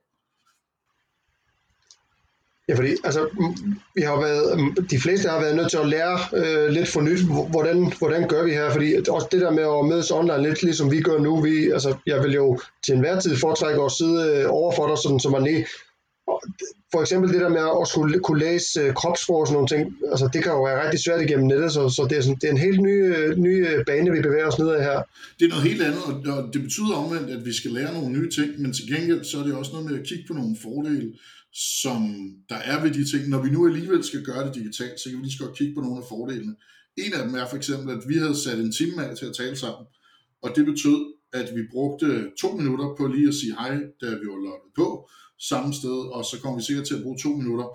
Ja, 2.70 2.76
fordi 2.76 2.90
altså, 3.04 3.22
vi 3.96 4.02
har 4.02 4.20
været, 4.20 4.46
de 4.92 5.00
fleste 5.00 5.30
har 5.30 5.40
været 5.40 5.56
nødt 5.56 5.70
til 5.70 5.78
at 5.78 5.90
lære 5.90 6.18
øh, 6.36 6.70
lidt 6.70 6.88
for 6.88 7.02
nyt, 7.02 7.20
hvordan, 7.52 7.94
hvordan 8.00 8.28
gør 8.28 8.44
vi 8.44 8.52
her, 8.52 8.72
fordi 8.72 8.96
også 9.10 9.28
det 9.32 9.42
der 9.42 9.52
med 9.52 9.64
at 9.64 9.86
mødes 9.92 10.12
online 10.12 10.44
lidt, 10.44 10.64
ligesom 10.64 10.92
vi 10.92 11.02
gør 11.02 11.18
nu, 11.20 11.42
vi, 11.42 11.72
altså, 11.72 11.96
jeg 12.06 12.24
vil 12.24 12.34
jo 12.34 12.60
til 12.86 12.94
enhver 12.94 13.20
tid 13.20 13.38
foretrække 13.38 13.82
at 13.82 13.92
sidde 13.92 14.18
øh, 14.32 14.46
over 14.50 14.72
for 14.76 14.88
dig, 14.88 14.98
sådan, 14.98 15.20
så 15.20 15.30
man 15.30 15.44
lige, 15.44 15.66
for 16.92 17.02
eksempel 17.02 17.34
det 17.34 17.42
der 17.42 17.50
med 17.50 17.66
at 17.82 17.88
skulle 17.88 18.20
kunne 18.20 18.40
læse 18.40 18.80
øh, 18.82 19.06
og 19.06 19.18
sådan 19.18 19.54
nogle 19.54 19.68
ting, 19.68 19.82
altså 20.12 20.30
det 20.34 20.44
kan 20.44 20.52
jo 20.52 20.64
være 20.64 20.84
rigtig 20.84 21.00
svært 21.04 21.22
igennem 21.22 21.48
nettet, 21.48 21.72
så, 21.72 21.82
så 21.90 22.02
det, 22.10 22.18
er 22.18 22.22
sådan, 22.22 22.40
det 22.42 22.48
er 22.48 22.56
en 22.58 22.66
helt 22.68 22.82
ny, 22.82 22.96
øh, 23.16 23.38
ny 23.38 23.54
øh, 23.70 23.86
bane, 23.86 24.12
vi 24.12 24.22
bevæger 24.22 24.48
os 24.48 24.60
ned 24.60 24.70
af 24.70 24.84
her. 24.84 25.00
Det 25.40 25.46
er 25.46 25.50
noget 25.50 25.68
helt 25.70 25.82
andet, 25.88 26.04
og 26.38 26.44
det 26.54 26.62
betyder 26.68 26.94
omvendt, 27.04 27.30
at 27.38 27.46
vi 27.46 27.54
skal 27.54 27.72
lære 27.72 27.94
nogle 27.94 28.10
nye 28.18 28.30
ting, 28.38 28.50
men 28.62 28.74
til 28.74 28.86
gengæld 28.94 29.24
så 29.24 29.40
er 29.40 29.44
det 29.44 29.54
også 29.56 29.72
noget 29.72 29.86
med 29.90 30.00
at 30.00 30.06
kigge 30.10 30.24
på 30.28 30.34
nogle 30.34 30.56
fordele, 30.64 31.08
som 31.82 32.02
der 32.50 32.56
er 32.56 32.84
ved 32.84 32.92
de 32.92 33.12
ting. 33.12 33.30
Når 33.30 33.42
vi 33.42 33.50
nu 33.50 33.68
alligevel 33.68 34.04
skal 34.04 34.24
gøre 34.26 34.48
det 34.48 34.56
digitalt, 34.56 35.00
så 35.00 35.10
kan 35.10 35.18
vi 35.18 35.24
lige 35.24 35.38
så 35.38 35.44
godt 35.46 35.58
kigge 35.58 35.76
på 35.76 35.82
nogle 35.82 36.02
af 36.02 36.08
fordelene. 36.10 36.56
En 36.98 37.14
af 37.14 37.24
dem 37.26 37.36
er 37.36 37.48
for 37.50 37.58
eksempel, 37.58 37.90
at 37.98 38.04
vi 38.08 38.18
havde 38.18 38.36
sat 38.36 38.60
en 38.60 38.72
time 38.72 39.06
af 39.06 39.18
til 39.18 39.26
at 39.26 39.36
tale 39.36 39.56
sammen, 39.56 39.86
og 40.42 40.50
det 40.56 40.66
betød, 40.66 41.00
at 41.34 41.48
vi 41.56 41.62
brugte 41.72 42.32
to 42.42 42.50
minutter 42.60 42.96
på 42.98 43.08
lige 43.08 43.28
at 43.28 43.34
sige 43.34 43.54
hej, 43.60 43.76
da 44.02 44.08
vi 44.22 44.26
var 44.34 44.42
logget 44.48 44.72
på 44.76 45.10
samme 45.50 45.74
sted, 45.74 46.00
og 46.16 46.26
så 46.26 46.36
kom 46.42 46.58
vi 46.58 46.64
sikkert 46.64 46.88
til 46.88 46.96
at 46.96 47.04
bruge 47.04 47.20
to 47.24 47.32
minutter 47.42 47.68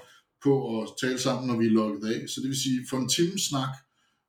på 0.45 0.53
at 0.81 0.89
tale 1.03 1.19
sammen, 1.19 1.47
når 1.49 1.57
vi 1.59 1.67
er 1.67 1.77
logget 1.81 2.05
af. 2.13 2.29
Så 2.29 2.41
det 2.41 2.49
vil 2.49 2.63
sige, 2.67 2.81
for 2.91 2.97
en 2.97 3.09
times 3.09 3.43
snak 3.51 3.73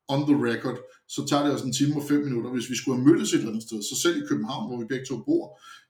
on 0.08 0.22
the 0.30 0.38
record, 0.50 0.78
så 1.08 1.22
tager 1.30 1.44
det 1.44 1.54
os 1.56 1.62
en 1.62 1.74
time 1.74 1.96
og 1.96 2.08
fem 2.12 2.22
minutter. 2.28 2.50
Hvis 2.52 2.70
vi 2.70 2.76
skulle 2.76 2.98
have 2.98 3.08
mødtes 3.10 3.30
et 3.34 3.38
eller 3.38 3.52
andet 3.52 3.68
sted, 3.70 3.80
så 3.84 3.96
selv 4.04 4.18
i 4.18 4.28
København, 4.30 4.68
hvor 4.68 4.78
vi 4.82 4.86
begge 4.90 5.06
to 5.06 5.18
bor, 5.28 5.46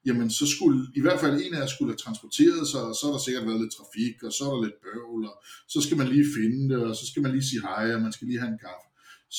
jamen 0.07 0.29
så 0.39 0.45
skulle 0.55 0.79
i 0.99 1.01
hvert 1.01 1.19
fald 1.19 1.35
en 1.45 1.53
af 1.53 1.61
os 1.65 1.71
skulle 1.71 1.91
have 1.91 2.03
transporteret 2.05 2.63
sig, 2.71 2.81
og 2.89 2.95
så 2.95 3.03
er 3.07 3.11
der 3.13 3.21
sikkert 3.25 3.47
været 3.47 3.61
lidt 3.61 3.73
trafik, 3.77 4.15
og 4.27 4.31
så 4.35 4.41
er 4.47 4.51
der 4.53 4.61
lidt 4.65 4.77
bøvl, 4.85 5.21
og 5.31 5.35
så 5.73 5.79
skal 5.85 5.97
man 6.01 6.07
lige 6.13 6.27
finde 6.37 6.61
det, 6.71 6.79
og 6.89 6.95
så 6.99 7.05
skal 7.09 7.21
man 7.23 7.31
lige 7.35 7.47
sige 7.49 7.61
hej, 7.69 7.85
og 7.95 8.01
man 8.05 8.13
skal 8.15 8.27
lige 8.27 8.41
have 8.43 8.53
en 8.55 8.63
kaffe. 8.67 8.87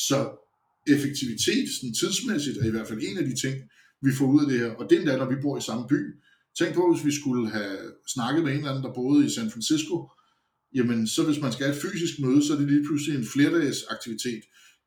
Så 0.07 0.19
effektivitet, 0.95 1.67
sådan 1.75 1.95
tidsmæssigt, 2.01 2.57
er 2.59 2.67
i 2.69 2.75
hvert 2.75 2.89
fald 2.89 3.01
en 3.09 3.19
af 3.21 3.27
de 3.31 3.37
ting, 3.45 3.57
vi 4.07 4.13
får 4.19 4.27
ud 4.35 4.41
af 4.45 4.49
det 4.51 4.59
her, 4.63 4.71
og 4.79 4.83
det 4.85 4.95
er 4.97 5.01
endda, 5.01 5.17
når 5.17 5.31
vi 5.35 5.43
bor 5.45 5.55
i 5.59 5.67
samme 5.69 5.85
by. 5.93 6.01
Tænk 6.59 6.75
på, 6.75 6.85
hvis 6.93 7.07
vi 7.09 7.13
skulle 7.21 7.51
have 7.57 7.77
snakket 8.15 8.45
med 8.45 8.53
en 8.53 8.59
eller 8.59 8.71
anden, 8.71 8.85
der 8.85 8.99
boede 9.01 9.27
i 9.27 9.31
San 9.37 9.51
Francisco, 9.51 9.97
jamen 10.75 11.09
så 11.15 11.21
hvis 11.27 11.41
man 11.45 11.53
skal 11.53 11.67
have 11.67 11.77
et 11.77 11.83
fysisk 11.83 12.15
møde, 12.21 12.41
så 12.45 12.53
er 12.53 12.59
det 12.59 12.71
lige 12.73 12.85
pludselig 12.85 13.19
en 13.19 13.27
flerdags 13.35 13.79
aktivitet 13.95 14.43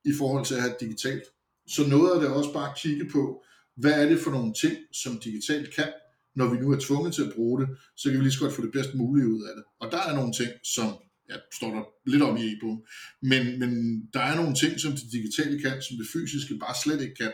i 0.08 0.14
forhold 0.18 0.45
til 0.45 0.55
at 0.55 0.62
have 0.62 0.76
digitalt. 0.80 1.24
Så 1.68 1.88
noget 1.88 2.12
af 2.12 2.20
det 2.20 2.30
også 2.30 2.53
bare 2.53 2.70
at 2.70 2.78
kigge 2.84 3.10
på, 3.10 3.43
hvad 3.78 3.93
er 4.01 4.10
det 4.10 4.20
for 4.20 4.32
nogle 4.32 4.53
ting, 4.53 4.76
som 4.93 5.20
digitalt 5.20 5.76
kan, 5.76 5.91
når 6.36 6.47
vi 6.53 6.58
nu 6.58 6.72
er 6.72 6.80
tvunget 6.80 7.14
til 7.14 7.24
at 7.24 7.34
bruge 7.36 7.62
det, 7.62 7.70
så 7.97 8.10
kan 8.10 8.20
vi 8.20 8.24
lige 8.24 8.34
så 8.34 8.39
godt 8.39 8.53
få 8.53 8.62
det 8.62 8.72
bedst 8.72 8.95
mulige 8.95 9.28
ud 9.28 9.41
af 9.49 9.53
det. 9.58 9.64
Og 9.82 9.91
der 9.91 10.01
er 10.08 10.16
nogle 10.16 10.34
ting, 10.34 10.51
som, 10.76 10.88
ja, 11.30 11.36
står 11.58 11.70
der 11.76 11.84
lidt 12.12 12.24
om 12.24 12.38
i 12.38 12.45
e 12.53 12.78
men, 13.22 13.60
men 13.60 13.72
der 14.14 14.20
er 14.20 14.36
nogle 14.36 14.55
ting, 14.55 14.80
som 14.80 14.91
det 14.91 15.12
digitale 15.12 15.60
kan, 15.60 15.82
som 15.82 15.97
det 15.97 16.08
fysiske 16.14 16.58
bare 16.66 16.76
slet 16.84 17.01
ikke 17.01 17.16
kan. 17.16 17.34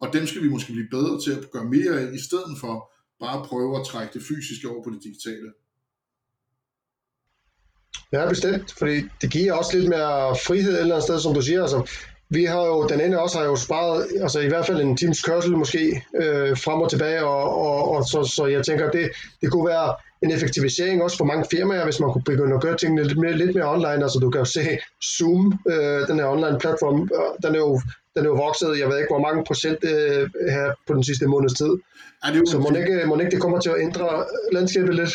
Og 0.00 0.12
dem 0.12 0.26
skal 0.26 0.42
vi 0.42 0.48
måske 0.48 0.72
blive 0.72 0.94
bedre 0.96 1.20
til 1.24 1.32
at 1.38 1.50
gøre 1.50 1.70
mere 1.76 1.92
af, 2.00 2.14
i 2.14 2.18
stedet 2.28 2.54
for 2.60 2.74
bare 3.20 3.40
at 3.40 3.46
prøve 3.50 3.80
at 3.80 3.86
trække 3.86 4.14
det 4.14 4.22
fysiske 4.28 4.68
over 4.68 4.84
på 4.84 4.90
det 4.90 5.04
digitale. 5.04 5.48
Ja, 8.12 8.28
bestemt, 8.28 8.74
fordi 8.78 9.00
det 9.22 9.30
giver 9.30 9.52
også 9.52 9.78
lidt 9.78 9.88
mere 9.88 10.36
frihed 10.46 10.72
et 10.72 10.80
eller 10.80 10.94
andet 10.94 11.04
sted, 11.04 11.20
som 11.20 11.34
du 11.34 11.42
siger. 11.42 11.62
Altså, 11.62 11.90
vi 12.30 12.44
har 12.44 12.66
jo, 12.66 12.86
den 12.86 13.00
ene 13.00 13.20
også 13.20 13.38
har 13.38 13.44
jo 13.44 13.56
sparet, 13.56 14.06
altså 14.22 14.40
i 14.40 14.48
hvert 14.48 14.66
fald 14.66 14.80
en 14.80 14.96
times 14.96 15.22
kørsel 15.22 15.56
måske, 15.56 16.02
øh, 16.22 16.56
frem 16.56 16.80
og 16.80 16.90
tilbage, 16.90 17.24
og, 17.24 17.58
og, 17.58 17.90
og 17.90 18.04
så, 18.04 18.32
så 18.36 18.46
jeg 18.46 18.64
tænker, 18.64 18.90
det, 18.90 19.10
det 19.40 19.50
kunne 19.52 19.66
være 19.66 19.94
en 20.22 20.32
effektivisering 20.32 21.02
også 21.02 21.16
for 21.16 21.24
mange 21.24 21.44
firmaer, 21.50 21.84
hvis 21.84 22.00
man 22.00 22.12
kunne 22.12 22.24
begynde 22.24 22.54
at 22.54 22.62
gøre 22.62 22.76
tingene 22.76 23.04
lidt 23.04 23.18
mere, 23.18 23.32
lidt 23.32 23.54
mere 23.54 23.72
online. 23.72 24.02
Altså 24.02 24.18
du 24.18 24.30
kan 24.30 24.38
jo 24.38 24.44
se 24.44 24.78
Zoom, 25.04 25.58
øh, 25.68 26.08
den 26.08 26.18
her 26.18 26.26
online 26.26 26.58
platform, 26.58 27.02
øh, 27.02 27.48
den 27.48 27.54
er 27.54 27.58
jo 27.58 27.80
den 28.18 28.26
er 28.26 28.32
jo 28.34 28.44
vokset, 28.46 28.78
jeg 28.78 28.88
ved 28.88 28.96
ikke 28.98 29.14
hvor 29.14 29.26
mange 29.28 29.44
procent 29.46 29.80
øh, 29.92 30.22
her 30.54 30.66
på 30.86 30.92
den 30.94 31.04
sidste 31.04 31.26
måneds 31.26 31.54
tid. 31.62 31.72
Er 32.24 32.30
det 32.32 32.48
så 32.48 32.58
må 32.58 32.68
ikke, 32.82 33.06
må 33.06 33.18
ikke 33.18 33.30
det 33.30 33.40
kommer 33.40 33.60
til 33.60 33.70
at 33.70 33.80
ændre 33.86 34.24
landskabet 34.52 34.94
lidt? 34.94 35.14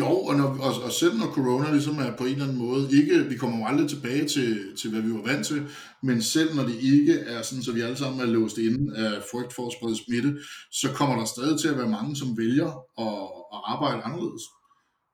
Jo, 0.00 0.10
og, 0.28 0.34
når, 0.34 0.48
og, 0.66 0.72
og 0.86 0.92
selv 0.92 1.14
når 1.18 1.26
corona 1.26 1.70
ligesom 1.72 1.98
er 1.98 2.16
på 2.18 2.24
en 2.24 2.32
eller 2.32 2.44
anden 2.44 2.58
måde, 2.66 2.82
ikke, 2.98 3.16
vi 3.32 3.36
kommer 3.36 3.56
jo 3.58 3.64
aldrig 3.70 3.88
tilbage 3.88 4.24
til, 4.34 4.76
til, 4.78 4.90
hvad 4.90 5.00
vi 5.00 5.12
var 5.12 5.24
vant 5.30 5.46
til, 5.46 5.62
men 6.02 6.22
selv 6.22 6.54
når 6.56 6.62
det 6.62 6.76
ikke 6.82 7.14
er 7.34 7.42
sådan, 7.42 7.62
så 7.62 7.72
vi 7.72 7.80
alle 7.80 7.96
sammen 7.96 8.20
er 8.20 8.32
låst 8.36 8.58
inde 8.58 8.96
af 8.96 9.10
frygt 9.30 9.52
for 9.56 9.66
at 9.66 9.72
sprede 9.76 9.96
smitte, 10.04 10.30
så 10.72 10.88
kommer 10.98 11.14
der 11.16 11.24
stadig 11.24 11.60
til 11.60 11.68
at 11.68 11.78
være 11.78 11.94
mange, 11.98 12.16
som 12.16 12.38
vælger 12.38 12.70
at, 13.06 13.18
at 13.54 13.60
arbejde 13.72 14.02
anderledes. 14.02 14.44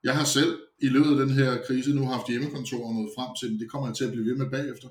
Jeg 0.05 0.14
har 0.18 0.24
selv 0.24 0.53
i 0.82 0.88
løbet 0.88 1.11
af 1.11 1.26
den 1.26 1.30
her 1.41 1.51
krise 1.66 1.91
nu 1.95 2.05
haft 2.07 2.28
hjemmekontor 2.28 2.86
og 2.86 2.95
nået 2.95 3.14
frem 3.16 3.30
til, 3.41 3.61
det 3.61 3.70
kommer 3.70 3.88
jeg 3.88 3.97
til 3.97 4.05
at 4.05 4.12
blive 4.12 4.26
ved 4.28 4.36
med 4.36 4.51
bagefter 4.51 4.88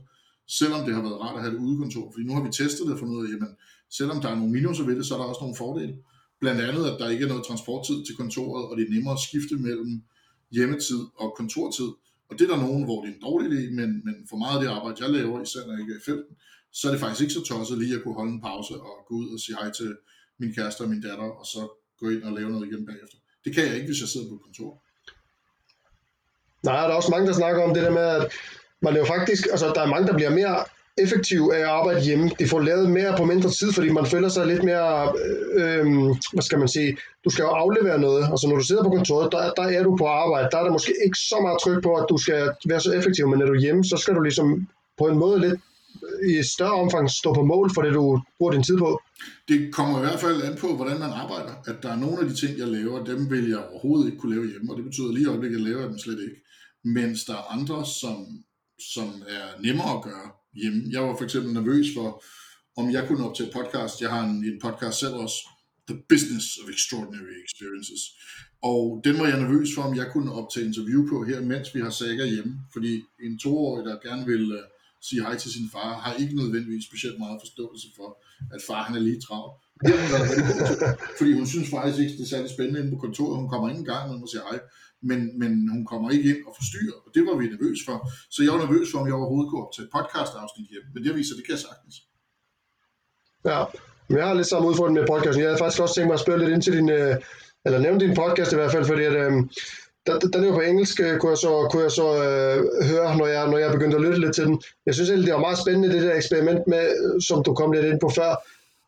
selvom 0.57 0.85
det 0.85 0.93
har 0.95 1.01
været 1.01 1.21
rart 1.23 1.35
at 1.35 1.41
have 1.43 1.53
det 1.55 1.61
udekontor. 1.67 2.05
Fordi 2.11 2.23
nu 2.25 2.33
har 2.35 2.43
vi 2.43 2.51
testet 2.61 2.83
det 2.85 2.93
og 2.93 2.99
fundet 2.99 3.15
ud 3.15 3.25
af, 3.25 3.31
jamen, 3.33 3.51
selvom 3.97 4.21
der 4.21 4.29
er 4.29 4.35
nogle 4.35 4.51
minuser 4.57 4.83
ved 4.85 4.95
det, 4.95 5.05
så 5.05 5.13
er 5.15 5.19
der 5.19 5.25
også 5.31 5.41
nogle 5.41 5.61
fordele. 5.63 5.95
Blandt 6.41 6.61
andet, 6.61 6.83
at 6.91 6.95
der 6.99 7.09
ikke 7.09 7.25
er 7.25 7.31
noget 7.33 7.45
transporttid 7.49 7.97
til 8.05 8.15
kontoret, 8.21 8.63
og 8.69 8.77
det 8.77 8.83
er 8.85 8.93
nemmere 8.95 9.13
at 9.13 9.25
skifte 9.27 9.55
mellem 9.67 9.93
hjemmetid 10.55 11.01
og 11.21 11.33
kontortid. 11.37 11.89
Og 12.29 12.33
det 12.37 12.43
er 12.45 12.51
der 12.53 12.65
nogen, 12.67 12.83
hvor 12.83 12.97
det 13.01 13.09
er 13.09 13.15
en 13.15 13.21
dårlig 13.27 13.47
idé, 13.51 13.61
men, 13.79 13.89
men 14.05 14.15
for 14.29 14.37
meget 14.43 14.55
af 14.57 14.61
det 14.63 14.69
arbejde, 14.77 15.03
jeg 15.03 15.09
laver, 15.17 15.41
især 15.41 15.61
når 15.65 15.73
jeg 15.73 15.81
ikke 15.83 15.93
er 15.93 16.01
i 16.03 16.07
felten, 16.09 16.35
så 16.71 16.83
er 16.87 16.91
det 16.91 17.01
faktisk 17.03 17.21
ikke 17.21 17.33
så 17.33 17.43
tosset 17.43 17.77
lige 17.77 17.95
at 17.95 18.03
kunne 18.03 18.19
holde 18.19 18.33
en 18.33 18.41
pause 18.49 18.73
og 18.89 18.95
gå 19.07 19.13
ud 19.21 19.27
og 19.33 19.39
sige 19.39 19.55
hej 19.59 19.69
til 19.79 19.89
min 20.39 20.53
kæreste 20.57 20.81
og 20.81 20.89
min 20.89 21.01
datter, 21.01 21.29
og 21.39 21.45
så 21.53 21.61
gå 21.99 22.09
ind 22.09 22.23
og 22.23 22.33
lave 22.37 22.49
noget 22.49 22.67
igen 22.67 22.85
bagefter. 22.85 23.17
Det 23.43 23.51
kan 23.55 23.63
jeg 23.67 23.75
ikke, 23.75 23.87
hvis 23.87 24.01
jeg 24.01 24.09
sidder 24.09 24.29
på 24.29 24.35
et 24.35 24.45
kontor. 24.47 24.71
Nej, 26.63 26.81
der 26.85 26.93
er 26.93 26.99
også 27.01 27.11
mange, 27.11 27.27
der 27.27 27.33
snakker 27.41 27.63
om 27.63 27.73
det 27.73 27.83
der 27.83 27.93
med, 27.99 28.07
at 28.17 28.23
man 28.81 28.93
er 28.93 28.99
jo 28.99 29.05
faktisk, 29.05 29.47
altså 29.51 29.71
der 29.75 29.81
er 29.81 29.87
mange, 29.93 30.07
der 30.07 30.13
bliver 30.13 30.29
mere 30.29 30.63
effektive 30.97 31.55
af 31.55 31.59
at 31.59 31.65
arbejde 31.65 32.01
hjemme. 32.01 32.29
De 32.39 32.47
får 32.47 32.59
lavet 32.59 32.89
mere 32.91 33.17
på 33.17 33.25
mindre 33.25 33.49
tid, 33.49 33.73
fordi 33.73 33.89
man 33.89 34.05
føler 34.05 34.29
sig 34.29 34.47
lidt 34.47 34.63
mere, 34.63 35.13
øh, 35.55 35.79
øhm, 35.79 36.07
hvad 36.33 36.43
skal 36.43 36.59
man 36.59 36.67
sige, 36.67 36.97
du 37.25 37.29
skal 37.29 37.43
jo 37.43 37.49
aflevere 37.49 37.99
noget. 37.99 38.23
Altså 38.31 38.47
når 38.47 38.55
du 38.55 38.63
sidder 38.63 38.83
på 38.83 38.89
kontoret, 38.89 39.31
der, 39.31 39.51
der 39.51 39.63
er 39.63 39.83
du 39.83 39.97
på 39.97 40.05
arbejde. 40.07 40.49
Der 40.51 40.57
er 40.57 40.63
der 40.63 40.71
måske 40.71 40.93
ikke 41.05 41.17
så 41.17 41.37
meget 41.41 41.57
tryk 41.63 41.83
på, 41.83 41.95
at 41.95 42.05
du 42.09 42.17
skal 42.17 42.51
være 42.65 42.81
så 42.81 42.91
effektiv, 42.93 43.27
men 43.27 43.39
når 43.39 43.45
du 43.45 43.53
er 43.53 43.59
hjemme, 43.59 43.83
så 43.85 43.97
skal 43.97 44.15
du 44.15 44.21
ligesom 44.21 44.67
på 44.97 45.05
en 45.07 45.17
måde 45.17 45.39
lidt 45.39 45.59
i 46.29 46.43
større 46.43 46.81
omfang 46.83 47.09
stå 47.09 47.33
på 47.33 47.43
mål 47.43 47.73
for 47.73 47.81
det, 47.81 47.93
du 47.93 48.21
bruger 48.37 48.51
din 48.51 48.63
tid 48.63 48.77
på. 48.77 49.01
Det 49.47 49.73
kommer 49.73 49.97
i 49.97 50.01
hvert 50.01 50.19
fald 50.19 50.41
an 50.41 50.55
på, 50.55 50.75
hvordan 50.75 50.99
man 50.99 51.11
arbejder. 51.11 51.53
At 51.67 51.75
der 51.83 51.89
er 51.91 51.95
nogle 51.95 52.19
af 52.21 52.25
de 52.29 52.35
ting, 52.35 52.57
jeg 52.57 52.67
laver, 52.67 53.05
dem 53.05 53.29
vil 53.31 53.49
jeg 53.49 53.61
overhovedet 53.71 54.05
ikke 54.05 54.17
kunne 54.17 54.35
lave 54.35 54.47
hjemme, 54.51 54.71
og 54.71 54.77
det 54.77 54.85
betyder 54.85 55.11
lige 55.11 55.23
i 55.23 55.27
øjeblikket, 55.27 55.57
at 55.57 55.63
jeg 55.63 55.69
laver 55.69 55.87
dem 55.87 55.97
slet 55.99 56.19
ikke. 56.27 56.37
Mens 56.83 57.25
der 57.25 57.33
er 57.33 57.53
andre, 57.55 57.85
som 57.85 58.15
som 58.93 59.23
er 59.27 59.61
nemmere 59.61 59.97
at 59.97 60.03
gøre 60.03 60.31
hjemme. 60.53 60.83
Jeg 60.91 61.01
var 61.01 61.15
for 61.17 61.23
eksempel 61.23 61.53
nervøs 61.53 61.87
for, 61.95 62.23
om 62.77 62.91
jeg 62.91 63.07
kunne 63.07 63.25
optage 63.27 63.51
podcast. 63.53 64.01
Jeg 64.01 64.09
har 64.09 64.23
en, 64.23 64.43
en 64.49 64.59
podcast 64.61 64.99
selv 64.99 65.13
også, 65.13 65.39
The 65.87 65.97
Business 66.09 66.45
of 66.61 66.69
Extraordinary 66.69 67.37
Experiences. 67.45 68.01
Og 68.61 69.01
den 69.03 69.19
var 69.19 69.27
jeg 69.27 69.39
nervøs 69.39 69.69
for, 69.75 69.81
om 69.81 69.95
jeg 69.95 70.07
kunne 70.13 70.31
optage 70.33 70.65
interview 70.65 71.09
på 71.09 71.23
her, 71.23 71.41
mens 71.41 71.75
vi 71.75 71.79
har 71.81 71.89
sager 71.89 72.25
hjemme. 72.25 72.53
Fordi 72.73 73.03
en 73.25 73.39
toårig, 73.39 73.85
der 73.85 74.07
gerne 74.07 74.25
vil 74.25 74.53
uh, 74.53 74.63
sige 75.01 75.21
hej 75.21 75.35
til 75.37 75.51
sin 75.51 75.69
far, 75.71 75.99
har 75.99 76.13
ikke 76.13 76.35
nødvendigvis 76.35 76.85
specielt 76.85 77.19
meget 77.19 77.41
forståelse 77.41 77.87
for, 77.97 78.09
at 78.55 78.61
far 78.67 78.83
han 78.83 78.95
er 78.95 78.99
lige 78.99 79.21
travlt. 79.21 79.53
fordi 81.17 81.31
hun 81.33 81.47
synes 81.47 81.69
faktisk 81.69 81.99
ikke, 81.99 82.17
det 82.17 82.23
er 82.23 82.33
særlig 82.35 82.49
spændende 82.51 82.79
inde 82.79 82.91
på 82.91 83.01
kontoret. 83.05 83.39
Hun 83.41 83.49
kommer 83.49 83.69
ikke 83.69 83.79
engang, 83.79 84.03
når 84.07 84.17
hun 84.17 84.27
siger 84.27 84.43
hej 84.49 84.59
men, 85.01 85.39
men 85.39 85.51
hun 85.73 85.85
kommer 85.85 86.09
ikke 86.11 86.29
ind 86.29 86.41
og 86.47 86.53
forstyrrer, 86.59 86.97
og 87.05 87.09
det 87.15 87.23
var 87.27 87.35
vi 87.39 87.45
nervøs 87.53 87.79
for. 87.87 87.97
Så 88.29 88.39
jeg 88.43 88.51
var 88.53 88.61
nervøs 88.65 88.87
for, 88.91 88.99
om 88.99 89.07
jeg 89.07 89.15
overhovedet 89.15 89.49
kunne 89.49 89.63
optage 89.65 89.87
podcast-afsnit 89.95 90.67
hjem, 90.73 90.85
men 90.93 91.03
det 91.03 91.15
viser, 91.15 91.35
det 91.35 91.45
kan 91.45 91.55
jeg 91.57 91.63
sagtens. 91.67 91.95
Ja, 93.49 93.59
men 94.07 94.17
jeg 94.17 94.27
har 94.27 94.33
lidt 94.33 94.47
samme 94.47 94.67
udfordring 94.69 94.97
med 94.99 95.07
podcasten. 95.13 95.41
Jeg 95.41 95.49
havde 95.49 95.63
faktisk 95.63 95.81
også 95.81 95.95
tænkt 95.95 96.07
mig 96.07 96.17
at 96.19 96.25
spørge 96.25 96.39
lidt 96.39 96.51
ind 96.55 96.61
til 96.61 96.73
din, 96.77 96.89
øh, 96.89 97.15
eller 97.65 97.79
nævne 97.79 97.99
din 97.99 98.15
podcast 98.21 98.51
i 98.51 98.55
hvert 98.55 98.71
fald, 98.71 98.85
fordi 98.85 99.03
at, 99.03 99.15
øh, 99.23 99.31
den 100.33 100.43
er 100.43 100.47
jo 100.47 100.53
på 100.53 100.61
engelsk, 100.71 100.99
øh, 100.99 101.19
kunne 101.19 101.29
jeg 101.35 101.37
så, 101.37 101.67
kunne 101.71 101.83
jeg 101.83 101.91
så 101.91 102.07
øh, 102.25 102.57
høre, 102.89 103.17
når 103.17 103.27
jeg, 103.27 103.47
når 103.51 103.57
jeg 103.57 103.71
begyndte 103.71 103.97
at 103.97 104.03
lytte 104.03 104.19
lidt 104.19 104.35
til 104.35 104.45
den. 104.45 104.61
Jeg 104.85 104.93
synes 104.93 105.09
egentlig, 105.09 105.27
det 105.27 105.33
var 105.33 105.47
meget 105.47 105.63
spændende, 105.63 105.93
det 105.93 106.03
der 106.03 106.15
eksperiment 106.15 106.61
med, 106.67 106.85
øh, 107.03 107.21
som 107.27 107.43
du 107.43 107.53
kom 107.53 107.71
lidt 107.71 107.85
ind 107.85 107.99
på 107.99 108.09
før, 108.09 108.31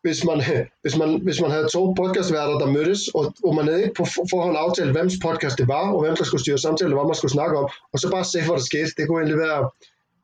hvis 0.02 0.24
man, 0.24 0.38
hvis 0.82 0.96
man, 0.96 1.20
hvis 1.22 1.40
man 1.40 1.50
havde 1.50 1.68
to 1.72 1.92
podcastværter, 1.92 2.58
der 2.58 2.66
mødtes, 2.76 3.00
og, 3.14 3.34
og 3.44 3.54
man 3.54 3.64
havde 3.66 3.82
ikke 3.82 3.94
på 3.94 4.04
forhånd 4.30 4.56
aftalt, 4.56 4.90
hvem 4.90 5.10
podcast 5.22 5.58
det 5.58 5.68
var, 5.68 5.84
og 5.94 6.00
hvem 6.04 6.16
der 6.16 6.24
skulle 6.24 6.40
styre 6.40 6.58
samtale, 6.58 6.94
hvad 6.94 7.06
man 7.06 7.14
skulle 7.14 7.36
snakke 7.38 7.58
om, 7.58 7.68
og 7.92 7.98
så 7.98 8.10
bare 8.10 8.24
se, 8.24 8.38
hvad 8.46 8.56
der 8.58 8.66
skete. 8.70 8.90
Det 8.96 9.04
kunne 9.06 9.20
egentlig 9.22 9.38
være, 9.46 9.70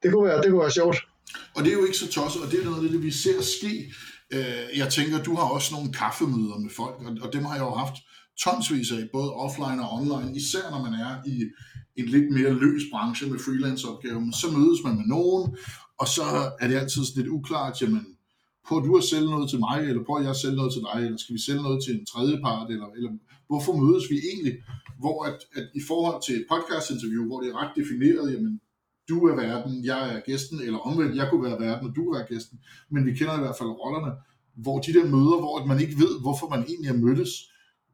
det 0.02 0.12
kunne 0.12 0.26
være, 0.28 0.42
det 0.42 0.50
kunne 0.50 0.64
være 0.66 0.78
sjovt. 0.80 0.98
Og 1.56 1.60
det 1.64 1.70
er 1.72 1.76
jo 1.80 1.84
ikke 1.84 1.98
så 1.98 2.08
tosset, 2.12 2.42
og 2.42 2.50
det 2.50 2.60
er 2.60 2.64
noget 2.64 2.84
af 2.84 2.90
det, 2.90 3.02
vi 3.02 3.10
ser 3.10 3.42
ske. 3.56 3.74
Øh, 4.34 4.78
jeg 4.80 4.88
tænker, 4.96 5.22
du 5.22 5.34
har 5.34 5.46
også 5.56 5.74
nogle 5.74 5.92
kaffemøder 5.92 6.58
med 6.58 6.70
folk, 6.76 6.96
og 7.24 7.32
dem 7.32 7.44
har 7.44 7.54
jeg 7.54 7.64
jo 7.64 7.70
haft 7.70 7.96
tonsvis 8.44 8.92
af, 8.92 9.02
både 9.12 9.30
offline 9.32 9.82
og 9.84 9.88
online, 9.98 10.36
især 10.36 10.70
når 10.70 10.82
man 10.86 10.94
er 10.94 11.12
i 11.26 11.36
en 11.96 12.06
lidt 12.14 12.30
mere 12.30 12.52
løs 12.52 12.82
branche 12.92 13.26
med 13.30 13.38
freelance-opgaver, 13.38 14.32
så 14.40 14.46
mødes 14.56 14.80
man 14.84 14.96
med 14.96 15.06
nogen, 15.06 15.56
og 15.98 16.08
så 16.08 16.22
er 16.60 16.68
det 16.68 16.76
altid 16.76 17.04
sådan 17.04 17.22
lidt 17.22 17.32
uklart, 17.32 17.82
jamen, 17.82 18.06
prøver 18.68 18.82
du 18.82 18.96
at 18.96 19.04
sælge 19.04 19.30
noget 19.34 19.50
til 19.50 19.60
mig, 19.68 19.78
eller 19.88 20.02
prøver 20.04 20.20
jeg 20.20 20.30
at 20.30 20.42
sælge 20.42 20.56
noget 20.60 20.72
til 20.72 20.82
dig, 20.88 20.98
eller 21.06 21.18
skal 21.18 21.34
vi 21.36 21.42
sælge 21.46 21.62
noget 21.62 21.84
til 21.84 21.92
en 21.94 22.06
tredje 22.12 22.36
part, 22.46 22.70
eller, 22.74 22.88
eller 22.96 23.10
hvorfor 23.50 23.72
mødes 23.82 24.04
vi 24.12 24.16
egentlig? 24.30 24.54
Hvor 25.02 25.16
at, 25.28 25.38
at 25.58 25.66
i 25.80 25.82
forhold 25.90 26.18
til 26.26 26.34
et 26.40 26.46
podcast-interview, 26.52 27.22
hvor 27.28 27.38
det 27.40 27.48
er 27.50 27.56
ret 27.62 27.72
defineret, 27.80 28.26
jamen, 28.34 28.54
du 29.10 29.16
er 29.30 29.34
verden, 29.44 29.84
jeg 29.90 30.02
er 30.14 30.20
gæsten, 30.30 30.58
eller 30.66 30.78
omvendt, 30.88 31.16
jeg 31.20 31.26
kunne 31.30 31.44
være 31.48 31.60
verden, 31.66 31.88
og 31.88 31.92
du 31.96 32.00
kunne 32.02 32.18
være 32.18 32.30
gæsten, 32.32 32.56
men 32.92 33.06
vi 33.06 33.12
kender 33.18 33.34
i 33.36 33.44
hvert 33.44 33.58
fald 33.60 33.78
rollerne, 33.82 34.12
hvor 34.64 34.78
de 34.84 34.92
der 34.96 35.06
møder, 35.14 35.38
hvor 35.42 35.66
man 35.70 35.80
ikke 35.84 35.96
ved, 36.04 36.12
hvorfor 36.24 36.46
man 36.54 36.62
egentlig 36.70 36.90
er 36.90 37.02
mødtes, 37.06 37.32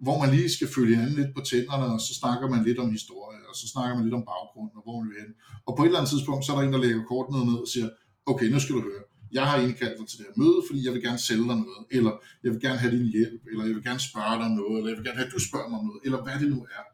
hvor 0.05 0.17
man 0.23 0.31
lige 0.35 0.51
skal 0.57 0.69
følge 0.77 0.95
hinanden 0.97 1.17
lidt 1.21 1.33
på 1.37 1.43
tænderne, 1.51 1.87
og 1.95 2.01
så 2.07 2.13
snakker 2.21 2.47
man 2.53 2.65
lidt 2.69 2.79
om 2.85 2.91
historie, 2.99 3.41
og 3.49 3.55
så 3.61 3.65
snakker 3.73 3.95
man 3.97 4.05
lidt 4.05 4.19
om 4.21 4.25
baggrunden, 4.31 4.77
og 4.79 4.83
hvor 4.85 4.97
man 5.01 5.09
vil 5.11 5.21
hen. 5.23 5.33
Og 5.67 5.73
på 5.77 5.81
et 5.83 5.87
eller 5.87 6.01
andet 6.01 6.13
tidspunkt, 6.15 6.41
så 6.45 6.51
er 6.53 6.57
der 6.57 6.65
en, 6.67 6.75
der 6.75 6.85
lægger 6.85 7.11
kortene 7.13 7.39
ned 7.51 7.59
og 7.65 7.69
siger, 7.75 7.89
okay, 8.31 8.47
nu 8.53 8.59
skal 8.61 8.75
du 8.77 8.83
høre, 8.91 9.05
jeg 9.35 9.45
har 9.51 9.57
indkaldt 9.67 9.99
dig 9.99 10.07
til 10.09 10.19
det 10.19 10.27
her 10.29 10.37
møde, 10.43 10.61
fordi 10.69 10.81
jeg 10.87 10.93
vil 10.95 11.03
gerne 11.03 11.23
sælge 11.29 11.47
dig 11.51 11.59
noget, 11.67 11.85
eller 11.97 12.13
jeg 12.43 12.51
vil 12.53 12.61
gerne 12.67 12.79
have 12.83 12.93
din 12.97 13.09
hjælp, 13.17 13.43
eller 13.51 13.65
jeg 13.69 13.75
vil 13.77 13.85
gerne 13.89 14.03
spørge 14.11 14.37
dig 14.43 14.51
noget, 14.61 14.77
eller 14.79 14.91
jeg 14.91 14.99
vil 14.99 15.07
gerne 15.09 15.21
have, 15.21 15.31
at 15.31 15.37
du 15.37 15.43
spørger 15.49 15.69
mig 15.71 15.79
om 15.81 15.87
noget, 15.87 16.03
eller 16.07 16.21
hvad 16.25 16.37
det 16.43 16.49
nu 16.55 16.61
er. 16.79 16.85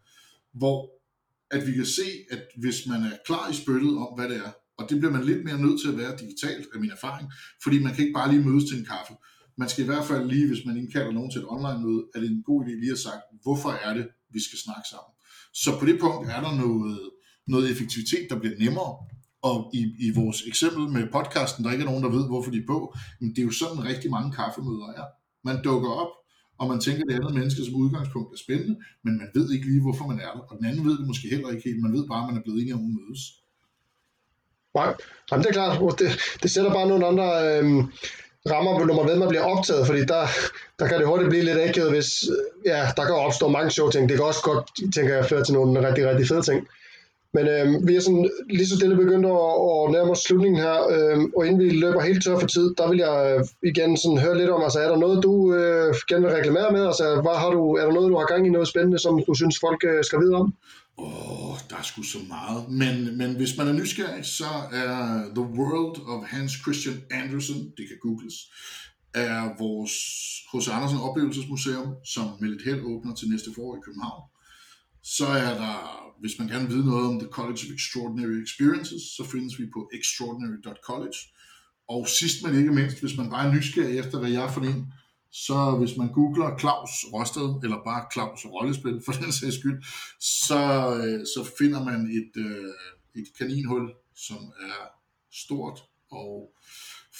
Hvor 0.61 0.79
at 1.51 1.67
vi 1.67 1.73
kan 1.73 1.87
se, 1.87 2.09
at 2.31 2.43
hvis 2.63 2.87
man 2.87 3.01
er 3.03 3.17
klar 3.27 3.51
i 3.51 3.55
spyttet 3.55 3.93
om, 4.05 4.11
hvad 4.17 4.29
det 4.29 4.37
er, 4.37 4.53
og 4.79 4.91
det 4.91 4.99
bliver 4.99 5.13
man 5.13 5.25
lidt 5.25 5.45
mere 5.45 5.61
nødt 5.65 5.81
til 5.81 5.89
at 5.93 5.99
være 6.03 6.17
digitalt, 6.23 6.67
af 6.75 6.81
min 6.81 6.91
erfaring, 6.91 7.27
fordi 7.63 7.77
man 7.85 7.93
kan 7.95 8.05
ikke 8.05 8.19
bare 8.21 8.31
lige 8.33 8.45
mødes 8.49 8.65
til 8.69 8.79
en 8.79 8.85
kaffe. 8.85 9.15
Man 9.59 9.69
skal 9.69 9.85
i 9.85 9.87
hvert 9.87 10.07
fald 10.11 10.25
lige, 10.29 10.47
hvis 10.47 10.65
man 10.67 10.77
indkalder 10.77 11.13
nogen 11.13 11.31
til 11.31 11.41
et 11.41 11.51
online-møde, 11.55 12.03
er 12.15 12.21
det 12.21 12.31
en 12.31 12.43
god 12.43 12.65
idé 12.65 12.73
lige 12.83 12.93
at 12.93 12.99
sagt, 12.99 13.23
hvorfor 13.43 13.71
er 13.87 13.95
det, 13.95 14.07
vi 14.35 14.41
skal 14.47 14.59
snakke 14.59 14.87
sammen. 14.93 15.13
Så 15.63 15.71
på 15.79 15.85
det 15.87 16.01
punkt 16.01 16.31
er 16.37 16.41
der 16.47 16.55
noget, 16.65 17.11
noget 17.47 17.71
effektivitet, 17.73 18.27
der 18.31 18.39
bliver 18.41 18.57
nemmere, 18.65 18.93
og 19.43 19.71
i, 19.75 19.83
i 20.07 20.09
vores 20.21 20.39
eksempel 20.51 20.89
med 20.97 21.05
podcasten, 21.17 21.65
der 21.65 21.73
ikke 21.73 21.85
er 21.85 21.91
nogen, 21.91 22.05
der 22.05 22.17
ved, 22.17 22.27
hvorfor 22.27 22.51
de 22.51 22.59
er 22.59 22.71
på, 22.75 22.95
men 23.21 23.31
det 23.31 23.39
er 23.39 23.49
jo 23.51 23.55
sådan 23.63 23.85
rigtig 23.91 24.11
mange 24.11 24.33
kaffemøder 24.33 24.89
er. 25.01 25.07
Man 25.45 25.63
dukker 25.65 25.91
op, 26.03 26.13
og 26.61 26.69
man 26.69 26.81
tænker, 26.81 27.03
at 27.03 27.09
det 27.09 27.15
andet 27.15 27.35
menneske 27.35 27.65
som 27.65 27.75
udgangspunkt 27.83 28.31
er 28.35 28.41
spændende, 28.45 28.77
men 29.05 29.13
man 29.21 29.29
ved 29.35 29.47
ikke 29.55 29.67
lige, 29.71 29.83
hvorfor 29.87 30.07
man 30.11 30.19
er 30.27 30.33
der. 30.37 30.43
Og 30.51 30.55
den 30.59 30.67
anden 30.67 30.85
ved 30.89 30.99
det 30.99 31.07
måske 31.07 31.29
heller 31.35 31.51
ikke 31.51 31.65
helt. 31.69 31.83
Man 31.87 31.93
ved 31.97 32.05
bare, 32.13 32.23
at 32.23 32.29
man 32.29 32.37
er 32.39 32.45
blevet 32.45 32.61
enige 32.61 32.75
om 32.79 32.85
at 32.89 32.95
mødes. 33.01 33.23
Nej, 34.75 34.91
Jamen, 35.29 35.43
det 35.43 35.49
er 35.51 35.59
klart. 35.59 35.99
Det, 36.01 36.09
det 36.43 36.51
sætter 36.51 36.73
bare 36.73 36.89
nogle 36.89 37.07
andre 37.07 37.27
øh, 37.49 37.65
rammer, 38.53 38.87
når 38.87 38.95
man 38.95 39.07
ved, 39.07 39.13
at 39.13 39.19
man 39.25 39.29
bliver 39.29 39.45
optaget, 39.55 39.87
fordi 39.87 40.03
der, 40.05 40.25
der 40.79 40.87
kan 40.89 40.99
det 40.99 41.07
hurtigt 41.07 41.31
blive 41.31 41.45
lidt 41.45 41.59
akavet, 41.59 41.91
hvis 41.91 42.11
øh, 42.35 42.71
ja, 42.71 42.81
der 42.97 43.05
kan 43.05 43.15
opstå 43.15 43.49
mange 43.49 43.71
sjove 43.71 43.91
ting. 43.91 44.09
Det 44.09 44.17
kan 44.17 44.27
også 44.27 44.43
godt, 44.43 44.93
tænker 44.95 45.15
jeg, 45.15 45.25
føre 45.25 45.45
til 45.45 45.55
nogle 45.55 45.89
rigtig, 45.89 46.09
rigtig 46.11 46.29
fede 46.29 46.43
ting. 46.43 46.69
Men 47.35 47.45
øh, 47.49 47.87
vi 47.89 47.97
er 47.97 48.01
sådan 48.01 48.31
lige 48.51 48.67
så 48.67 48.77
stille 48.77 48.97
begyndt 48.97 49.27
at, 49.27 49.43
at 49.67 49.91
nærme 49.95 50.11
os 50.11 50.19
slutningen 50.19 50.61
her, 50.61 50.77
øh, 50.95 51.19
og 51.37 51.47
inden 51.47 51.61
vi 51.65 51.71
løber 51.71 52.01
helt 52.01 52.25
tør 52.25 52.39
for 52.39 52.47
tid, 52.47 52.75
der 52.79 52.89
vil 52.91 52.99
jeg 52.99 53.17
øh, 53.31 53.45
igen 53.71 53.97
sådan 53.97 54.19
høre 54.19 54.39
lidt 54.39 54.51
om, 54.51 54.63
altså 54.63 54.79
er 54.79 54.89
der 54.89 54.97
noget, 54.97 55.23
du 55.23 55.55
øh, 55.55 55.95
gerne 56.09 56.25
vil 56.27 56.37
reklamere 56.37 56.73
med? 56.73 56.87
Altså, 56.87 57.07
hvad 57.25 57.37
har 57.43 57.51
du, 57.51 57.63
er 57.75 57.85
der 57.85 57.93
noget, 57.93 58.11
du 58.11 58.19
har 58.19 58.27
gang 58.27 58.47
i 58.47 58.51
noget 58.51 58.69
spændende, 58.69 58.99
som 58.99 59.23
du 59.29 59.35
synes, 59.35 59.59
folk 59.67 59.81
øh, 59.91 60.05
skal 60.05 60.21
vide 60.21 60.35
om? 60.35 60.55
Åh, 60.99 61.51
oh, 61.51 61.57
der 61.71 61.77
er 61.77 61.83
sgu 61.83 62.03
så 62.03 62.19
meget. 62.29 62.61
Men, 62.69 63.19
men 63.19 63.37
hvis 63.37 63.57
man 63.59 63.69
er 63.69 63.73
nysgerrig, 63.73 64.25
så 64.25 64.51
er 64.73 64.95
The 65.37 65.47
World 65.59 65.97
of 66.13 66.21
Hans 66.25 66.53
Christian 66.63 66.99
Andersen, 67.11 67.57
det 67.77 67.85
kan 67.89 67.99
googles, 68.03 68.37
er 69.15 69.41
vores 69.59 69.95
H.C. 70.51 70.69
Andersen 70.77 70.99
Oplevelsesmuseum, 70.99 71.89
som 72.05 72.27
med 72.41 72.49
lidt 72.49 72.65
held 72.65 72.83
åbner 72.93 73.15
til 73.15 73.29
næste 73.29 73.51
forår 73.55 73.77
i 73.77 73.85
København. 73.87 74.23
Så 75.03 75.27
er 75.27 75.55
der, 75.63 75.77
hvis 76.21 76.39
man 76.39 76.49
gerne 76.49 76.67
vil 76.67 76.77
vide 76.77 76.87
noget 76.87 77.07
om 77.07 77.19
The 77.19 77.29
College 77.29 77.61
of 77.67 77.75
Extraordinary 77.75 78.43
Experiences, 78.43 79.03
så 79.17 79.23
findes 79.33 79.59
vi 79.59 79.67
på 79.75 79.91
extraordinary.college. 79.99 81.19
Og 81.89 82.09
sidst 82.09 82.43
men 82.43 82.59
ikke 82.59 82.73
mindst, 82.73 83.01
hvis 83.01 83.17
man 83.17 83.31
bare 83.31 83.47
er 83.49 83.53
nysgerrig 83.53 83.99
efter, 83.99 84.19
hvad 84.19 84.31
jeg 84.31 84.43
er 84.45 84.53
for 84.53 84.61
en, 84.61 84.93
så 85.33 85.77
hvis 85.79 85.97
man 85.97 86.13
googler 86.13 86.59
Claus 86.59 86.91
Rosted, 87.13 87.49
eller 87.65 87.79
bare 87.85 88.07
Claus 88.13 88.45
Rollespil 88.45 89.03
for 89.05 89.13
den 89.13 89.33
sags 89.33 89.59
skyld, 89.59 89.83
så, 90.21 90.63
øh, 90.97 91.21
så 91.35 91.51
finder 91.59 91.85
man 91.85 92.01
et, 92.21 92.43
øh, 92.47 92.73
et 93.21 93.29
kaninhul, 93.39 93.93
som 94.17 94.41
er 94.61 94.81
stort 95.33 95.79
og 96.11 96.53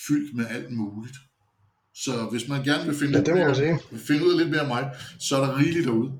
fyldt 0.07 0.37
med 0.37 0.47
alt 0.47 0.73
muligt. 0.73 1.17
Så 1.95 2.29
hvis 2.31 2.49
man 2.49 2.65
gerne 2.65 2.85
vil 2.85 2.99
finde, 2.99 3.19
ja, 3.19 3.25
det 3.25 3.49
må 3.49 3.55
sige. 3.55 3.79
vil 3.91 4.01
finde 4.01 4.27
ud 4.27 4.33
af 4.33 4.39
lidt 4.39 4.51
mere 4.51 4.61
af 4.61 4.69
mig, 4.69 4.91
så 5.19 5.37
er 5.37 5.47
der 5.47 5.59
rigeligt 5.59 5.87
derude. 5.87 6.13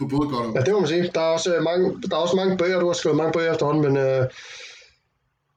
På 0.00 0.06
både 0.06 0.28
godt 0.28 0.46
og 0.46 0.54
Ja, 0.54 0.60
det 0.60 0.72
må 0.72 0.80
man 0.80 0.88
sige. 0.88 1.10
Der 1.14 1.20
er 1.20 1.32
også 1.36 1.56
øh, 1.56 1.62
mange, 1.62 2.02
der 2.02 2.16
er 2.16 2.20
også 2.20 2.36
mange 2.36 2.56
bøger, 2.56 2.80
du 2.80 2.86
har 2.86 2.92
skrevet 2.92 3.16
mange 3.16 3.32
bøger 3.32 3.52
efterhånden, 3.52 3.82
men 3.82 3.96
øh, 3.96 4.26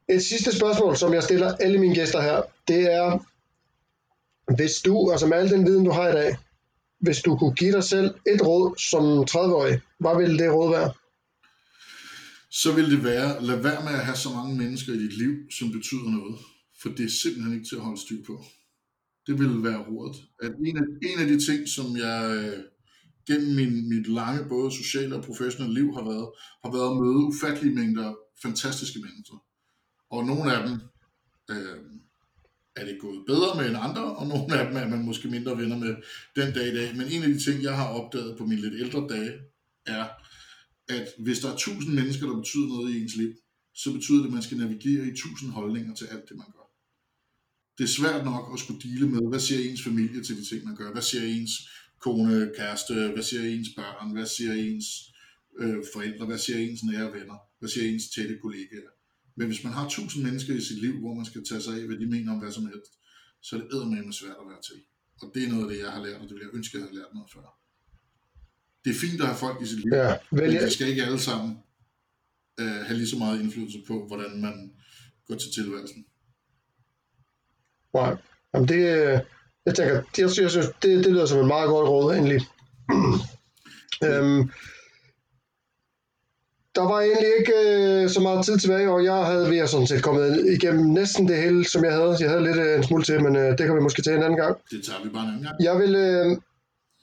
et 0.10 0.24
sidste 0.24 0.58
spørgsmål, 0.58 0.98
som 0.98 1.14
jeg 1.14 1.24
stiller 1.24 1.56
alle 1.56 1.80
mine 1.80 1.96
gæster 1.96 2.22
her, 2.22 2.42
det 2.68 2.94
er, 2.94 3.20
hvis 4.56 4.82
du, 4.86 5.12
altså 5.12 5.28
med 5.28 5.38
al 5.38 5.50
den 5.50 5.66
viden, 5.66 5.86
du 5.86 5.92
har 5.92 6.10
i 6.10 6.12
dag, 6.12 6.38
hvis 7.00 7.22
du 7.22 7.38
kunne 7.38 7.54
give 7.54 7.72
dig 7.72 7.84
selv 7.84 8.16
et 8.34 8.42
råd 8.48 8.76
som 8.90 9.04
30-årig, 9.32 9.82
hvad 10.00 10.18
ville 10.18 10.38
det 10.44 10.54
råd 10.54 10.70
være? 10.70 10.94
Så 12.52 12.72
vil 12.72 12.92
det 12.92 13.04
være, 13.04 13.46
lad 13.46 13.58
være 13.58 13.84
med 13.84 13.94
at 14.00 14.06
have 14.06 14.18
så 14.18 14.30
mange 14.30 14.56
mennesker 14.58 14.94
i 14.94 14.98
dit 14.98 15.18
liv, 15.18 15.34
som 15.52 15.72
betyder 15.72 16.10
noget. 16.10 16.36
For 16.82 16.90
det 16.90 17.06
er 17.06 17.10
simpelthen 17.10 17.54
ikke 17.54 17.70
til 17.70 17.76
at 17.76 17.82
holde 17.82 18.02
styr 18.02 18.24
på. 18.28 18.44
Det 19.28 19.40
vil 19.40 19.64
være 19.64 19.86
rådet. 19.90 20.16
At 20.42 20.52
en 20.66 20.78
af, 20.78 20.84
en 21.10 21.20
af 21.20 21.28
de 21.28 21.46
ting, 21.46 21.70
som 21.70 21.98
jeg 21.98 22.18
øh, 22.38 22.64
gennem 23.28 23.56
min, 23.56 23.90
mit 23.90 24.08
lange 24.08 24.50
både 24.50 24.72
sociale 24.72 25.16
og 25.16 25.24
professionelle 25.24 25.74
liv 25.80 25.94
har 25.94 26.04
været, 26.04 26.30
har 26.64 26.72
været 26.72 26.92
at 26.92 26.98
møde 27.02 27.26
ufattelige 27.30 27.76
mængder 27.76 28.16
fantastiske 28.42 29.00
mennesker. 29.00 29.38
Og 30.10 30.26
nogle 30.26 30.56
af 30.56 30.68
dem 30.68 30.76
øh, 31.52 31.80
er 32.76 32.86
det 32.86 32.98
gået 33.00 33.24
bedre 33.28 33.58
med 33.58 33.70
end 33.70 33.78
andre, 33.80 34.16
og 34.16 34.28
nogle 34.28 34.60
af 34.60 34.68
dem 34.68 34.78
er 34.78 34.88
man 34.88 35.06
måske 35.06 35.28
mindre 35.28 35.58
venner 35.58 35.78
med 35.78 35.96
den 36.36 36.54
dag 36.54 36.68
i 36.68 36.76
dag. 36.76 36.98
Men 36.98 37.08
en 37.08 37.24
af 37.24 37.30
de 37.30 37.44
ting, 37.44 37.64
jeg 37.64 37.76
har 37.76 37.88
opdaget 37.88 38.38
på 38.38 38.46
mine 38.46 38.62
lidt 38.62 38.74
ældre 38.74 39.08
dage, 39.10 39.34
er, 39.86 40.06
at 40.88 41.08
hvis 41.20 41.40
der 41.40 41.52
er 41.52 41.58
tusind 41.58 41.94
mennesker, 41.94 42.28
der 42.28 42.36
betyder 42.36 42.68
noget 42.68 42.96
i 42.96 43.02
ens 43.02 43.16
liv, 43.16 43.34
så 43.76 43.94
betyder 43.94 44.18
det, 44.18 44.26
at 44.26 44.34
man 44.34 44.44
skal 44.44 44.58
navigere 44.58 45.08
i 45.08 45.16
tusind 45.16 45.52
holdninger 45.52 45.96
til 45.96 46.06
alt 46.06 46.30
det, 46.30 46.38
man 46.38 46.52
gør. 46.56 46.68
Det 47.78 47.84
er 47.84 47.88
svært 47.88 48.26
nok 48.26 48.50
at 48.54 48.60
skulle 48.60 48.82
dele 48.82 49.10
med, 49.10 49.30
hvad 49.30 49.40
siger 49.40 49.70
ens 49.70 49.84
familie 49.84 50.24
til 50.24 50.38
de 50.38 50.46
ting, 50.46 50.66
man 50.66 50.76
gør? 50.76 50.92
Hvad 50.92 51.02
siger 51.02 51.24
ens 51.24 51.52
kone, 52.04 52.52
kæreste? 52.58 52.94
Hvad 53.14 53.24
siger 53.24 53.44
ens 53.56 53.70
børn? 53.78 54.12
Hvad 54.16 54.26
siger 54.26 54.54
ens 54.54 54.88
øh, 55.62 55.78
forældre? 55.94 56.26
Hvad 56.26 56.38
siger 56.38 56.58
ens 56.60 56.84
nære 56.84 57.14
venner? 57.18 57.38
Hvad 57.60 57.70
siger 57.70 57.86
ens 57.94 58.10
tætte 58.16 58.36
kollegaer? 58.42 58.92
Men 59.38 59.48
hvis 59.48 59.64
man 59.64 59.74
har 59.74 59.90
tusind 59.90 60.24
mennesker 60.24 60.54
i 60.56 60.62
sit 60.62 60.82
liv, 60.82 60.96
hvor 61.00 61.14
man 61.14 61.26
skal 61.26 61.46
tage 61.50 61.62
sig 61.62 61.74
af, 61.80 61.86
hvad 61.88 61.98
de 61.98 62.06
mener 62.06 62.32
om 62.34 62.40
hvad 62.40 62.52
som 62.52 62.66
helst, 62.66 62.92
så 63.42 63.56
er 63.56 63.60
det 63.60 63.70
eddermame 63.74 64.14
svært 64.14 64.38
at 64.42 64.48
være 64.52 64.62
til. 64.70 64.80
Og 65.22 65.32
det 65.34 65.44
er 65.44 65.50
noget 65.50 65.64
af 65.64 65.70
det, 65.72 65.80
jeg 65.84 65.92
har 65.92 66.04
lært, 66.06 66.22
og 66.22 66.28
det 66.28 66.34
vil 66.36 66.42
jeg 66.48 66.56
ønske, 66.58 66.78
jeg 66.78 66.84
havde 66.86 66.96
lært 66.96 67.14
noget 67.14 67.30
før. 67.36 67.48
Det 68.84 68.90
er 68.96 69.00
fint 69.06 69.22
at 69.22 69.28
have 69.28 69.38
folk 69.46 69.62
i 69.62 69.66
sit 69.66 69.80
liv, 69.80 69.92
Ja, 69.94 70.16
men 70.32 70.52
de 70.52 70.72
skal 70.72 70.88
ikke 70.88 71.04
alle 71.04 71.20
sammen 71.20 71.52
øh, 72.60 72.80
have 72.88 72.98
lige 72.98 73.08
så 73.08 73.18
meget 73.18 73.42
indflydelse 73.42 73.80
på, 73.88 74.08
hvordan 74.08 74.42
man 74.42 74.56
går 75.28 75.36
til 75.36 75.52
tilværelsen. 75.58 76.06
nej. 77.94 78.16
Jamen 78.54 78.68
det, 78.68 78.82
øh, 78.98 79.20
jeg 79.66 79.76
tænker, 79.76 80.02
det, 80.16 80.38
jeg 80.38 80.50
synes, 80.52 80.70
det, 80.82 81.04
det 81.06 81.12
lyder 81.12 81.26
som 81.26 81.40
et 81.40 81.48
meget 81.48 81.68
godt 81.68 81.90
råd, 81.90 82.14
egentlig. 82.14 82.42
øhm, 84.08 84.50
der 86.76 86.82
var 86.82 87.00
egentlig 87.02 87.30
ikke 87.40 87.54
øh, 87.68 88.10
så 88.10 88.20
meget 88.22 88.46
tid 88.46 88.58
tilbage, 88.58 88.90
og 88.90 89.04
jeg 89.04 89.26
havde 89.26 89.50
ved 89.50 89.68
sådan 89.68 89.88
set 89.88 90.04
kommet 90.04 90.46
igennem 90.56 90.86
næsten 90.86 91.28
det 91.28 91.38
hele, 91.38 91.66
som 91.70 91.86
jeg 91.86 91.94
havde. 91.94 92.18
Jeg 92.20 92.30
havde 92.30 92.44
lidt 92.44 92.58
øh, 92.58 92.78
en 92.78 92.84
smule 92.84 93.04
til, 93.04 93.24
men 93.24 93.36
øh, 93.36 93.58
det 93.58 93.66
kan 93.66 93.76
vi 93.76 93.82
måske 93.82 94.02
tage 94.02 94.18
en 94.18 94.24
anden 94.24 94.40
gang. 94.40 94.58
Det 94.72 94.86
tager 94.86 95.04
vi 95.04 95.10
bare 95.10 95.24
en 95.24 95.30
anden 95.30 95.44
gang. 95.44 95.56
Jeg 95.64 95.80
vil 95.80 95.96
øh, 95.96 96.38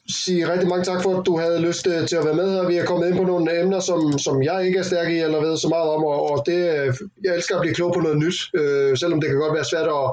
sige 0.09 0.53
rigtig 0.53 0.69
mange 0.69 0.85
tak 0.85 1.03
for, 1.03 1.19
at 1.19 1.27
du 1.27 1.39
havde 1.39 1.61
lyst 1.61 1.87
øh, 1.87 2.09
til 2.09 2.17
at 2.17 2.25
være 2.25 2.35
med 2.35 2.51
her. 2.55 2.69
Vi 2.69 2.77
er 2.77 2.85
kommet 2.85 3.09
ind 3.09 3.17
på 3.17 3.25
nogle 3.25 3.61
emner, 3.61 3.81
som, 3.81 4.19
som 4.19 4.43
jeg 4.43 4.67
ikke 4.67 4.79
er 4.79 4.83
stærk 4.83 5.09
i, 5.09 5.19
eller 5.19 5.41
ved 5.41 5.57
så 5.57 5.69
meget 5.69 5.91
om, 5.91 6.05
og, 6.05 6.31
og 6.31 6.47
det, 6.47 6.61
øh, 6.79 6.95
jeg 7.25 7.35
elsker 7.35 7.57
at 7.57 7.61
blive 7.61 7.75
klog 7.75 7.95
på 7.95 8.01
noget 8.01 8.19
nyt, 8.19 8.39
øh, 8.55 8.97
selvom 8.97 9.21
det 9.21 9.29
kan 9.31 9.39
godt 9.39 9.55
være 9.55 9.71
svært 9.73 9.89
at, 9.89 10.07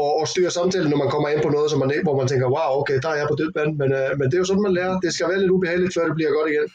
at, 0.00 0.10
at 0.20 0.28
styre 0.32 0.50
samtalen, 0.58 0.90
når 0.90 1.00
man 1.04 1.10
kommer 1.14 1.28
ind 1.28 1.42
på 1.46 1.50
noget, 1.56 1.68
som 1.70 1.78
man, 1.82 1.90
hvor 2.06 2.16
man 2.20 2.28
tænker, 2.28 2.46
wow, 2.56 2.70
okay, 2.80 2.98
der 3.02 3.08
er 3.12 3.18
jeg 3.20 3.26
på 3.30 3.36
dødt 3.40 3.54
vand, 3.58 3.72
men, 3.80 3.88
øh, 4.00 4.10
men 4.18 4.24
det 4.28 4.34
er 4.34 4.42
jo 4.42 4.48
sådan, 4.50 4.66
man 4.68 4.76
lærer. 4.78 4.94
Det 5.04 5.10
skal 5.14 5.28
være 5.30 5.40
lidt 5.42 5.54
ubehageligt, 5.56 5.94
før 5.94 6.04
det 6.08 6.14
bliver 6.18 6.32
godt 6.38 6.50
igen. 6.52 6.68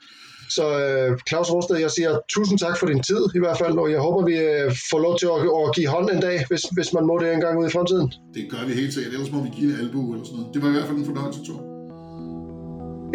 Så 0.57 0.63
øh, 0.83 1.09
Claus 1.29 1.49
Rosted, 1.53 1.77
jeg 1.85 1.91
siger 1.91 2.11
tusind 2.35 2.57
tak 2.59 2.75
for 2.79 2.85
din 2.91 3.03
tid 3.09 3.23
i 3.35 3.39
hvert 3.43 3.57
fald, 3.61 3.77
og 3.83 3.91
jeg 3.91 3.99
håber, 3.99 4.21
vi 4.31 4.35
øh, 4.37 4.67
får 4.91 4.99
lov 5.05 5.13
til 5.19 5.27
at, 5.33 5.39
at 5.63 5.75
give 5.75 5.87
hånd 5.95 6.09
en 6.15 6.21
dag, 6.27 6.37
hvis, 6.49 6.63
hvis 6.75 6.89
man 6.93 7.05
må 7.09 7.15
det 7.21 7.33
en 7.33 7.41
gang 7.45 7.59
ud 7.59 7.65
i 7.67 7.73
fremtiden. 7.75 8.07
Det 8.35 8.43
gør 8.51 8.61
vi 8.67 8.73
helt 8.81 8.93
sikkert, 8.93 9.13
ellers 9.13 9.31
må 9.31 9.39
vi 9.43 9.49
give 9.57 9.69
en 9.73 9.79
albu 9.79 10.01
eller 10.13 10.25
sådan 10.25 10.37
noget. 10.39 10.53
Det 10.53 10.61
var 10.63 10.69
i 10.69 10.71
hvert 10.75 10.87
fald 10.89 10.97
en 10.97 11.05
fornøjelse, 11.05 11.39
Thor. 11.47 11.59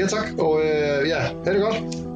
Ja 0.00 0.07
tak, 0.07 0.26
og 0.38 0.52
øh, 0.66 1.09
ja, 1.12 1.20
ha' 1.44 1.52
det 1.55 1.62
godt. 1.68 2.13